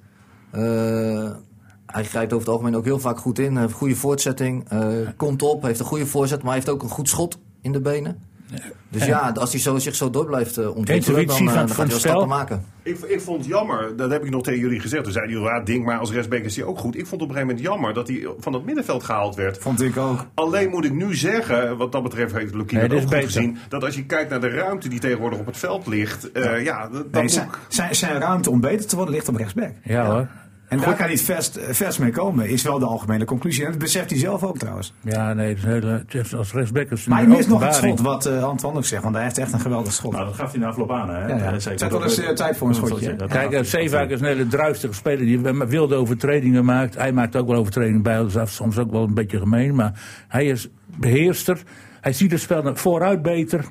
Eh, 0.51 0.61
hij 1.85 2.03
grijpt 2.03 2.33
over 2.33 2.45
het 2.45 2.55
algemeen 2.55 2.75
ook 2.75 2.85
heel 2.85 2.99
vaak 2.99 3.17
goed 3.19 3.39
in. 3.39 3.57
Heeft 3.57 3.73
goede 3.73 3.95
voortzetting, 3.95 4.69
eh, 4.69 4.81
komt 5.17 5.41
op, 5.41 5.61
heeft 5.63 5.79
een 5.79 5.85
goede 5.85 6.05
voorzet, 6.05 6.37
maar 6.37 6.47
hij 6.51 6.55
heeft 6.59 6.69
ook 6.69 6.83
een 6.83 6.89
goed 6.89 7.09
schot 7.09 7.39
in 7.61 7.71
de 7.71 7.81
benen. 7.81 8.27
Dus 8.89 9.05
ja, 9.05 9.31
als 9.35 9.51
hij 9.51 9.59
zo, 9.61 9.77
zich 9.77 9.95
zo 9.95 10.09
door 10.09 10.25
blijft 10.25 10.57
eh, 10.57 10.75
ontwikkelen, 10.75 11.27
dan, 11.27 11.37
eh, 11.47 11.53
dan 11.53 11.69
gaat 11.69 11.87
hij 11.89 11.99
stappen 11.99 12.27
maken. 12.27 12.63
Ik, 12.83 12.99
ik 12.99 13.21
vond 13.21 13.37
het 13.37 13.47
jammer, 13.47 13.95
dat 13.95 14.11
heb 14.11 14.23
ik 14.23 14.29
nog 14.29 14.43
tegen 14.43 14.59
jullie 14.59 14.79
gezegd. 14.79 15.03
Toen 15.03 15.11
zeiden 15.13 15.35
jullie, 15.35 15.49
ja, 15.49 15.59
ding, 15.61 15.85
maar 15.85 15.97
als 15.99 16.11
rechtsback 16.11 16.39
is 16.43 16.55
hij 16.55 16.65
ook 16.65 16.77
goed. 16.77 16.95
Ik 16.97 17.07
vond 17.07 17.21
het 17.21 17.29
op 17.29 17.35
een 17.35 17.41
gegeven 17.41 17.55
moment 17.55 17.65
jammer 17.73 17.93
dat 17.93 18.07
hij 18.07 18.27
van 18.39 18.51
dat 18.51 18.65
middenveld 18.65 19.03
gehaald 19.03 19.35
werd. 19.35 19.57
Vond 19.57 19.81
ik 19.81 19.97
ook. 19.97 20.25
Alleen 20.33 20.69
moet 20.69 20.85
ik 20.85 20.93
nu 20.93 21.15
zeggen, 21.15 21.77
wat 21.77 21.91
dat 21.91 22.03
betreft 22.03 22.33
heeft 22.33 22.53
Lukien 22.55 22.77
Nee, 22.77 22.87
ook 22.87 22.93
is 22.93 22.99
goed 23.01 23.09
beter. 23.09 23.25
gezien. 23.27 23.57
Dat 23.69 23.83
als 23.83 23.95
je 23.95 24.05
kijkt 24.05 24.29
naar 24.29 24.41
de 24.41 24.49
ruimte 24.49 24.89
die 24.89 24.99
tegenwoordig 24.99 25.39
op 25.39 25.45
het 25.45 25.57
veld 25.57 25.87
ligt. 25.87 26.31
eh, 26.31 26.63
ja, 26.63 26.81
dat, 26.81 26.91
dat 26.91 27.11
Nee, 27.11 27.21
moet 27.21 27.31
zijn, 27.31 27.49
zijn, 27.67 27.95
zijn 27.95 28.19
ruimte 28.19 28.49
om 28.49 28.59
beter 28.61 28.87
te 28.87 28.95
worden 28.95 29.13
ligt 29.13 29.27
op 29.27 29.35
rechtsback. 29.35 29.71
Ja 29.83 30.05
hoor. 30.05 30.27
En 30.69 30.77
daar 30.77 30.95
kan 30.95 31.05
hij 31.05 31.11
het 31.11 31.21
vers, 31.21 31.51
vers 31.69 31.97
mee 31.97 32.11
komen, 32.11 32.49
is 32.49 32.63
wel 32.63 32.79
de 32.79 32.85
algemene 32.85 33.25
conclusie. 33.25 33.65
En 33.65 33.71
dat 33.71 33.79
beseft 33.79 34.09
hij 34.09 34.19
zelf 34.19 34.43
ook 34.43 34.57
trouwens. 34.57 34.93
Ja, 35.01 35.33
nee, 35.33 35.47
het 35.47 35.57
is 35.57 35.63
een 35.63 35.69
hele, 35.69 35.91
het 35.91 36.13
is 36.13 36.35
als 36.35 36.53
rechtsback 36.53 36.91
is 36.91 37.05
Maar 37.05 37.17
hij 37.17 37.27
mist 37.27 37.47
nog 37.47 37.63
het 37.63 37.75
schot, 37.75 37.99
wat 38.01 38.25
eh 38.25 38.43
Antoine 38.43 38.77
ook 38.77 38.85
zegt. 38.85 39.03
Want 39.03 39.15
hij 39.15 39.23
heeft 39.23 39.37
echt 39.37 39.53
een 39.53 39.59
geweldig 39.59 39.93
schot. 39.93 40.11
Nou, 40.11 40.25
dat 40.25 40.35
gaf 40.35 40.51
hij 40.51 40.59
na 40.59 40.67
afloop 40.67 40.91
aan, 40.91 41.09
hè? 41.09 41.19
Ja, 41.19 41.27
ja. 41.27 41.33
Eh, 41.35 41.89
wel 41.89 42.03
eens, 42.03 42.17
eh, 42.17 42.29
tijd 42.29 42.57
voor 42.57 42.67
een 42.67 42.75
schotje, 42.75 43.15
Kijk, 43.27 43.51
uh, 43.51 43.63
Zeevaak 43.63 44.09
is 44.09 44.19
een 44.19 44.25
hele 44.25 44.47
druistige 44.47 44.93
speler 44.93 45.25
die 45.25 45.39
wilde 45.67 45.95
overtredingen 45.95 46.65
maakt. 46.65 46.95
Hij 46.95 47.11
maakt 47.11 47.35
ook 47.35 47.47
wel 47.47 47.57
overtredingen 47.57 48.01
bij, 48.01 48.15
dat 48.15 48.35
is 48.35 48.55
soms 48.55 48.77
ook 48.77 48.91
wel 48.91 49.03
een 49.03 49.13
beetje 49.13 49.39
gemeen. 49.39 49.75
Maar 49.75 50.01
hij 50.27 50.45
is 50.45 50.67
beheerster. 50.85 51.63
Hij 52.01 52.13
ziet 52.13 52.31
het 52.31 52.41
spel 52.41 52.61
naar 52.61 52.75
vooruit 52.75 53.21
beter. 53.21 53.65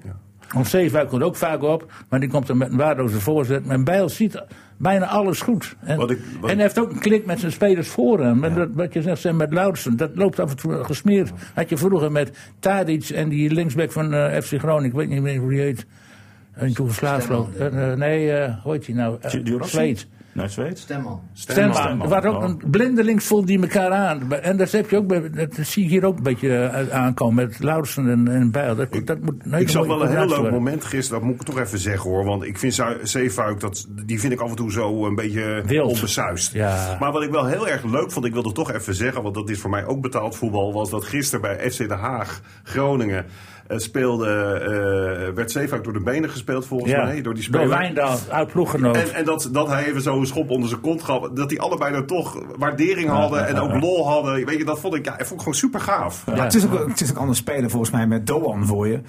Want 0.49 0.67
Zeevaak 0.67 1.09
komt 1.09 1.23
ook 1.23 1.37
vaak 1.37 1.63
op, 1.63 1.93
maar 2.09 2.21
die 2.21 2.29
komt 2.29 2.49
er 2.49 2.57
met 2.57 2.71
een 2.71 2.77
waardeloze 2.77 3.21
voorzet. 3.21 3.67
En 3.67 3.85
Bijl 3.85 4.09
ziet 4.09 4.43
bijna 4.79 5.07
alles 5.07 5.41
goed. 5.41 5.77
En, 5.85 5.97
Wat 5.97 6.11
ik- 6.11 6.19
wat- 6.41 6.51
en 6.51 6.57
hij 6.57 6.65
heeft 6.65 6.79
ook 6.79 6.91
een 6.91 6.99
klik 7.01 7.27
met 7.27 7.41
zijn 7.41 7.53
spelers 7.53 7.89
voor 7.89 8.21
hem. 8.21 8.45
En 8.45 8.55
dat, 8.55 8.69
wat 8.73 8.93
je 8.93 9.03
zegt 9.03 9.21
zeg, 9.21 9.33
met 9.33 9.53
Lauritsen, 9.53 9.97
dat 9.97 10.11
loopt 10.15 10.41
af 10.41 10.51
en 10.51 10.57
toe 10.57 10.85
gesmeerd. 10.85 11.31
Had 11.55 11.69
je 11.69 11.77
vroeger 11.77 12.13
met 12.13 12.31
Tadic 12.59 13.09
en 13.09 13.29
die 13.29 13.51
linksback 13.51 13.93
van 13.93 14.15
eh, 14.15 14.41
FC 14.41 14.59
Groningen, 14.59 14.85
ik 14.91 14.93
weet 14.93 15.09
niet 15.09 15.23
meer 15.23 15.39
hoe 15.41 15.51
die 15.51 15.61
heet. 15.61 15.87
En 16.53 16.75
toen 16.75 16.87
verslaafd 16.87 17.25
vloog. 17.25 17.55
Eh, 17.55 17.91
eh, 17.93 17.99
nee, 17.99 18.33
eh 18.33 18.55
hoe 18.63 18.73
heet 18.73 18.85
die 18.85 18.95
nou? 18.95 19.19
Uh, 19.25 19.31
Nee, 20.39 20.49
Zweeds? 20.49 20.81
Stemman. 20.81 21.21
Stemma. 21.33 21.73
Stemma. 21.75 22.03
Er 22.05 22.09
waren 22.11 22.31
ook 22.31 22.43
Oh. 22.43 22.49
een 22.49 22.71
blindelings 22.71 23.27
voelden 23.27 23.47
die 23.47 23.61
elkaar 23.61 23.91
aan. 23.91 24.33
En 24.33 24.57
dat, 24.57 24.71
heb 24.71 24.91
je 24.91 24.97
ook 24.97 25.07
bij, 25.07 25.31
dat 25.31 25.55
zie 25.61 25.83
je 25.83 25.89
hier 25.89 26.05
ook 26.05 26.17
een 26.17 26.23
beetje 26.23 26.55
eh, 26.65 26.89
aankomen 26.99 27.35
met 27.35 27.59
Lauritsen 27.59 28.09
en, 28.09 28.29
en 28.29 28.51
Bijl. 28.51 28.77
Dat, 28.77 28.89
dat 29.05 29.21
moet 29.21 29.35
Ik 29.61 29.69
zag 29.69 29.87
wel 29.87 30.03
een 30.03 30.17
heel 30.17 30.27
leuk 30.43 30.51
moment 30.51 30.85
gisteren, 30.85 31.21
dat 31.21 31.29
moet 31.31 31.41
ik 31.41 31.47
toch 31.47 31.59
even 31.59 31.79
zeggen 31.79 32.11
hoor. 32.11 32.25
Want 32.25 32.45
ik 32.45 32.59
vind 32.59 32.83
Zeefuik, 33.03 33.61
dat, 33.61 33.87
die 34.07 34.21
vind 34.21 34.33
ik 34.33 34.41
af 34.41 34.51
en 34.51 34.57
toe 34.57 34.73
zo 34.73 35.07
een 35.07 35.15
beetje 35.15 35.63
Wild. 35.67 35.89
onbesuist. 35.93 36.53
Ja. 36.53 36.97
Maar 37.01 37.13
wat 37.13 37.23
ik 37.23 37.31
wel 37.31 37.47
heel 37.47 37.69
erg 37.69 37.85
leuk 37.85 38.13
vond, 38.13 38.25
ik 38.25 38.33
wilde 38.33 38.53
toch 38.53 38.73
even 38.73 38.95
zeggen, 38.95 39.23
want 39.23 39.35
dat 39.35 39.51
is 39.51 39.61
voor 39.61 39.71
mij 39.71 39.87
ook 39.87 40.01
betaald 40.01 40.37
voetbal, 40.37 40.73
was 40.73 40.91
dat 40.91 41.05
gisteren 41.05 41.41
bij 41.41 41.71
FC 41.71 41.79
Den 41.79 41.91
Haag, 41.99 42.41
Groningen, 42.63 43.25
speelde, 43.77 44.27
eh, 44.29 45.35
werd 45.35 45.51
Zeefuik 45.51 45.85
door 45.85 45.93
de 45.93 46.01
benen 46.01 46.31
gespeeld 46.31 46.67
volgens 46.67 46.91
Ja, 46.91 47.05
mij. 47.05 47.23
Door 47.23 47.35
die 47.35 47.51
door 47.51 47.61
speler. 47.61 47.79
Wijndal, 47.79 48.19
uit 48.31 48.49
ploeggenoot. 48.49 48.97
En, 48.97 49.15
en 49.15 49.25
dat, 49.25 49.49
dat 49.53 49.69
hij 49.69 49.87
even 49.87 50.03
zo 50.03 50.19
een 50.19 50.27
schop 50.27 50.51
onder 50.51 50.69
zijn 50.69 50.81
kont 50.81 51.03
gaf. 51.03 51.29
Dat 51.29 51.49
die 51.49 51.61
allebei 51.61 51.95
er 51.95 52.07
toch 52.07 52.43
waardering 52.57 53.09
hadden 53.09 53.47
en 53.47 53.59
ook 53.59 53.81
lol 53.81 54.09
hadden. 54.09 54.47
Weet 54.47 54.59
je, 54.59 54.65
dat 54.65 54.81
vond 54.81 54.95
ik, 54.95 55.05
ja, 55.05 55.13
ik 55.13 55.19
vond 55.19 55.33
ik 55.33 55.39
gewoon 55.39 55.55
super 55.55 55.81
gaaf. 55.81 56.25
Het, 56.31 56.55
is 56.55 56.65
ook, 56.65 56.89
het 56.89 57.01
is 57.01 57.11
ook 57.11 57.17
anders 57.17 57.39
spelen 57.39 57.71
volgens 57.71 57.91
mij 57.91 58.07
met 58.07 58.27
Doan 58.27 58.67
voor 58.67 58.89
je. 58.89 59.01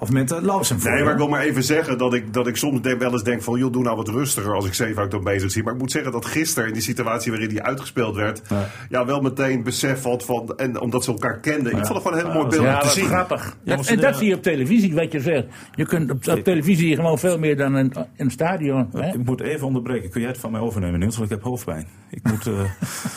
Of 0.00 0.10
met 0.10 0.32
uh, 0.32 0.38
Lausen 0.40 0.80
voor 0.80 0.90
Nee, 0.90 1.02
maar 1.02 1.12
ik 1.12 1.18
wil 1.18 1.28
maar 1.28 1.40
even 1.42 1.62
zeggen 1.62 1.98
dat 1.98 2.14
ik, 2.14 2.32
dat 2.34 2.46
ik 2.46 2.56
soms 2.56 2.80
denk, 2.80 3.00
wel 3.00 3.12
eens 3.12 3.22
denk 3.22 3.42
van... 3.42 3.58
joh, 3.58 3.72
doe 3.72 3.82
nou 3.82 3.96
wat 3.96 4.08
rustiger 4.08 4.54
als 4.54 4.66
ik 4.66 4.74
Zeefuik 4.74 5.10
dan 5.10 5.24
bezig 5.24 5.50
zie. 5.50 5.62
Maar 5.62 5.72
ik 5.72 5.78
moet 5.78 5.90
zeggen 5.90 6.12
dat 6.12 6.24
gisteren 6.26 6.68
in 6.68 6.74
die 6.74 6.82
situatie 6.82 7.30
waarin 7.32 7.50
hij 7.50 7.62
uitgespeeld 7.62 8.14
werd... 8.16 8.42
ja, 8.88 9.06
wel 9.06 9.20
meteen 9.20 9.62
besef 9.62 10.02
had 10.02 10.24
van... 10.24 10.52
en 10.56 10.80
omdat 10.80 11.04
ze 11.04 11.10
elkaar 11.10 11.38
kenden. 11.40 11.72
Ik 11.76 11.86
vond 11.86 11.88
het 11.88 12.02
gewoon 12.02 12.18
een 12.18 12.24
heel 12.24 12.34
mooi 12.34 12.48
beeld 12.48 12.62
ja, 12.62 12.78
te 12.78 12.88
zien. 12.88 13.04
grappig. 13.04 13.56
En 13.64 13.76
dat 13.76 14.12
de- 14.12 14.14
zie 14.18 14.28
je 14.28 14.34
op 14.34 14.42
televisie, 14.42 14.94
wat 14.94 15.12
je 15.12 15.20
zegt. 15.20 15.46
Je 15.74 15.86
kunt 15.86 16.10
op, 16.10 16.28
op 16.28 16.44
televisie 16.44 16.94
gewoon 16.94 17.18
veel 17.18 17.38
meer 17.38 17.56
dan 17.56 17.76
in, 17.78 17.92
in 18.16 18.24
het 18.24 18.32
stadion. 18.32 18.88
Hè? 18.92 19.08
Ik 19.08 19.24
moet 19.24 19.40
even 19.40 19.66
onderbreken. 19.66 20.10
Kun 20.10 20.20
jij 20.20 20.30
het 20.30 20.38
van 20.38 20.50
mij 20.52 20.60
overnemen, 20.60 20.98
Niels? 21.00 21.16
Want 21.16 21.30
ik 21.30 21.36
heb 21.36 21.44
hoofdpijn. 21.44 21.86
Ik 22.10 22.20
moet... 22.22 22.46
eh, 22.46 22.52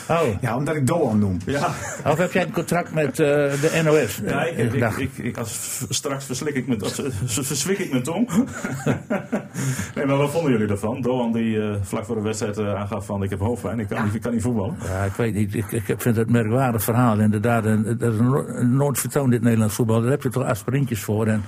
Oh. 0.22 0.26
Ja, 0.40 0.56
omdat 0.56 0.74
ik 0.76 0.86
Doan 0.86 1.18
noem. 1.18 1.36
ja, 1.46 1.66
Of 2.06 2.18
heb 2.18 2.32
jij 2.32 2.42
een 2.42 2.52
contract 2.52 2.94
met 2.94 3.10
eh, 3.10 3.16
de 3.16 3.80
NOS? 3.84 4.20
ja 4.24 4.44
ik, 4.44 4.72
ik, 4.96 5.10
ik, 5.18 5.36
als, 5.38 5.84
straks 5.88 6.24
verslik 6.24 6.54
ik 6.54 6.66
mijn, 6.78 6.82
als, 6.82 7.02
verswik 7.48 7.78
ik 7.78 7.90
mijn 7.90 8.02
tong. 8.02 8.28
nee, 9.94 10.06
maar 10.06 10.16
wat 10.16 10.30
vonden 10.30 10.52
jullie 10.52 10.68
ervan? 10.68 11.00
Doan 11.00 11.32
die 11.32 11.62
eh, 11.62 11.76
vlak 11.82 12.04
voor 12.04 12.14
de 12.14 12.22
wedstrijd 12.22 12.58
eh, 12.58 12.74
aangaf 12.74 13.06
van 13.06 13.22
ik 13.22 13.30
heb 13.30 13.38
hoofdpijn. 13.38 13.80
Ik 13.80 13.88
kan, 13.88 14.04
niet, 14.04 14.14
ik 14.14 14.22
kan 14.22 14.32
niet 14.32 14.42
voetballen. 14.42 14.76
Ja, 14.84 15.04
ik 15.04 15.12
weet 15.12 15.34
niet. 15.34 15.54
Ik, 15.54 15.72
ik 15.72 15.84
vind 15.84 16.16
het 16.16 16.26
een 16.26 16.32
merkwaardig 16.32 16.82
verhaal. 16.82 17.18
Inderdaad, 17.18 17.64
en, 17.64 17.96
dat 17.98 18.12
is 18.12 18.20
no- 18.20 18.62
nooit 18.62 18.98
vertoond 18.98 19.30
dit 19.30 19.42
Nederlands 19.42 19.74
voetbal. 19.74 20.00
Daar 20.00 20.10
heb 20.10 20.22
je 20.22 20.28
toch 20.28 20.44
aspirintjes 20.44 21.02
voor. 21.02 21.26
En, 21.26 21.42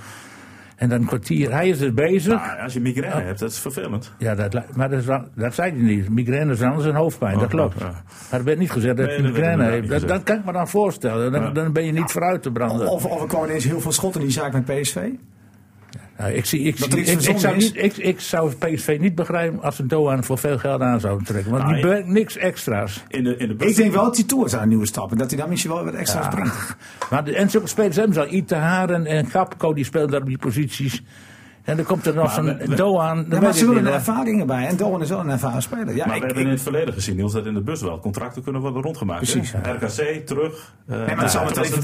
en 0.75 0.89
dan 0.89 0.99
een 1.01 1.07
kwartier. 1.07 1.51
Hij 1.51 1.69
is 1.69 1.77
dus 1.77 1.93
bezig. 1.93 2.33
Maar 2.33 2.57
als 2.57 2.73
je 2.73 2.79
migraine 2.79 3.21
hebt, 3.21 3.39
dat 3.39 3.51
is 3.51 3.59
vervelend. 3.59 4.11
Ja, 4.17 4.35
dat, 4.35 4.75
maar 4.75 4.89
dat, 4.89 4.99
is 4.99 5.05
wel- 5.05 5.25
dat 5.35 5.53
zei 5.53 5.71
hij 5.71 5.79
niet. 5.81 6.09
Migraine 6.09 6.51
is 6.53 6.61
anders 6.61 6.83
dan 6.85 6.95
hoofdpijn, 6.95 7.33
dat 7.33 7.43
Oh, 7.43 7.49
klopt. 7.49 7.79
ja. 7.79 8.03
Maar 8.31 8.39
er 8.39 8.45
werd 8.45 8.57
niet 8.59 8.71
gezegd 8.71 8.97
dat 8.97 9.05
Nee, 9.05 9.17
je 9.17 9.23
migraine 9.23 9.63
heeft. 9.69 10.07
Dat, 10.07 10.23
kan 10.23 10.37
ik 10.37 10.45
me 10.45 10.51
dan 10.51 10.67
voorstellen. 10.67 11.31
Dan, 11.31 11.41
Ja. 11.41 11.49
dan 11.51 11.73
ben 11.73 11.85
je 11.85 11.91
niet 11.91 12.11
vooruit 12.11 12.41
te 12.41 12.51
branden. 12.51 12.87
Of, 12.89 13.05
of 13.05 13.21
er 13.21 13.27
komen 13.27 13.49
ineens 13.49 13.63
heel 13.63 13.81
veel 13.81 13.91
schotten 13.91 14.21
in 14.21 14.27
die 14.27 14.35
zaak 14.35 14.53
met 14.53 14.65
PSV. 14.65 14.97
Ja, 16.17 16.25
ik, 16.25 16.45
zie, 16.45 16.59
ik, 16.61 16.77
zie, 16.77 16.85
ik, 16.87 16.95
ik, 16.95 17.05
zou 17.07 17.21
verzonnen 17.21 17.57
niet, 17.59 17.75
ik, 17.77 17.97
ik 17.97 18.19
zou 18.19 18.53
PSV 18.55 18.97
niet 18.99 19.15
begrijpen 19.15 19.61
als 19.61 19.75
ze 19.75 19.85
Doan 19.85 20.23
voor 20.23 20.37
veel 20.37 20.57
geld 20.57 20.81
aan 20.81 20.99
zouden 20.99 21.25
trekken. 21.25 21.51
Want 21.51 21.63
Nou, 21.63 21.75
die 21.75 21.83
ik- 21.83 21.89
brengt 21.91 22.09
niks 22.09 22.37
extra's. 22.37 23.03
In 23.07 23.23
de, 23.23 23.37
in 23.37 23.57
de 23.57 23.65
Ik 23.65 23.75
denk 23.75 23.93
wel 23.93 24.03
dat 24.03 24.15
hij 24.15 24.25
toe 24.25 24.45
is 24.45 24.53
aan 24.55 24.61
een 24.61 24.67
nieuwe 24.69 24.87
stap. 24.87 25.11
En 25.11 25.17
dat 25.17 25.29
hij 25.31 25.39
dan 25.39 25.49
misschien 25.49 25.71
wel 25.71 25.83
wat 25.85 25.93
extra's 25.93 26.27
brengt. 26.27 26.75
Maar 27.09 27.23
de, 27.25 27.35
en 27.35 27.49
zulke 27.49 27.67
spelers 27.67 27.95
hebben 27.95 28.13
ze 28.13 28.19
al. 28.21 28.33
Itaharen 28.33 29.05
en 29.05 29.25
Gapco 29.29 29.73
die 29.73 29.83
spelen 29.85 30.09
daar 30.09 30.21
op 30.21 30.27
die 30.27 30.37
posities. 30.37 31.03
En 31.65 31.75
dan 31.75 31.85
komt 31.85 32.05
er 32.05 32.13
nog 32.15 32.35
we- 32.35 32.75
Doan. 32.75 33.25
Ja, 33.29 33.39
maar 33.41 33.53
ze 33.53 33.67
willen 33.67 33.85
er 33.85 33.93
ervaringen 33.93 34.47
bij. 34.47 34.67
En 34.67 34.77
Doan 34.77 35.01
is 35.01 35.09
wel 35.09 35.19
een 35.19 35.29
ervaren 35.29 35.61
speler. 35.61 35.95
Ja, 35.95 36.05
maar 36.05 36.15
ik, 36.15 36.21
we 36.21 36.25
hebben 36.27 36.37
ik- 36.43 36.47
in 36.47 36.53
het 36.53 36.61
verleden 36.61 36.93
gezien, 36.93 37.15
Niels, 37.15 37.33
dat 37.33 37.45
in 37.45 37.53
de 37.53 37.61
bus 37.61 37.81
wel 37.81 37.99
contracten 37.99 38.43
kunnen 38.43 38.61
worden 38.61 38.81
rondgemaakt. 38.81 39.19
Precies? 39.19 39.53
RKC, 39.53 40.25
terug. 40.27 40.73
eh, 40.87 40.95
Nee, 40.97 41.05
maar 41.05 41.15
dat 41.15 41.31
zal 41.31 41.43
me 41.45 41.51
toch 41.51 41.63
even 41.63 41.81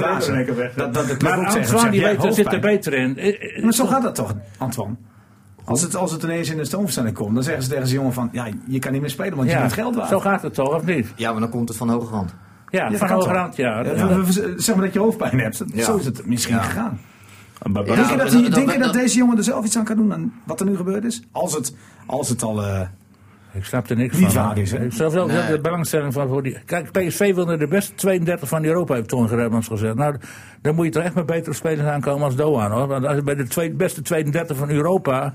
weg. 0.55 0.73
Dat, 0.73 0.93
dat 0.93 1.21
Maar 1.21 1.91
die 1.91 2.01
weet, 2.01 2.33
zit 2.33 2.53
er 2.53 2.59
beter 2.59 2.93
in. 2.93 3.17
Eh, 3.17 3.57
eh, 3.57 3.63
Maar 3.63 3.73
zo 3.73 3.85
gaat 3.85 4.01
dat 4.03 4.15
toch, 4.15 4.33
Antoine? 4.57 4.95
Als 5.65 5.81
het, 5.81 5.95
als 5.95 6.11
het 6.11 6.23
ineens 6.23 6.49
in 6.49 6.57
de 6.57 6.65
stoomversnelling 6.65 7.15
komt, 7.15 7.33
dan 7.33 7.43
zeggen 7.43 7.63
ze 7.63 7.69
tegen 7.69 7.85
zijn 7.87 7.97
jongen 7.99 8.13
van... 8.13 8.29
Ja, 8.31 8.47
je 8.67 8.79
kan 8.79 8.91
niet 8.91 9.01
meer 9.01 9.09
spelen, 9.09 9.35
want 9.37 9.49
je 9.51 9.57
bent 9.57 9.73
geld 9.73 9.95
waard. 9.95 10.09
zo 10.09 10.19
gaat 10.19 10.41
het 10.41 10.53
toch, 10.53 10.75
of 10.75 10.85
niet? 10.85 11.13
Ja, 11.15 11.31
maar 11.31 11.41
dan 11.41 11.49
komt 11.49 11.67
het 11.69 11.77
van 11.77 11.89
hoge 11.89 12.13
hand. 12.13 12.35
Ja, 12.69 12.91
van 12.91 13.07
toch? 13.07 13.25
ja. 13.55 13.83
Ja, 13.83 14.23
zeg 14.57 14.75
maar 14.75 14.83
dat 14.85 14.93
je 14.93 14.99
hoofdpijn 14.99 15.39
hebt. 15.39 15.63
Ja. 15.73 15.83
Zo 15.83 15.95
is 15.97 16.05
het 16.05 16.25
misschien 16.25 16.55
Ja. 16.55 16.61
gegaan. 16.61 16.99
Maar- 17.63 17.85
Ja, 17.85 17.95
denk 17.95 18.09
je, 18.09 18.15
dat, 18.17 18.25
dat- 18.25 18.31
die- 18.31 18.41
dat- 18.43 18.53
denk 18.53 18.71
je 18.71 18.77
dat- 18.77 18.93
dat 18.93 19.01
deze 19.01 19.17
jongen 19.17 19.37
er 19.37 19.43
zelf 19.43 19.65
iets 19.65 19.77
aan 19.77 19.83
kan 19.83 19.95
doen 19.95 20.13
aan 20.13 20.33
wat 20.45 20.59
er 20.59 20.65
nu 20.65 20.75
gebeurd 20.75 21.03
is? 21.03 21.21
Als 21.31 21.53
het, 21.53 21.75
als 22.05 22.29
het 22.29 22.43
al... 22.43 22.63
eh, 22.65 22.81
Ik 23.53 23.65
snap 23.65 23.89
er 23.89 23.95
niks 23.95 24.17
Niet 24.17 24.31
van. 24.33 24.43
waar 24.45 24.57
is, 24.57 24.71
hè? 24.71 24.89
Zoveel 24.89 25.25
Nee. 25.27 25.47
de 25.51 25.59
belangstelling 25.61 26.13
van 26.13 26.27
voor 26.27 26.43
die. 26.43 26.57
Kijk, 26.65 26.91
PSV 26.91 27.33
wilde 27.35 27.57
de 27.57 27.67
beste 27.67 27.93
32 27.95 28.47
van 28.49 28.63
Europa, 28.65 28.93
heeft 28.93 29.07
Toon 29.09 29.27
Gerbrands 29.27 29.67
gezegd. 29.67 29.95
Nou, 29.95 30.15
dan 30.61 30.75
moet 30.75 30.85
je 30.85 30.91
toch 30.91 31.03
echt 31.03 31.13
met 31.15 31.25
betere 31.25 31.55
spelers 31.55 31.87
aankomen 31.87 32.23
als 32.25 32.35
Doan, 32.35 32.71
hoor. 32.71 32.87
Want 32.87 33.05
als 33.05 33.15
je 33.15 33.21
bij 33.23 33.35
de 33.35 33.47
twee, 33.47 33.71
beste 33.71 34.01
32 34.01 34.57
van 34.57 34.69
Europa. 34.69 35.33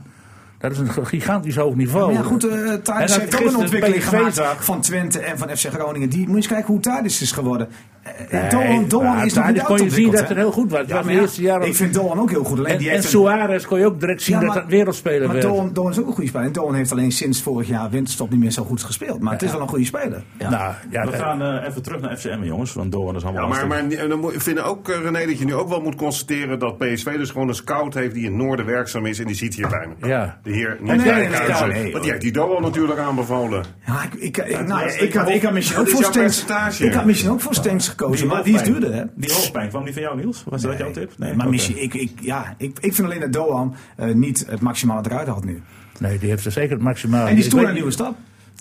Dat 0.58 0.72
is 0.72 0.78
een 0.78 1.06
gigantisch 1.06 1.56
hoog 1.56 1.74
niveau. 1.74 2.12
maar 2.12 2.22
ja, 2.22 2.28
goed, 2.28 2.44
eh 2.48 2.72
Thadis 2.74 3.10
dat 3.12 3.20
heeft 3.20 3.40
ook 3.42 3.48
een 3.50 3.56
ontwikkeling 3.56 4.02
PSV 4.02 4.08
gemaakt 4.08 4.34
zag- 4.34 4.64
van 4.64 4.80
Twente 4.80 5.18
en 5.18 5.38
van 5.38 5.48
FC 5.48 5.66
Groningen. 5.72 6.08
Die, 6.08 6.20
moet 6.20 6.28
je 6.30 6.36
eens 6.36 6.46
kijken 6.46 6.66
hoe 6.72 6.80
Thadis 6.80 7.20
is 7.22 7.32
geworden. 7.32 7.68
Eh, 8.06 8.40
Nee, 8.40 8.48
Doan, 8.50 8.88
Doan 8.88 9.04
maar 9.04 9.26
is 9.26 9.34
nog 9.34 9.46
niet 9.52 9.62
kon 9.62 9.82
je 9.82 9.90
zien 9.90 10.10
dat 10.10 10.28
het 10.28 10.36
heel 10.36 10.52
goed 10.52 10.70
was. 10.70 10.82
Ja, 10.86 10.94
was 10.94 11.04
maar 11.04 11.14
ja, 11.14 11.20
eerste 11.20 11.42
jaren- 11.42 11.66
ik 11.66 11.74
vind 11.76 11.94
Doan 11.94 12.20
ook 12.20 12.30
heel 12.30 12.44
goed. 12.44 12.58
Alleen 12.58 12.72
En, 12.72 12.78
die 12.78 12.90
en 12.90 13.02
Suarez 13.02 13.64
kon 13.64 13.78
je 13.78 13.86
ook 13.86 14.00
direct 14.00 14.22
zien 14.22 14.34
Ja, 14.34 14.40
dat 14.40 14.48
maar- 14.54 14.62
dat 14.62 14.70
wereldspeler 14.70 15.20
Maar 15.26 15.32
werd. 15.36 15.46
Doan, 15.46 15.72
Doan 15.72 15.90
is 15.90 15.98
ook 15.98 16.06
een 16.06 16.12
goede 16.12 16.28
speler. 16.28 16.46
En 16.46 16.52
Doan 16.52 16.74
heeft 16.74 16.92
alleen 16.92 17.12
sinds 17.12 17.42
vorig 17.42 17.68
jaar 17.68 17.90
winterstop 17.90 18.30
niet 18.30 18.40
meer 18.40 18.50
zo 18.50 18.64
goed 18.64 18.82
gespeeld. 18.82 19.20
Maar 19.20 19.32
het 19.32 19.42
is 19.42 19.50
wel 19.52 19.60
een 19.60 19.68
goede 19.68 19.84
speler. 19.84 20.22
Ja. 20.38 20.50
Nou, 20.50 20.72
ja, 20.90 21.04
We 21.04 21.10
eh, 21.12 21.18
gaan 21.18 21.42
eh, 21.42 21.66
even 21.68 21.82
terug 21.82 22.00
naar 22.00 22.16
FCM, 22.16 22.42
jongens. 22.42 22.72
Want 22.72 22.92
Doan 22.92 23.16
is 23.16 23.22
allemaal 23.24 23.42
Ja, 23.42 23.48
maar, 23.48 23.66
maar 23.66 23.78
en 23.78 24.08
dan 24.08 24.18
moet- 24.20 24.34
ik 24.34 24.40
vind 24.40 24.60
ook, 24.62 24.88
René, 24.88 25.26
dat 25.26 25.38
je 25.38 25.44
nu 25.44 25.54
ook 25.54 25.68
wel 25.68 25.80
moet 25.80 25.94
constateren 25.94 26.58
dat 26.58 26.78
PSV 26.78 27.16
dus 27.16 27.30
gewoon 27.30 27.48
een 27.48 27.54
scout 27.54 27.94
heeft 27.94 28.14
die 28.14 28.24
in 28.24 28.32
het 28.32 28.42
noorden 28.42 28.66
werkzaam 28.66 29.06
is. 29.06 29.18
En 29.18 29.26
die 29.26 29.36
zit 29.36 29.54
hier 29.54 29.68
bij 29.68 29.86
me. 30.00 30.08
Ja. 30.08 30.38
De 30.42 30.52
heer 30.52 30.76
nee, 30.80 30.92
Niels 30.96 31.04
nee, 31.04 31.14
Dijkhuizen. 31.28 31.68
nee, 31.68 31.82
nee, 31.82 31.90
Want 31.90 32.02
die 32.02 32.12
heeft 32.12 32.22
die 32.24 32.32
Doan 32.32 32.62
natuurlijk 32.62 32.98
aanbevolen. 32.98 33.64
Ja, 33.86 34.02
ik, 34.02 34.14
ik, 34.14 34.36
ik, 34.36 34.66
nou, 34.66 34.88
ik, 34.90 35.14
had, 35.14 35.28
ik 35.28 35.42
had 35.42 35.52
misschien 35.52 35.78
ook 35.80 35.88
voor 35.88 36.04
Stenks. 36.04 36.44
Ik 36.80 36.92
had 36.94 37.04
misschien 37.04 37.30
ook 37.30 37.40
voor 37.40 37.54
Stenks 37.54 37.94
gekozen. 37.96 38.16
Die 38.26 38.34
Maar 38.34 38.44
die 38.44 38.54
is 38.54 38.62
duurder, 38.62 38.94
hè? 38.94 39.04
Die 39.14 39.32
hoofdpijn, 39.32 39.68
kwam 39.68 39.84
die 39.84 39.92
van 39.92 40.02
jou, 40.02 40.16
Niels? 40.16 40.44
Was 40.48 40.62
dat 40.62 40.78
jouw 40.78 40.90
tip? 40.90 41.12
Maar 41.18 41.32
Oké. 41.34 41.48
misschien, 41.48 41.82
ik, 41.82 41.94
ik, 41.94 42.10
ja, 42.20 42.54
ik, 42.58 42.78
ik 42.80 42.94
vind 42.94 43.08
alleen 43.08 43.20
dat 43.20 43.32
Doan 43.32 43.74
eh, 43.96 44.14
niet 44.14 44.46
het 44.48 44.60
maximale 44.60 45.02
eruit 45.10 45.28
had 45.28 45.44
nu. 45.44 45.62
nee, 45.98 46.18
die 46.18 46.28
heeft 46.28 46.44
er 46.44 46.52
zeker 46.52 46.70
het 46.74 46.82
maximaal. 46.82 47.26
En 47.26 47.34
die 47.34 47.44
is 47.44 47.52
een 47.52 47.72
nieuwe 47.74 47.90
stap. 47.90 48.14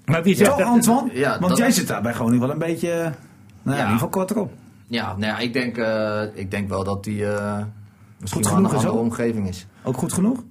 Maar 0.05 0.23
wie 0.23 0.35
zegt 0.35 0.49
Toch, 0.49 0.59
dat? 0.59 0.67
Antoine? 0.67 1.09
Ja, 1.13 1.29
Want 1.39 1.49
dat- 1.49 1.57
jij 1.57 1.71
zit 1.71 1.87
daar 1.87 2.01
bij 2.01 2.13
Groningen 2.13 2.39
wel 2.39 2.51
een 2.51 2.57
beetje, 2.57 2.91
eh, 2.91 2.97
nou 3.01 3.11
ja, 3.63 3.71
in 3.71 3.77
ieder 3.77 3.87
geval 3.91 4.09
kort 4.09 4.31
erop. 4.31 4.51
Ja, 4.87 5.05
nou 5.17 5.21
ja, 5.21 5.37
ik 5.39 5.53
denk, 5.53 5.77
eh, 5.77 6.21
ik 6.33 6.51
denk 6.51 6.69
wel 6.69 6.83
dat 6.83 7.03
die 7.03 7.25
eh 7.25 7.57
misschien 8.19 8.43
Goed 8.43 8.51
een 8.51 8.57
genoeg 8.57 8.71
is 8.71 8.77
andere 8.77 8.93
ook. 8.97 8.99
omgeving 9.05 9.47
is. 9.47 9.67
Ook 9.83 9.97
goed 9.97 10.13
genoeg? 10.13 10.43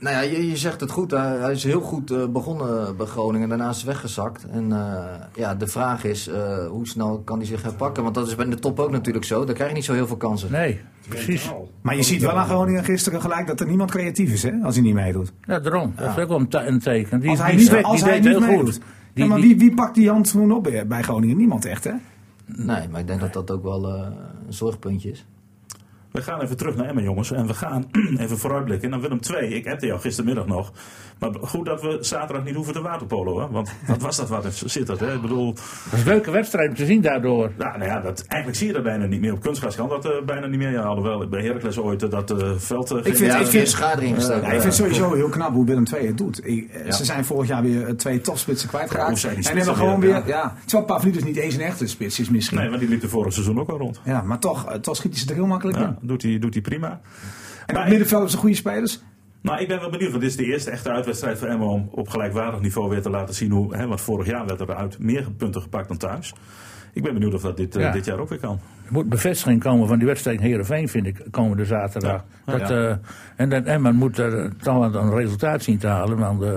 Nou 0.00 0.14
ja, 0.14 0.20
je, 0.20 0.48
je 0.48 0.56
zegt 0.56 0.80
het 0.80 0.90
goed. 0.90 1.10
Hij, 1.10 1.36
hij 1.38 1.52
is 1.52 1.64
heel 1.64 1.80
goed 1.80 2.10
eh, 2.10 2.26
begonnen 2.26 2.96
bij 2.96 3.06
Groningen. 3.06 3.48
Daarna 3.48 3.68
is 3.68 3.76
hij 3.76 3.86
weggezakt. 3.86 4.44
En 4.50 4.72
eh, 4.72 5.04
ja, 5.34 5.54
de 5.54 5.66
vraag 5.66 6.04
is, 6.04 6.28
eh, 6.28 6.66
hoe 6.66 6.86
snel 6.86 7.20
kan 7.24 7.36
hij 7.38 7.46
zich 7.46 7.62
herpakken? 7.62 8.02
Want 8.02 8.14
dat 8.14 8.26
is 8.26 8.34
bij 8.34 8.44
de 8.48 8.58
top 8.58 8.80
ook 8.80 8.90
natuurlijk 8.90 9.24
zo. 9.24 9.44
Daar 9.44 9.54
krijg 9.54 9.70
je 9.70 9.76
niet 9.76 9.84
zo 9.84 9.92
heel 9.92 10.06
veel 10.06 10.16
kansen. 10.16 10.52
Nee, 10.52 10.80
precies. 11.08 11.50
Maar 11.80 11.96
je 11.96 12.02
ziet 12.02 12.20
wel 12.20 12.38
aan 12.38 12.46
Groningen 12.46 12.84
gisteren 12.84 13.20
gelijk 13.20 13.46
dat 13.46 13.60
er 13.60 13.66
niemand 13.66 13.90
creatief 13.90 14.32
is, 14.32 14.42
hè? 14.42 14.52
Als 14.62 14.74
hij 14.74 14.84
niet 14.84 14.94
meedoet. 14.94 15.32
Ja, 15.42 15.58
daarom. 15.60 15.92
Dat 15.96 16.16
is 16.16 16.22
ook 16.22 16.28
wel 16.28 16.38
een, 16.40 16.48
te- 16.48 16.66
een 16.66 16.78
teken. 16.78 17.20
Die, 17.20 17.30
Als 17.30 17.38
hij 17.38 17.56
die 17.56 17.70
niet, 17.70 17.82
als 17.84 18.00
die 18.00 18.08
hij 18.08 18.20
deed 18.20 18.30
niet 18.32 18.38
heel 18.44 18.48
goed. 18.48 18.56
meedoet. 18.64 18.80
Die, 19.14 19.24
ja, 19.24 19.30
maar 19.30 19.40
die- 19.40 19.48
wie, 19.56 19.58
wie 19.68 19.74
pakt 19.74 19.94
die 19.94 20.08
handschoen 20.10 20.52
op 20.52 20.62
bij 20.86 21.02
Groningen? 21.02 21.36
Niemand 21.36 21.64
echt, 21.64 21.84
hè? 21.84 21.92
Nee, 22.46 22.88
maar 22.88 23.00
ik 23.00 23.06
denk 23.06 23.20
dat 23.20 23.32
dat 23.32 23.50
ook 23.50 23.62
wel 23.62 23.88
een 23.88 24.12
zorgpuntje 24.48 25.10
is. 25.10 25.26
We 26.12 26.22
gaan 26.22 26.40
even 26.40 26.56
terug 26.56 26.76
naar 26.76 26.86
Emmen, 26.88 27.02
jongens. 27.04 27.32
En 27.32 27.46
we 27.46 27.54
gaan 27.54 27.84
even 28.18 28.38
vooruitblikken 28.38 28.90
naar 28.90 29.00
Willem 29.00 29.18
II. 29.34 29.54
Ik 29.54 29.66
appte 29.68 29.86
jou 29.86 30.00
gistermiddag 30.00 30.46
nog. 30.46 30.72
Maar 31.18 31.30
goed 31.40 31.66
dat 31.66 31.82
we 31.82 31.98
zaterdag 32.00 32.44
niet 32.44 32.54
hoeven 32.54 32.72
te 32.72 32.80
waterpolo, 32.82 33.40
hè? 33.40 33.48
Want 33.50 33.72
wat 33.86 34.00
was 34.02 34.16
dat 34.16 34.28
wat 34.28 34.62
zit 34.64 34.86
dat, 34.86 35.00
hè? 35.00 35.14
Ik 35.14 35.20
bedoel, 35.20 35.54
Dat 35.54 35.62
is 35.92 36.00
een 36.00 36.06
leuke 36.06 36.30
wedstrijd 36.30 36.68
om 36.68 36.74
te 36.74 36.84
zien 36.86 37.00
daardoor. 37.00 37.50
nou, 37.58 37.78
nou 37.78 37.90
ja, 37.90 38.00
dat, 38.00 38.24
eigenlijk 38.26 38.58
zie 38.60 38.66
je 38.68 38.72
dat 38.72 38.82
bijna 38.82 39.04
niet 39.06 39.20
meer. 39.20 39.32
Op 39.32 39.40
kunstgras 39.40 39.76
kan 39.76 39.88
dat 39.88 40.04
eh, 40.04 40.10
bijna 40.26 40.46
niet 40.46 40.58
meer. 40.58 40.70
Ja, 40.70 40.82
alhoewel, 40.82 41.28
bij 41.28 41.42
Heracles 41.44 41.78
ooit 41.78 42.02
eh, 42.02 42.10
dat 42.10 42.30
eh, 42.30 42.50
veld... 42.56 42.88
ging- 42.90 43.04
vind- 43.04 43.18
Ja, 43.18 43.34
ik 43.36 43.40
ik 43.44 43.46
vind- 43.46 43.68
schade. 43.68 44.08
Ja, 44.08 44.14
ik 44.16 44.50
vind 44.50 44.62
het 44.62 44.74
sowieso 44.74 45.14
heel 45.14 45.28
knap 45.28 45.52
hoe 45.52 45.64
Willem 45.66 45.84
II 45.94 46.06
het 46.06 46.18
doet. 46.18 46.46
Ik- 46.46 46.70
Ja. 46.84 46.92
Ze 46.92 47.04
zijn 47.04 47.24
vorig 47.24 47.48
jaar 47.48 47.62
weer 47.62 47.96
twee 47.96 48.20
topspitsen 48.20 48.68
kwijtgeraakt. 48.68 49.24
en 49.24 49.56
hebben 49.56 49.76
gewoon 49.76 50.00
weer. 50.00 50.22
Ja. 50.26 50.54
Terwijl 50.64 50.84
Pavlidis 50.86 51.24
niet 51.24 51.36
eens 51.36 51.54
een 51.54 51.60
echte 51.60 51.86
spits 51.86 52.20
is 52.20 52.30
misschien. 52.30 52.58
Nee, 52.58 52.68
want 52.68 52.80
die 52.80 52.88
liep 52.88 53.02
er 53.02 53.08
vorig 53.08 53.32
seizoen 53.32 53.60
ook 53.60 53.68
al 53.68 53.78
rond. 53.78 54.00
Ja, 54.04 54.22
maar 54.22 54.38
toch, 54.38 54.78
toch 54.80 54.96
schiet 54.96 55.12
hij 55.12 55.20
ze 55.20 55.28
er 55.28 55.34
heel 55.34 55.46
makkelijk 55.46 55.78
Ja, 55.78 55.84
in. 55.99 55.99
Doet 56.00 56.22
hij 56.22 56.38
doet 56.38 56.52
hij 56.54 56.62
prima. 56.62 56.88
En 56.90 57.74
Maar- 57.74 57.82
het 57.82 57.88
middenveld 57.88 58.10
hebben 58.10 58.30
ze 58.30 58.36
goede 58.36 58.54
spelers. 58.56 59.00
Nou, 59.42 59.60
ik 59.60 59.68
ben 59.68 59.80
wel 59.80 59.90
benieuwd, 59.90 60.10
want 60.10 60.22
dit 60.22 60.30
is 60.30 60.36
de 60.36 60.44
eerste 60.44 60.70
echte 60.70 60.90
uitwedstrijd 60.90 61.38
voor 61.38 61.48
Emma 61.48 61.64
om 61.64 61.88
op 61.90 62.08
gelijkwaardig 62.08 62.60
niveau 62.60 62.88
weer 62.90 63.02
te 63.02 63.10
laten 63.10 63.34
zien 63.34 63.50
hoe, 63.50 63.76
hè, 63.76 63.86
want 63.86 64.00
vorig 64.00 64.26
jaar 64.26 64.46
werd 64.46 64.60
er 64.60 64.74
uit 64.74 64.98
meer 64.98 65.30
punten 65.36 65.62
gepakt 65.62 65.88
dan 65.88 65.96
thuis. 65.96 66.34
Ik 66.92 67.02
ben 67.02 67.12
benieuwd 67.12 67.34
of 67.34 67.42
dat 67.42 67.56
dit, 67.56 67.76
eh, 67.76 67.92
dit 67.92 68.04
jaar 68.04 68.18
ook 68.18 68.28
weer 68.28 68.38
kan. 68.38 68.60
Er 68.86 68.92
moet 68.92 69.08
bevestiging 69.08 69.60
komen 69.62 69.88
van 69.88 69.98
die 69.98 70.06
wedstrijd 70.06 70.38
in 70.38 70.44
Heerenveen, 70.46 70.88
vind 70.88 71.06
ik, 71.06 71.22
komende 71.30 71.64
zaterdag. 71.64 72.24
Ja. 72.46 72.58
Dat, 72.58 72.68
Ja. 72.68 72.88
eh, 72.88 72.96
en 73.36 73.48
dat 73.48 73.64
Emmen 73.64 73.94
moet 73.96 74.18
er 74.18 74.56
toch 74.56 74.78
wel 74.78 75.02
een 75.02 75.14
resultaat 75.14 75.62
zien 75.62 75.78
te 75.78 75.86
halen. 75.86 76.18
Want, 76.18 76.42
eh, 76.42 76.56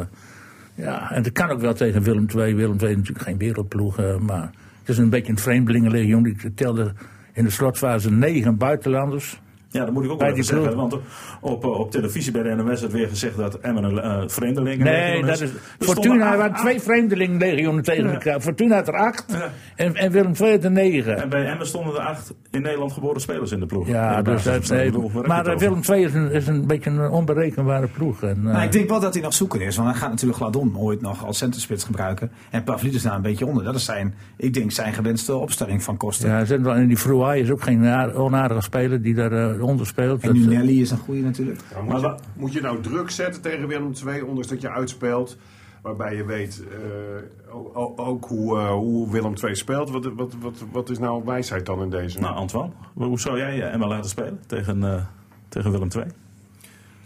ja, 0.76 1.12
en 1.12 1.24
het 1.24 1.32
kan 1.32 1.50
ook 1.50 1.62
wel 1.62 1.74
tegen 1.74 2.02
Willem 2.02 2.26
II. 2.36 2.56
Willem 2.56 2.78
II 2.82 2.90
is 2.92 2.98
natuurlijk 2.98 3.26
geen 3.26 3.38
wereldploeg, 3.38 4.00
eh, 4.00 4.18
maar 4.18 4.52
het 4.80 4.90
is 4.90 4.98
een 4.98 5.10
beetje 5.10 5.32
een 5.32 5.38
vreemdelingenlegioen. 5.38 6.26
Ik 6.26 6.50
telde 6.56 6.94
in 7.34 7.44
de 7.44 7.52
slotfase 7.52 8.12
negen 8.12 8.58
buitenlanders. 8.58 9.42
Ja, 9.74 9.86
dat 9.86 9.94
moet 9.94 10.04
ik 10.04 10.12
ook 10.12 10.22
wel 10.22 10.44
zeggen. 10.44 10.76
Want 10.76 10.98
op, 11.42 11.64
eh, 11.64 11.80
op 11.80 11.92
televisie 11.92 12.32
bij 12.32 12.44
de 12.44 12.56
NOS 12.56 12.82
werd 12.82 12.94
weer 12.94 13.08
gezegd 13.08 13.38
dat 13.38 13.56
Emmen 13.60 13.84
een 13.84 14.00
eh, 14.00 14.24
vreemdeling 14.28 14.84
Nee, 14.84 15.26
dat 15.26 15.42
is, 15.42 15.52
Fortuna 15.80 16.32
er 16.32 16.38
waren 16.38 16.56
twee 16.56 16.82
vreemdelingenlegioenen 16.82 17.84
tegen 17.84 18.12
elkaar. 18.14 18.42
Fortuna 18.42 18.76
had 18.76 18.88
er 18.88 18.96
acht 18.98 19.26
Ja. 19.28 19.50
en, 19.76 19.96
en 19.96 20.12
Willem 20.12 20.32
II 20.42 20.52
had 20.52 20.64
er 20.64 20.72
negen. 20.72 21.22
En 21.22 21.30
bij 21.30 21.46
Emmen 21.46 21.68
stonden 21.68 21.94
er 21.94 22.00
acht 22.00 22.34
in 22.52 22.62
Nederland 22.62 22.92
geboren 22.92 23.22
spelers 23.22 23.52
in 23.52 23.60
de 23.60 23.66
ploeg. 23.66 23.88
Ja, 23.88 24.22
de 24.22 24.32
dus 24.32 24.44
dat, 24.44 24.70
nee, 24.70 24.92
maar 25.26 25.46
eh? 25.46 25.58
Willem 25.58 25.82
II 25.90 26.04
is 26.04 26.14
een, 26.14 26.32
is 26.32 26.48
een 26.48 26.68
beetje 26.68 26.90
een 26.90 27.10
onberekenbare 27.10 27.88
ploeg. 27.88 28.24
En, 28.24 28.38
eh, 28.38 28.54
Maar 28.54 28.64
ik 28.64 28.72
denk 28.72 28.90
wel 28.90 29.00
dat 29.00 29.14
hij 29.14 29.24
nog 29.24 29.34
zoeken 29.34 29.62
is. 29.62 29.76
Want 29.76 29.90
hij 29.90 29.98
gaat 29.98 30.10
natuurlijk 30.10 30.38
Gladon 30.40 30.78
ooit 30.78 31.02
nog 31.02 31.26
als 31.26 31.38
centerspits 31.38 31.84
gebruiken. 31.84 32.32
En 32.50 32.64
Pavlidis 32.64 33.02
daar 33.02 33.16
een 33.16 33.22
beetje 33.22 33.46
onder. 33.46 33.64
Dat 33.64 33.76
is 33.76 33.86
zijn, 33.86 34.14
ik 34.38 34.54
denk, 34.54 34.72
zijn 34.72 34.94
gewenste 34.94 35.36
opstelling 35.36 35.84
van 35.84 35.98
Kosten. 35.98 36.30
Ja, 36.30 36.60
wel 36.62 36.76
in 36.76 36.88
die 36.88 36.98
Fruai 36.98 37.42
is 37.42 37.52
ook 37.52 37.62
geen 37.62 37.86
aard- 37.86 38.16
onaardige 38.16 38.62
speler 38.62 39.02
die 39.02 39.14
daaronder 39.14 39.63
onder 39.64 39.86
speelt. 39.88 40.22
En 40.22 40.28
Dat, 40.28 40.36
nu 40.38 40.44
eh, 40.44 40.50
Nelly 40.50 40.82
is 40.82 40.92
een 40.92 40.98
goede 40.98 41.22
natuurlijk. 41.22 41.60
Ja, 41.72 41.80
moet, 41.82 41.88
Maar 41.92 42.00
je, 42.00 42.06
wa- 42.08 42.18
moet 42.36 42.54
je 42.54 42.62
nou 42.62 42.82
druk 42.82 43.10
zetten 43.10 43.42
tegen 43.42 43.68
Willem 43.68 43.92
II, 44.08 44.22
ondanks 44.22 44.48
dat 44.48 44.62
je 44.62 44.70
uitspeelt? 44.70 45.38
Waarbij 45.82 46.16
je 46.16 46.26
weet 46.26 46.64
eh, 46.72 47.56
ook 47.96 48.26
hoe, 48.26 48.60
eh, 48.60 48.72
hoe 48.72 49.12
Willem 49.12 49.34
II 49.44 49.56
speelt. 49.56 49.90
Wat, 49.90 50.06
wat, 50.16 50.34
wat, 50.42 50.64
wat 50.72 50.90
is 50.90 51.00
nou 51.00 51.24
wijsheid 51.26 51.66
dan 51.66 51.82
in 51.82 51.90
deze? 51.90 52.20
Nou, 52.20 52.36
Antoine, 52.36 52.72
hoe 52.94 53.20
zou 53.20 53.38
jij 53.38 53.62
Emma 53.72 53.88
laten 53.88 54.10
spelen 54.10 54.40
tegen, 54.46 54.84
eh, 54.84 55.02
tegen 55.50 55.72
Willem 55.72 55.88
II? 55.96 56.06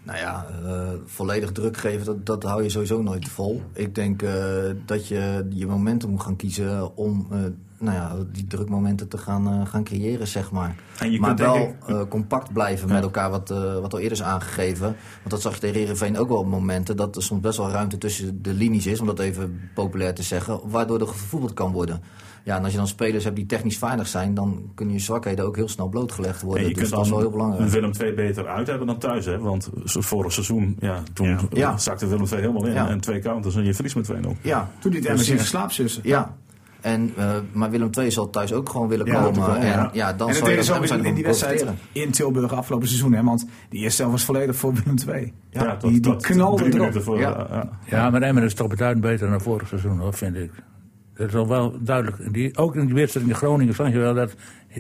Nou 0.04 0.20
ja, 0.20 0.46
eh, 0.66 0.90
volledig 1.06 1.52
druk 1.52 1.78
geven, 1.78 2.06
dat, 2.06 2.26
dat 2.26 2.44
hou 2.44 2.64
je 2.64 2.70
sowieso 2.70 3.02
nooit 3.02 3.28
vol. 3.30 3.62
Ik 3.74 3.96
denk 3.96 4.22
eh, 4.22 4.34
dat 4.86 5.08
je 5.08 5.48
je 5.50 5.68
momenten 5.68 6.10
moet 6.10 6.22
gaan 6.22 6.36
kiezen 6.36 6.96
om 6.98 7.28
eh, 7.32 7.40
nou 7.80 7.96
ja, 7.96 8.16
die 8.32 8.48
drukmomenten 8.48 9.08
te 9.08 9.18
gaan, 9.18 9.48
eh, 9.48 9.66
gaan 9.68 9.84
creëren, 9.84 10.28
zeg 10.28 10.52
maar. 10.52 10.76
En 11.00 11.12
je 11.12 11.20
maar 11.20 11.36
wel 11.36 11.56
ik- 11.58 11.76
eh, 11.88 12.02
compact 12.10 12.54
blijven 12.54 12.88
met 12.90 13.04
elkaar, 13.04 13.30
wat, 13.30 13.52
eh, 13.52 13.80
wat 13.80 13.94
al 13.94 14.00
eerder 14.00 14.18
is 14.18 14.24
aangegeven. 14.24 14.86
Want 15.18 15.30
dat 15.30 15.42
zag 15.42 15.54
je 15.54 15.60
tegen 15.60 15.80
Heerenveen 15.80 16.18
ook 16.18 16.28
wel 16.30 16.38
op 16.38 16.48
momenten, 16.48 16.98
dat 16.98 17.16
er 17.16 17.24
soms 17.24 17.42
best 17.42 17.58
wel 17.58 17.70
ruimte 17.70 17.98
tussen 17.98 18.42
de 18.42 18.54
linies 18.54 18.88
is, 18.88 19.00
om 19.00 19.06
dat 19.08 19.20
even 19.20 19.60
populair 19.74 20.14
te 20.14 20.24
zeggen, 20.24 20.60
waardoor 20.70 21.00
er 21.02 21.08
gevoetbald 21.08 21.54
kan 21.54 21.72
worden. 21.72 22.02
Ja, 22.44 22.56
en 22.58 22.64
als 22.64 22.72
je 22.72 22.78
dan 22.78 22.88
spelers 22.88 23.24
hebt 23.24 23.36
die 23.36 23.46
technisch 23.46 23.78
vaardig 23.78 24.08
zijn, 24.08 24.34
dan 24.34 24.72
kunnen 24.76 24.94
je 24.96 25.00
zwakheden 25.02 25.46
ook 25.46 25.56
heel 25.56 25.68
snel 25.70 25.88
blootgelegd 25.90 26.42
worden. 26.42 26.64
En 26.64 26.70
je 26.70 26.74
dus 26.76 26.84
kunt 26.84 26.96
dat 26.96 27.04
is 27.06 27.10
wel 27.12 27.20
heel 27.20 27.30
dan 27.30 27.38
belangrijk. 27.40 27.72
Willem 27.72 27.92
II 28.02 28.14
beter 28.14 28.48
uit 28.48 28.68
hebben 28.68 28.88
dan 28.88 28.98
thuis. 28.98 29.26
Hè? 29.26 29.40
Want 29.40 29.70
vorig 29.84 30.32
seizoen, 30.34 30.76
ja, 30.80 31.04
toen 31.14 31.28
Ja. 31.28 31.40
Ja. 31.52 31.78
zakte 31.78 32.08
Willem 32.08 32.26
II 32.32 32.40
helemaal 32.42 32.66
in. 32.66 32.74
Ja. 32.74 32.90
En 32.90 33.00
twee 33.02 33.20
counters 33.20 33.56
en 33.56 33.64
je 33.64 33.74
verliest 33.74 33.96
met 33.96 34.06
2-0. 34.06 34.36
Ja, 34.42 34.70
Toen 34.80 34.92
liet 34.92 35.06
Emmen 35.06 35.26
zich 35.26 35.40
in 35.40 35.46
slaap 35.46 35.72
zussen. 35.72 36.02
Ja. 36.06 36.36
En, 36.88 37.12
eh, 37.18 37.36
maar 37.52 37.70
Willem 37.70 37.90
II 38.00 38.12
zal 38.12 38.30
thuis 38.30 38.54
ook 38.54 38.70
gewoon 38.70 38.88
willen 38.88 39.06
Ja, 39.06 39.22
komen. 39.22 39.46
wel, 39.46 39.56
en 39.56 39.66
ja. 39.66 39.90
ja, 39.94 40.14
dan 40.14 40.28
en 40.30 40.34
dat 40.34 40.66
zal 40.66 40.82
je 40.82 40.88
dat 40.88 40.98
in, 40.98 41.06
in 41.06 41.14
die 41.16 41.24
wedstrijd 41.24 41.66
in 41.92 42.12
Tilburg 42.12 42.54
afgelopen 42.54 42.88
seizoen. 42.88 43.14
Hè, 43.14 43.24
want 43.24 43.48
die 43.70 43.80
eerste 43.80 44.02
helft 44.02 44.18
was 44.18 44.26
volledig 44.26 44.56
voor 44.56 44.74
Willem 44.74 44.96
II. 45.08 45.34
Ja, 45.50 45.76
die, 45.76 46.16
knalde 46.16 46.64
erop. 46.64 46.78
minuten 46.78 47.04
voor. 47.04 47.20
Ja. 47.20 47.48
eh, 47.48 47.50
ja. 47.50 47.70
ja, 47.86 48.10
maar 48.10 48.22
Emmen 48.22 48.44
is 48.44 48.54
toch 48.54 48.68
beduidend 48.68 49.06
beter 49.06 49.30
dan 49.30 49.42
vorig 49.42 49.68
seizoen, 49.68 50.00
hoor, 50.00 50.14
vind 50.14 50.36
ik. 50.36 50.52
Dat 51.14 51.28
is 51.28 51.36
al 51.36 51.48
wel 51.48 51.78
duidelijk. 51.80 52.34
Die, 52.34 52.58
ook 52.58 52.76
in 52.76 52.86
die 52.86 52.96
wedstrijd 52.96 53.28
in 53.28 53.36
Groningen 53.36 53.74
zag 53.74 53.92
je 53.92 53.98
wel 53.98 54.14
dat 54.14 54.36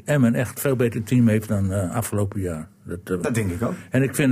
Emmen 0.05 0.33
echt 0.33 0.55
een 0.55 0.61
veel 0.61 0.75
beter 0.75 1.03
team 1.03 1.27
heeft 1.27 1.47
dan 1.47 1.71
eh, 1.71 1.95
afgelopen 1.95 2.41
jaar. 2.41 2.67
Dat, 2.83 3.23
Dat 3.23 3.35
denk 3.35 3.51
ik 3.51 3.63
ook. 3.63 3.73
En 3.89 4.03
ik 4.03 4.15
vind 4.15 4.31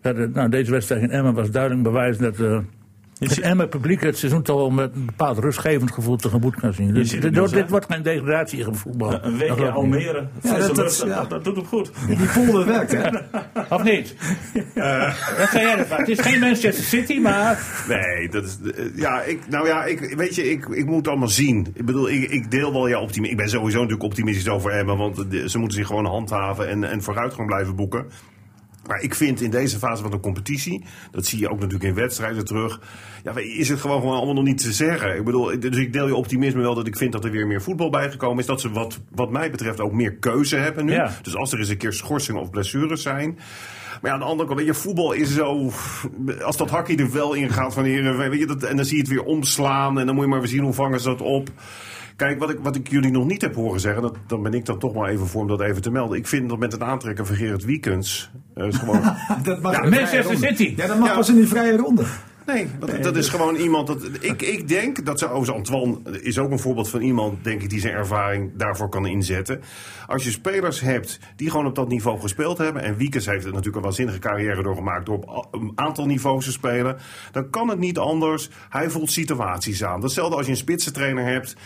dat 0.00 0.16
het, 0.16 0.34
nou, 0.34 0.48
deze 0.48 0.70
wedstrijd 0.70 1.02
in 1.02 1.10
Emmen 1.10 1.34
was 1.34 1.50
duidelijk 1.50 1.82
bewijs 1.82 2.18
dat 2.18 2.38
eh 2.38 2.58
het 3.28 3.40
Emmen 3.40 3.68
publiek 3.68 4.00
het 4.02 4.18
seizoen 4.18 4.42
toch 4.42 4.56
wel 4.56 4.70
met 4.70 4.94
een 4.94 5.04
bepaald 5.06 5.38
rustgevend 5.38 5.92
gevoel 5.92 6.16
tegemoet 6.16 6.54
kan 6.56 6.72
zien. 6.72 6.94
Dus 6.94 7.12
het 7.12 7.22
dit, 7.22 7.34
dus, 7.34 7.68
wordt 7.68 7.86
geen 7.88 8.02
degradatie 8.02 8.66
in 8.66 8.74
voetbal. 8.74 9.12
Een 9.24 9.38
Dat 9.38 9.48
ik 9.48 9.58
niet. 9.58 9.68
Almere, 9.68 10.28
dat- 10.42 10.58
dat- 10.60 10.76
dat, 10.76 11.02
ja. 11.06 11.14
dat, 11.14 11.30
dat 11.30 11.44
doet 11.44 11.56
hem 11.56 11.64
goed. 11.64 11.90
Die 12.06 12.16
polder 12.34 12.66
werkt, 12.66 12.92
hè? 12.92 13.08
Of 13.76 13.82
niet? 13.82 14.14
Wat 14.74 15.48
zei 15.50 15.64
jij 15.66 15.76
ervan? 15.78 15.98
Het 15.98 16.08
is 16.08 16.20
geen 16.20 16.40
Manchester 16.40 16.84
City, 16.84 17.18
maar... 17.18 17.84
Nee, 17.88 18.28
dat 18.28 18.44
is. 18.44 18.58
eh, 18.74 18.84
Ja, 18.96 19.22
ik, 19.22 19.40
nou 19.48 19.66
ja, 19.66 19.84
ik, 19.84 20.14
weet 20.16 20.34
je, 20.34 20.50
ik, 20.50 20.66
ik 20.68 20.86
moet 20.86 20.96
het 20.96 21.08
allemaal 21.08 21.28
zien. 21.28 21.66
Ik 21.74 21.84
bedoel, 21.86 22.10
ik, 22.10 22.30
ik 22.30 22.50
deel 22.50 22.72
wel 22.72 22.88
jouw 22.88 23.00
optimisme. 23.02 23.30
Ik 23.36 23.36
ben 23.36 23.48
sowieso 23.48 23.76
natuurlijk 23.78 24.04
optimistisch 24.04 24.48
over 24.48 24.70
Emma, 24.70 24.96
want 24.96 25.16
ze 25.46 25.58
moeten 25.58 25.78
zich 25.78 25.86
gewoon 25.86 26.06
handhaven 26.06 26.68
en, 26.68 26.84
en 26.84 27.02
vooruitgang 27.02 27.46
blijven 27.48 27.76
boeken. 27.76 28.06
Maar 28.90 29.02
ik 29.02 29.14
vind 29.14 29.40
in 29.40 29.50
deze 29.50 29.78
fase 29.78 30.02
van 30.02 30.10
de 30.10 30.20
competitie, 30.20 30.84
dat 31.10 31.26
zie 31.26 31.38
je 31.38 31.48
ook 31.48 31.58
natuurlijk 31.58 31.84
in 31.84 31.94
wedstrijden 31.94 32.44
terug, 32.44 32.80
ja, 33.24 33.32
is 33.36 33.68
het 33.68 33.80
gewoon, 33.80 34.00
gewoon 34.00 34.16
allemaal 34.16 34.34
nog 34.34 34.44
niet 34.44 34.62
te 34.62 34.72
zeggen. 34.72 35.16
Ik 35.16 35.24
bedoel, 35.24 35.60
dus 35.60 35.76
ik 35.76 35.92
deel 35.92 36.06
je 36.06 36.14
optimisme 36.14 36.60
wel 36.60 36.74
dat 36.74 36.86
ik 36.86 36.96
vind 36.96 37.12
dat 37.12 37.24
er 37.24 37.30
weer 37.30 37.46
meer 37.46 37.62
voetbal 37.62 37.90
bijgekomen 37.90 38.38
is. 38.38 38.46
Dat 38.46 38.60
ze 38.60 38.70
wat, 38.70 39.00
wat 39.14 39.30
mij 39.30 39.50
betreft 39.50 39.80
ook 39.80 39.92
meer 39.92 40.14
keuze 40.14 40.56
hebben 40.56 40.84
nu. 40.84 40.92
Ja. 40.92 41.12
Dus 41.22 41.36
als 41.36 41.52
er 41.52 41.58
eens 41.58 41.68
een 41.68 41.76
keer 41.76 41.92
schorsingen 41.92 42.40
of 42.40 42.50
blessures 42.50 43.02
zijn. 43.02 43.38
Maar 44.00 44.10
ja, 44.10 44.12
aan 44.12 44.18
de 44.18 44.26
andere 44.26 44.48
kant, 44.48 44.58
weet 44.58 44.68
je, 44.68 44.74
voetbal 44.74 45.12
is 45.12 45.34
zo. 45.34 45.70
Als 46.42 46.56
dat 46.56 46.70
hakje 46.70 46.96
er 46.96 47.12
wel 47.12 47.34
in 47.34 47.50
gaat 47.50 47.74
van 47.74 47.84
Heerenveen, 47.84 48.30
weet 48.30 48.40
je, 48.40 48.46
dat, 48.46 48.62
en 48.62 48.76
dan 48.76 48.84
zie 48.84 48.96
je 48.96 49.02
het 49.02 49.10
weer 49.10 49.24
omslaan. 49.24 49.98
En 49.98 50.06
dan 50.06 50.14
moet 50.14 50.24
je 50.24 50.30
maar 50.30 50.40
weer 50.40 50.48
zien 50.48 50.62
hoe 50.62 50.72
vangen 50.72 51.00
ze 51.00 51.08
dat 51.08 51.20
op. 51.20 51.48
Kijk, 52.20 52.38
wat 52.38 52.50
ik, 52.50 52.58
wat 52.62 52.76
ik 52.76 52.88
jullie 52.90 53.10
nog 53.10 53.26
niet 53.26 53.42
heb 53.42 53.54
horen 53.54 53.80
zeggen, 53.80 54.02
dat, 54.02 54.16
dan 54.26 54.42
ben 54.42 54.54
ik 54.54 54.64
dan 54.66 54.78
toch 54.78 54.94
maar 54.94 55.08
even 55.08 55.26
voor 55.26 55.40
om 55.40 55.46
dat 55.48 55.60
even 55.60 55.82
te 55.82 55.90
melden. 55.90 56.18
Ik 56.18 56.26
vind 56.26 56.48
dat 56.48 56.58
met 56.58 56.72
het 56.72 56.82
aantrekken 56.82 57.26
van 57.26 57.36
Gerard 57.36 57.64
Wiekens. 57.64 58.30
eh, 58.54 58.66
is 58.66 58.76
gewoon. 58.76 59.00
Dat 59.42 59.62
mag 59.62 59.72
Ja, 59.72 59.82
in 59.82 59.90
de 59.90 59.96
vrije 59.96 60.22
Manchester. 60.24 60.36
City. 60.48 60.74
Ja, 60.76 60.86
dat 60.86 60.98
mag 60.98 61.08
Ja. 61.08 61.14
pas 61.14 61.28
in 61.28 61.34
die 61.34 61.46
vrije 61.48 61.76
ronde. 61.76 62.02
Nee, 62.52 62.66
dat, 62.78 63.02
dat 63.02 63.16
is 63.16 63.28
gewoon 63.28 63.56
iemand. 63.56 63.86
Dat, 63.86 64.02
ik, 64.20 64.42
ik 64.42 64.68
denk 64.68 65.06
dat 65.06 65.18
ze. 65.18 65.28
Overigens, 65.30 65.70
Antoine 65.70 66.20
is 66.20 66.38
ook 66.38 66.50
een 66.50 66.58
voorbeeld 66.58 66.88
van 66.88 67.00
iemand, 67.00 67.44
denk 67.44 67.62
ik, 67.62 67.70
die 67.70 67.80
zijn 67.80 67.94
ervaring 67.94 68.50
daarvoor 68.56 68.88
kan 68.88 69.06
inzetten. 69.06 69.60
Als 70.06 70.24
je 70.24 70.30
spelers 70.30 70.80
hebt 70.80 71.18
die 71.36 71.50
gewoon 71.50 71.66
op 71.66 71.74
dat 71.74 71.88
niveau 71.88 72.20
gespeeld 72.20 72.58
hebben. 72.58 72.82
En 72.82 72.96
Wiekens 72.96 73.26
heeft 73.26 73.44
natuurlijk 73.44 73.76
een 73.76 73.82
waanzinnige 73.82 74.18
carrière 74.18 74.62
doorgemaakt. 74.62 75.06
door 75.06 75.16
op 75.16 75.48
een 75.50 75.72
aantal 75.74 76.06
niveaus 76.06 76.44
te 76.44 76.52
spelen. 76.52 76.96
Dan 77.32 77.50
kan 77.50 77.68
het 77.68 77.78
niet 77.78 77.98
anders. 77.98 78.50
Hij 78.68 78.90
voelt 78.90 79.10
situaties 79.10 79.84
aan. 79.84 80.00
Datzelfde 80.00 80.36
als 80.36 80.46
je 80.46 80.52
een 80.52 80.58
spitsentrainer 80.58 81.24
hebt. 81.24 81.56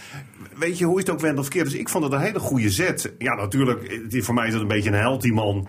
Weet 0.59 0.79
je 0.79 0.85
hoe 0.85 0.99
is 0.99 1.07
het 1.07 1.15
ook 1.15 1.21
wend 1.21 1.39
of 1.39 1.49
keer. 1.49 1.65
Dus 1.65 1.75
ik 1.75 1.89
vond 1.89 2.05
het 2.05 2.13
een 2.13 2.21
hele 2.21 2.39
goede 2.39 2.71
zet. 2.71 3.13
Ja, 3.19 3.35
natuurlijk. 3.35 4.01
Voor 4.11 4.35
mij 4.35 4.47
is 4.47 4.53
dat 4.53 4.63
een 4.63 4.69
beetje 4.69 4.91
een 4.91 4.97
held, 4.97 5.23
die 5.23 5.33
man. 5.33 5.67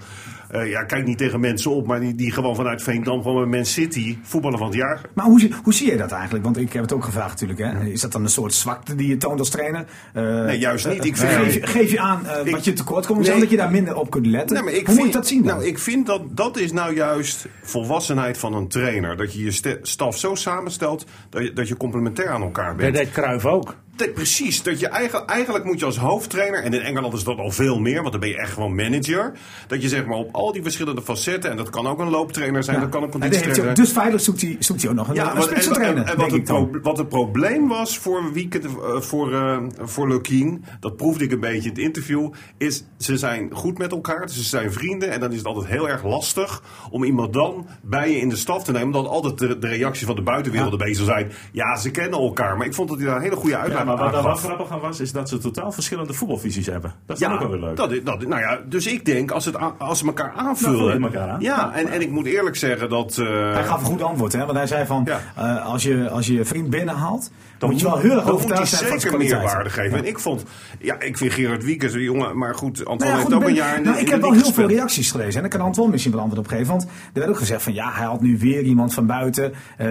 Eh, 0.50 0.70
ja, 0.70 0.84
kijk 0.84 1.06
niet 1.06 1.18
tegen 1.18 1.40
mensen 1.40 1.72
op, 1.72 1.88
maar 1.88 2.00
die, 2.00 2.16
die 2.16 2.32
gewoon 2.32 2.56
vanuit 2.56 2.84
Veendam, 2.84 3.22
gewoon 3.22 3.40
met 3.40 3.50
Man 3.50 3.66
City, 3.66 4.18
voetballer 4.22 4.58
van 4.58 4.68
het 4.68 4.76
jaar. 4.76 5.02
Maar 5.14 5.26
hoe, 5.26 5.40
zie- 5.40 5.54
hoe 5.64 5.74
zie 5.74 5.92
je 5.92 5.98
dat 5.98 6.12
eigenlijk? 6.12 6.44
Want 6.44 6.58
ik 6.58 6.74
heb 6.74 6.82
het 6.82 6.94
ook 6.94 7.04
gevraagd 7.04 7.42
natuurlijk. 7.42 7.60
Hè? 7.60 7.86
Is 7.86 8.02
dat 8.02 8.12
dan 8.12 8.24
een 8.24 8.30
soort 8.30 8.54
zwakte 8.54 8.96
die 8.96 9.08
je 9.08 9.18
toont 9.18 9.40
als 9.40 9.50
trainer? 9.50 9.86
Eh, 10.14 10.24
Nee, 10.24 10.60
juist 10.60 10.88
niet. 10.88 11.06
Ik 11.06 11.18
eh, 11.18 11.20
vind- 11.30 11.32
geef, 11.44 11.54
je- 11.54 11.68
geef 11.68 11.92
je 11.92 12.00
aan 12.00 12.26
eh, 12.26 12.46
Ik- 12.46 12.52
wat 12.52 12.66
je 12.66 12.74
tekort 12.74 13.06
komt, 13.06 13.20
Nee. 13.20 13.32
zodat 13.34 13.50
je 13.50 13.58
daar 13.58 13.72
minder 13.72 13.96
op 13.96 14.10
kunt 14.10 14.26
letten? 14.26 14.56
Nee, 14.56 14.64
maar 14.64 14.74
ik 14.74 14.78
hoe 14.86 14.86
vind, 14.88 14.98
moet 14.98 15.08
je 15.08 15.14
dat 15.20 15.28
zien 15.28 15.44
dan? 15.44 15.56
Nou, 15.56 15.68
ik 15.68 15.80
vind 15.80 16.06
dat 16.06 16.22
dat 16.38 16.58
is 16.58 16.72
nou 16.72 16.96
juist 16.96 17.46
volwassenheid 17.64 18.38
van 18.38 18.54
een 18.54 18.68
trainer. 18.68 19.18
Dat 19.18 19.34
je 19.34 19.44
je 19.44 19.78
staf 19.82 20.18
zo 20.18 20.36
samenstelt 20.36 21.06
dat 21.30 21.42
je, 21.44 21.54
dat 21.54 21.68
je 21.68 21.78
complementair 21.78 22.30
aan 22.30 22.42
elkaar 22.42 22.68
Dat 22.68 22.78
bent. 22.78 22.96
deed 22.96 23.12
Cruijff 23.12 23.46
ook. 23.46 23.76
Precies. 24.14 24.64
Dat 24.64 24.80
je 24.80 24.88
eigenlijk, 24.88 25.30
eigenlijk 25.30 25.66
moet 25.66 25.80
je 25.80 25.86
als 25.86 25.98
hoofdtrainer, 25.98 26.64
en 26.64 26.74
in 26.74 26.82
Engeland 26.82 27.14
is 27.14 27.24
dat 27.24 27.38
al 27.38 27.52
veel 27.52 27.80
meer, 27.80 28.00
want 28.00 28.12
dan 28.12 28.20
ben 28.20 28.30
je 28.30 28.38
echt 28.38 28.52
gewoon 28.54 28.76
manager. 28.76 29.32
Dat 29.68 29.82
je 29.82 29.88
zeg 29.90 30.06
maar 30.06 30.18
op 30.18 30.30
al 30.36 30.52
die 30.52 30.62
verschillende 30.64 31.02
facetten, 31.02 31.52
en 31.52 31.58
dat 31.58 31.70
kan 31.70 31.88
ook 31.88 32.00
een 32.00 32.10
looptrainer 32.10 32.64
zijn, 32.64 32.80
dat 32.80 32.90
kan 32.90 33.04
een 33.04 33.10
conditietrainer 33.10 33.70
ook- 33.70 33.76
dus 33.76 33.92
veilig 33.92 34.22
zoekt 34.22 34.42
hij, 34.42 34.56
zoekt 34.60 34.82
hij 34.82 34.90
ook 34.92 34.96
nog 34.98 35.08
een, 35.08 35.16
ja, 35.16 35.30
een 35.32 35.38
wat, 35.38 35.46
en, 35.48 35.52
spitsentrainer, 35.52 36.04
en, 36.06 36.18
wat, 36.18 36.32
het 36.32 36.44
pro- 36.44 36.70
wat 36.82 36.98
het 36.98 37.10
probleem 37.10 37.68
was 37.68 37.98
voor 37.98 38.34
weekend, 38.34 38.66
eh, 38.66 38.72
voor, 39.02 39.34
eh 39.34 39.58
voor 39.82 40.08
Lukien, 40.08 40.66
dat 40.80 40.96
proefde 40.98 41.24
ik 41.24 41.32
een 41.32 41.40
beetje 41.40 41.62
in 41.62 41.70
het 41.70 41.78
interview, 41.78 42.32
is 42.58 42.84
ze 42.98 43.18
zijn 43.18 43.50
goed 43.54 43.78
met 43.78 43.92
elkaar, 43.92 44.30
ze 44.30 44.44
zijn 44.44 44.72
vrienden. 44.74 45.12
En 45.12 45.20
dan 45.20 45.32
is 45.32 45.38
het 45.38 45.46
altijd 45.46 45.68
heel 45.68 45.90
erg 45.90 46.04
lastig 46.04 46.64
om 46.90 47.04
iemand 47.04 47.34
dan 47.34 47.68
bij 47.82 48.12
je 48.12 48.18
in 48.18 48.30
de 48.30 48.36
staf 48.36 48.64
te 48.64 48.72
nemen. 48.72 48.88
Omdat 48.88 49.08
altijd 49.12 49.38
de, 49.38 49.60
de 49.60 49.68
reactie 49.68 50.06
van 50.06 50.16
de 50.16 50.22
buitenwereld 50.22 50.74
beetje 50.78 50.96
zou 50.96 51.08
zijn, 51.08 51.32
ja, 51.52 51.76
ze 51.78 51.92
kennen 51.92 52.20
elkaar. 52.20 52.58
Maar 52.58 52.66
ik 52.68 52.74
vond 52.74 52.90
dat 52.90 52.98
hij 52.98 53.08
daar 53.08 53.16
een 53.16 53.22
hele 53.22 53.36
goede 53.36 53.50
Ja, 53.56 53.62
uitleg 53.62 53.85
maar 53.86 53.98
wat 53.98 54.12
daar 54.14 54.24
wel 54.24 54.36
grappig 54.36 54.72
aan 54.72 54.80
was, 54.80 55.00
is 55.00 55.12
dat 55.12 55.30
ze 55.30 55.38
totaal 55.38 55.72
verschillende 55.72 56.14
voetbalvisies 56.14 56.66
hebben. 56.66 56.94
Dat 57.06 57.22
is 57.22 57.28
ook 57.28 57.40
wel 57.40 57.50
weer 57.50 57.60
leuk. 57.60 57.76
Dat, 57.76 57.92
is- 57.92 58.04
dat, 58.04 58.22
is- 58.22 58.28
nou 58.28 58.42
ja, 58.42 58.60
dus 58.66 58.88
ik 58.88 59.06
denk 59.06 59.32
als, 59.32 59.46
het, 59.46 59.58
a- 59.58 59.76
als 59.78 60.00
ze 60.00 60.06
elkaar 60.06 60.34
Nou, 60.36 60.48
aanvullen. 60.48 60.78
vullen 60.80 61.04
elkaar 61.04 61.30
aan. 61.30 61.42
Ja, 61.42 61.74
en, 61.74 61.88
en 61.88 62.02
ik 62.02 62.10
moet 62.12 62.26
eerlijk 62.26 62.56
zeggen 62.56 62.90
dat. 62.90 63.18
eh, 63.18 63.28
Hij 63.54 63.64
gaf 63.64 63.80
een 63.80 63.86
goed 63.86 64.02
antwoord, 64.02 64.34
hè? 64.34 64.40
want 64.46 64.58
hij 64.58 64.68
zei 64.68 64.86
van, 64.86 65.04
Ja. 65.06 65.20
eh, 65.36 65.66
als, 65.66 65.84
je, 65.84 66.10
als 66.10 66.28
je 66.28 66.34
je 66.34 66.46
vriend 66.46 66.70
binnenhaalt, 66.70 67.32
Dan 67.58 67.70
moet 67.70 67.80
je 67.80 67.86
wel 67.86 67.98
heel 67.98 68.12
erg 68.12 68.30
overtuigd 68.30 68.70
zijn 68.70 68.82
van 68.90 69.00
zeker 69.00 69.16
kwaliteit. 69.16 69.42
meerwaarde 69.44 69.70
geven. 69.70 69.98
En 69.98 70.06
ik 70.06 70.20
vond, 70.20 70.44
ja, 70.80 71.00
ik 71.00 71.18
vind 71.18 71.34
Gerard 71.34 71.64
Wiekers 71.64 71.94
een 71.94 72.02
jongen, 72.02 72.38
maar 72.38 72.56
goed, 72.56 72.86
Antoine 72.86 72.98
Nou 72.98 73.10
ja, 73.10 73.16
heeft 73.16 73.26
goed, 73.26 73.34
ook 73.34 73.40
ben- 73.40 73.50
een 73.50 73.56
jaar 73.56 73.78
in 73.78 73.84
de 73.84 73.90
nou, 73.90 73.96
in 73.96 74.02
ik 74.02 74.08
de 74.08 74.14
heb 74.14 74.22
wel 74.22 74.34
heel 74.34 74.54
veel 74.54 74.68
reacties 74.68 75.12
gelezen 75.12 75.36
en 75.36 75.42
daar 75.42 75.50
kan 75.60 75.68
Antoine 75.68 75.92
misschien 75.92 76.14
wel 76.14 76.22
antwoord 76.22 76.46
op 76.46 76.52
geven. 76.52 76.68
Want 76.68 76.84
er 76.84 76.90
werd 77.14 77.28
ook 77.30 77.38
gezegd 77.38 77.64
van 77.64 77.74
ja, 77.74 77.92
hij 77.94 78.06
had 78.06 78.22
nu 78.22 78.38
weer 78.38 78.62
iemand 78.62 78.94
van 78.94 79.06
buiten. 79.06 79.54
eh 79.78 79.88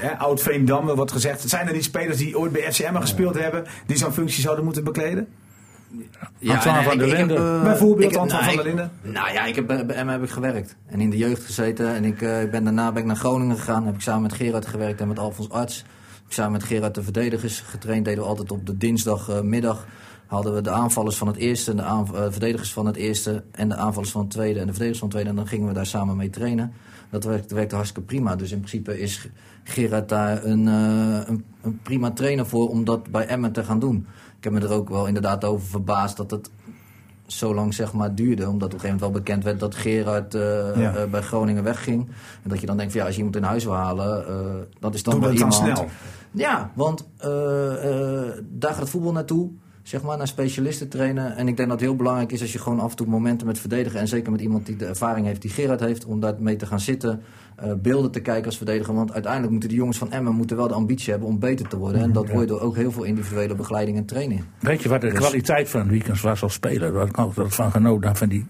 hè, 0.00 0.18
oud 0.18 0.42
Veendam 0.42 0.86
wordt 0.86 1.12
gezegd. 1.12 1.48
Zijn 1.48 1.66
er 1.66 1.72
die 1.72 1.82
spelers 1.82 2.16
die 2.18 2.38
ooit 2.38 2.52
bij 2.52 2.72
FCM 2.72 2.94
gespeeld 2.94 3.38
hebben, 3.38 3.64
die 3.86 3.96
zo'n 3.96 4.12
functie 4.12 4.42
zouden 4.42 4.64
moeten 4.64 4.84
bekleden? 4.84 5.28
Antoine 6.46 6.78
nee, 6.80 6.88
van 6.88 6.98
der 6.98 7.06
ik- 7.06 7.12
ik 7.12 7.18
Linden. 7.18 7.36
eh, 7.56 7.62
Bijvoorbeeld 7.62 8.12
ik 8.12 8.16
Antoine 8.18 8.32
nou, 8.32 8.44
van 8.44 8.64
der 8.64 8.72
ik- 8.72 8.78
Linden. 9.02 9.12
Nou 9.12 9.32
ja, 9.32 9.44
ik 9.44 9.54
heb, 9.54 9.66
bij 9.66 9.86
Emma 9.96 10.12
heb 10.12 10.22
ik 10.22 10.30
gewerkt. 10.30 10.76
En 10.86 11.00
in 11.00 11.10
de 11.10 11.16
jeugd 11.16 11.44
gezeten. 11.44 11.94
En 11.94 12.04
ik, 12.04 12.22
eh, 12.22 12.42
ik 12.42 12.50
ben, 12.50 12.64
daarna 12.64 12.92
ben 12.92 13.02
ik 13.02 13.08
naar 13.08 13.16
Groningen 13.16 13.56
gegaan. 13.56 13.86
Heb 13.86 13.94
ik 13.94 14.00
samen 14.00 14.22
met 14.22 14.32
Gerard 14.32 14.66
gewerkt 14.66 15.00
en 15.00 15.08
met 15.08 15.18
Alfons 15.18 15.50
Arts. 15.50 15.84
Samen 16.32 16.52
met 16.52 16.62
Gerard 16.62 16.94
de 16.94 17.02
verdedigers 17.02 17.60
getraind. 17.60 18.04
Deden 18.04 18.22
we 18.22 18.28
altijd 18.28 18.52
op 18.52 18.66
de 18.66 18.76
dinsdagmiddag. 18.76 19.86
hadden 20.26 20.54
we 20.54 20.60
de 20.60 20.70
aanvallers 20.70 21.16
van 21.16 21.26
het 21.26 21.36
eerste, 21.36 21.70
en 21.70 21.76
de 21.76 21.82
eh, 21.82 22.26
verdedigers 22.30 22.72
van 22.72 22.86
het 22.86 22.96
eerste 22.96 23.44
en 23.50 23.68
de 23.68 23.74
aanvallers 23.74 24.10
van 24.10 24.20
het 24.20 24.30
tweede 24.30 24.60
en 24.60 24.66
de 24.66 24.72
verdedigers 24.72 24.98
van 24.98 25.08
het 25.08 25.16
tweede. 25.16 25.30
En 25.30 25.36
dan 25.36 25.46
gingen 25.46 25.68
we 25.68 25.74
daar 25.74 25.86
samen 25.86 26.16
mee 26.16 26.30
trainen. 26.30 26.72
Dat 27.10 27.24
werkte, 27.24 27.54
werkte 27.54 27.74
hartstikke 27.74 28.06
prima. 28.08 28.36
Dus 28.36 28.50
in 28.50 28.58
principe 28.58 29.00
is 29.00 29.28
Gerard 29.64 30.08
daar 30.08 30.44
een, 30.44 30.68
eh, 30.68 31.28
een, 31.28 31.44
een 31.62 31.80
prima 31.82 32.10
trainer 32.10 32.46
voor 32.46 32.68
om 32.68 32.84
dat 32.84 33.10
bij 33.10 33.26
Emmen 33.26 33.52
te 33.52 33.64
gaan 33.64 33.78
doen. 33.78 34.06
Ik 34.38 34.44
heb 34.44 34.52
me 34.52 34.60
er 34.60 34.72
ook 34.72 34.88
wel 34.88 35.06
inderdaad 35.06 35.44
over 35.44 35.66
verbaasd 35.66 36.16
dat 36.16 36.30
het 36.30 36.50
zo 37.38 37.54
lang 37.54 37.74
zeg 37.74 37.92
maar 37.92 38.14
duurde. 38.14 38.48
Omdat 38.48 38.68
op 38.68 38.74
een 38.74 38.80
gegeven 38.80 39.00
moment 39.00 39.00
wel 39.00 39.10
bekend 39.22 39.44
werd 39.44 39.60
dat 39.60 39.74
Gerard 39.74 40.34
eh, 40.34 40.76
Ja. 40.76 40.94
eh, 40.96 41.10
bij 41.10 41.22
Groningen 41.22 41.62
wegging. 41.64 42.08
En 42.42 42.48
dat 42.50 42.60
je 42.60 42.66
dan 42.66 42.76
denkt 42.76 42.92
van 42.92 43.00
ja, 43.00 43.06
als 43.06 43.14
je 43.16 43.22
iemand 43.22 43.42
in 43.42 43.48
huis 43.48 43.64
wil 43.64 43.74
halen, 43.74 44.26
eh, 44.26 44.34
dat 44.80 44.94
is 44.94 45.02
dan 45.02 45.12
Doe 45.14 45.22
wel 45.22 45.30
dat 45.30 45.38
dan 45.38 45.50
iemand. 45.62 45.76
snel. 45.78 45.88
Ja, 46.30 46.70
want 46.74 47.08
daar 48.48 48.72
gaat 48.72 48.80
het 48.80 48.90
voetbal 48.90 49.12
naartoe. 49.12 49.50
Zeg 49.82 50.02
maar, 50.02 50.16
naar 50.16 50.26
specialisten 50.28 50.88
trainen. 50.88 51.36
En 51.36 51.48
ik 51.48 51.56
denk 51.56 51.68
dat 51.68 51.78
het 51.80 51.88
heel 51.88 51.96
belangrijk 51.96 52.32
is 52.32 52.40
als 52.40 52.52
je 52.52 52.58
gewoon 52.58 52.80
af 52.80 52.90
en 52.90 52.96
toe 52.96 53.06
momenten 53.06 53.46
met 53.46 53.58
verdedigen. 53.58 54.00
En 54.00 54.08
zeker 54.08 54.32
met 54.32 54.40
iemand 54.40 54.66
die 54.66 54.76
de 54.76 54.84
ervaring 54.86 55.26
heeft 55.26 55.42
die 55.42 55.50
Gerard 55.50 55.80
heeft. 55.80 56.04
Om 56.04 56.20
daar 56.20 56.34
mee 56.38 56.56
te 56.56 56.66
gaan 56.66 56.80
zitten. 56.80 57.22
Eh, 57.56 57.72
beelden 57.82 58.10
te 58.10 58.20
kijken 58.20 58.44
als 58.46 58.56
verdediger. 58.56 58.94
Want 58.94 59.12
uiteindelijk 59.12 59.50
moeten 59.52 59.68
die 59.68 59.78
jongens 59.78 59.98
van 59.98 60.12
Emmen 60.12 60.34
moeten 60.34 60.56
wel 60.56 60.68
de 60.68 60.74
ambitie 60.74 61.10
hebben 61.10 61.28
om 61.28 61.38
beter 61.38 61.68
te 61.68 61.76
worden. 61.76 62.00
En 62.00 62.12
dat 62.12 62.30
wordt 62.30 62.48
door 62.48 62.60
ook 62.60 62.76
heel 62.76 62.92
veel 62.92 63.04
individuele 63.04 63.54
begeleiding 63.54 63.96
en 63.96 64.04
training. 64.04 64.44
Weet 64.60 64.82
je 64.82 64.88
wat 64.88 65.00
de 65.00 65.08
Dus- 65.08 65.18
kwaliteit 65.18 65.68
van 65.68 65.88
Weekends 65.88 66.20
was 66.20 66.42
als 66.42 66.52
speler? 66.52 66.92
Waar 66.92 67.06
ik 67.06 67.16
altijd 67.16 67.54
van 67.54 67.70
genoten 67.70 68.16
van 68.16 68.28
die 68.28 68.46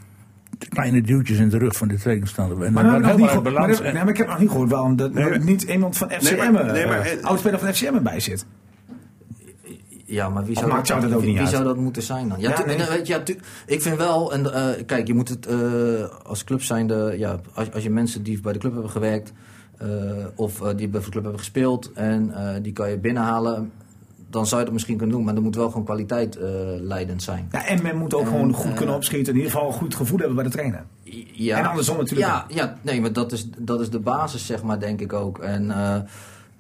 kleine 0.69 1.01
duwtjes 1.01 1.39
in 1.39 1.49
de 1.49 1.59
rug 1.59 1.77
van 1.77 1.89
de 1.89 1.99
tegenstander. 1.99 2.63
En 2.63 2.73
Maar, 2.73 2.85
nou, 2.85 3.01
nog 3.01 3.17
niet 3.17 3.29
gehoord- 3.29 3.55
maar, 3.55 3.69
nee, 3.83 3.93
maar 3.93 4.09
ik 4.09 4.17
heb 4.17 4.27
nog 4.27 4.39
niet 4.39 4.51
gehoord 4.51 4.71
waarom 4.71 4.97
dat 4.97 5.13
Nee, 5.15 5.29
maar- 5.29 5.45
niet 5.45 5.63
iemand 5.63 5.97
van 5.97 6.11
FCM, 6.11 6.37
Nee, 6.37 6.51
maar- 6.51 6.73
nee, 6.73 6.87
maar- 6.87 7.01
eh, 7.01 7.23
oudspeler 7.25 7.59
van 7.59 7.69
FCM 7.75 7.95
erbij 7.95 8.21
zit. 8.21 8.47
Ja, 10.13 10.29
maar 10.29 10.45
wie 10.45 10.57
zou, 10.59 10.71
dat 10.71 10.95
ook 10.95 11.01
wie, 11.01 11.15
niet 11.15 11.23
wie 11.25 11.39
uit? 11.39 11.49
zou 11.49 11.65
dat 11.65 11.77
moeten 11.77 12.03
zijn 12.03 12.29
dan? 12.29 12.41
Ja, 12.41 12.49
Ja, 12.49 12.55
tu- 12.55 12.67
nee. 12.67 12.77
nee, 12.77 12.89
weet 12.89 13.07
je, 13.07 13.13
ja, 13.13 13.23
ik 13.67 13.83
vind 13.83 13.97
wel, 13.97 14.33
en, 14.33 14.55
eh, 14.55 14.85
kijk, 14.87 15.07
je 15.07 15.15
moet 15.15 15.29
het 15.29 15.47
eh, 15.47 15.57
als 16.27 16.45
club 16.45 16.63
zijnde, 16.63 17.15
ja, 17.19 17.41
als, 17.55 17.73
als 17.73 17.83
je 17.83 17.91
mensen 17.91 18.23
die 18.23 18.41
bij 18.41 18.53
de 18.53 18.59
club 18.59 18.73
hebben 18.73 18.91
gewerkt, 18.91 19.33
eh, 19.79 19.89
of 20.35 20.59
die 20.59 20.89
bij 20.89 21.01
de 21.01 21.09
club 21.11 21.23
hebben 21.23 21.39
gespeeld, 21.41 21.93
en 21.93 22.35
die 22.63 22.73
kan 22.73 22.91
je 22.91 22.99
binnenhalen, 22.99 23.73
dan 24.31 24.47
zou 24.47 24.59
je 24.59 24.65
dat 24.65 24.75
misschien 24.75 24.97
kunnen 24.97 25.17
doen, 25.17 25.25
maar 25.25 25.35
er 25.35 25.43
moet 25.43 25.57
wel 25.57 25.69
gewoon 25.69 25.85
kwaliteit 25.85 26.39
leidend 26.81 27.23
zijn. 27.23 27.49
Ja, 27.53 27.67
en 27.67 27.83
men 27.83 27.97
moet 27.97 28.15
ook 28.15 28.21
En, 28.21 28.27
gewoon 28.27 28.53
goed 28.53 28.75
kunnen 28.75 28.95
opschieten. 28.95 29.33
In 29.33 29.39
ieder 29.39 29.53
geval 29.53 29.69
een 29.69 29.75
goed 29.79 29.95
gevoel 29.95 30.19
hebben 30.19 30.35
bij 30.37 30.45
de 30.45 30.51
trainer. 30.51 30.85
Ja. 31.33 31.59
En 31.59 31.67
andersom 31.67 31.97
natuurlijk 31.97 32.29
Ja, 32.31 32.45
ja 32.49 32.77
nee, 32.83 33.01
maar 33.01 33.13
dat 33.13 33.33
is, 33.33 33.49
dat 33.59 33.81
is 33.81 33.91
de 33.91 33.99
basis, 34.01 34.47
zeg 34.47 34.63
maar, 34.63 34.81
denk 34.81 35.01
ik 35.01 35.13
ook. 35.13 35.39
En 35.39 35.71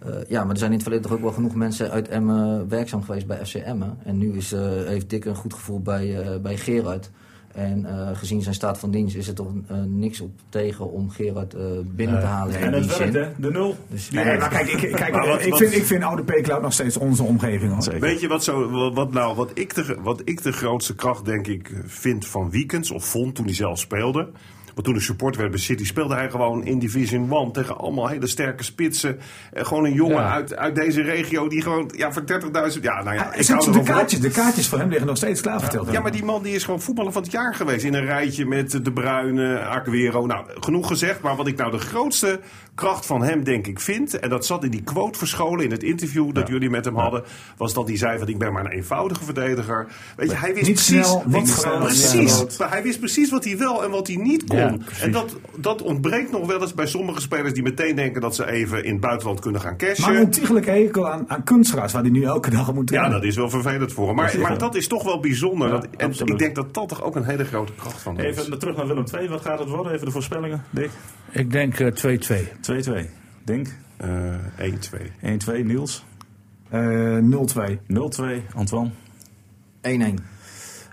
eh, 0.06 0.12
ja, 0.28 0.42
maar 0.42 0.52
er 0.52 0.58
zijn 0.58 0.70
in 0.70 0.76
het 0.76 0.82
verleden 0.86 1.08
toch 1.08 1.16
ook 1.18 1.24
wel 1.24 1.32
genoeg 1.32 1.54
mensen 1.54 1.90
uit 1.90 2.08
Emmen 2.08 2.68
werkzaam 2.68 3.02
geweest 3.02 3.26
bij 3.26 3.46
FC 3.46 3.54
Emmen. 3.54 3.98
En 4.04 4.18
nu 4.18 4.36
is, 4.36 4.52
eh, 4.52 4.60
heeft 4.86 5.10
Dick 5.10 5.24
een 5.24 5.34
goed 5.34 5.54
gevoel 5.54 5.80
bij, 5.80 6.20
eh, 6.20 6.40
bij 6.40 6.56
Gerard. 6.56 7.10
En 7.54 7.84
eh, 7.86 8.08
gezien 8.16 8.42
zijn 8.42 8.54
staat 8.54 8.78
van 8.78 8.90
dienst 8.90 9.16
is 9.16 9.28
er 9.28 9.34
toch 9.34 9.52
eh, 9.68 9.76
niks 9.86 10.20
op 10.20 10.30
tegen 10.48 10.90
om 10.92 11.10
Gerard 11.10 11.54
eh, 11.54 11.62
binnen 11.84 12.20
te 12.20 12.26
halen. 12.26 12.54
in 12.54 12.60
En 12.66 12.72
het 12.72 12.82
die 12.82 12.98
werkt, 12.98 13.14
hè? 13.14 13.28
De 13.42 13.50
nul. 13.50 13.76
Dus- 13.88 14.10
Nee, 14.10 14.24
werkt. 14.24 14.40
maar 14.40 14.48
kijk, 14.50 14.68
ik, 14.68 14.92
kijk, 14.92 15.12
Maar 15.12 15.26
wat- 15.26 15.42
ik, 15.42 15.48
wat- 15.50 15.58
vind, 15.58 15.74
ik 15.76 15.84
vind 15.84 16.02
Oude 16.04 16.22
P-Cloud 16.24 16.62
nog 16.62 16.72
steeds 16.72 16.96
onze 16.96 17.22
omgeving. 17.22 17.84
Zeker. 17.84 18.00
Weet 18.00 18.20
je 18.20 18.28
wat, 18.28 18.44
zo, 18.44 18.70
wat, 18.70 18.94
wat 18.94 19.12
nou, 19.12 19.34
wat, 19.36 19.50
ik 19.54 19.74
de, 19.74 19.96
wat 20.02 20.20
ik 20.24 20.42
de 20.42 20.52
grootste 20.52 20.94
kracht, 20.94 21.24
denk 21.24 21.46
ik, 21.46 21.72
vind 21.84 22.26
van 22.26 22.50
Weekends, 22.50 22.90
of 22.90 23.04
vond 23.04 23.34
toen 23.34 23.44
hij 23.44 23.54
zelf 23.54 23.78
speelde. 23.78 24.28
Want 24.74 24.84
toen 24.86 24.94
de 24.94 25.00
support 25.00 25.36
werd 25.36 25.50
bij 25.50 25.60
City, 25.60 25.84
speelde 25.84 26.14
hij 26.14 26.30
gewoon 26.30 26.64
in 26.64 26.78
Division 26.78 27.32
1 27.32 27.52
tegen 27.52 27.76
allemaal 27.78 28.06
hele 28.08 28.26
sterke 28.26 28.64
spitsen. 28.64 29.18
Eh, 29.52 29.64
gewoon 29.64 29.84
een 29.84 29.92
jongen 29.92 30.16
Ja. 30.16 30.32
uit, 30.32 30.56
uit 30.56 30.74
deze 30.74 31.02
regio 31.02 31.48
die 31.48 31.62
gewoon, 31.62 31.90
ja, 31.96 32.12
voor 32.12 32.26
30.000. 32.26 32.82
Ja, 32.84 33.02
nou 33.02 33.16
ja, 33.16 33.28
Hij- 33.30 33.38
ik 33.40 33.46
hou 33.48 33.72
de, 33.72 33.82
kaartjes, 33.82 34.20
de 34.20 34.30
kaartjes 34.30 34.68
voor 34.68 34.78
hem 34.78 34.88
liggen 34.88 35.06
nog 35.06 35.16
steeds 35.16 35.40
klaar 35.40 35.60
verteld. 35.60 35.90
Ja, 35.92 36.00
maar 36.00 36.12
die 36.12 36.24
man 36.24 36.42
die 36.42 36.54
is 36.54 36.64
gewoon 36.64 36.80
voetballer 36.80 37.12
van 37.12 37.22
het 37.22 37.32
jaar 37.32 37.54
geweest. 37.54 37.84
In 37.84 37.94
een 37.94 38.04
rijtje 38.04 38.46
met 38.46 38.84
De 38.84 38.92
Bruyne, 38.92 39.58
Aguero. 39.60 40.26
Nou, 40.26 40.46
genoeg 40.54 40.86
gezegd. 40.86 41.20
Maar 41.20 41.36
wat 41.36 41.46
ik 41.46 41.56
nou 41.56 41.70
de 41.70 41.78
grootste 41.78 42.40
kracht 42.74 43.06
van 43.06 43.22
hem 43.22 43.44
denk 43.44 43.66
ik 43.66 43.80
vind... 43.80 44.18
en 44.18 44.28
dat 44.28 44.46
zat 44.46 44.64
in 44.64 44.70
die 44.70 44.82
quote 44.82 45.18
verscholen 45.18 45.64
in 45.64 45.70
het 45.70 45.82
interview 45.82 46.34
dat 46.34 46.48
jullie 46.48 46.70
met 46.70 46.84
hem 46.84 46.96
hadden... 46.96 47.22
was 47.56 47.74
dat 47.74 47.88
hij 47.88 47.96
zei 47.96 48.18
van 48.18 48.28
ik 48.28 48.38
ben 48.38 48.52
maar 48.52 48.64
een 48.64 48.70
eenvoudige 48.70 49.24
verdediger. 49.24 49.86
Weet 50.16 50.30
je, 50.30 50.36
hij 50.36 50.54
wist 50.54 50.66
Niet 50.66 50.74
precies... 50.74 51.06
snel, 51.06 51.22
wat- 51.26 51.40
niet 51.40 51.50
groot, 51.50 51.78
precies. 51.78 52.58
Maar 52.58 52.70
hij 52.70 52.82
wist 52.82 52.98
precies 52.98 53.30
wat 53.30 53.44
hij 53.44 53.58
wel 53.58 53.84
en 53.84 53.90
wat 53.90 54.06
hij 54.06 54.16
niet 54.16 54.44
kon. 54.44 54.58
Ja, 54.58 54.76
en 55.00 55.12
dat, 55.12 55.36
dat 55.56 55.82
ontbreekt 55.82 56.30
nog 56.30 56.46
wel 56.46 56.60
eens 56.60 56.74
bij 56.74 56.86
sommige 56.86 57.20
spelers... 57.20 57.52
die 57.52 57.62
meteen 57.62 57.96
denken 57.96 58.20
dat 58.20 58.34
ze 58.34 58.50
even 58.50 58.84
in 58.84 58.92
het 58.92 59.00
buitenland 59.00 59.40
kunnen 59.40 59.60
gaan 59.60 59.76
cashen. 59.76 60.12
Maar 60.12 60.22
een 60.22 60.64
hekel 60.64 61.10
aan, 61.10 61.24
aan 61.30 61.44
kunstenaars 61.44 61.92
waar 61.92 62.02
hij 62.02 62.10
nu 62.10 62.22
elke 62.22 62.50
dag 62.50 62.72
moet 62.74 62.90
Ja, 62.90 63.08
dat 63.08 63.24
is 63.24 63.36
wel 63.36 63.50
vervelend 63.50 63.92
voor 63.92 64.06
hem. 64.06 64.16
Maar, 64.16 64.38
maar 64.40 64.58
dat 64.58 64.74
is 64.74 64.86
toch 64.86 65.02
wel 65.02 65.20
bijzonder. 65.20 65.68
Ja, 65.68 65.74
dat, 65.74 65.88
en 65.96 66.06
absoluut. 66.06 66.32
ik 66.32 66.38
denk 66.38 66.54
dat 66.54 66.74
dat 66.74 66.88
toch 66.88 67.02
ook 67.02 67.16
een 67.16 67.24
hele 67.24 67.44
grote 67.44 67.72
kracht 67.72 68.00
van 68.00 68.16
hem 68.16 68.26
is. 68.26 68.36
Even 68.38 68.58
terug 68.58 68.76
naar 68.76 68.86
Willem 68.86 69.04
II. 69.14 69.28
Wat 69.28 69.40
gaat 69.40 69.58
het 69.58 69.68
worden? 69.68 69.92
Even 69.92 70.06
de 70.06 70.12
voorspellingen, 70.12 70.64
Dick. 70.70 70.90
Ik 71.30 71.50
denk 71.50 71.80
eh, 71.80 72.18
2-2. 72.40 72.60
2-2. 72.62 73.08
Denk. 73.44 73.68
Eh 73.96 74.34
1-2. 74.58 75.10
1-2. 75.20 75.64
Niels. 75.64 76.04
Eh, 76.68 77.18
0-2. 77.18 77.80
0-2. 77.86 78.42
Antoine. 78.54 78.90
1-1. 79.80 80.18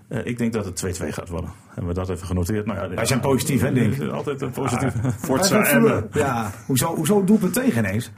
Eh, 0.08 0.26
ik 0.26 0.38
denk 0.38 0.54
dat 0.54 0.66
het 0.66 0.76
2-2 0.76 1.12
gaat 1.12 1.30
worden. 1.30 1.50
Hebben 1.68 1.88
we 1.88 1.94
dat 1.94 2.10
even 2.10 2.28
genoteerd? 2.28 2.66
Nou, 2.66 2.80
ja, 2.80 2.96
Wij 2.96 3.06
zijn 3.06 3.20
positief, 3.20 3.62
hè, 3.62 3.74
Dick? 3.80 4.02
Altijd 4.12 4.42
een 4.42 4.52
positief. 4.52 4.94
Forza 5.18 5.56
Wij 5.56 5.66
zijn 5.66 5.84
Emmen. 5.84 6.10
Ja, 6.14 6.52
hoezo, 6.66 6.96
hoezo 6.96 7.24
doelpunt 7.24 7.54
tegen 7.54 7.86
ineens? 7.86 8.12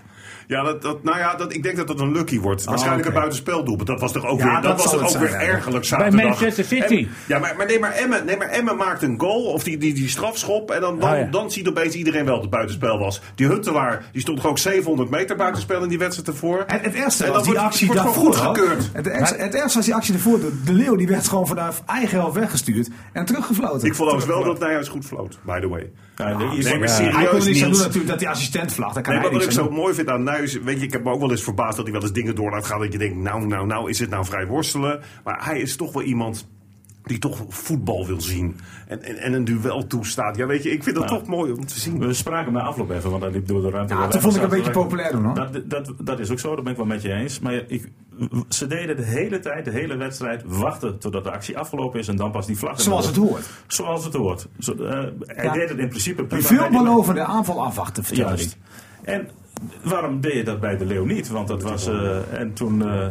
Ja, 0.51 0.63
dat, 0.63 0.81
dat, 0.81 1.03
nou 1.03 1.17
ja, 1.17 1.35
dat, 1.35 1.53
ik 1.53 1.63
denk 1.63 1.75
dat 1.77 1.87
dat 1.87 1.99
een 1.99 2.11
lucky 2.11 2.39
wordt. 2.39 2.63
Waarschijnlijk 2.63 3.01
oké. 3.05 3.13
een 3.15 3.19
buitenspeldoelpunt. 3.21 3.87
Dat 3.87 3.99
was 3.99 4.11
toch 4.11 4.25
ook 4.25 4.39
Ja, 4.39 4.45
weer, 4.45 4.53
dat 4.53 4.63
dat 4.63 4.77
was 4.83 4.91
toch 4.91 5.01
ook 5.01 5.09
zijn, 5.09 5.23
weer 5.23 5.31
ja. 5.31 5.39
ergelijk 5.39 5.79
Bij 5.79 5.83
zaterdag. 5.99 6.23
Manchester 6.23 6.63
City. 6.65 7.07
Ja, 7.27 7.39
maar, 7.39 7.53
maar, 7.57 7.65
nee, 7.65 7.79
maar, 7.79 7.91
Emmen, 7.91 8.25
nee, 8.25 8.37
maar 8.37 8.47
Emmen 8.49 8.75
maakt 8.77 9.01
een 9.01 9.19
goal. 9.19 9.43
Of 9.43 9.63
die, 9.63 9.77
die, 9.77 9.93
die 9.93 10.09
strafschop. 10.09 10.71
En 10.71 10.81
dan, 10.81 10.99
dan, 10.99 11.11
Oh, 11.11 11.17
ja. 11.17 11.23
dan 11.31 11.51
ziet 11.51 11.67
opeens 11.67 11.93
iedereen 11.95 12.25
wel 12.25 12.33
dat 12.33 12.41
het 12.41 12.51
buitenspel 12.51 12.97
was. 12.99 13.21
Die 13.35 13.47
Huntelaar, 13.47 14.05
die 14.11 14.21
stond 14.21 14.37
toch 14.41 14.47
ook 14.49 14.57
700 14.57 15.09
meter 15.09 15.35
buitenspel 15.35 15.83
in 15.83 15.89
die 15.89 15.97
wedstrijd 15.97 16.27
ervoor. 16.27 16.63
En 16.67 16.79
het 16.81 16.93
ergste 16.95 17.25
En 17.25 17.31
was 17.33 17.43
die 17.43 17.51
wordt- 17.53 17.67
actie 17.67 17.87
wordt 17.87 18.03
daarvoor. 18.03 18.33
gewoon 18.33 18.55
goedgekeurd. 18.55 18.89
Het 18.93 19.05
het 19.41 19.55
ergste 19.55 19.77
was 19.77 19.85
die 19.85 19.95
actie 19.95 20.13
daarvoor. 20.13 20.39
De, 20.39 20.61
de 20.65 20.73
Leeuw 20.73 20.95
die 20.95 21.07
werd 21.07 21.27
gewoon 21.27 21.47
vanuit 21.47 21.81
eigen 21.85 22.19
helft 22.19 22.35
weggestuurd 22.35 22.89
en 23.13 23.25
teruggefloten. 23.25 23.87
Ik 23.87 23.95
vond 23.95 24.09
overigens 24.11 24.37
wel 24.43 24.51
dat 24.53 24.59
Nijhuis 24.61 24.87
goed 24.87 25.05
floot, 25.05 25.39
by 25.45 25.59
the 25.59 25.67
way. 25.69 25.91
Ja, 26.21 26.37
Nee, 26.37 26.63
Hij 26.63 27.27
kon 27.27 27.39
er 27.39 27.45
niks 27.45 27.63
aan 27.63 27.71
doen 27.71 27.79
natuurlijk 27.79 28.07
dat 28.07 28.19
die 28.19 28.29
assistent 28.29 28.73
vlagt. 28.73 28.93
Daar 28.93 29.03
kan 29.03 29.13
Nee, 29.13 29.21
maar 29.21 29.31
wat 29.31 29.43
ik 29.43 29.51
zo 29.51 29.63
doen. 29.63 29.73
mooi 29.73 29.93
vind 29.93 30.07
aan 30.07 30.23
Nuis, 30.23 30.59
weet 30.59 30.79
je, 30.79 30.85
ik 30.85 30.91
heb 30.91 31.03
me 31.03 31.11
ook 31.11 31.19
wel 31.19 31.31
eens 31.31 31.43
verbaasd 31.43 31.75
dat 31.75 31.85
hij 31.85 31.93
wel 31.93 32.01
eens 32.01 32.11
dingen 32.13 32.35
door 32.35 32.51
laat 32.51 32.65
gaan. 32.65 32.79
Dat 32.79 32.91
je 32.91 32.97
denkt, 32.97 33.15
nou, 33.17 33.45
nou, 33.47 33.65
nou, 33.65 33.89
is 33.89 33.99
het 33.99 34.09
nou 34.09 34.25
vrij 34.25 34.47
worstelen? 34.47 34.99
Maar 35.23 35.45
hij 35.45 35.59
is 35.59 35.75
toch 35.75 35.93
wel 35.93 36.03
iemand 36.03 36.47
die 37.03 37.19
toch 37.19 37.45
voetbal 37.49 38.05
wil 38.07 38.21
zien. 38.21 38.55
En, 38.87 39.03
en, 39.03 39.17
en 39.17 39.33
een 39.33 39.43
duel 39.43 39.87
toestaat. 39.87 40.35
Ja, 40.37 40.45
weet 40.45 40.63
je, 40.63 40.71
ik 40.71 40.83
vind 40.83 40.95
dat 40.95 41.07
toch 41.07 41.25
mooi 41.25 41.51
om 41.51 41.65
te 41.65 41.79
zien. 41.79 41.99
We 41.99 42.13
spraken 42.13 42.53
na 42.53 42.61
afloop 42.61 42.89
even, 42.91 43.09
want 43.09 43.21
hij 43.21 43.31
liep 43.31 43.47
door 43.47 43.61
de 43.61 43.69
ruimte. 43.69 43.93
Ja, 43.93 44.07
wij 44.07 44.21
vond 44.21 44.35
ik 44.35 44.41
een 44.41 44.49
beetje 44.49 44.71
populair 44.71 45.11
doen, 45.11 45.23
hoor. 45.25 45.35
Dat, 45.35 45.69
dat, 45.69 45.93
dat 45.99 46.19
is 46.19 46.31
ook 46.31 46.39
zo, 46.39 46.55
dat 46.55 46.63
ben 46.63 46.71
ik 46.71 46.77
wel 46.77 46.87
met 46.87 47.01
je 47.01 47.13
eens. 47.13 47.39
Maar 47.39 47.53
ik 47.67 47.91
ze 48.49 48.67
deden 48.67 48.95
de 48.95 49.03
hele 49.03 49.39
tijd, 49.39 49.65
de 49.65 49.71
hele 49.71 49.95
wedstrijd, 49.95 50.41
wachten 50.45 50.99
totdat 50.99 51.23
de 51.23 51.31
actie 51.31 51.57
afgelopen 51.57 51.99
is 51.99 52.07
en 52.07 52.15
dan 52.15 52.31
pas 52.31 52.45
die 52.45 52.57
vlag. 52.57 52.81
Zoals 52.81 53.05
het 53.05 53.15
hoort. 53.15 53.49
Zoals 53.67 54.03
het 54.05 54.13
hoort. 54.13 54.47
Zo, 54.59 54.73
eh, 54.73 55.03
hij 55.25 55.45
Ja. 55.45 55.53
deed 55.53 55.69
het 55.69 55.77
in 55.77 55.89
principe 55.89 56.23
prima. 56.25 56.47
die- 56.47 56.57
veelbelovende 56.57 57.23
aanval 57.23 57.63
afwachten, 57.63 58.03
Juist. 58.15 58.57
hij. 59.03 59.15
En 59.15 59.29
waarom 59.83 60.21
deed 60.21 60.33
je 60.33 60.43
dat 60.43 60.59
bij 60.59 60.77
de 60.77 60.85
Leeuw 60.85 61.05
niet? 61.05 61.29
Want 61.29 61.47
dat 61.47 61.63
was. 61.63 61.87
eh, 61.87 62.39
en 62.39 62.53
toen. 62.53 62.81
eh, 62.89 63.07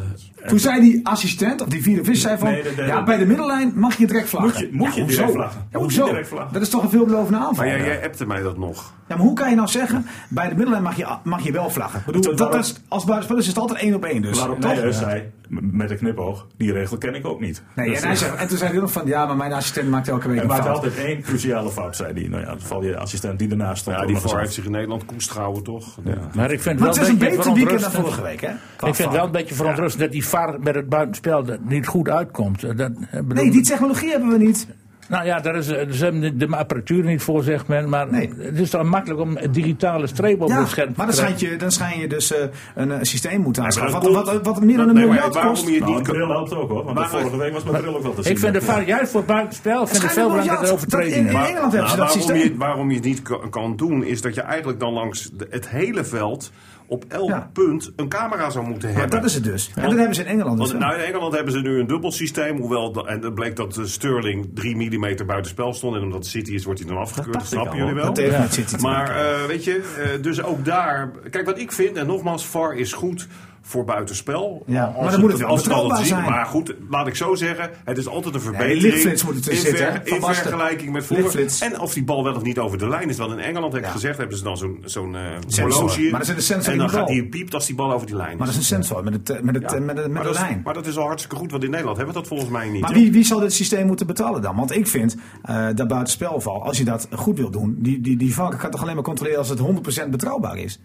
Toen 0.47 0.59
zei 0.59 0.81
die 0.81 1.07
assistent, 1.07 1.61
of 1.63 1.69
die 1.69 1.83
vierde 1.83 2.05
vis, 2.05 2.21
zei 2.21 2.39
van... 2.39 2.51
Nee, 2.51 2.63
de- 2.63 2.75
de- 2.75 2.83
ja, 2.83 3.03
bij 3.05 3.17
de 3.19 3.27
middellijn 3.27 3.73
mag 3.75 3.97
je 3.97 4.07
direct 4.07 4.29
vlaggen. 4.29 4.51
Moet 4.53 4.71
je- 4.71 4.77
moet 4.77 4.95
je 4.95 5.05
direct 5.05 5.33
vlaggen. 5.33 5.67
Ja, 5.71 5.79
Moet 5.79 5.93
je 5.95 5.99
hoezo? 5.99 6.13
direct 6.13 6.29
vlaggen. 6.29 6.53
Dat 6.53 6.63
is 6.63 6.69
toch 6.69 6.83
een 6.83 6.91
veelbelovende 6.91 7.39
aanval? 7.39 7.55
Maar 7.57 7.67
jij, 7.67 7.79
ja. 7.79 7.85
jij 7.85 8.05
appte 8.05 8.27
mij 8.27 8.43
dat 8.43 8.59
nog. 8.59 8.93
maar 9.09 9.19
hoe 9.19 9.35
kan 9.35 9.51
je 9.51 9.57
nou 9.57 9.69
zeggen, 9.69 10.07
bij 10.29 10.49
de 10.49 10.55
middellijn 10.55 10.83
mag 10.83 10.97
je, 10.97 11.07
mag 11.25 11.43
je 11.43 11.53
wel 11.53 11.71
vlaggen? 11.71 12.03
Bedoel, 12.07 12.23
dat 12.23 12.39
waarom- 12.39 12.59
is, 12.61 12.81
als 12.89 13.05
buitenspeler 13.05 13.43
is 13.43 13.49
het 13.49 13.59
altijd 13.59 13.81
één 13.81 13.95
op 13.95 14.05
één 14.05 14.23
dus. 14.23 14.39
waarop 14.39 14.61
Toch? 14.61 14.71
Nijhuis 14.73 14.99
zei, 14.99 15.23
met 15.49 15.91
een 15.91 15.97
knipoog, 15.97 16.47
die 16.57 16.73
regel 16.73 16.99
ken 16.99 17.15
ik 17.15 17.27
ook 17.27 17.41
niet. 17.41 17.63
Nee, 17.75 17.97
en, 17.97 18.03
hij 18.07 18.17
zei, 18.17 18.37
en 18.37 18.49
toen 18.49 18.59
zei 18.59 18.71
hij 18.71 18.81
nog 18.81 18.93
van, 18.93 19.07
ja, 19.07 19.27
maar 19.27 19.37
mijn 19.37 19.53
assistent 19.53 19.89
maakt 19.89 20.09
elke 20.09 20.27
week 20.29 20.35
Hij 20.37 20.45
een 20.45 20.51
maakt 20.51 20.63
fout. 20.65 20.75
altijd 20.77 20.97
één 20.97 21.23
cruciale 21.23 21.71
fout, 21.71 21.97
zei 21.97 22.13
hij. 22.13 22.29
Nou 22.29 22.43
ja, 22.43 22.47
dan 22.49 22.61
val 22.61 22.83
je 22.85 22.97
assistent 22.99 23.39
die 23.39 23.51
ernaast 23.51 23.81
stond. 23.81 23.97
Ja, 23.97 24.07
die 24.07 24.17
heeft 24.37 24.53
zich 24.53 24.65
in 24.65 24.71
Nederland 24.71 25.05
koest 25.05 25.31
gehouden, 25.31 25.63
toch? 25.63 25.97
Maar 26.35 26.51
ik 26.51 26.61
vind 26.63 26.79
Maar 26.79 26.89
wel 26.89 26.95
het 26.97 27.03
is 27.05 27.09
een 27.09 27.19
beetje 27.19 27.37
beter 27.37 27.53
weekend 27.55 27.81
dan 27.81 27.91
vorige 27.91 28.23
week, 28.23 28.41
hè? 28.41 28.51
Ik 28.87 28.95
vind 28.95 29.13
wel 29.13 29.25
een 29.25 29.31
beetje 29.31 29.55
verontrustend 29.55 30.03
dat 30.03 30.13
die 30.13 30.25
VAR 30.31 30.57
met 30.61 30.75
het 30.75 30.89
buitenspel 30.89 31.45
dat 31.45 31.59
niet 31.63 31.87
goed 31.87 32.09
uitkomt. 32.09 32.65
Eh, 32.65 32.77
Dat, 32.77 32.91
eh, 33.11 33.21
bedoel- 33.21 33.43
Nee, 33.43 33.51
die 33.51 33.63
technologie 33.63 34.11
hebben 34.11 34.29
we 34.29 34.39
niet. 34.39 34.67
Nou 35.09 35.25
ja, 35.25 35.41
daar 35.41 35.57
is, 35.57 35.69
eh, 35.69 35.89
ze 35.91 36.05
hebben 36.05 36.21
de- 36.21 36.37
de 36.37 36.57
apparatuur 36.57 37.05
niet 37.05 37.23
voor, 37.23 37.43
zegt 37.43 37.67
men. 37.69 37.89
Maar 37.89 38.11
Nee. 38.11 38.33
het 38.39 38.59
is 38.59 38.71
toch 38.71 38.83
makkelijk 38.83 39.21
om 39.21 39.37
een 39.37 39.53
digitale 39.53 40.07
streep 40.07 40.41
op 40.41 40.49
Ja, 40.49 40.59
het 40.59 40.69
scherm 40.69 40.89
te 40.89 40.95
maar 40.97 41.07
dan 41.07 41.15
krijgen. 41.15 41.39
schijn 41.39 41.53
je, 41.53 41.59
dan 41.59 41.71
schijn 41.71 42.01
je 42.01 42.09
dus 42.09 42.33
een 42.75 43.07
systeem 43.07 43.41
moeten 43.41 43.63
aanschaffen. 43.65 44.13
Wat, 44.13 44.27
wat, 44.33 44.47
wat 44.47 44.61
meer 44.63 44.77
dan 44.77 44.89
een 44.89 44.95
Nee, 44.95 45.05
maar 45.07 45.13
miljard 45.15 45.35
waarom 45.35 45.53
kost. 45.55 45.67
je 45.69 45.75
het 45.75 45.81
Nou, 45.85 45.95
niet 45.95 46.03
bril 46.03 46.29
helpt 46.29 46.55
ook 46.55 46.69
hoor, 46.71 46.85
want 46.85 46.97
Maar- 46.99 47.09
vorige 47.09 47.37
week 47.37 47.53
was 47.53 47.65
mijn 47.65 47.83
bril 47.83 47.97
ook 47.97 48.03
wel 48.03 48.15
te 48.15 48.23
zien. 48.23 48.33
Ik 48.33 48.39
vind 48.39 48.55
de. 48.55 48.61
VAR 48.63 48.87
juist 48.87 49.11
voor 49.11 49.21
het 49.21 49.29
buitenspel 49.29 49.77
vind 49.87 49.91
ik 49.91 49.95
schijnt 49.97 50.13
veel 50.13 50.29
belangrijker 50.29 50.73
overtredingen. 50.73 51.33
Dat 51.33 51.33
in- 51.35 51.41
in 51.41 51.47
Engeland 51.51 51.73
hebben 51.73 51.91
ze 51.91 51.97
dat 51.97 52.07
waarom, 52.07 52.23
systeem. 52.23 52.53
je, 52.53 52.57
waarom 52.57 52.89
je 52.91 52.97
het 52.97 53.05
niet 53.05 53.23
kan, 53.23 53.51
kan 53.51 53.77
doen, 53.77 54.05
is 54.05 54.21
dat 54.23 54.35
je 54.35 54.41
eigenlijk 54.41 54.81
dan 54.81 54.93
langs 54.93 55.31
de- 55.37 55.47
het 55.51 55.69
hele 55.69 56.05
veld 56.05 56.51
op 56.91 57.05
elk 57.09 57.29
Ja. 57.29 57.51
punt 57.53 57.93
een 57.97 58.09
camera 58.09 58.51
zou 58.51 58.67
moeten 58.67 58.89
Maar 58.91 58.99
hebben. 59.01 59.21
dat 59.21 59.29
is 59.29 59.35
het 59.35 59.45
dus. 59.45 59.71
En 59.75 59.83
dat 59.89 59.99
hebben 59.99 60.15
ze 60.15 60.21
in 60.21 60.27
Engeland 60.27 60.59
dus. 60.59 60.69
Want 60.69 60.81
nou, 60.83 60.95
in 60.99 61.05
Engeland 61.05 61.35
hebben 61.35 61.53
ze 61.53 61.61
nu 61.61 61.79
een 61.81 61.87
dubbel 61.87 62.13
systeem. 62.13 62.57
Hoewel, 62.59 62.93
de- 62.93 63.07
en 63.07 63.23
het 63.23 63.35
bleek 63.35 63.57
dat 63.57 63.77
eh, 63.77 63.85
Sterling 63.85 64.51
3 64.55 64.77
mm 64.77 65.27
buiten 65.27 65.51
spel 65.51 65.73
stond. 65.75 65.97
En 65.97 66.03
omdat 66.03 66.27
City 66.27 66.53
is, 66.53 66.65
wordt 66.65 66.81
hij 66.81 66.89
dan 66.89 66.99
afgekeurd. 66.99 67.35
Dat 67.35 67.47
snappen 67.47 67.77
jullie 67.79 67.95
wel. 67.95 68.15
Dat 68.15 68.81
Maar 68.81 69.17
eh, 69.17 69.45
weet 69.47 69.65
je, 69.65 69.83
eh, 70.17 70.23
dus 70.23 70.43
ook 70.43 70.65
daar. 70.65 71.11
Kijk, 71.31 71.47
wat 71.47 71.59
ik 71.59 71.73
vind, 71.73 71.97
en 71.97 72.07
nogmaals, 72.07 72.47
VAR 72.47 72.75
is 72.77 72.93
goed 72.93 73.29
voor 73.63 73.85
buitenspel. 73.85 74.63
Ja, 74.67 74.85
Als 74.85 75.03
maar 75.03 75.11
dan 75.11 75.21
moet 75.21 75.31
het 75.33 75.41
wel 75.41 75.55
betrouwbaar 75.55 75.99
het 75.99 76.07
zien- 76.07 76.17
zijn. 76.17 76.31
Maar 76.31 76.47
goed, 76.47 76.75
laat 76.91 77.07
ik 77.07 77.15
zo 77.17 77.35
zeggen, 77.35 77.71
het 77.85 77.99
is 77.99 78.07
altijd 78.09 78.35
een 78.35 78.41
die 78.41 78.51
verbetering. 78.51 78.83
lichtflits 78.83 79.25
moet 79.25 79.47
er 79.47 79.53
in, 79.53 79.59
zitten, 79.59 79.77
ver- 79.87 80.01
in 80.15 80.23
vergelijking 80.23 80.93
met 80.93 81.07
vroeger. 81.07 81.47
En 81.61 81.81
of 81.81 81.93
die 81.95 82.05
bal 82.05 82.25
wel 82.25 82.35
of 82.35 82.43
niet 82.43 82.59
over 82.59 82.79
de 82.79 82.89
lijn 82.89 83.09
is. 83.09 83.17
Want 83.17 83.33
in 83.33 83.39
Engeland 83.39 83.73
heb 83.73 83.83
ik 83.83 83.87
Ja. 83.89 83.93
gezegd, 83.95 84.19
hebben 84.19 84.37
ze 84.39 84.45
dan 84.45 84.57
zo'n 84.57 84.79
zo'n 84.85 85.17
horloge. 85.61 86.09
Maar 86.11 86.21
er 86.21 86.27
zit 86.27 86.37
een 86.37 86.43
sensor 86.43 86.73
En 86.73 86.79
dan 86.79 86.91
gaat 86.91 87.07
die 87.09 87.27
piept 87.29 87.55
als 87.55 87.67
die 87.67 87.75
bal 87.75 87.93
over 87.93 88.07
die 88.07 88.17
lijn 88.17 88.33
is. 88.33 88.37
Maar 88.37 88.47
dat 88.47 88.55
is 88.57 88.61
een 88.61 88.67
sensor 88.67 89.05
met, 89.05 89.13
het, 89.13 89.31
eh, 89.31 89.41
met, 89.41 89.55
het, 89.55 89.71
Ja. 89.71 89.77
eh, 89.77 89.83
met, 89.85 89.97
de- 89.97 90.09
met 90.09 90.25
is, 90.27 90.39
lijn. 90.39 90.61
maar 90.65 90.75
dat 90.75 90.87
is 90.87 90.97
al 90.97 91.05
hartstikke 91.07 91.37
goed, 91.37 91.51
want 91.51 91.65
in 91.65 91.71
Nederland 91.71 91.97
hebben 91.97 92.15
we 92.15 92.21
dat 92.21 92.29
volgens 92.29 92.51
mij 92.51 92.69
niet. 92.69 92.81
Maar 92.81 92.93
wie, 92.93 93.13
wie 93.13 93.25
zal 93.25 93.41
dit 93.41 93.53
systeem 93.53 93.87
moeten 93.87 94.07
betalen 94.07 94.43
dan? 94.43 94.57
Want 94.57 94.77
ik 94.77 94.87
vind 94.87 95.17
eh 95.43 95.67
dat 95.75 95.89
buitenspelval, 95.89 96.63
als 96.65 96.79
je 96.79 96.85
dat 96.85 97.09
goed 97.15 97.39
wil 97.39 97.51
doen, 97.51 97.77
die, 97.79 98.01
die, 98.01 98.17
die 98.17 98.35
VAR 98.35 98.57
kan 98.57 98.71
toch 98.71 98.83
alleen 98.83 98.95
maar 98.95 99.05
controleren 99.05 99.39
als 99.39 99.49
het 99.49 99.59
100% 99.59 100.11
betrouwbaar 100.11 100.59
is. 100.59 100.81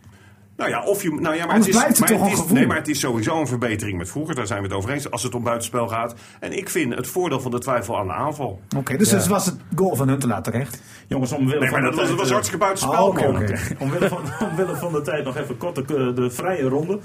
Nou 0.58 0.70
ja, 0.70 0.84
of 0.84 1.04
je, 1.04 1.10
nou 1.10 1.36
ja, 1.36 1.46
maar 1.46 1.54
Anders 1.54 1.58
het 1.58 1.68
is, 1.68 1.76
blijft 1.82 1.88
het 1.90 2.00
maar 2.00 2.10
toch 2.10 2.18
het 2.20 2.28
een 2.28 2.34
is, 2.34 2.40
gevoel. 2.40 2.58
Nee, 2.58 2.68
maar 2.68 2.78
het 2.78 2.88
is 2.88 3.00
sowieso 3.00 3.40
een 3.40 3.48
verbetering 3.48 3.98
met 3.98 4.10
vroeger. 4.10 4.36
Daar 4.36 4.48
zijn 4.48 4.62
we 4.62 4.68
het 4.68 4.76
over 4.78 4.90
eens. 4.90 5.12
Als 5.12 5.24
het 5.24 5.36
om 5.36 5.44
buitenspel 5.44 5.88
gaat. 5.88 6.16
En 6.40 6.58
ik 6.58 6.70
vind 6.70 6.96
het 6.96 7.08
voordeel 7.08 7.40
van 7.40 7.52
de 7.52 7.60
twijfel 7.60 7.98
aan 8.00 8.08
de 8.08 8.14
aanval. 8.14 8.60
Oké, 8.78 8.98
dus 8.98 9.10
dat 9.10 9.28
was 9.28 9.46
het 9.46 9.56
goal 9.76 9.96
van 9.96 10.08
Huntelaar 10.10 10.42
terecht. 10.44 10.82
Jongens, 11.08 11.32
omwille 11.32 11.60
Nee, 11.60 11.70
van 11.70 11.82
maar 11.82 11.90
de 11.92 11.96
dat 11.96 11.96
was, 11.96 12.06
tijd, 12.06 12.10
dat 12.10 12.18
was 12.18 12.28
eh, 12.28 12.34
hartstikke 12.34 12.66
buitenspel, 12.66 13.04
Oh, 13.04 13.08
oké, 13.10 13.32
man. 13.32 13.42
oké. 13.42 13.56
Omwille 13.84 14.08
van, 14.08 14.20
omwille 14.50 14.76
van 14.76 14.92
de 14.94 15.02
tijd 15.02 15.26
nog 15.26 15.38
even 15.38 15.58
kort 15.58 15.76
de, 15.76 16.12
de 16.16 16.30
vrije 16.30 16.64
ronde. 16.64 17.00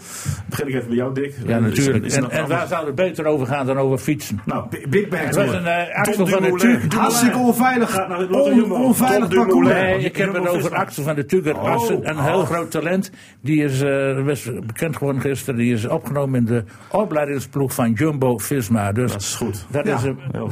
Begin 0.48 0.68
ik 0.68 0.74
even 0.74 0.88
bij 0.88 0.96
jou, 0.96 1.14
Dick. 1.14 1.34
Ja, 1.46 1.57
Is- 1.57 1.62
natuurlijk. 1.62 2.05
is 2.05 2.14
En, 2.14 2.22
nog 2.22 2.30
en 2.30 2.40
anders? 2.42 2.59
waar 2.59 2.68
zou 2.68 2.86
het 2.86 2.94
beter 2.94 3.24
over 3.24 3.46
gaan 3.46 3.66
dan 3.66 3.76
over 3.78 3.98
fietsen? 3.98 4.40
Nou, 4.44 4.64
Big 4.88 5.09
Bang 5.09 5.24
Het 5.24 5.34
was 5.36 5.51
een 5.53 5.66
Axel 5.92 6.14
Tom 6.14 6.28
van 6.28 6.42
de 6.42 6.48
Dumoulin. 6.59 6.90
Hartstikke 6.96 7.38
onveilig. 7.38 7.90
Gaat 7.90 8.09
naar 8.09 8.18
het 8.18 8.30
Lotto 8.30 8.51
On, 8.51 8.57
Jumbo. 8.57 8.74
onveilig 8.74 9.28
Tom 9.28 9.38
parcours. 9.38 9.66
Dumoulin. 9.68 9.90
Nee, 9.96 10.05
ik 10.05 10.16
heb 10.16 10.34
het 10.34 10.48
over. 10.48 10.74
Axel 10.74 11.03
van 11.03 11.14
de 11.14 11.26
Tukker. 11.26 11.57
Oh, 11.57 11.70
Assen, 11.74 12.09
een 12.09 12.18
heel 12.18 12.38
oh. 12.38 12.46
groot 12.46 12.70
talent. 12.70 13.11
Die 13.43 13.64
is 13.64 13.80
eh, 13.82 14.24
best 14.24 14.66
bekend 14.66 14.97
geworden 14.97 15.20
gisteren. 15.20 15.59
Die 15.61 15.72
is 15.72 15.86
opgenomen 15.88 16.38
in 16.38 16.45
de 16.45 16.64
opleidingsploeg 16.91 17.74
van 17.74 17.93
Jumbo 17.93 18.38
Visma. 18.38 18.93
Dus 18.93 19.12
Dat 19.12 19.20
is 19.20 19.34
goed. 19.34 19.66
Dat, 19.70 19.86
Ja, 19.86 20.01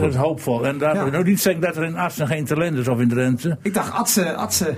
is, 0.07 0.15
hoopvol. 0.15 0.67
En 0.67 0.79
daar 0.79 0.95
Ja. 0.95 1.11
wil 1.11 1.21
ik 1.21 1.27
niet 1.27 1.41
zeggen 1.41 1.63
dat 1.63 1.77
er 1.77 1.85
in 1.85 1.97
Assen 1.97 2.27
geen 2.27 2.45
talent 2.45 2.79
is 2.79 2.89
of 2.89 3.01
in 3.01 3.09
Drenthe. 3.09 3.59
Ik 3.63 3.75
dacht, 3.75 3.93
Atse, 3.93 4.35
Atse. 4.35 4.77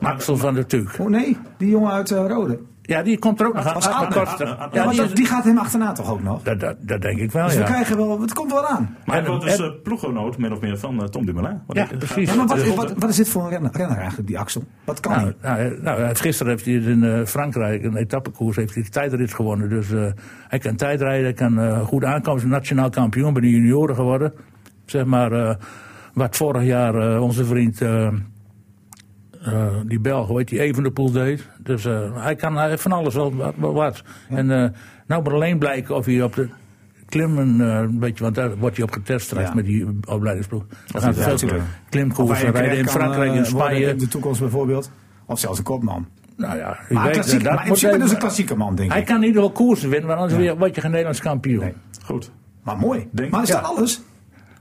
Axel 0.00 0.36
van 0.36 0.54
de 0.54 0.66
Tuuk. 0.66 0.96
Oh 0.98 1.08
nee, 1.08 1.36
die 1.58 1.68
jongen 1.70 1.92
uit 1.92 2.10
eh, 2.10 2.24
Rode. 2.28 2.58
Ja, 2.88 3.02
die 3.02 3.18
komt 3.18 3.40
er 3.40 3.46
ook 3.46 3.54
nog 3.54 3.66
aan. 3.66 3.74
Als. 3.74 3.84
Ja, 3.84 4.84
maar 4.84 4.94
die 4.94 5.22
is- 5.22 5.28
gaat 5.28 5.44
hem 5.44 5.58
achterna 5.58 5.92
toch 5.92 6.10
ook 6.10 6.22
nog? 6.22 6.42
dat, 6.42 6.60
dat, 6.60 6.76
dat 6.80 7.00
denk 7.00 7.18
ik 7.18 7.32
wel, 7.32 7.44
Dus 7.44 7.54
we 7.54 7.60
ja. 7.60 7.66
krijgen 7.66 7.96
wel, 7.96 8.20
het 8.20 8.32
komt 8.32 8.52
wel 8.52 8.66
aan. 8.66 8.96
Maar 9.04 9.16
hij 9.16 9.24
En- 9.24 9.30
wordt 9.30 9.44
dus 9.44 9.58
en- 9.58 9.64
eh, 9.64 9.70
ploeggenoot, 9.82 10.38
min 10.38 10.52
of 10.52 10.60
meer, 10.60 10.78
van 10.78 11.00
eh, 11.02 11.08
Tom 11.08 11.24
Dumoulin. 11.26 11.60
Wat 11.66 11.76
Ja, 11.76 11.82
ik- 11.90 11.98
precies. 11.98 12.28
Ja, 12.30 12.34
maar 12.36 12.46
wat, 12.46 12.58
Eh, 12.58 12.66
is, 12.66 12.74
wat, 12.74 12.92
wat 12.98 13.08
is 13.08 13.16
dit 13.16 13.28
voor 13.28 13.42
een 13.42 13.48
renner, 13.50 13.70
renner 13.72 13.96
eigenlijk, 13.96 14.28
die 14.28 14.38
Axel? 14.38 14.62
Wat 14.84 15.00
kan 15.00 15.12
Nou, 15.12 15.32
hij? 15.40 15.52
nou, 15.56 15.72
eh, 15.76 15.82
nou, 15.82 16.02
heeft- 16.02 16.20
gisteren 16.20 16.52
heeft 16.52 16.64
hij 16.64 16.74
in 16.74 17.02
eh, 17.04 17.24
Frankrijk 17.24 17.82
een 17.84 17.96
etappekoers, 17.96 18.56
heeft 18.56 18.74
hij 18.74 18.82
de 18.82 18.88
tijdrit 18.90 19.34
gewonnen. 19.34 19.68
Dus 19.68 19.90
eh, 19.92 20.06
hij 20.48 20.58
kan 20.58 20.76
tijdrijden, 20.76 21.24
hij 21.24 21.32
kan 21.32 21.58
eh, 21.58 21.80
goed 21.86 22.04
aankomen. 22.04 22.40
Hij 22.40 22.50
is 22.50 22.56
nationaal 22.56 22.90
kampioen 22.90 23.32
bij 23.32 23.42
de 23.42 23.50
junioren 23.50 23.94
geworden. 23.94 24.32
Zeg 24.84 25.04
maar, 25.04 25.32
eh, 25.32 25.54
wat 26.14 26.36
vorig 26.36 26.62
jaar 26.62 26.94
eh, 26.94 27.22
onze 27.22 27.44
vriend, 27.44 27.80
eh, 29.42 29.66
die 29.86 30.00
Belg, 30.00 30.26
hoe 30.28 30.38
heet 30.38 30.48
die, 30.48 30.60
Evenepoel 30.60 31.10
deed. 31.10 31.48
Dus 31.58 31.84
eh, 31.84 32.22
hij 32.24 32.34
kan 32.36 32.56
hij 32.56 32.78
van 32.78 32.92
alles 32.92 33.14
wel, 33.14 33.54
wat-. 33.56 34.02
En 34.28 34.50
eh, 34.50 34.70
nou 35.06 35.22
moet 35.22 35.32
alleen 35.32 35.58
blijken 35.58 35.94
of 35.96 36.04
hij 36.06 36.22
op 36.22 36.34
de 36.34 36.48
klimmen, 37.06 37.60
een 37.60 37.98
beetje, 37.98 38.22
want 38.24 38.34
daar 38.34 38.56
wordt 38.56 38.76
hij 38.76 38.84
op 38.84 38.92
getest 38.92 39.26
straks 39.26 39.48
Ja. 39.48 39.54
met 39.54 39.64
die 39.64 39.86
opleidingsploeg. 40.08 40.64
Er 40.94 41.00
gaan 41.00 41.14
Ja, 41.14 41.36
veel 41.38 41.60
klimkoersen 41.88 42.46
hij 42.52 42.60
rijden 42.60 42.78
in 42.78 42.88
Frankrijk, 42.88 43.20
in 43.26 43.28
worden 43.30 43.46
Spanje. 43.46 43.86
In 43.86 43.98
de 43.98 44.08
toekomst 44.08 44.40
bijvoorbeeld. 44.40 44.90
Of 45.26 45.38
zelfs 45.38 45.58
een 45.58 45.64
kopman. 45.64 46.06
Nou 46.36 46.56
ja, 46.56 46.78
Maar, 46.88 47.02
weet, 47.04 47.12
klassiek, 47.12 47.42
dat 47.44 47.52
maar 47.52 47.58
in 47.60 47.64
principe 47.66 47.90
hij- 47.90 48.00
dus 48.00 48.10
een 48.12 48.18
klassieke 48.18 48.56
man, 48.56 48.74
denk 48.74 48.90
Hij 48.90 49.00
ik. 49.00 49.06
kan 49.06 49.16
in 49.16 49.22
ieder 49.24 49.42
geval 49.42 49.56
koersen 49.56 49.88
winnen, 49.90 50.08
want 50.16 50.20
anders 50.32 50.54
word 50.58 50.74
je 50.74 50.80
geen 50.80 50.90
Nederlands 50.90 51.20
kampioen. 51.20 51.60
Nee. 51.60 51.74
Goed. 52.04 52.30
Maar 52.62 52.78
mooi. 52.78 53.08
Denk- 53.10 53.30
maar 53.30 53.42
is 53.42 53.48
ja. 53.48 53.60
dat 53.60 53.64
alles? 53.76 54.00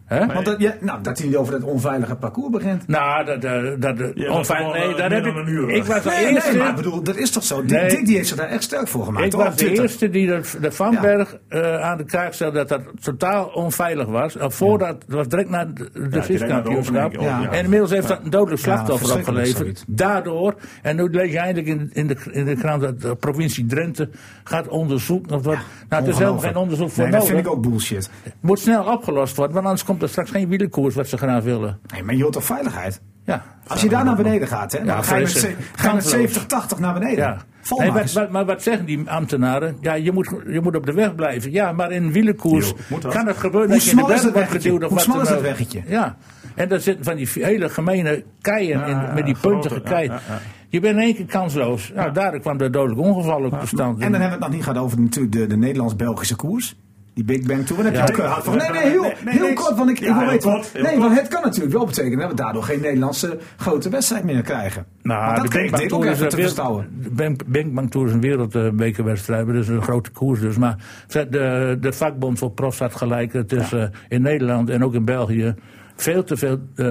Hè? 0.08 0.26
Want 0.26 0.46
dat, 0.46 0.60
ja, 0.60 0.74
nou, 0.80 1.02
dat 1.02 1.18
hij 1.18 1.36
over 1.36 1.52
dat 1.60 1.64
onveilige 1.64 2.16
parcours 2.16 2.52
begint. 2.52 2.88
Nou, 2.88 3.26
dat, 3.26 3.42
dat, 3.42 3.82
dat, 3.82 3.98
dat 3.98 4.12
Ja, 4.16 4.28
dat 4.34 4.48
nee, 4.48 4.74
eh, 4.74 4.98
heb 4.98 5.10
meer 5.10 5.24
dan 5.24 5.32
ik, 5.32 5.36
een 5.36 5.48
uur, 5.48 5.70
ik 5.70 5.84
was 5.84 6.04
de 6.04 6.10
Nee, 6.10 6.28
eerste, 6.34 6.50
nee, 6.50 6.60
maar 6.60 6.70
ik 6.70 6.76
bedoel, 6.76 7.04
dat 7.04 7.16
is 7.16 7.32
toch 7.32 7.44
zo? 7.44 7.62
Nee. 7.64 7.90
Dick 7.90 8.06
die 8.06 8.16
heeft 8.16 8.28
zich 8.28 8.38
daar 8.38 8.48
echt 8.48 8.64
sterk 8.64 8.88
voor 8.88 9.06
gemaakt. 9.06 9.26
ik 9.26 9.34
was 9.34 9.56
de 9.56 9.72
eerste 9.72 10.10
die 10.10 10.28
de, 10.28 10.42
de 10.62 10.72
Vanberg 10.72 11.38
eh, 11.48 11.82
aan 11.82 11.98
de 11.98 12.04
kaak 12.04 12.34
stelde 12.34 12.58
dat 12.58 12.70
dat 12.70 12.82
totaal 13.02 13.46
onveilig 13.46 14.08
was. 14.08 14.36
Uh, 14.36 14.44
voordat, 14.50 14.96
het 15.06 15.14
was 15.16 15.28
direct 15.28 15.50
na 15.50 15.66
de, 15.66 16.10
de 16.10 16.24
viskampioenschap. 16.24 17.14
ja. 17.14 17.52
En 17.52 17.64
inmiddels 17.64 17.92
heeft 17.92 18.08
dat 18.08 18.20
een 18.24 18.30
dodelijk 18.30 18.62
slachtoffer 18.62 19.18
opgeleverd. 19.18 19.58
zoiets. 19.58 19.84
Daardoor, 19.88 20.56
en 20.82 20.96
nu 20.96 21.10
lees 21.10 21.32
je 21.32 21.40
eindelijk 21.40 21.68
in, 21.68 21.90
in, 21.94 22.08
de, 22.08 22.16
in 22.32 22.46
de 22.46 22.56
krant 22.56 22.82
dat 22.82 23.02
de 23.02 23.16
provincie 23.16 23.66
Drenthe 23.66 24.10
gaat 24.44 24.68
onderzoeken. 24.68 25.36
Of 25.36 25.44
wat. 25.44 25.58
nou, 25.90 26.04
het 26.04 26.12
is 26.12 26.18
helemaal 26.18 26.40
geen 26.40 26.56
onderzoek 26.56 26.90
voor 26.90 27.04
nee, 27.04 27.12
dat 27.12 27.22
nodig. 27.22 27.36
vind 27.36 27.48
ik 27.48 27.54
ook 27.54 27.62
bullshit. 27.62 28.10
Moet 28.40 28.60
snel 28.60 28.84
opgelost 28.84 29.36
worden, 29.36 29.54
want 29.54 29.66
anders 29.66 29.86
komt 29.86 29.97
er 30.02 30.10
straks 30.10 30.32
geen 30.32 30.50
wielenkoers 30.50 30.96
wat 30.96 31.08
ze 31.08 31.18
graag 31.18 31.44
willen. 31.44 31.80
Nee, 31.94 32.04
maar 32.04 32.16
je 32.16 32.22
hoort 32.22 32.34
toch 32.34 32.44
veiligheid? 32.44 33.02
Ja. 33.24 33.44
Als 33.68 33.82
je 33.82 33.90
daar 33.90 34.04
naar 34.06 34.16
beneden 34.16 34.48
gaat, 34.48 34.72
hè, 34.72 34.78
Ja, 34.78 34.86
dan 34.86 35.04
ga 35.04 35.16
je 35.16 35.22
met, 35.22 35.32
ze- 35.32 35.40
vreselijk. 35.40 35.68
ga 35.76 35.88
je 35.88 35.94
met 35.96 36.04
Kansloos. 36.04 36.12
70, 36.12 36.46
80 36.46 36.80
naar 36.80 36.94
beneden. 36.94 37.18
Ja. 37.24 37.30
Nee, 37.32 37.40
Volmakers. 37.62 38.14
wat, 38.14 38.24
wat- 38.24 38.32
maar 38.32 38.46
wat 38.46 38.64
zeggen 38.64 38.86
die 38.86 39.10
ambtenaren? 39.10 39.78
Ja, 39.82 39.94
je 39.94 40.12
moet, 40.12 40.32
je 40.48 40.62
moet 40.62 40.76
op 40.76 40.86
de 40.86 40.94
weg 40.94 41.16
blijven. 41.16 41.52
Ja, 41.52 41.72
maar 41.72 41.92
in 41.92 42.12
wielenkoers 42.12 42.74
dat? 43.00 43.08
kan 43.14 43.28
het 43.28 43.38
gebeuren 43.38 43.70
Hoe 43.70 43.78
dat 43.78 43.86
je 43.86 43.92
in 43.92 43.98
de 43.98 44.04
berg 44.06 44.14
dat 44.22 44.32
wordt 44.32 44.38
weggetje? 44.38 44.72
geduwd 44.72 44.90
Hoe 44.90 45.00
smal 45.00 45.14
dan 45.16 45.24
is 45.24 45.30
dat 45.30 45.38
ook. 45.38 45.44
weggetje? 45.44 45.82
Ja, 45.88 46.16
en 46.56 46.70
daar 46.70 46.80
zitten 46.80 47.06
van 47.06 47.16
die 47.16 47.28
hele 47.34 47.70
gemene 47.70 48.24
keien 48.42 48.82
in, 48.82 48.90
Ja, 48.90 49.12
met 49.16 49.26
die 49.26 49.36
puntige 49.42 49.82
keien. 49.82 50.20
Je 50.70 50.80
bent 50.80 50.96
in 50.96 51.02
één 51.02 51.16
keer 51.16 51.26
kansloos. 51.26 51.92
Nou, 51.96 52.12
daar 52.12 52.40
kwam 52.40 52.58
de 52.58 52.70
dodelijk 52.70 53.00
ongeval 53.00 53.44
ook 53.46 53.60
tot 53.60 53.68
stand. 53.68 54.00
En 54.02 54.12
dan 54.12 54.22
hebben 54.22 54.28
we 54.28 54.34
het 54.34 54.40
nog 54.40 54.50
niet 54.50 54.64
gehad 54.64 54.78
over 54.84 55.00
natuurlijk 55.00 55.34
de, 55.36 55.48
de 55.48 55.58
Nederlands-Belgische 55.58 56.36
koers. 56.36 56.76
Die 57.18 57.26
Big 57.26 57.46
Bang 57.46 57.66
Tour. 57.66 57.84
Dan 57.84 57.94
heb 57.94 58.08
je 58.08 58.22
Ja. 58.22 58.28
eh, 58.28 58.38
van. 58.40 58.58
Nee, 58.58 58.70
nee, 58.72 58.82
heel, 58.92 59.02
Nee, 59.02 59.14
nee, 59.26 59.34
heel 59.34 59.48
niks. 59.48 59.62
kort. 59.64 59.78
Want 59.78 59.90
ik, 59.90 60.00
ik 60.00 60.14
wil 60.14 60.28
weten. 60.28 60.52
kort, 60.52 60.70
nee, 60.82 60.98
want 61.00 61.20
het 61.20 61.28
kan 61.28 61.42
natuurlijk 61.44 61.74
wel 61.74 61.86
betekenen 61.86 62.20
dat 62.20 62.30
we 62.30 62.36
daardoor 62.36 62.64
geen 62.64 62.82
Nederlandse 62.82 63.38
grote 63.58 63.90
wedstrijd 63.90 64.24
meer 64.24 64.42
krijgen. 64.42 64.86
Nou, 65.02 65.26
Want 65.26 65.36
dat 65.36 65.52
de 65.52 65.60
is 65.60 65.64
even 65.64 66.24
een 66.24 66.30
te 66.30 66.36
verstouwen. 66.42 66.88
Tour 67.90 68.08
is 68.08 68.14
een 68.14 68.22
wereldbekerwedstrijd. 68.22 69.48
Dat 69.48 69.56
is 69.56 69.68
een 69.68 69.82
grote 69.84 70.12
koers 70.12 70.40
dus. 70.40 70.58
Maar 70.58 70.76
de, 71.08 71.78
de 71.82 71.94
vakbond 71.94 72.38
voor 72.40 72.52
profs 72.52 72.80
had 72.80 72.96
gelijk. 72.96 73.34
Het 73.34 73.52
is 73.52 73.74
eh, 73.74 73.84
in 74.10 74.22
Nederland 74.22 74.70
en 74.70 74.84
ook 74.84 74.94
in 74.94 75.06
België 75.06 75.56
veel 75.96 76.24
te 76.24 76.38
veel 76.38 76.60
eh, 76.76 76.86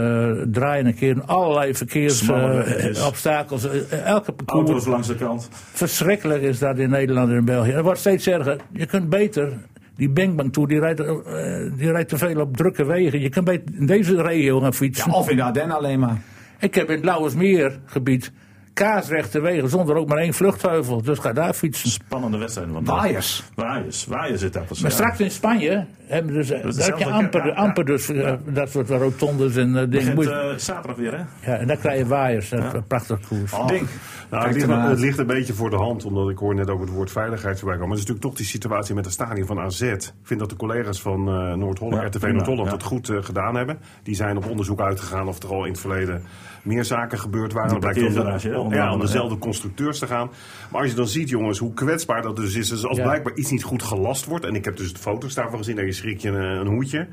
draaien 0.50 0.86
en 0.86 0.94
keren. 0.94 1.26
Allerlei 1.26 1.74
Smalle 1.74 2.48
wegjes. 2.54 2.68
verkeersobstakels. 2.72 3.68
elke 4.04 4.32
parcours. 4.32 4.68
Auto's 4.68 4.86
langs 4.86 5.06
de 5.08 5.14
kant. 5.14 5.48
Verschrikkelijk 5.52 6.42
is 6.42 6.58
dat 6.58 6.78
in 6.78 6.90
Nederland 6.90 7.30
en 7.30 7.36
in 7.36 7.44
België. 7.44 7.70
Het 7.72 7.84
wordt 7.84 7.98
steeds 8.00 8.26
erger. 8.26 8.56
Je 8.72 8.86
kunt 8.86 9.08
beter 9.08 9.52
Die 9.96 10.08
Bankbank 10.08 10.52
Tour, 10.52 10.68
die 10.68 10.78
rijdt, 10.78 11.00
eh, 11.00 11.14
die 11.76 11.90
rijdt 11.90 12.08
te 12.08 12.18
veel 12.18 12.40
op 12.40 12.56
drukke 12.56 12.84
wegen. 12.84 13.20
Je 13.20 13.28
kan 13.28 13.44
bij 13.44 13.62
in 13.78 13.86
deze 13.86 14.22
regio 14.22 14.60
gaan 14.60 14.74
fietsen. 14.74 15.10
Ja, 15.10 15.16
of 15.16 15.30
in 15.30 15.36
de 15.36 15.42
Ardennen 15.42 15.76
alleen 15.76 15.98
maar. 15.98 16.20
Ik 16.60 16.74
heb 16.74 16.88
in 16.88 16.96
het 16.96 17.04
Lauwersmeergebied 17.04 18.32
kaasrechte 18.76 19.40
wegen 19.40 19.68
zonder 19.68 19.96
ook 19.96 20.08
maar 20.08 20.18
één 20.18 20.34
vluchtheuvel. 20.34 21.02
Dus 21.02 21.18
ga 21.18 21.32
daar 21.32 21.54
fietsen. 21.54 21.90
Spannende 21.90 22.38
wedstrijden. 22.38 22.74
Want 22.74 22.88
Waaiers. 22.88 23.44
Waaiers. 23.54 24.06
Waaiers 24.06 24.40
zit 24.40 24.52
dat. 24.52 24.80
Maar 24.80 24.90
straks 24.90 25.20
in 25.20 25.30
Spanje 25.30 25.86
hebben 26.06 26.34
dus, 26.34 26.48
daar 26.48 26.62
heb 26.62 26.98
je 26.98 27.06
amper, 27.06 27.46
ja, 27.46 27.52
amper 27.52 27.86
ja. 27.86 27.92
dus 27.92 28.08
eh, 28.08 28.32
dat 28.44 28.70
soort 28.70 28.88
rotondes 28.88 29.56
en 29.56 29.76
eh, 29.76 29.90
dingen. 29.90 30.14
Begint 30.14 30.34
eh, 30.34 30.56
zaterdag 30.56 30.96
weer, 30.96 31.12
hè? 31.12 31.50
ja, 31.50 31.58
en 31.58 31.66
dan 31.66 31.78
krijg 31.78 31.98
je 31.98 32.06
waaiers. 32.06 32.48
Dat 32.48 32.88
prachtig 32.88 33.20
koers. 33.28 33.52
Ding. 33.66 33.88
Nou, 34.30 34.42
Kijk 34.42 34.56
het, 34.56 34.66
ligt, 34.66 34.88
het 34.88 34.98
ligt 34.98 35.18
een 35.18 35.26
beetje 35.26 35.52
voor 35.52 35.70
de 35.70 35.76
hand, 35.76 36.04
omdat 36.04 36.30
ik 36.30 36.38
hoor 36.38 36.54
net 36.54 36.70
ook 36.70 36.80
het 36.80 36.90
woord 36.90 37.10
veiligheid 37.10 37.58
voorbij 37.58 37.78
komen. 37.78 37.88
Maar 37.88 37.98
het 37.98 38.08
is 38.08 38.12
natuurlijk 38.12 38.26
toch 38.26 38.34
die 38.34 38.60
situatie 38.60 38.94
met 38.94 39.04
het 39.04 39.14
stadion 39.14 39.46
van 39.46 39.58
AZ. 39.58 39.80
Ik 39.80 40.12
vind 40.22 40.40
dat 40.40 40.50
de 40.50 40.56
collega's 40.56 41.00
van 41.00 41.28
eh, 41.28 41.52
Noord-Holland, 41.54 42.02
Ja, 42.02 42.08
RTV 42.08 42.32
Noord-Holland, 42.32 42.68
ja. 42.68 42.74
het 42.74 42.82
goed 42.82 43.10
gedaan 43.20 43.56
hebben. 43.56 43.78
Die 44.02 44.14
zijn 44.14 44.36
op 44.36 44.46
onderzoek 44.46 44.80
uitgegaan 44.80 45.28
of 45.28 45.42
er 45.42 45.48
al 45.48 45.64
in 45.64 45.70
het 45.70 45.80
verleden 45.80 46.22
meer 46.66 46.84
zaken 46.84 47.18
gebeurd 47.18 47.52
waren. 47.52 47.70
Dan 47.70 47.80
blijkt 47.80 47.98
onder 48.58 48.76
ja, 48.76 48.92
om 48.92 49.00
dezelfde 49.00 49.38
constructeurs 49.38 49.98
te 49.98 50.06
gaan. 50.06 50.30
Maar 50.70 50.80
als 50.80 50.90
je 50.90 50.96
dan 50.96 51.06
ziet, 51.08 51.28
jongens, 51.28 51.58
hoe 51.58 51.74
kwetsbaar 51.74 52.22
dat 52.22 52.36
dus 52.36 52.54
is. 52.54 52.68
Dus 52.68 52.84
als 52.86 52.96
Ja. 52.96 53.02
blijkbaar 53.02 53.34
iets 53.34 53.50
niet 53.50 53.62
goed 53.62 53.82
gelast 53.82 54.24
wordt. 54.24 54.44
En 54.44 54.54
ik 54.54 54.64
heb 54.64 54.76
dus 54.76 54.92
de 54.92 54.98
foto's 55.00 55.34
daarvan 55.34 55.58
gezien, 55.58 55.76
daar 55.76 55.84
je 55.84 55.92
schrik 55.92 56.20
je 56.20 56.28
een, 56.28 56.60
een 56.60 56.66
hoedje. 56.66 57.06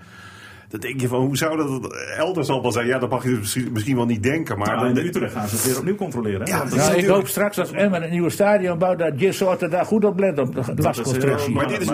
Dan 0.74 0.82
denk 0.82 1.02
je 1.02 1.08
van, 1.08 1.20
hoe 1.22 1.38
zou 1.38 1.58
dat 1.58 1.94
elders 2.18 2.50
al 2.50 2.62
wel 2.62 2.72
zijn? 2.72 2.88
Ja, 2.88 3.00
dat 3.00 3.10
mag 3.10 3.24
je 3.24 3.30
misschien, 3.30 3.72
misschien 3.72 3.96
wel 3.96 4.06
niet 4.06 4.24
denken. 4.24 4.58
Maar 4.58 4.76
dan- 4.80 4.98
in 4.98 5.06
Utrecht 5.06 5.34
gaan 5.34 5.48
ze 5.48 5.56
het 5.56 5.66
weer 5.66 5.78
opnieuw 5.78 5.96
controleren. 5.96 6.42
Hè? 6.42 6.48
Ja, 6.48 6.64
Nou, 6.64 6.96
is 6.96 7.04
ik 7.04 7.06
hoop 7.10 7.28
straks 7.28 7.60
als 7.60 7.72
Emmen 7.72 8.04
een 8.04 8.10
nieuwe 8.10 8.30
stadion 8.30 8.78
bouwt, 8.78 9.00
dat 9.00 9.14
Gissorten 9.18 9.70
daar 9.70 9.86
goed 9.86 10.06
op 10.06 10.20
let 10.20 10.40
op 10.40 10.56
de 10.56 10.64
glasconstructie. 10.76 11.48
eh, 11.50 11.56
Maar 11.56 11.68
dit 11.68 11.82
is, 11.82 11.86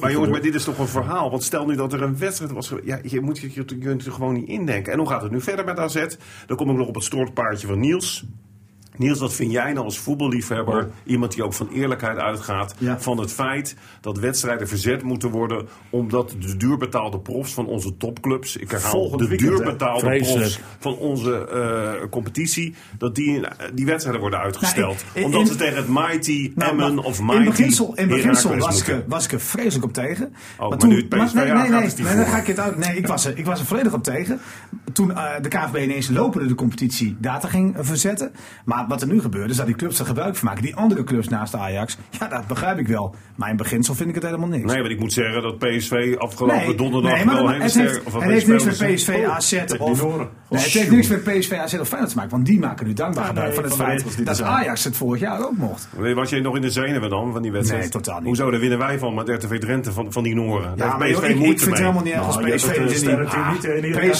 maar 0.00 0.10
jongens, 0.12 0.30
maar 0.30 0.40
dit 0.40 0.54
is 0.54 0.64
toch 0.64 0.78
een 0.78 0.88
verhaal. 0.88 1.30
Want 1.30 1.42
stel 1.42 1.66
nu 1.66 1.76
dat 1.76 1.92
er 1.92 2.02
een 2.02 2.18
wedstrijd 2.18 2.52
was. 2.52 2.72
Ja, 2.84 2.98
je 3.02 3.20
moet 3.20 3.38
je, 3.38 3.48
je, 3.54 3.62
je 3.66 3.78
kunt 3.78 4.06
er 4.06 4.12
gewoon 4.12 4.34
niet 4.34 4.48
indenken. 4.48 4.92
En 4.92 4.98
hoe 4.98 5.08
gaat 5.08 5.22
het 5.22 5.30
nu 5.30 5.40
verder 5.40 5.64
met 5.64 5.78
AZ? 5.78 6.04
Dan 6.46 6.56
kom 6.56 6.70
ik 6.70 6.76
nog 6.76 6.88
op 6.88 6.94
het 6.94 7.04
stortpaardje 7.04 7.66
van 7.66 7.80
Niels. 7.80 8.24
Niels, 8.96 9.18
wat 9.18 9.32
vind 9.34 9.52
jij 9.52 9.72
nou 9.72 9.84
als 9.84 9.98
voetballiefhebber? 9.98 10.88
Iemand 11.04 11.32
die 11.32 11.44
ook 11.44 11.52
van 11.52 11.68
eerlijkheid 11.68 12.18
uitgaat. 12.18 12.74
Ja. 12.78 13.00
Van 13.00 13.18
het 13.18 13.32
feit 13.32 13.76
dat 14.00 14.18
wedstrijden 14.18 14.68
verzet 14.68 15.02
moeten 15.02 15.30
worden. 15.30 15.68
Omdat 15.90 16.34
de 16.40 16.56
duurbetaalde 16.56 17.18
profs 17.18 17.52
van 17.54 17.66
onze 17.66 17.96
topclubs. 17.96 18.56
Ik 18.56 18.70
herhaal, 18.70 19.10
de 19.16 19.28
weekend, 19.28 19.50
duurbetaalde 19.50 20.16
profs 20.18 20.60
van 20.78 20.96
onze 20.96 21.48
eh, 21.48 22.08
competitie. 22.10 22.74
Dat 22.98 23.14
die, 23.14 23.40
die 23.74 23.86
wedstrijden 23.86 24.20
worden 24.20 24.40
uitgesteld. 24.40 25.04
Nou, 25.04 25.18
in- 25.18 25.24
omdat 25.24 25.40
in- 25.40 25.46
ze 25.46 25.56
tegen 25.56 25.76
het 25.76 25.88
Mighty 25.88 26.52
Nou, 26.54 26.70
Emmen 26.70 26.94
maar 26.94 27.04
of 27.04 27.18
in 27.18 27.24
Mighty 27.26 27.44
beginsel, 27.44 27.94
in 27.94 28.08
beginsel 28.08 28.50
Heracles 28.50 28.78
was, 28.78 28.88
ik, 28.88 28.88
er- 28.94 29.04
was 29.08 29.24
ik 29.24 29.32
er 29.32 29.40
vreselijk 29.40 29.84
op 29.84 29.92
tegen. 29.92 30.34
maar 30.58 30.86
nu 30.86 30.96
het 30.96 31.08
PSV 31.08 31.34
nee, 31.34 31.44
nee, 31.44 31.52
nee, 31.54 31.70
nee, 31.70 31.80
dan 31.96 32.14
voor. 32.14 32.24
ga 32.24 32.38
ik 32.38 32.46
het. 32.46 32.76
Nee, 32.78 32.96
ik 32.96 33.06
was, 33.06 33.24
er, 33.24 33.38
ik 33.38 33.44
was 33.44 33.60
er 33.60 33.66
volledig 33.66 33.92
op 33.92 34.02
tegen. 34.02 34.40
Toen 34.92 35.10
eh, 35.16 35.30
de 35.40 35.48
KVB 35.48 35.76
ineens 35.76 36.08
lopende 36.08 36.46
de 36.48 36.54
competitie 36.54 37.16
data 37.20 37.48
ging 37.48 37.74
verzetten. 37.80 38.32
Maar 38.64 38.81
wat 38.88 39.02
er 39.02 39.08
nu 39.08 39.20
gebeurt, 39.20 39.50
is 39.50 39.56
dat 39.56 39.66
die 39.66 39.74
clubs 39.74 39.98
er 39.98 40.06
gebruik 40.06 40.36
van 40.36 40.48
maken. 40.48 40.62
Die 40.62 40.76
andere 40.76 41.04
clubs 41.04 41.28
naast 41.28 41.54
Ajax, 41.54 41.96
ja, 42.18 42.28
dat 42.28 42.46
begrijp 42.46 42.78
ik 42.78 42.86
wel. 42.86 43.14
Maar 43.34 43.50
in 43.50 43.56
beginsel 43.56 43.94
vind 43.94 44.08
ik 44.08 44.14
het 44.14 44.24
helemaal 44.24 44.48
niks. 44.48 44.72
Nee, 44.72 44.80
want 44.80 44.92
ik 44.92 45.00
moet 45.00 45.12
zeggen 45.12 45.42
dat 45.42 45.58
PSV 45.58 46.14
afgelopen 46.18 46.76
donderdag 46.76 47.14
nee, 47.14 47.24
maar, 47.24 47.34
wel 47.34 47.44
maar 47.44 47.52
hele 47.52 47.64
het 47.64 47.72
sterk... 47.72 47.88
heeft, 47.88 48.04
of 48.04 48.12
het 48.12 48.22
heeft 48.22 48.46
niks 48.46 48.64
met 48.64 48.94
PSV, 48.94 49.08
Oh, 49.08 49.34
AZ 49.34 49.64
of... 49.78 50.06
Nee, 50.06 50.28
het 50.48 50.72
heeft 50.72 50.90
niks 50.90 51.08
met 51.08 51.24
PSV, 51.24 51.52
AZ 51.52 51.74
of 51.74 51.88
Feyenoord 51.88 52.10
te 52.10 52.16
maken. 52.16 52.30
Want 52.30 52.46
die 52.46 52.60
maken 52.60 52.86
nu 52.86 52.92
dankbaar 52.92 53.24
gebruik 53.24 53.46
nee, 53.46 53.54
van 53.54 53.64
het 53.64 53.74
van 53.74 53.86
feit 53.86 54.26
dat. 54.26 54.42
Ajax 54.42 54.84
het 54.84 54.96
vorig 54.96 55.20
jaar 55.20 55.40
ook 55.40 55.56
mocht. 55.56 55.88
Was 56.14 56.30
jij 56.30 56.40
nog 56.40 56.56
in 56.56 56.62
de 56.62 56.70
zenuwen 56.70 57.10
dan 57.10 57.32
van 57.32 57.42
die 57.42 57.52
wedstrijd? 57.52 57.82
Nee, 57.82 57.90
totaal 57.90 58.18
niet. 58.18 58.26
Hoezo, 58.26 58.50
daar 58.50 58.60
winnen 58.60 58.78
wij 58.78 58.98
van 58.98 59.14
met 59.14 59.28
RTV 59.28 59.58
Drenthe 59.58 59.92
van, 59.92 60.12
van 60.12 60.22
die 60.22 60.34
Noren. 60.34 60.72
Ja, 60.76 60.96
maar 60.96 61.08
PSV 61.08 61.22
ik, 61.22 61.38
vind 61.38 61.64
het 61.64 61.78
helemaal 61.78 62.02
niet 62.02 62.12
erg 62.12 62.26
als 62.26 62.36
Nou, 62.36 62.48
PSV 62.48 63.06
eh, 63.06 63.52
iedere 63.54 64.10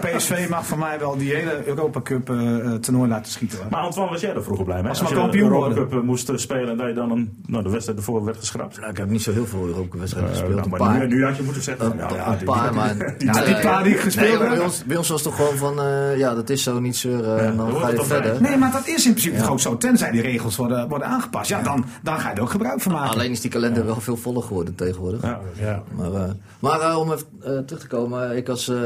PSV, 0.00 0.48
mag 0.48 0.66
voor 0.66 0.78
mij 0.78 0.98
wel 0.98 1.16
die 1.16 1.34
hele 1.34 1.66
Europa 1.66 2.00
Cup 2.00 2.30
eh, 2.30 2.36
eh, 2.36 2.72
laten 3.20 3.32
schieten. 3.32 3.58
hoor. 3.58 3.66
Maar 3.70 3.80
Antoine, 3.80 4.10
was 4.12 4.20
jij 4.20 4.34
er 4.34 4.42
vroeger 4.42 4.64
blij 4.64 4.80
mee? 4.82 4.88
Als 4.88 4.98
je 4.98 5.04
kampioen 5.04 5.30
de 5.30 5.38
Europa 5.38 5.66
worden. 5.66 5.88
Cup 5.88 5.98
eh, 5.98 6.04
moest 6.06 6.28
eh, 6.28 6.36
spelen 6.36 6.68
en 6.68 6.76
dat 6.76 6.86
je 6.86 6.94
dan 6.94 7.10
een, 7.10 7.42
nou, 7.46 7.62
de 7.62 7.70
wedstrijd 7.70 7.98
ervoor 7.98 8.24
werd 8.24 8.36
geschrapt. 8.36 8.78
Nou, 8.78 8.90
ik 8.90 8.96
heb 8.96 9.08
niet 9.10 9.22
zo 9.22 9.32
heel 9.32 9.46
veel 9.46 9.66
Europa-wedstrijden 9.66 10.32
Eh, 10.32 10.38
gespeeld. 10.38 10.54
nou, 10.60 10.72
een 10.72 10.78
maar 10.84 10.88
paar. 10.98 11.06
nu, 11.08 11.14
nu 11.14 11.24
had 11.24 11.36
je 11.36 11.42
moeten 11.42 11.62
zeggen. 11.62 11.84
Een, 11.84 11.98
van, 12.08 12.16
ja, 12.16 12.30
een 12.32 12.36
die- 12.38 12.46
paar, 12.46 12.74
maar... 12.74 12.96
Ja, 13.18 13.44
die 13.44 13.60
paar 13.60 13.82
die 13.84 13.92
ik 13.92 14.00
gespeeld 14.00 14.28
nee, 14.38 14.38
heb. 14.48 14.48
bij, 14.56 14.64
ons, 14.64 14.84
bij 14.84 14.96
ons 14.96 15.08
was 15.08 15.24
het 15.24 15.28
toch 15.36 15.46
gewoon 15.46 15.56
van... 15.74 15.84
eh, 15.84 16.16
ja, 16.18 16.34
dat 16.34 16.50
is 16.50 16.62
zo, 16.62 16.80
niet 16.80 16.96
zeuren. 16.96 17.36
Ja, 17.36 17.42
en 17.50 17.56
dan 17.56 17.74
ga 17.76 17.88
je 17.90 18.04
verder. 18.04 18.30
bij. 18.40 18.48
Nee, 18.50 18.58
maar 18.58 18.72
dat 18.72 18.86
is 18.88 19.06
in 19.06 19.12
principe 19.12 19.36
toch 19.40 19.50
ook 19.50 19.60
zo. 19.60 19.76
Tenzij 19.76 20.10
die 20.10 20.22
regels 20.22 20.56
worden, 20.56 20.88
worden 20.88 21.08
aangepast. 21.08 21.48
Ja, 21.48 21.62
dan, 21.62 21.84
dan 22.02 22.18
ga 22.20 22.28
je 22.30 22.34
er 22.36 22.42
ook 22.42 22.50
gebruik 22.50 22.80
van 22.80 22.92
maken. 22.92 23.10
Alleen 23.10 23.30
is 23.30 23.40
die 23.40 23.50
kalender 23.50 23.84
wel 23.86 24.00
veel 24.00 24.16
voller 24.16 24.42
geworden 24.42 24.74
tegenwoordig. 24.74 25.22
Ja. 25.22 25.40
Ja. 25.58 25.82
Maar, 25.96 26.34
maar 26.60 26.96
om 26.96 27.12
even 27.12 27.26
eh, 27.42 27.58
terug 27.58 27.80
te 27.82 27.86
komen. 27.86 28.36
Ik 28.36 28.48
als 28.48 28.68
eh, 28.68 28.76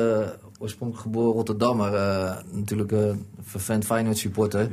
oorspronkelijk 0.65 1.07
geboren 1.07 1.33
Rotterdammer, 1.33 1.95
eh, 1.95 2.33
natuurlijk 2.51 2.93
eh 2.93 2.99
vervent 3.43 3.85
Feyenoord 3.85 4.19
supporter. 4.19 4.69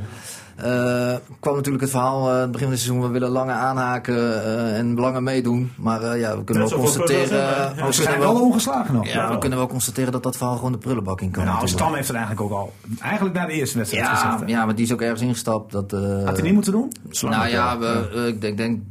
eh, 0.56 1.16
kwam 1.40 1.56
natuurlijk 1.56 1.84
het 1.84 1.92
verhaal 1.92 2.30
aan 2.30 2.40
het 2.40 2.52
begin 2.52 2.68
van 2.68 2.76
het 2.76 2.86
seizoen, 2.86 3.06
we 3.08 3.14
willen 3.14 3.30
langer 3.30 3.56
aanhaken 3.56 4.44
en 4.76 4.96
langer 4.96 5.24
meedoen. 5.24 5.72
Maar 5.78 6.18
ja, 6.18 6.38
we 6.38 6.44
kunnen 6.44 6.70
wel 6.70 6.80
constateren... 6.80 7.76
we 7.86 7.92
zijn 7.92 8.20
wel 8.20 8.42
ongeslagen 8.42 8.94
nog. 8.94 9.08
ja, 9.08 9.32
we 9.32 9.38
kunnen 9.38 9.58
wel 9.58 9.68
constateren 9.68 10.12
dat 10.12 10.24
dat 10.24 10.38
verhaal 10.38 10.56
gewoon 10.56 10.72
de 10.72 10.78
prullenbak 10.78 11.22
in 11.22 11.32
kan. 11.32 11.46
Nou. 11.46 11.68
Stam 11.68 11.94
heeft 11.94 12.08
het 12.08 12.18
eigenlijk 12.18 12.52
ook 12.52 12.58
al. 12.60 12.74
Eigenlijk 13.00 13.36
na 13.36 13.46
de 13.46 13.54
eerste 13.54 13.78
wedstrijd 13.78 14.06
ja, 14.06 14.16
gezegd. 14.16 14.50
ja, 14.50 14.66
maar 14.66 14.76
die 14.76 14.86
is 14.86 14.94
ook 14.94 15.02
ergens 15.02 15.22
ingestapt. 15.22 15.72
Dat, 15.72 15.92
Had 15.92 16.34
hij 16.34 16.42
niet 16.42 16.54
moeten 16.54 16.72
doen? 16.72 16.92
nou 17.22 17.48
ja, 17.48 17.78
we, 17.78 18.26
ik 18.28 18.42
denk, 18.42 18.58
denk 18.58 18.82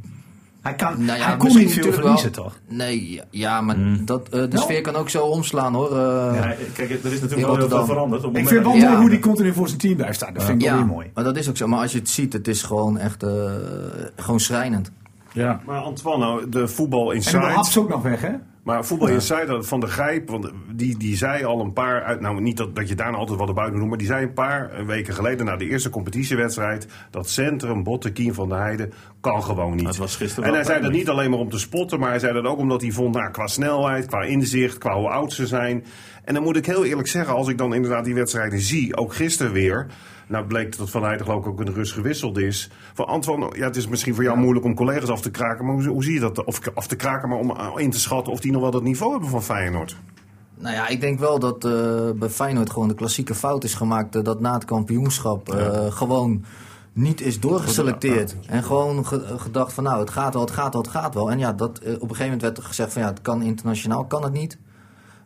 Hij, 0.61 0.75
kan, 0.75 1.05
Nou 1.05 1.19
ja, 1.19 1.25
hij 1.25 1.37
kon 1.37 1.43
misschien 1.45 1.65
niet 1.65 1.73
veel 1.73 1.83
natuurlijk 1.85 2.03
verliezen, 2.03 2.35
wel. 2.35 2.43
toch? 2.43 2.59
Nee, 2.67 3.21
ja, 3.29 3.61
maar 3.61 3.75
dat, 4.05 4.23
eh, 4.29 4.31
de 4.31 4.47
Nou. 4.47 4.57
sfeer 4.63 4.81
kan 4.81 4.95
ook 4.95 5.09
zo 5.09 5.23
omslaan 5.25 5.73
hoor. 5.73 5.91
eh. 5.97 6.35
Ja, 6.35 6.55
kijk, 6.73 6.89
er 6.89 6.95
is 6.95 7.01
natuurlijk 7.03 7.31
In 7.31 7.41
wel 7.41 7.55
heel 7.55 7.67
veel 7.69 7.85
veranderd. 7.85 8.23
Op 8.23 8.33
het 8.33 8.41
Ik 8.43 8.43
moment 8.43 8.47
vind 8.49 8.63
wel 8.63 8.75
Ja. 8.75 8.87
mooi 8.89 9.01
hoe 9.01 9.09
die 9.09 9.19
continu 9.19 9.53
voor 9.53 9.67
zijn 9.67 9.79
team 9.79 9.95
blijft 9.95 10.15
staan. 10.15 10.33
Dat 10.33 10.43
vind 10.43 10.61
ik 10.61 10.67
wel 10.69 10.77
weer 10.77 10.85
mooi. 10.87 11.11
maar 11.13 11.23
dat 11.23 11.37
is 11.37 11.49
ook 11.49 11.57
zo. 11.57 11.67
Maar 11.67 11.79
als 11.79 11.91
je 11.91 11.99
het 11.99 12.09
ziet, 12.09 12.33
het 12.33 12.47
is 12.47 12.63
gewoon 12.63 12.97
echt 12.97 13.23
eh, 13.23 13.29
gewoon 14.15 14.39
schrijnend. 14.39 14.91
Ja. 15.33 15.61
Maar 15.65 15.79
Antoine, 15.79 16.25
nou, 16.25 16.49
de 16.49 16.67
voetbal 16.67 17.13
En 17.13 17.21
dan 17.21 17.33
hapt 17.33 17.45
Insight. 17.45 17.65
ze 17.71 17.79
ook 17.79 17.89
nog 17.89 18.01
weg, 18.01 18.21
hè? 18.21 18.31
Maar 18.63 18.85
voetbal 18.85 19.07
dat 19.47 19.67
van 19.67 19.79
de 19.79 19.87
Grijp, 19.87 20.29
want 20.29 20.51
die, 20.73 20.97
die 20.97 21.17
zei 21.17 21.43
al 21.43 21.59
een 21.59 21.73
paar, 21.73 22.03
uit, 22.03 22.19
nou 22.19 22.41
niet 22.41 22.57
dat, 22.57 22.75
dat 22.75 22.89
je 22.89 22.95
daarna 22.95 23.17
altijd 23.17 23.39
wat 23.39 23.53
buiten 23.53 23.79
doet, 23.79 23.89
maar 23.89 23.97
die 23.97 24.07
zei 24.07 24.23
een 24.23 24.33
paar 24.33 24.85
weken 24.85 25.13
geleden 25.13 25.45
na 25.45 25.55
de 25.55 25.69
eerste 25.69 25.89
competitiewedstrijd 25.89 26.87
dat 27.11 27.29
centrum 27.29 27.83
Bottekien 27.83 28.33
van 28.33 28.49
de 28.49 28.55
Heide 28.55 28.89
kan 29.21 29.43
gewoon 29.43 29.75
niet. 29.75 29.85
Dat 29.85 29.97
was 29.97 30.15
gisteren 30.15 30.49
en 30.49 30.55
hij 30.55 30.63
zei 30.63 30.81
dat 30.81 30.91
niet 30.91 31.09
alleen 31.09 31.29
maar 31.29 31.39
om 31.39 31.49
te 31.49 31.59
spotten, 31.59 31.99
maar 31.99 32.09
hij 32.09 32.19
zei 32.19 32.33
dat 32.33 32.45
ook 32.45 32.57
omdat 32.57 32.81
hij 32.81 32.91
vond, 32.91 33.15
nou, 33.15 33.31
qua 33.31 33.47
snelheid, 33.47 34.05
qua 34.05 34.21
inzicht, 34.21 34.77
qua 34.77 34.95
hoe 34.95 35.09
oud 35.09 35.33
ze 35.33 35.47
zijn. 35.47 35.85
En 36.23 36.33
dan 36.33 36.43
moet 36.43 36.57
ik 36.57 36.65
heel 36.65 36.85
eerlijk 36.85 37.07
zeggen, 37.07 37.33
als 37.33 37.47
ik 37.47 37.57
dan 37.57 37.73
inderdaad 37.73 38.05
die 38.05 38.15
wedstrijden 38.15 38.59
zie, 38.59 38.97
ook 38.97 39.13
gisteren 39.13 39.51
weer. 39.51 39.87
Nou 40.31 40.45
bleek 40.45 40.77
dat 40.77 40.89
Van 40.89 41.03
Heijden 41.03 41.25
geloof 41.25 41.41
ik 41.45 41.47
ook 41.51 41.65
de 41.65 41.71
rust 41.71 41.93
gewisseld 41.93 42.37
is. 42.37 42.69
Van 42.93 43.05
Antoine, 43.07 43.49
ja, 43.57 43.65
het 43.65 43.75
is 43.75 43.87
misschien 43.87 44.15
voor 44.15 44.23
jou 44.23 44.37
moeilijk 44.37 44.65
om 44.65 44.75
collega's 44.75 45.09
af 45.09 45.21
te 45.21 45.31
kraken. 45.31 45.65
Maar 45.65 45.73
hoe, 45.75 45.87
hoe 45.87 46.03
zie 46.03 46.13
je 46.13 46.19
dat? 46.19 46.43
Of 46.43 46.59
af 46.73 46.87
te 46.87 46.95
kraken, 46.95 47.29
maar 47.29 47.37
om 47.37 47.49
uh, 47.51 47.67
in 47.75 47.91
te 47.91 47.99
schatten 47.99 48.33
of 48.33 48.39
die 48.39 48.51
nog 48.51 48.61
wel 48.61 48.71
dat 48.71 48.83
niveau 48.83 49.11
hebben 49.11 49.29
van 49.29 49.43
Feyenoord. 49.43 49.95
Nou 50.57 50.75
ja, 50.75 50.87
ik 50.87 51.01
denk 51.01 51.19
wel 51.19 51.39
dat 51.39 51.65
eh, 51.65 51.71
bij 52.15 52.29
Feyenoord 52.29 52.69
gewoon 52.69 52.87
de 52.87 52.93
klassieke 52.93 53.35
fout 53.35 53.63
is 53.63 53.73
gemaakt. 53.73 54.15
eh, 54.15 54.23
dat 54.23 54.39
na 54.39 54.53
het 54.53 54.65
kampioenschap 54.65 55.53
eh, 55.53 55.91
gewoon 55.91 56.43
niet 56.93 57.21
is 57.21 57.39
doorgeselecteerd. 57.39 58.35
En 58.47 58.63
gewoon 58.63 59.05
ge- 59.05 59.33
gedacht 59.37 59.73
van 59.73 59.83
nou, 59.83 59.99
het 59.99 60.09
gaat 60.09 60.33
wel, 60.33 60.41
het 60.43 60.51
gaat 60.51 60.73
wel, 60.73 60.81
het 60.81 60.91
gaat 60.91 61.13
wel. 61.13 61.31
En 61.31 61.39
ja, 61.39 61.53
dat, 61.53 61.77
eh, 61.79 61.85
op 61.93 62.01
een 62.01 62.01
gegeven 62.01 62.23
moment 62.23 62.41
werd 62.41 62.57
er 62.57 62.63
gezegd 62.63 62.93
van 62.93 63.01
ja, 63.01 63.07
het 63.07 63.21
kan 63.21 63.41
internationaal, 63.41 64.05
kan 64.05 64.23
het 64.23 64.33
niet. 64.33 64.57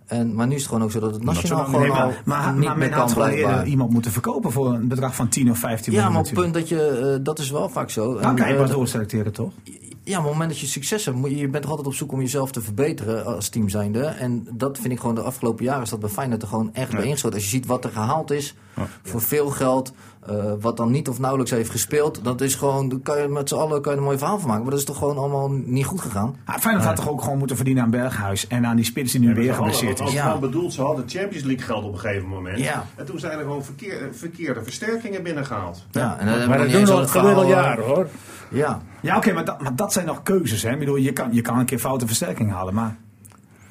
En, 0.05 0.35
maar 0.35 0.47
nu 0.47 0.53
is 0.53 0.59
het 0.59 0.69
gewoon 0.69 0.83
ook 0.83 0.91
zo 0.91 0.99
dat 0.99 1.13
het 1.13 1.23
nationaal 1.23 1.65
gewoon 1.65 1.89
al 1.89 1.95
maar, 1.95 2.21
maar, 2.25 2.53
niet 2.53 2.63
maar 2.67 2.77
meer 2.77 2.89
men 2.89 2.97
had 2.97 3.13
kan 3.13 3.23
gewoon 3.31 3.65
iemand 3.65 3.91
moeten 3.91 4.11
verkopen 4.11 4.51
voor 4.51 4.73
een 4.73 4.87
bedrag 4.87 5.15
van 5.15 5.29
10 5.29 5.51
of 5.51 5.57
15 5.59 5.93
Ja, 5.93 5.97
miljoen. 5.97 6.13
maar 6.13 6.21
op 6.21 6.35
het 6.35 6.39
punt 6.43 6.53
dat 6.53 6.69
je, 6.69 6.87
eh, 7.17 7.23
dat 7.25 7.39
is 7.39 7.49
wel 7.51 7.69
vaak 7.69 7.89
zo. 7.89 8.13
Dan 8.13 8.23
En, 8.23 8.35
kan 8.35 8.47
je 8.47 8.55
eh, 8.57 8.69
doorselecteren, 8.69 9.33
toch? 9.33 9.51
Ja, 9.63 10.11
maar 10.11 10.19
op 10.19 10.23
het 10.25 10.33
moment 10.33 10.49
dat 10.49 10.59
je 10.59 10.67
succes 10.67 11.05
hebt, 11.05 11.17
je 11.29 11.47
bent 11.47 11.61
toch 11.61 11.69
altijd 11.71 11.87
op 11.87 11.93
zoek 11.93 12.11
om 12.11 12.19
jezelf 12.19 12.51
te 12.51 12.61
verbeteren 12.61 13.25
als 13.25 13.49
team 13.49 13.69
zijnde. 13.69 14.03
En 14.03 14.47
dat 14.51 14.77
vind 14.79 14.93
ik 14.93 14.99
gewoon 14.99 15.15
de 15.15 15.21
afgelopen 15.21 15.65
jaren 15.65 15.83
is 15.83 15.89
dat 15.89 15.99
bij 15.99 16.09
Feyenoord 16.09 16.41
er 16.41 16.47
gewoon 16.47 16.73
echt 16.73 16.91
bij 16.91 17.03
ingeschoten. 17.05 17.35
Als 17.37 17.43
je 17.43 17.49
ziet 17.55 17.65
wat 17.65 17.83
er 17.83 17.91
gehaald 17.91 18.31
is 18.31 18.55
voor 19.03 19.21
veel 19.21 19.49
geld, 19.49 19.91
eh, 20.27 20.35
wat 20.59 20.77
dan 20.77 20.91
niet 20.91 21.09
of 21.09 21.19
nauwelijks 21.19 21.51
heeft 21.51 21.69
gespeeld, 21.69 22.19
dat 22.23 22.41
is 22.41 22.55
gewoon, 22.55 22.89
daar 22.89 22.99
kan 22.99 23.21
je 23.21 23.27
met 23.27 23.49
z'n 23.49 23.55
allen 23.55 23.81
kan 23.81 23.91
je 23.91 23.97
een 23.97 24.03
mooi 24.03 24.17
verhaal 24.17 24.37
van 24.39 24.47
maken. 24.47 24.61
Maar 24.63 24.71
dat 24.71 24.79
is 24.79 24.85
toch 24.85 24.97
gewoon 24.97 25.17
allemaal 25.17 25.51
niet 25.51 25.85
goed 25.85 26.01
gegaan. 26.01 26.35
Ah, 26.45 26.57
Feyenoord 26.57 26.85
had 26.85 26.95
toch 26.95 27.09
ook 27.09 27.21
gewoon 27.21 27.37
moeten 27.37 27.55
verdienen 27.55 27.83
aan 27.83 27.89
Berghuis 27.89 28.47
en 28.47 28.65
aan 28.65 28.75
die 28.75 28.85
spits 28.85 29.11
die 29.11 29.21
nu 29.21 29.33
weer 29.33 29.53
geblesseerd 29.53 29.99
is. 29.99 30.11
Ja. 30.13 30.37
bedoeld, 30.37 30.73
ze 30.73 30.81
hadden 30.81 31.05
Champions 31.07 31.43
League 31.45 31.65
geld 31.65 31.83
op 31.83 31.93
een 31.93 31.99
gegeven 31.99 32.27
moment. 32.27 32.59
Ja. 32.59 32.85
En 32.95 33.05
toen 33.05 33.19
zijn 33.19 33.37
er 33.37 33.43
gewoon 33.43 33.63
verkeer- 33.63 34.09
verkeerde 34.11 34.63
versterkingen 34.63 35.23
binnengehaald. 35.23 35.85
Ja, 35.91 36.17
en 36.19 36.49
Maar 36.49 36.57
dat 36.57 36.69
doen 36.69 36.85
we 36.85 36.91
al 36.91 37.07
verhaal, 37.07 37.47
jaren 37.47 37.83
hoor. 37.85 38.07
Ja. 38.49 38.81
Ja, 39.01 39.17
oké, 39.17 39.33
maar, 39.33 39.45
dat, 39.45 39.61
maar 39.61 39.75
dat 39.75 39.93
zijn 39.93 40.05
nog 40.05 40.23
keuzes. 40.23 40.63
Hè? 40.63 40.71
Ik 40.71 40.79
bedoel, 40.79 40.95
je, 40.95 41.13
kan, 41.13 41.33
je 41.33 41.41
kan 41.41 41.59
een 41.59 41.65
keer 41.65 41.79
foute 41.79 42.05
versterking 42.07 42.51
halen, 42.51 42.73
maar... 42.73 42.95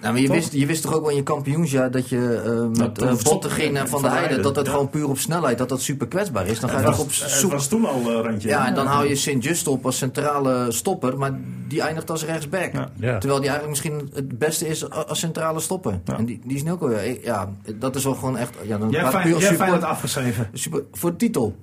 Nou, 0.05 0.17
maar 0.17 0.25
je 0.25 0.29
Toch? 0.29 0.37
wist, 0.37 0.53
je 0.53 0.67
wist 0.67 0.83
toch 0.83 0.95
ook 0.95 1.01
wel 1.01 1.11
in 1.11 1.17
je 1.17 1.23
kampioensjaar 1.23 1.91
dat 1.91 2.09
je 2.09 2.43
eh, 2.45 2.79
met 2.79 2.95
toen 2.95 3.09
eh, 3.09 3.15
stond- 3.15 3.41
Bottegien 3.41 3.77
en 3.77 3.89
Van 3.89 4.03
der 4.03 4.11
Heijden, 4.11 4.43
dat 4.43 4.55
dat 4.55 4.67
ja. 4.67 4.71
gewoon 4.73 4.91
puur 4.91 5.09
op 5.09 5.19
snelheid, 5.19 5.59
dat 5.59 5.69
dat 5.69 5.81
super 5.83 6.09
kwetsbaar 6.09 6.47
is. 6.47 6.61
Dan 6.61 6.71
ga 6.71 6.79
je 6.79 6.85
toch 6.85 6.99
op 6.99 7.13
zoek. 7.13 7.51
was 7.51 7.69
toen 7.69 7.85
al 7.87 8.01
eh, 8.01 8.21
randje. 8.23 8.49
Ja, 8.49 8.67
en 8.67 8.75
dan 8.75 8.87
hou 8.87 9.09
je 9.09 9.15
Sint-Just 9.15 9.67
op 9.67 9.85
als 9.87 9.99
centrale 9.99 10.73
stopper, 10.73 11.19
maar 11.19 11.39
die 11.69 11.81
eindigt 11.81 12.11
als 12.11 12.25
rechtsback. 12.25 12.73
Ja. 12.73 12.91
Ja. 12.95 13.19
Terwijl 13.19 13.41
die 13.41 13.51
eigenlijk 13.51 13.69
misschien 13.69 14.11
het 14.15 14.39
beste 14.39 14.69
is 14.69 14.91
als 14.91 15.19
centrale 15.19 15.61
stopper. 15.61 16.01
Ja. 16.05 16.19
En 16.19 16.25
die, 16.25 16.41
die 16.45 16.57
is 16.57 16.63
nu 16.63 16.73
ook 16.73 16.81
wel, 16.81 16.99
ja, 17.23 17.51
dat 17.75 17.97
is 17.97 18.05
wel 18.05 18.15
gewoon 18.15 18.37
echt... 18.37 18.55
Ja, 18.63 18.79
dan 18.79 18.91
Jij 18.91 19.01
hebt 19.05 19.23
puur 19.23 19.85
afgeschreven. 19.87 20.49
super, 20.53 20.83
voor 20.93 21.11
de 21.11 21.17
titel. 21.17 21.57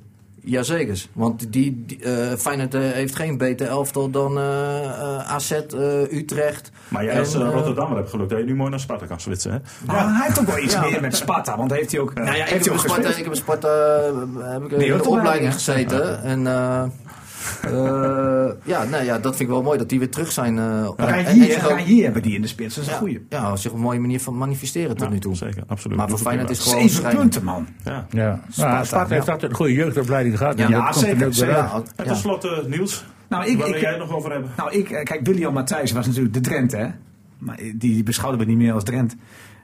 Jazeker. 0.43 1.05
Want 1.13 1.51
die, 1.53 1.83
die, 1.85 2.03
eh, 2.03 2.37
Feyenoord 2.37 2.73
eh, 2.73 2.81
heeft 2.81 3.15
geen 3.15 3.37
beter 3.37 3.67
elftal 3.67 4.09
dan 4.09 4.37
eh, 4.37 4.83
eh, 4.85 5.31
AZ, 5.31 5.51
eh, 5.51 6.11
Utrecht. 6.11 6.71
Maar 6.87 7.03
jij 7.03 7.19
als 7.19 7.33
Rotterdammer 7.35 7.97
hebt 7.97 8.09
geluk 8.09 8.29
dat 8.29 8.37
je 8.39 8.45
nu 8.45 8.55
mooi 8.55 8.69
naar 8.69 8.79
Sparta 8.79 9.05
kan 9.05 9.19
switchen. 9.19 9.51
Hè? 9.51 9.57
Maar 9.85 10.15
hij 10.15 10.25
heeft 10.25 10.39
ook 10.39 10.45
wel 10.45 10.57
iets 10.59 10.73
Ja. 10.73 10.81
meer 10.81 11.01
met 11.01 11.15
Sparta, 11.15 11.57
want 11.57 11.71
heeft 11.71 11.91
hij 11.91 11.99
ook, 12.01 12.13
Nou 12.13 12.25
ja, 12.27 12.31
ik 12.33 12.37
heeft 12.39 12.51
heb, 12.51 12.63
hij 12.63 12.73
ook 12.73 12.79
Sparta, 12.79 13.17
ik 13.17 13.23
heb 13.23 13.35
Sparta 13.35 13.69
heb 14.39 14.63
ik 14.63 14.77
Nee, 14.77 14.87
in 14.91 14.97
de 14.97 15.09
opleiding 15.09 15.53
gezeten. 15.53 16.23
En 16.23 16.43
ja, 18.65 18.83
nou 18.83 19.03
ja, 19.03 19.19
dat 19.19 19.35
vind 19.35 19.39
ik 19.39 19.47
wel 19.55 19.61
mooi 19.63 19.77
dat 19.77 19.89
die 19.89 19.99
weer 19.99 20.09
terug 20.09 20.31
zijn. 20.31 20.57
eh, 20.57 20.63
en- 20.65 20.93
en 20.97 21.23
Rajier, 21.23 21.51
zich 21.51 21.63
ook- 21.65 21.71
Rajier 21.71 22.03
hebben 22.03 22.21
die 22.21 22.35
in 22.35 22.41
de 22.41 22.47
spits, 22.47 22.75
dat 22.75 22.83
is 22.85 22.89
een 22.91 22.97
goeie. 22.97 23.25
ja, 23.29 23.55
zich 23.55 23.71
een 23.71 23.79
mooie 23.79 23.99
manier 23.99 24.19
van 24.19 24.37
manifesteren 24.37 24.95
tot 24.97 25.07
Ja, 25.07 25.13
nu 25.13 25.19
toe. 25.19 25.35
Zeker, 25.35 25.63
absoluut. 25.67 25.97
Maar 25.97 26.09
voor 26.09 26.17
Feyenoord 26.17 26.49
is 26.49 26.59
gewoon 26.59 26.89
Zeven 26.89 27.15
punten, 27.17 27.43
man. 27.43 27.67
Ja. 27.83 28.05
Ja. 28.09 28.39
Sparta, 28.49 29.05
heeft 29.07 29.29
altijd 29.29 29.51
een 29.51 29.57
goede 29.57 29.73
jeugdopleiding 29.73 30.37
gehad. 30.37 30.57
Ja, 30.57 30.65
en 30.65 30.71
ja, 30.71 30.85
dat 30.85 30.93
komt 30.93 31.21
er 31.21 31.33
zeker, 31.33 31.55
En 31.95 32.05
tenslotte, 32.05 32.63
Niels, 32.67 33.05
Nou, 33.29 33.45
ik, 33.45 33.57
waar 33.57 33.65
wil 33.67 33.75
ik, 33.75 33.81
jij 33.81 33.89
het 33.89 33.99
nog 33.99 34.11
over 34.11 34.31
hebben? 34.31 34.49
nou, 34.57 34.71
ik, 34.71 34.89
eh, 34.89 35.03
kijk, 35.03 35.25
William 35.25 35.53
Matthijs 35.53 35.91
was 35.91 36.05
natuurlijk 36.07 36.33
de 36.33 36.41
Drent, 36.41 36.71
hè. 36.71 36.87
Maar 37.37 37.59
die 37.75 38.03
beschouwden 38.03 38.39
we 38.39 38.45
niet 38.45 38.57
meer 38.57 38.73
als 38.73 38.83
Drent. 38.83 39.15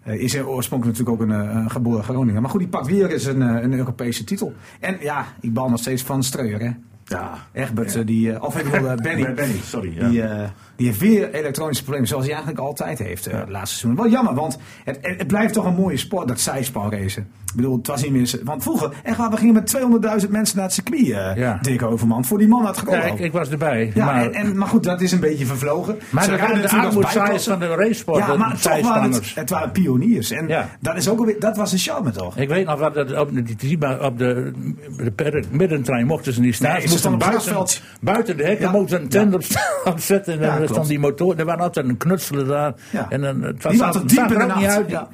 Eh, 0.03 0.13
is 0.21 0.35
er 0.35 0.47
oorspronkelijk 0.47 0.97
natuurlijk 0.97 1.23
ook 1.23 1.29
een, 1.39 1.49
eh, 1.49 1.55
een 1.63 1.69
geboren 1.71 2.03
Groninger. 2.03 2.41
Maar 2.41 2.49
goed, 2.49 2.59
die 2.59 2.69
pakt 2.69 2.87
weer 2.87 3.11
eens 3.11 3.25
een, 3.25 3.41
eh, 3.41 3.61
een 3.63 3.73
Europese 3.73 4.23
titel. 4.23 4.53
En 4.79 4.97
ja, 4.99 5.25
ik 5.41 5.53
bal 5.53 5.69
nog 5.69 5.79
steeds 5.79 6.03
van 6.03 6.23
Streuer, 6.23 6.59
hè. 6.61 6.69
Ja, 7.09 7.33
Egbert, 7.53 7.95
eh, 7.95 8.05
die, 8.05 8.33
eh, 8.33 8.43
of 8.43 8.59
ik 8.59 8.71
bedoel, 8.71 8.89
eh, 8.89 8.95
Benny. 8.95 9.33
Benny, 9.33 9.55
sorry. 9.63 9.93
Ja. 9.99 10.07
Die, 10.09 10.21
eh, 10.23 10.47
die 10.75 10.87
heeft 10.87 10.99
weer 10.99 11.33
elektronische 11.33 11.81
problemen, 11.83 12.09
zoals 12.09 12.25
hij 12.25 12.33
eigenlijk 12.33 12.65
altijd 12.65 12.99
heeft 12.99 13.27
eh, 13.27 13.39
het 13.39 13.49
laatste 13.49 13.77
seizoen. 13.77 14.03
Wel 14.03 14.11
jammer, 14.11 14.33
want 14.33 14.57
het, 14.83 14.97
het, 15.01 15.27
blijft 15.27 15.53
toch 15.53 15.65
een 15.65 15.75
mooie 15.75 15.97
sport, 15.97 16.27
dat 16.27 16.39
zijspanracen. 16.39 17.27
Ik 17.47 17.55
bedoel, 17.55 17.77
het 17.77 17.87
was 17.87 18.01
niet 18.03 18.11
meer... 18.11 18.39
Want 18.43 18.63
vroeger, 18.63 18.91
echt 19.03 19.17
waar, 19.17 19.29
we 19.29 19.37
gingen 19.37 19.53
met 19.53 19.77
200.000 20.25 20.29
mensen 20.29 20.55
naar 20.55 20.65
het 20.65 20.73
circuit, 20.73 21.09
eh 21.09 21.35
Ja. 21.35 21.59
Dick 21.61 21.81
Overman, 21.83 22.25
voor 22.25 22.37
die 22.37 22.47
man 22.47 22.65
uit 22.67 22.75
Ja, 22.75 22.81
Groningen. 22.81 23.13
ik, 23.13 23.19
ik 23.19 23.31
was 23.31 23.49
erbij. 23.49 23.91
Ja, 23.95 24.05
maar 24.05 24.23
en, 24.25 24.33
en, 24.33 24.57
maar 24.57 24.67
goed, 24.67 24.83
dat 24.83 25.01
is 25.01 25.11
een 25.11 25.19
beetje 25.19 25.45
vervlogen. 25.45 25.97
maar 26.09 26.23
Ze 26.23 26.29
de, 26.29 26.35
rijden 26.35 26.61
de 26.61 26.69
armoedzaaiers 26.69 27.43
van 27.47 27.59
de 27.59 27.67
racesport, 27.67 28.19
Ja, 28.25 28.31
de 28.31 28.37
maar 28.37 28.59
toch 28.61 28.81
waren 28.81 29.11
het, 29.35 29.49
waren 29.49 29.71
pioniers. 29.71 30.31
En 30.31 30.47
Ja. 30.47 30.69
dat, 30.79 30.95
is 30.95 31.09
ook 31.09 31.19
alweer, 31.19 31.39
dat 31.39 31.57
was 31.57 31.71
een 31.71 31.77
charme 31.79 32.11
toch? 32.11 32.37
Ik 32.37 32.49
weet 32.49 32.65
nog 32.65 32.79
wat, 32.79 32.93
dat 32.93 33.17
op, 33.19 33.33
de, 33.33 33.43
die- 33.55 34.01
op 34.01 34.17
de, 34.17 34.51
de 34.97 35.11
per- 35.11 35.43
middentrein 35.51 36.05
mochten 36.05 36.33
ze 36.33 36.41
niet 36.41 36.55
staan. 36.55 36.77
Nee, 36.77 36.87
op 37.05 37.11
het 37.11 37.29
buiten, 37.29 37.67
buiten 38.01 38.37
de 38.37 38.43
hekken 38.43 38.65
Ja. 38.65 38.71
mochten 38.71 39.01
een 39.01 39.09
tent 39.09 39.33
op, 39.33 39.41
op 39.83 39.99
zetten. 40.11 40.33
En 40.33 40.39
dan 40.39 40.55
klopt. 40.55 40.69
stond 40.71 40.87
die 40.87 40.99
motor. 40.99 41.39
Er 41.39 41.45
waren 41.45 41.63
altijd 41.63 41.87
een 41.89 41.97
knutselen 41.97 42.47
daar. 42.47 42.73
Ja. 42.91 43.05
En 43.09 43.21
dan, 43.21 43.41
het 43.41 43.61
Die 43.61 43.77
diep 44.05 44.17
in 44.17 44.23
er 44.23 44.47
de 44.47 44.53
ook 44.53 44.55
niet 44.59 44.65
uit. 44.67 44.89
Ja. 44.89 45.07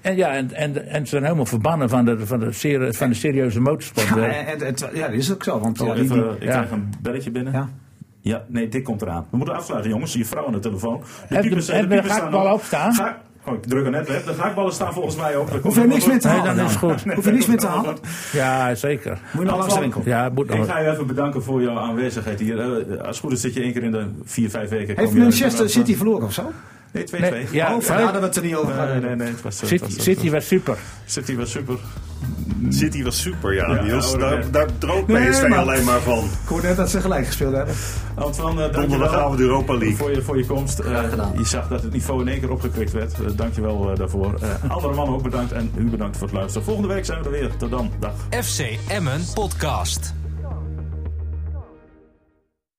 En 0.00 0.16
ja, 0.16 0.30
en, 0.34 0.52
en, 0.54 0.86
en 0.88 1.00
ze 1.04 1.06
zijn 1.08 1.22
helemaal 1.22 1.46
verbannen 1.46 1.88
van 1.88 2.04
de, 2.04 2.26
van 2.26 2.38
de, 2.38 2.52
serie, 2.52 2.92
van 2.92 3.08
de 3.08 3.14
serieuze 3.14 3.60
motorsport. 3.60 4.08
Ja, 4.08 4.16
en, 4.16 4.58
ja, 4.94 5.06
dat 5.06 5.12
is 5.16 5.32
ook 5.32 5.44
zo. 5.44 5.60
Want 5.60 5.80
Oh, 5.80 5.86
ja, 5.86 5.94
die- 5.94 6.02
even, 6.02 6.16
die- 6.22 6.30
ik 6.32 6.42
ja. 6.42 6.50
krijg 6.50 6.70
een 6.70 6.92
belletje 7.02 7.30
binnen. 7.30 7.52
ja. 7.52 7.68
Ja, 8.20 8.44
nee, 8.48 8.68
dit 8.68 8.82
komt 8.82 9.02
eraan. 9.02 9.26
We 9.30 9.36
moeten 9.36 9.54
afsluiten, 9.54 9.90
jongens. 9.90 10.12
Je 10.12 10.24
vrouw 10.24 10.46
aan 10.46 10.52
de 10.52 10.58
telefoon. 10.58 11.00
De 11.28 11.34
Heb 11.34 11.42
de- 11.42 11.72
hebben 11.72 11.96
de 12.02 12.08
gehaktballen 12.08 12.46
nog. 12.50 12.58
opstaan? 12.58 12.92
Ga- 12.94 13.18
Oh, 13.48 13.54
ik 13.54 13.62
druk 13.62 13.84
er 13.84 13.90
net 13.90 14.08
weg. 14.08 14.24
De 14.24 14.34
gehaktballen 14.34 14.72
staan 14.72 14.92
volgens 14.92 15.16
mij 15.16 15.36
ook. 15.36 15.48
Hoef 15.62 15.74
je 15.74 15.80
niks 15.86 16.06
meer 16.06 16.20
te 16.20 16.28
Nee, 16.28 16.36
halen 16.36 16.56
dan 16.56 16.66
is 16.66 16.74
goed. 16.76 17.04
Hoef 17.14 17.24
je 17.24 17.30
niks 17.30 17.46
meer 17.46 17.58
te 17.58 17.66
halen? 17.66 17.96
Ja, 18.32 18.74
zeker. 18.74 19.18
Moet 19.32 19.42
je 19.44 19.48
nog 19.50 19.58
langs 19.58 19.74
de 19.74 19.80
winkel. 19.80 20.02
Ja, 20.04 20.28
moet 20.34 20.54
Ik 20.54 20.64
ga 20.64 20.78
je 20.78 20.90
even 20.90 21.06
bedanken 21.06 21.42
voor 21.42 21.62
jouw 21.62 21.78
aanwezigheid 21.78 22.40
hier. 22.40 22.58
Eh, 22.60 22.98
als 22.98 23.06
het 23.08 23.18
goed 23.18 23.32
is 23.32 23.40
zit 23.40 23.54
je 23.54 23.60
één 23.62 23.72
keer 23.72 23.82
in 23.82 23.90
de 23.92 24.06
vier, 24.24 24.50
vijf 24.50 24.68
weken. 24.70 24.96
Heeft 24.98 25.14
Manchester 25.14 25.70
City 25.70 25.96
verloren 25.96 26.26
of 26.26 26.32
zo? 26.32 26.52
Nee, 26.92 27.04
2-2. 27.04 27.30
Nee, 27.30 27.46
ja, 27.50 27.74
oh, 27.74 27.80
vandaar 27.80 28.12
dat 28.12 28.20
we 28.20 28.26
het 28.26 28.36
er 28.36 28.42
niet 28.42 28.54
over 28.54 28.74
Nee, 28.86 29.00
nee, 29.00 29.16
nee. 29.16 29.28
Het 29.28 29.42
was, 29.42 29.60
het 29.60 29.68
City, 29.68 29.84
was- 29.94 30.02
City 30.02 30.30
was 30.30 30.46
super. 30.46 30.76
City 31.04 31.36
was 31.36 31.50
super. 31.50 31.76
City 32.68 33.02
was 33.02 33.20
super, 33.20 33.54
ja, 33.54 33.74
Ja, 33.74 33.82
Niels. 33.82 34.12
ja, 34.18 34.40
daar, 34.50 34.66
PSV 35.06 35.46
maar- 35.48 35.58
alleen 35.58 35.84
maar 35.84 36.00
van. 36.00 36.18
Ik 36.24 36.48
hoorde 36.48 36.66
net 36.66 36.76
dat 36.76 36.90
ze 36.90 37.00
gelijk 37.00 37.26
gespeeld 37.26 37.54
hebben. 37.54 37.74
Antoine, 38.14 38.68
uh, 38.68 38.74
Donderdagavond 38.74 39.36
de 39.38 39.42
Europa 39.42 39.72
League. 39.76 39.96
Voor 39.96 40.10
je, 40.10 40.22
voor 40.22 40.38
je 40.38 40.46
komst. 40.46 40.78
Eh, 40.78 41.02
je 41.36 41.44
zag 41.44 41.68
dat 41.68 41.82
het 41.82 41.92
niveau 41.92 42.20
in 42.20 42.28
één 42.28 42.40
keer 42.40 42.50
opgekrikt 42.50 42.92
werd. 42.92 43.14
Uh, 43.20 43.26
Dank 43.36 43.54
je 43.54 43.60
wel 43.60 43.94
daarvoor. 43.94 44.34
Eh, 44.40 44.70
andere 44.70 44.94
mannen 44.94 45.14
ook 45.14 45.22
bedankt 45.22 45.52
en 45.52 45.70
u 45.76 45.84
bedankt 45.84 46.16
voor 46.16 46.26
het 46.26 46.36
luisteren. 46.36 46.64
Volgende 46.66 46.94
week 46.94 47.04
zijn 47.04 47.18
we 47.18 47.24
er 47.24 47.30
weer. 47.30 47.56
Tot 47.56 47.70
dan. 47.70 47.90
Dag. 47.98 48.44
FC 48.44 48.78
Emmen 48.88 49.20
Podcast. 49.34 50.14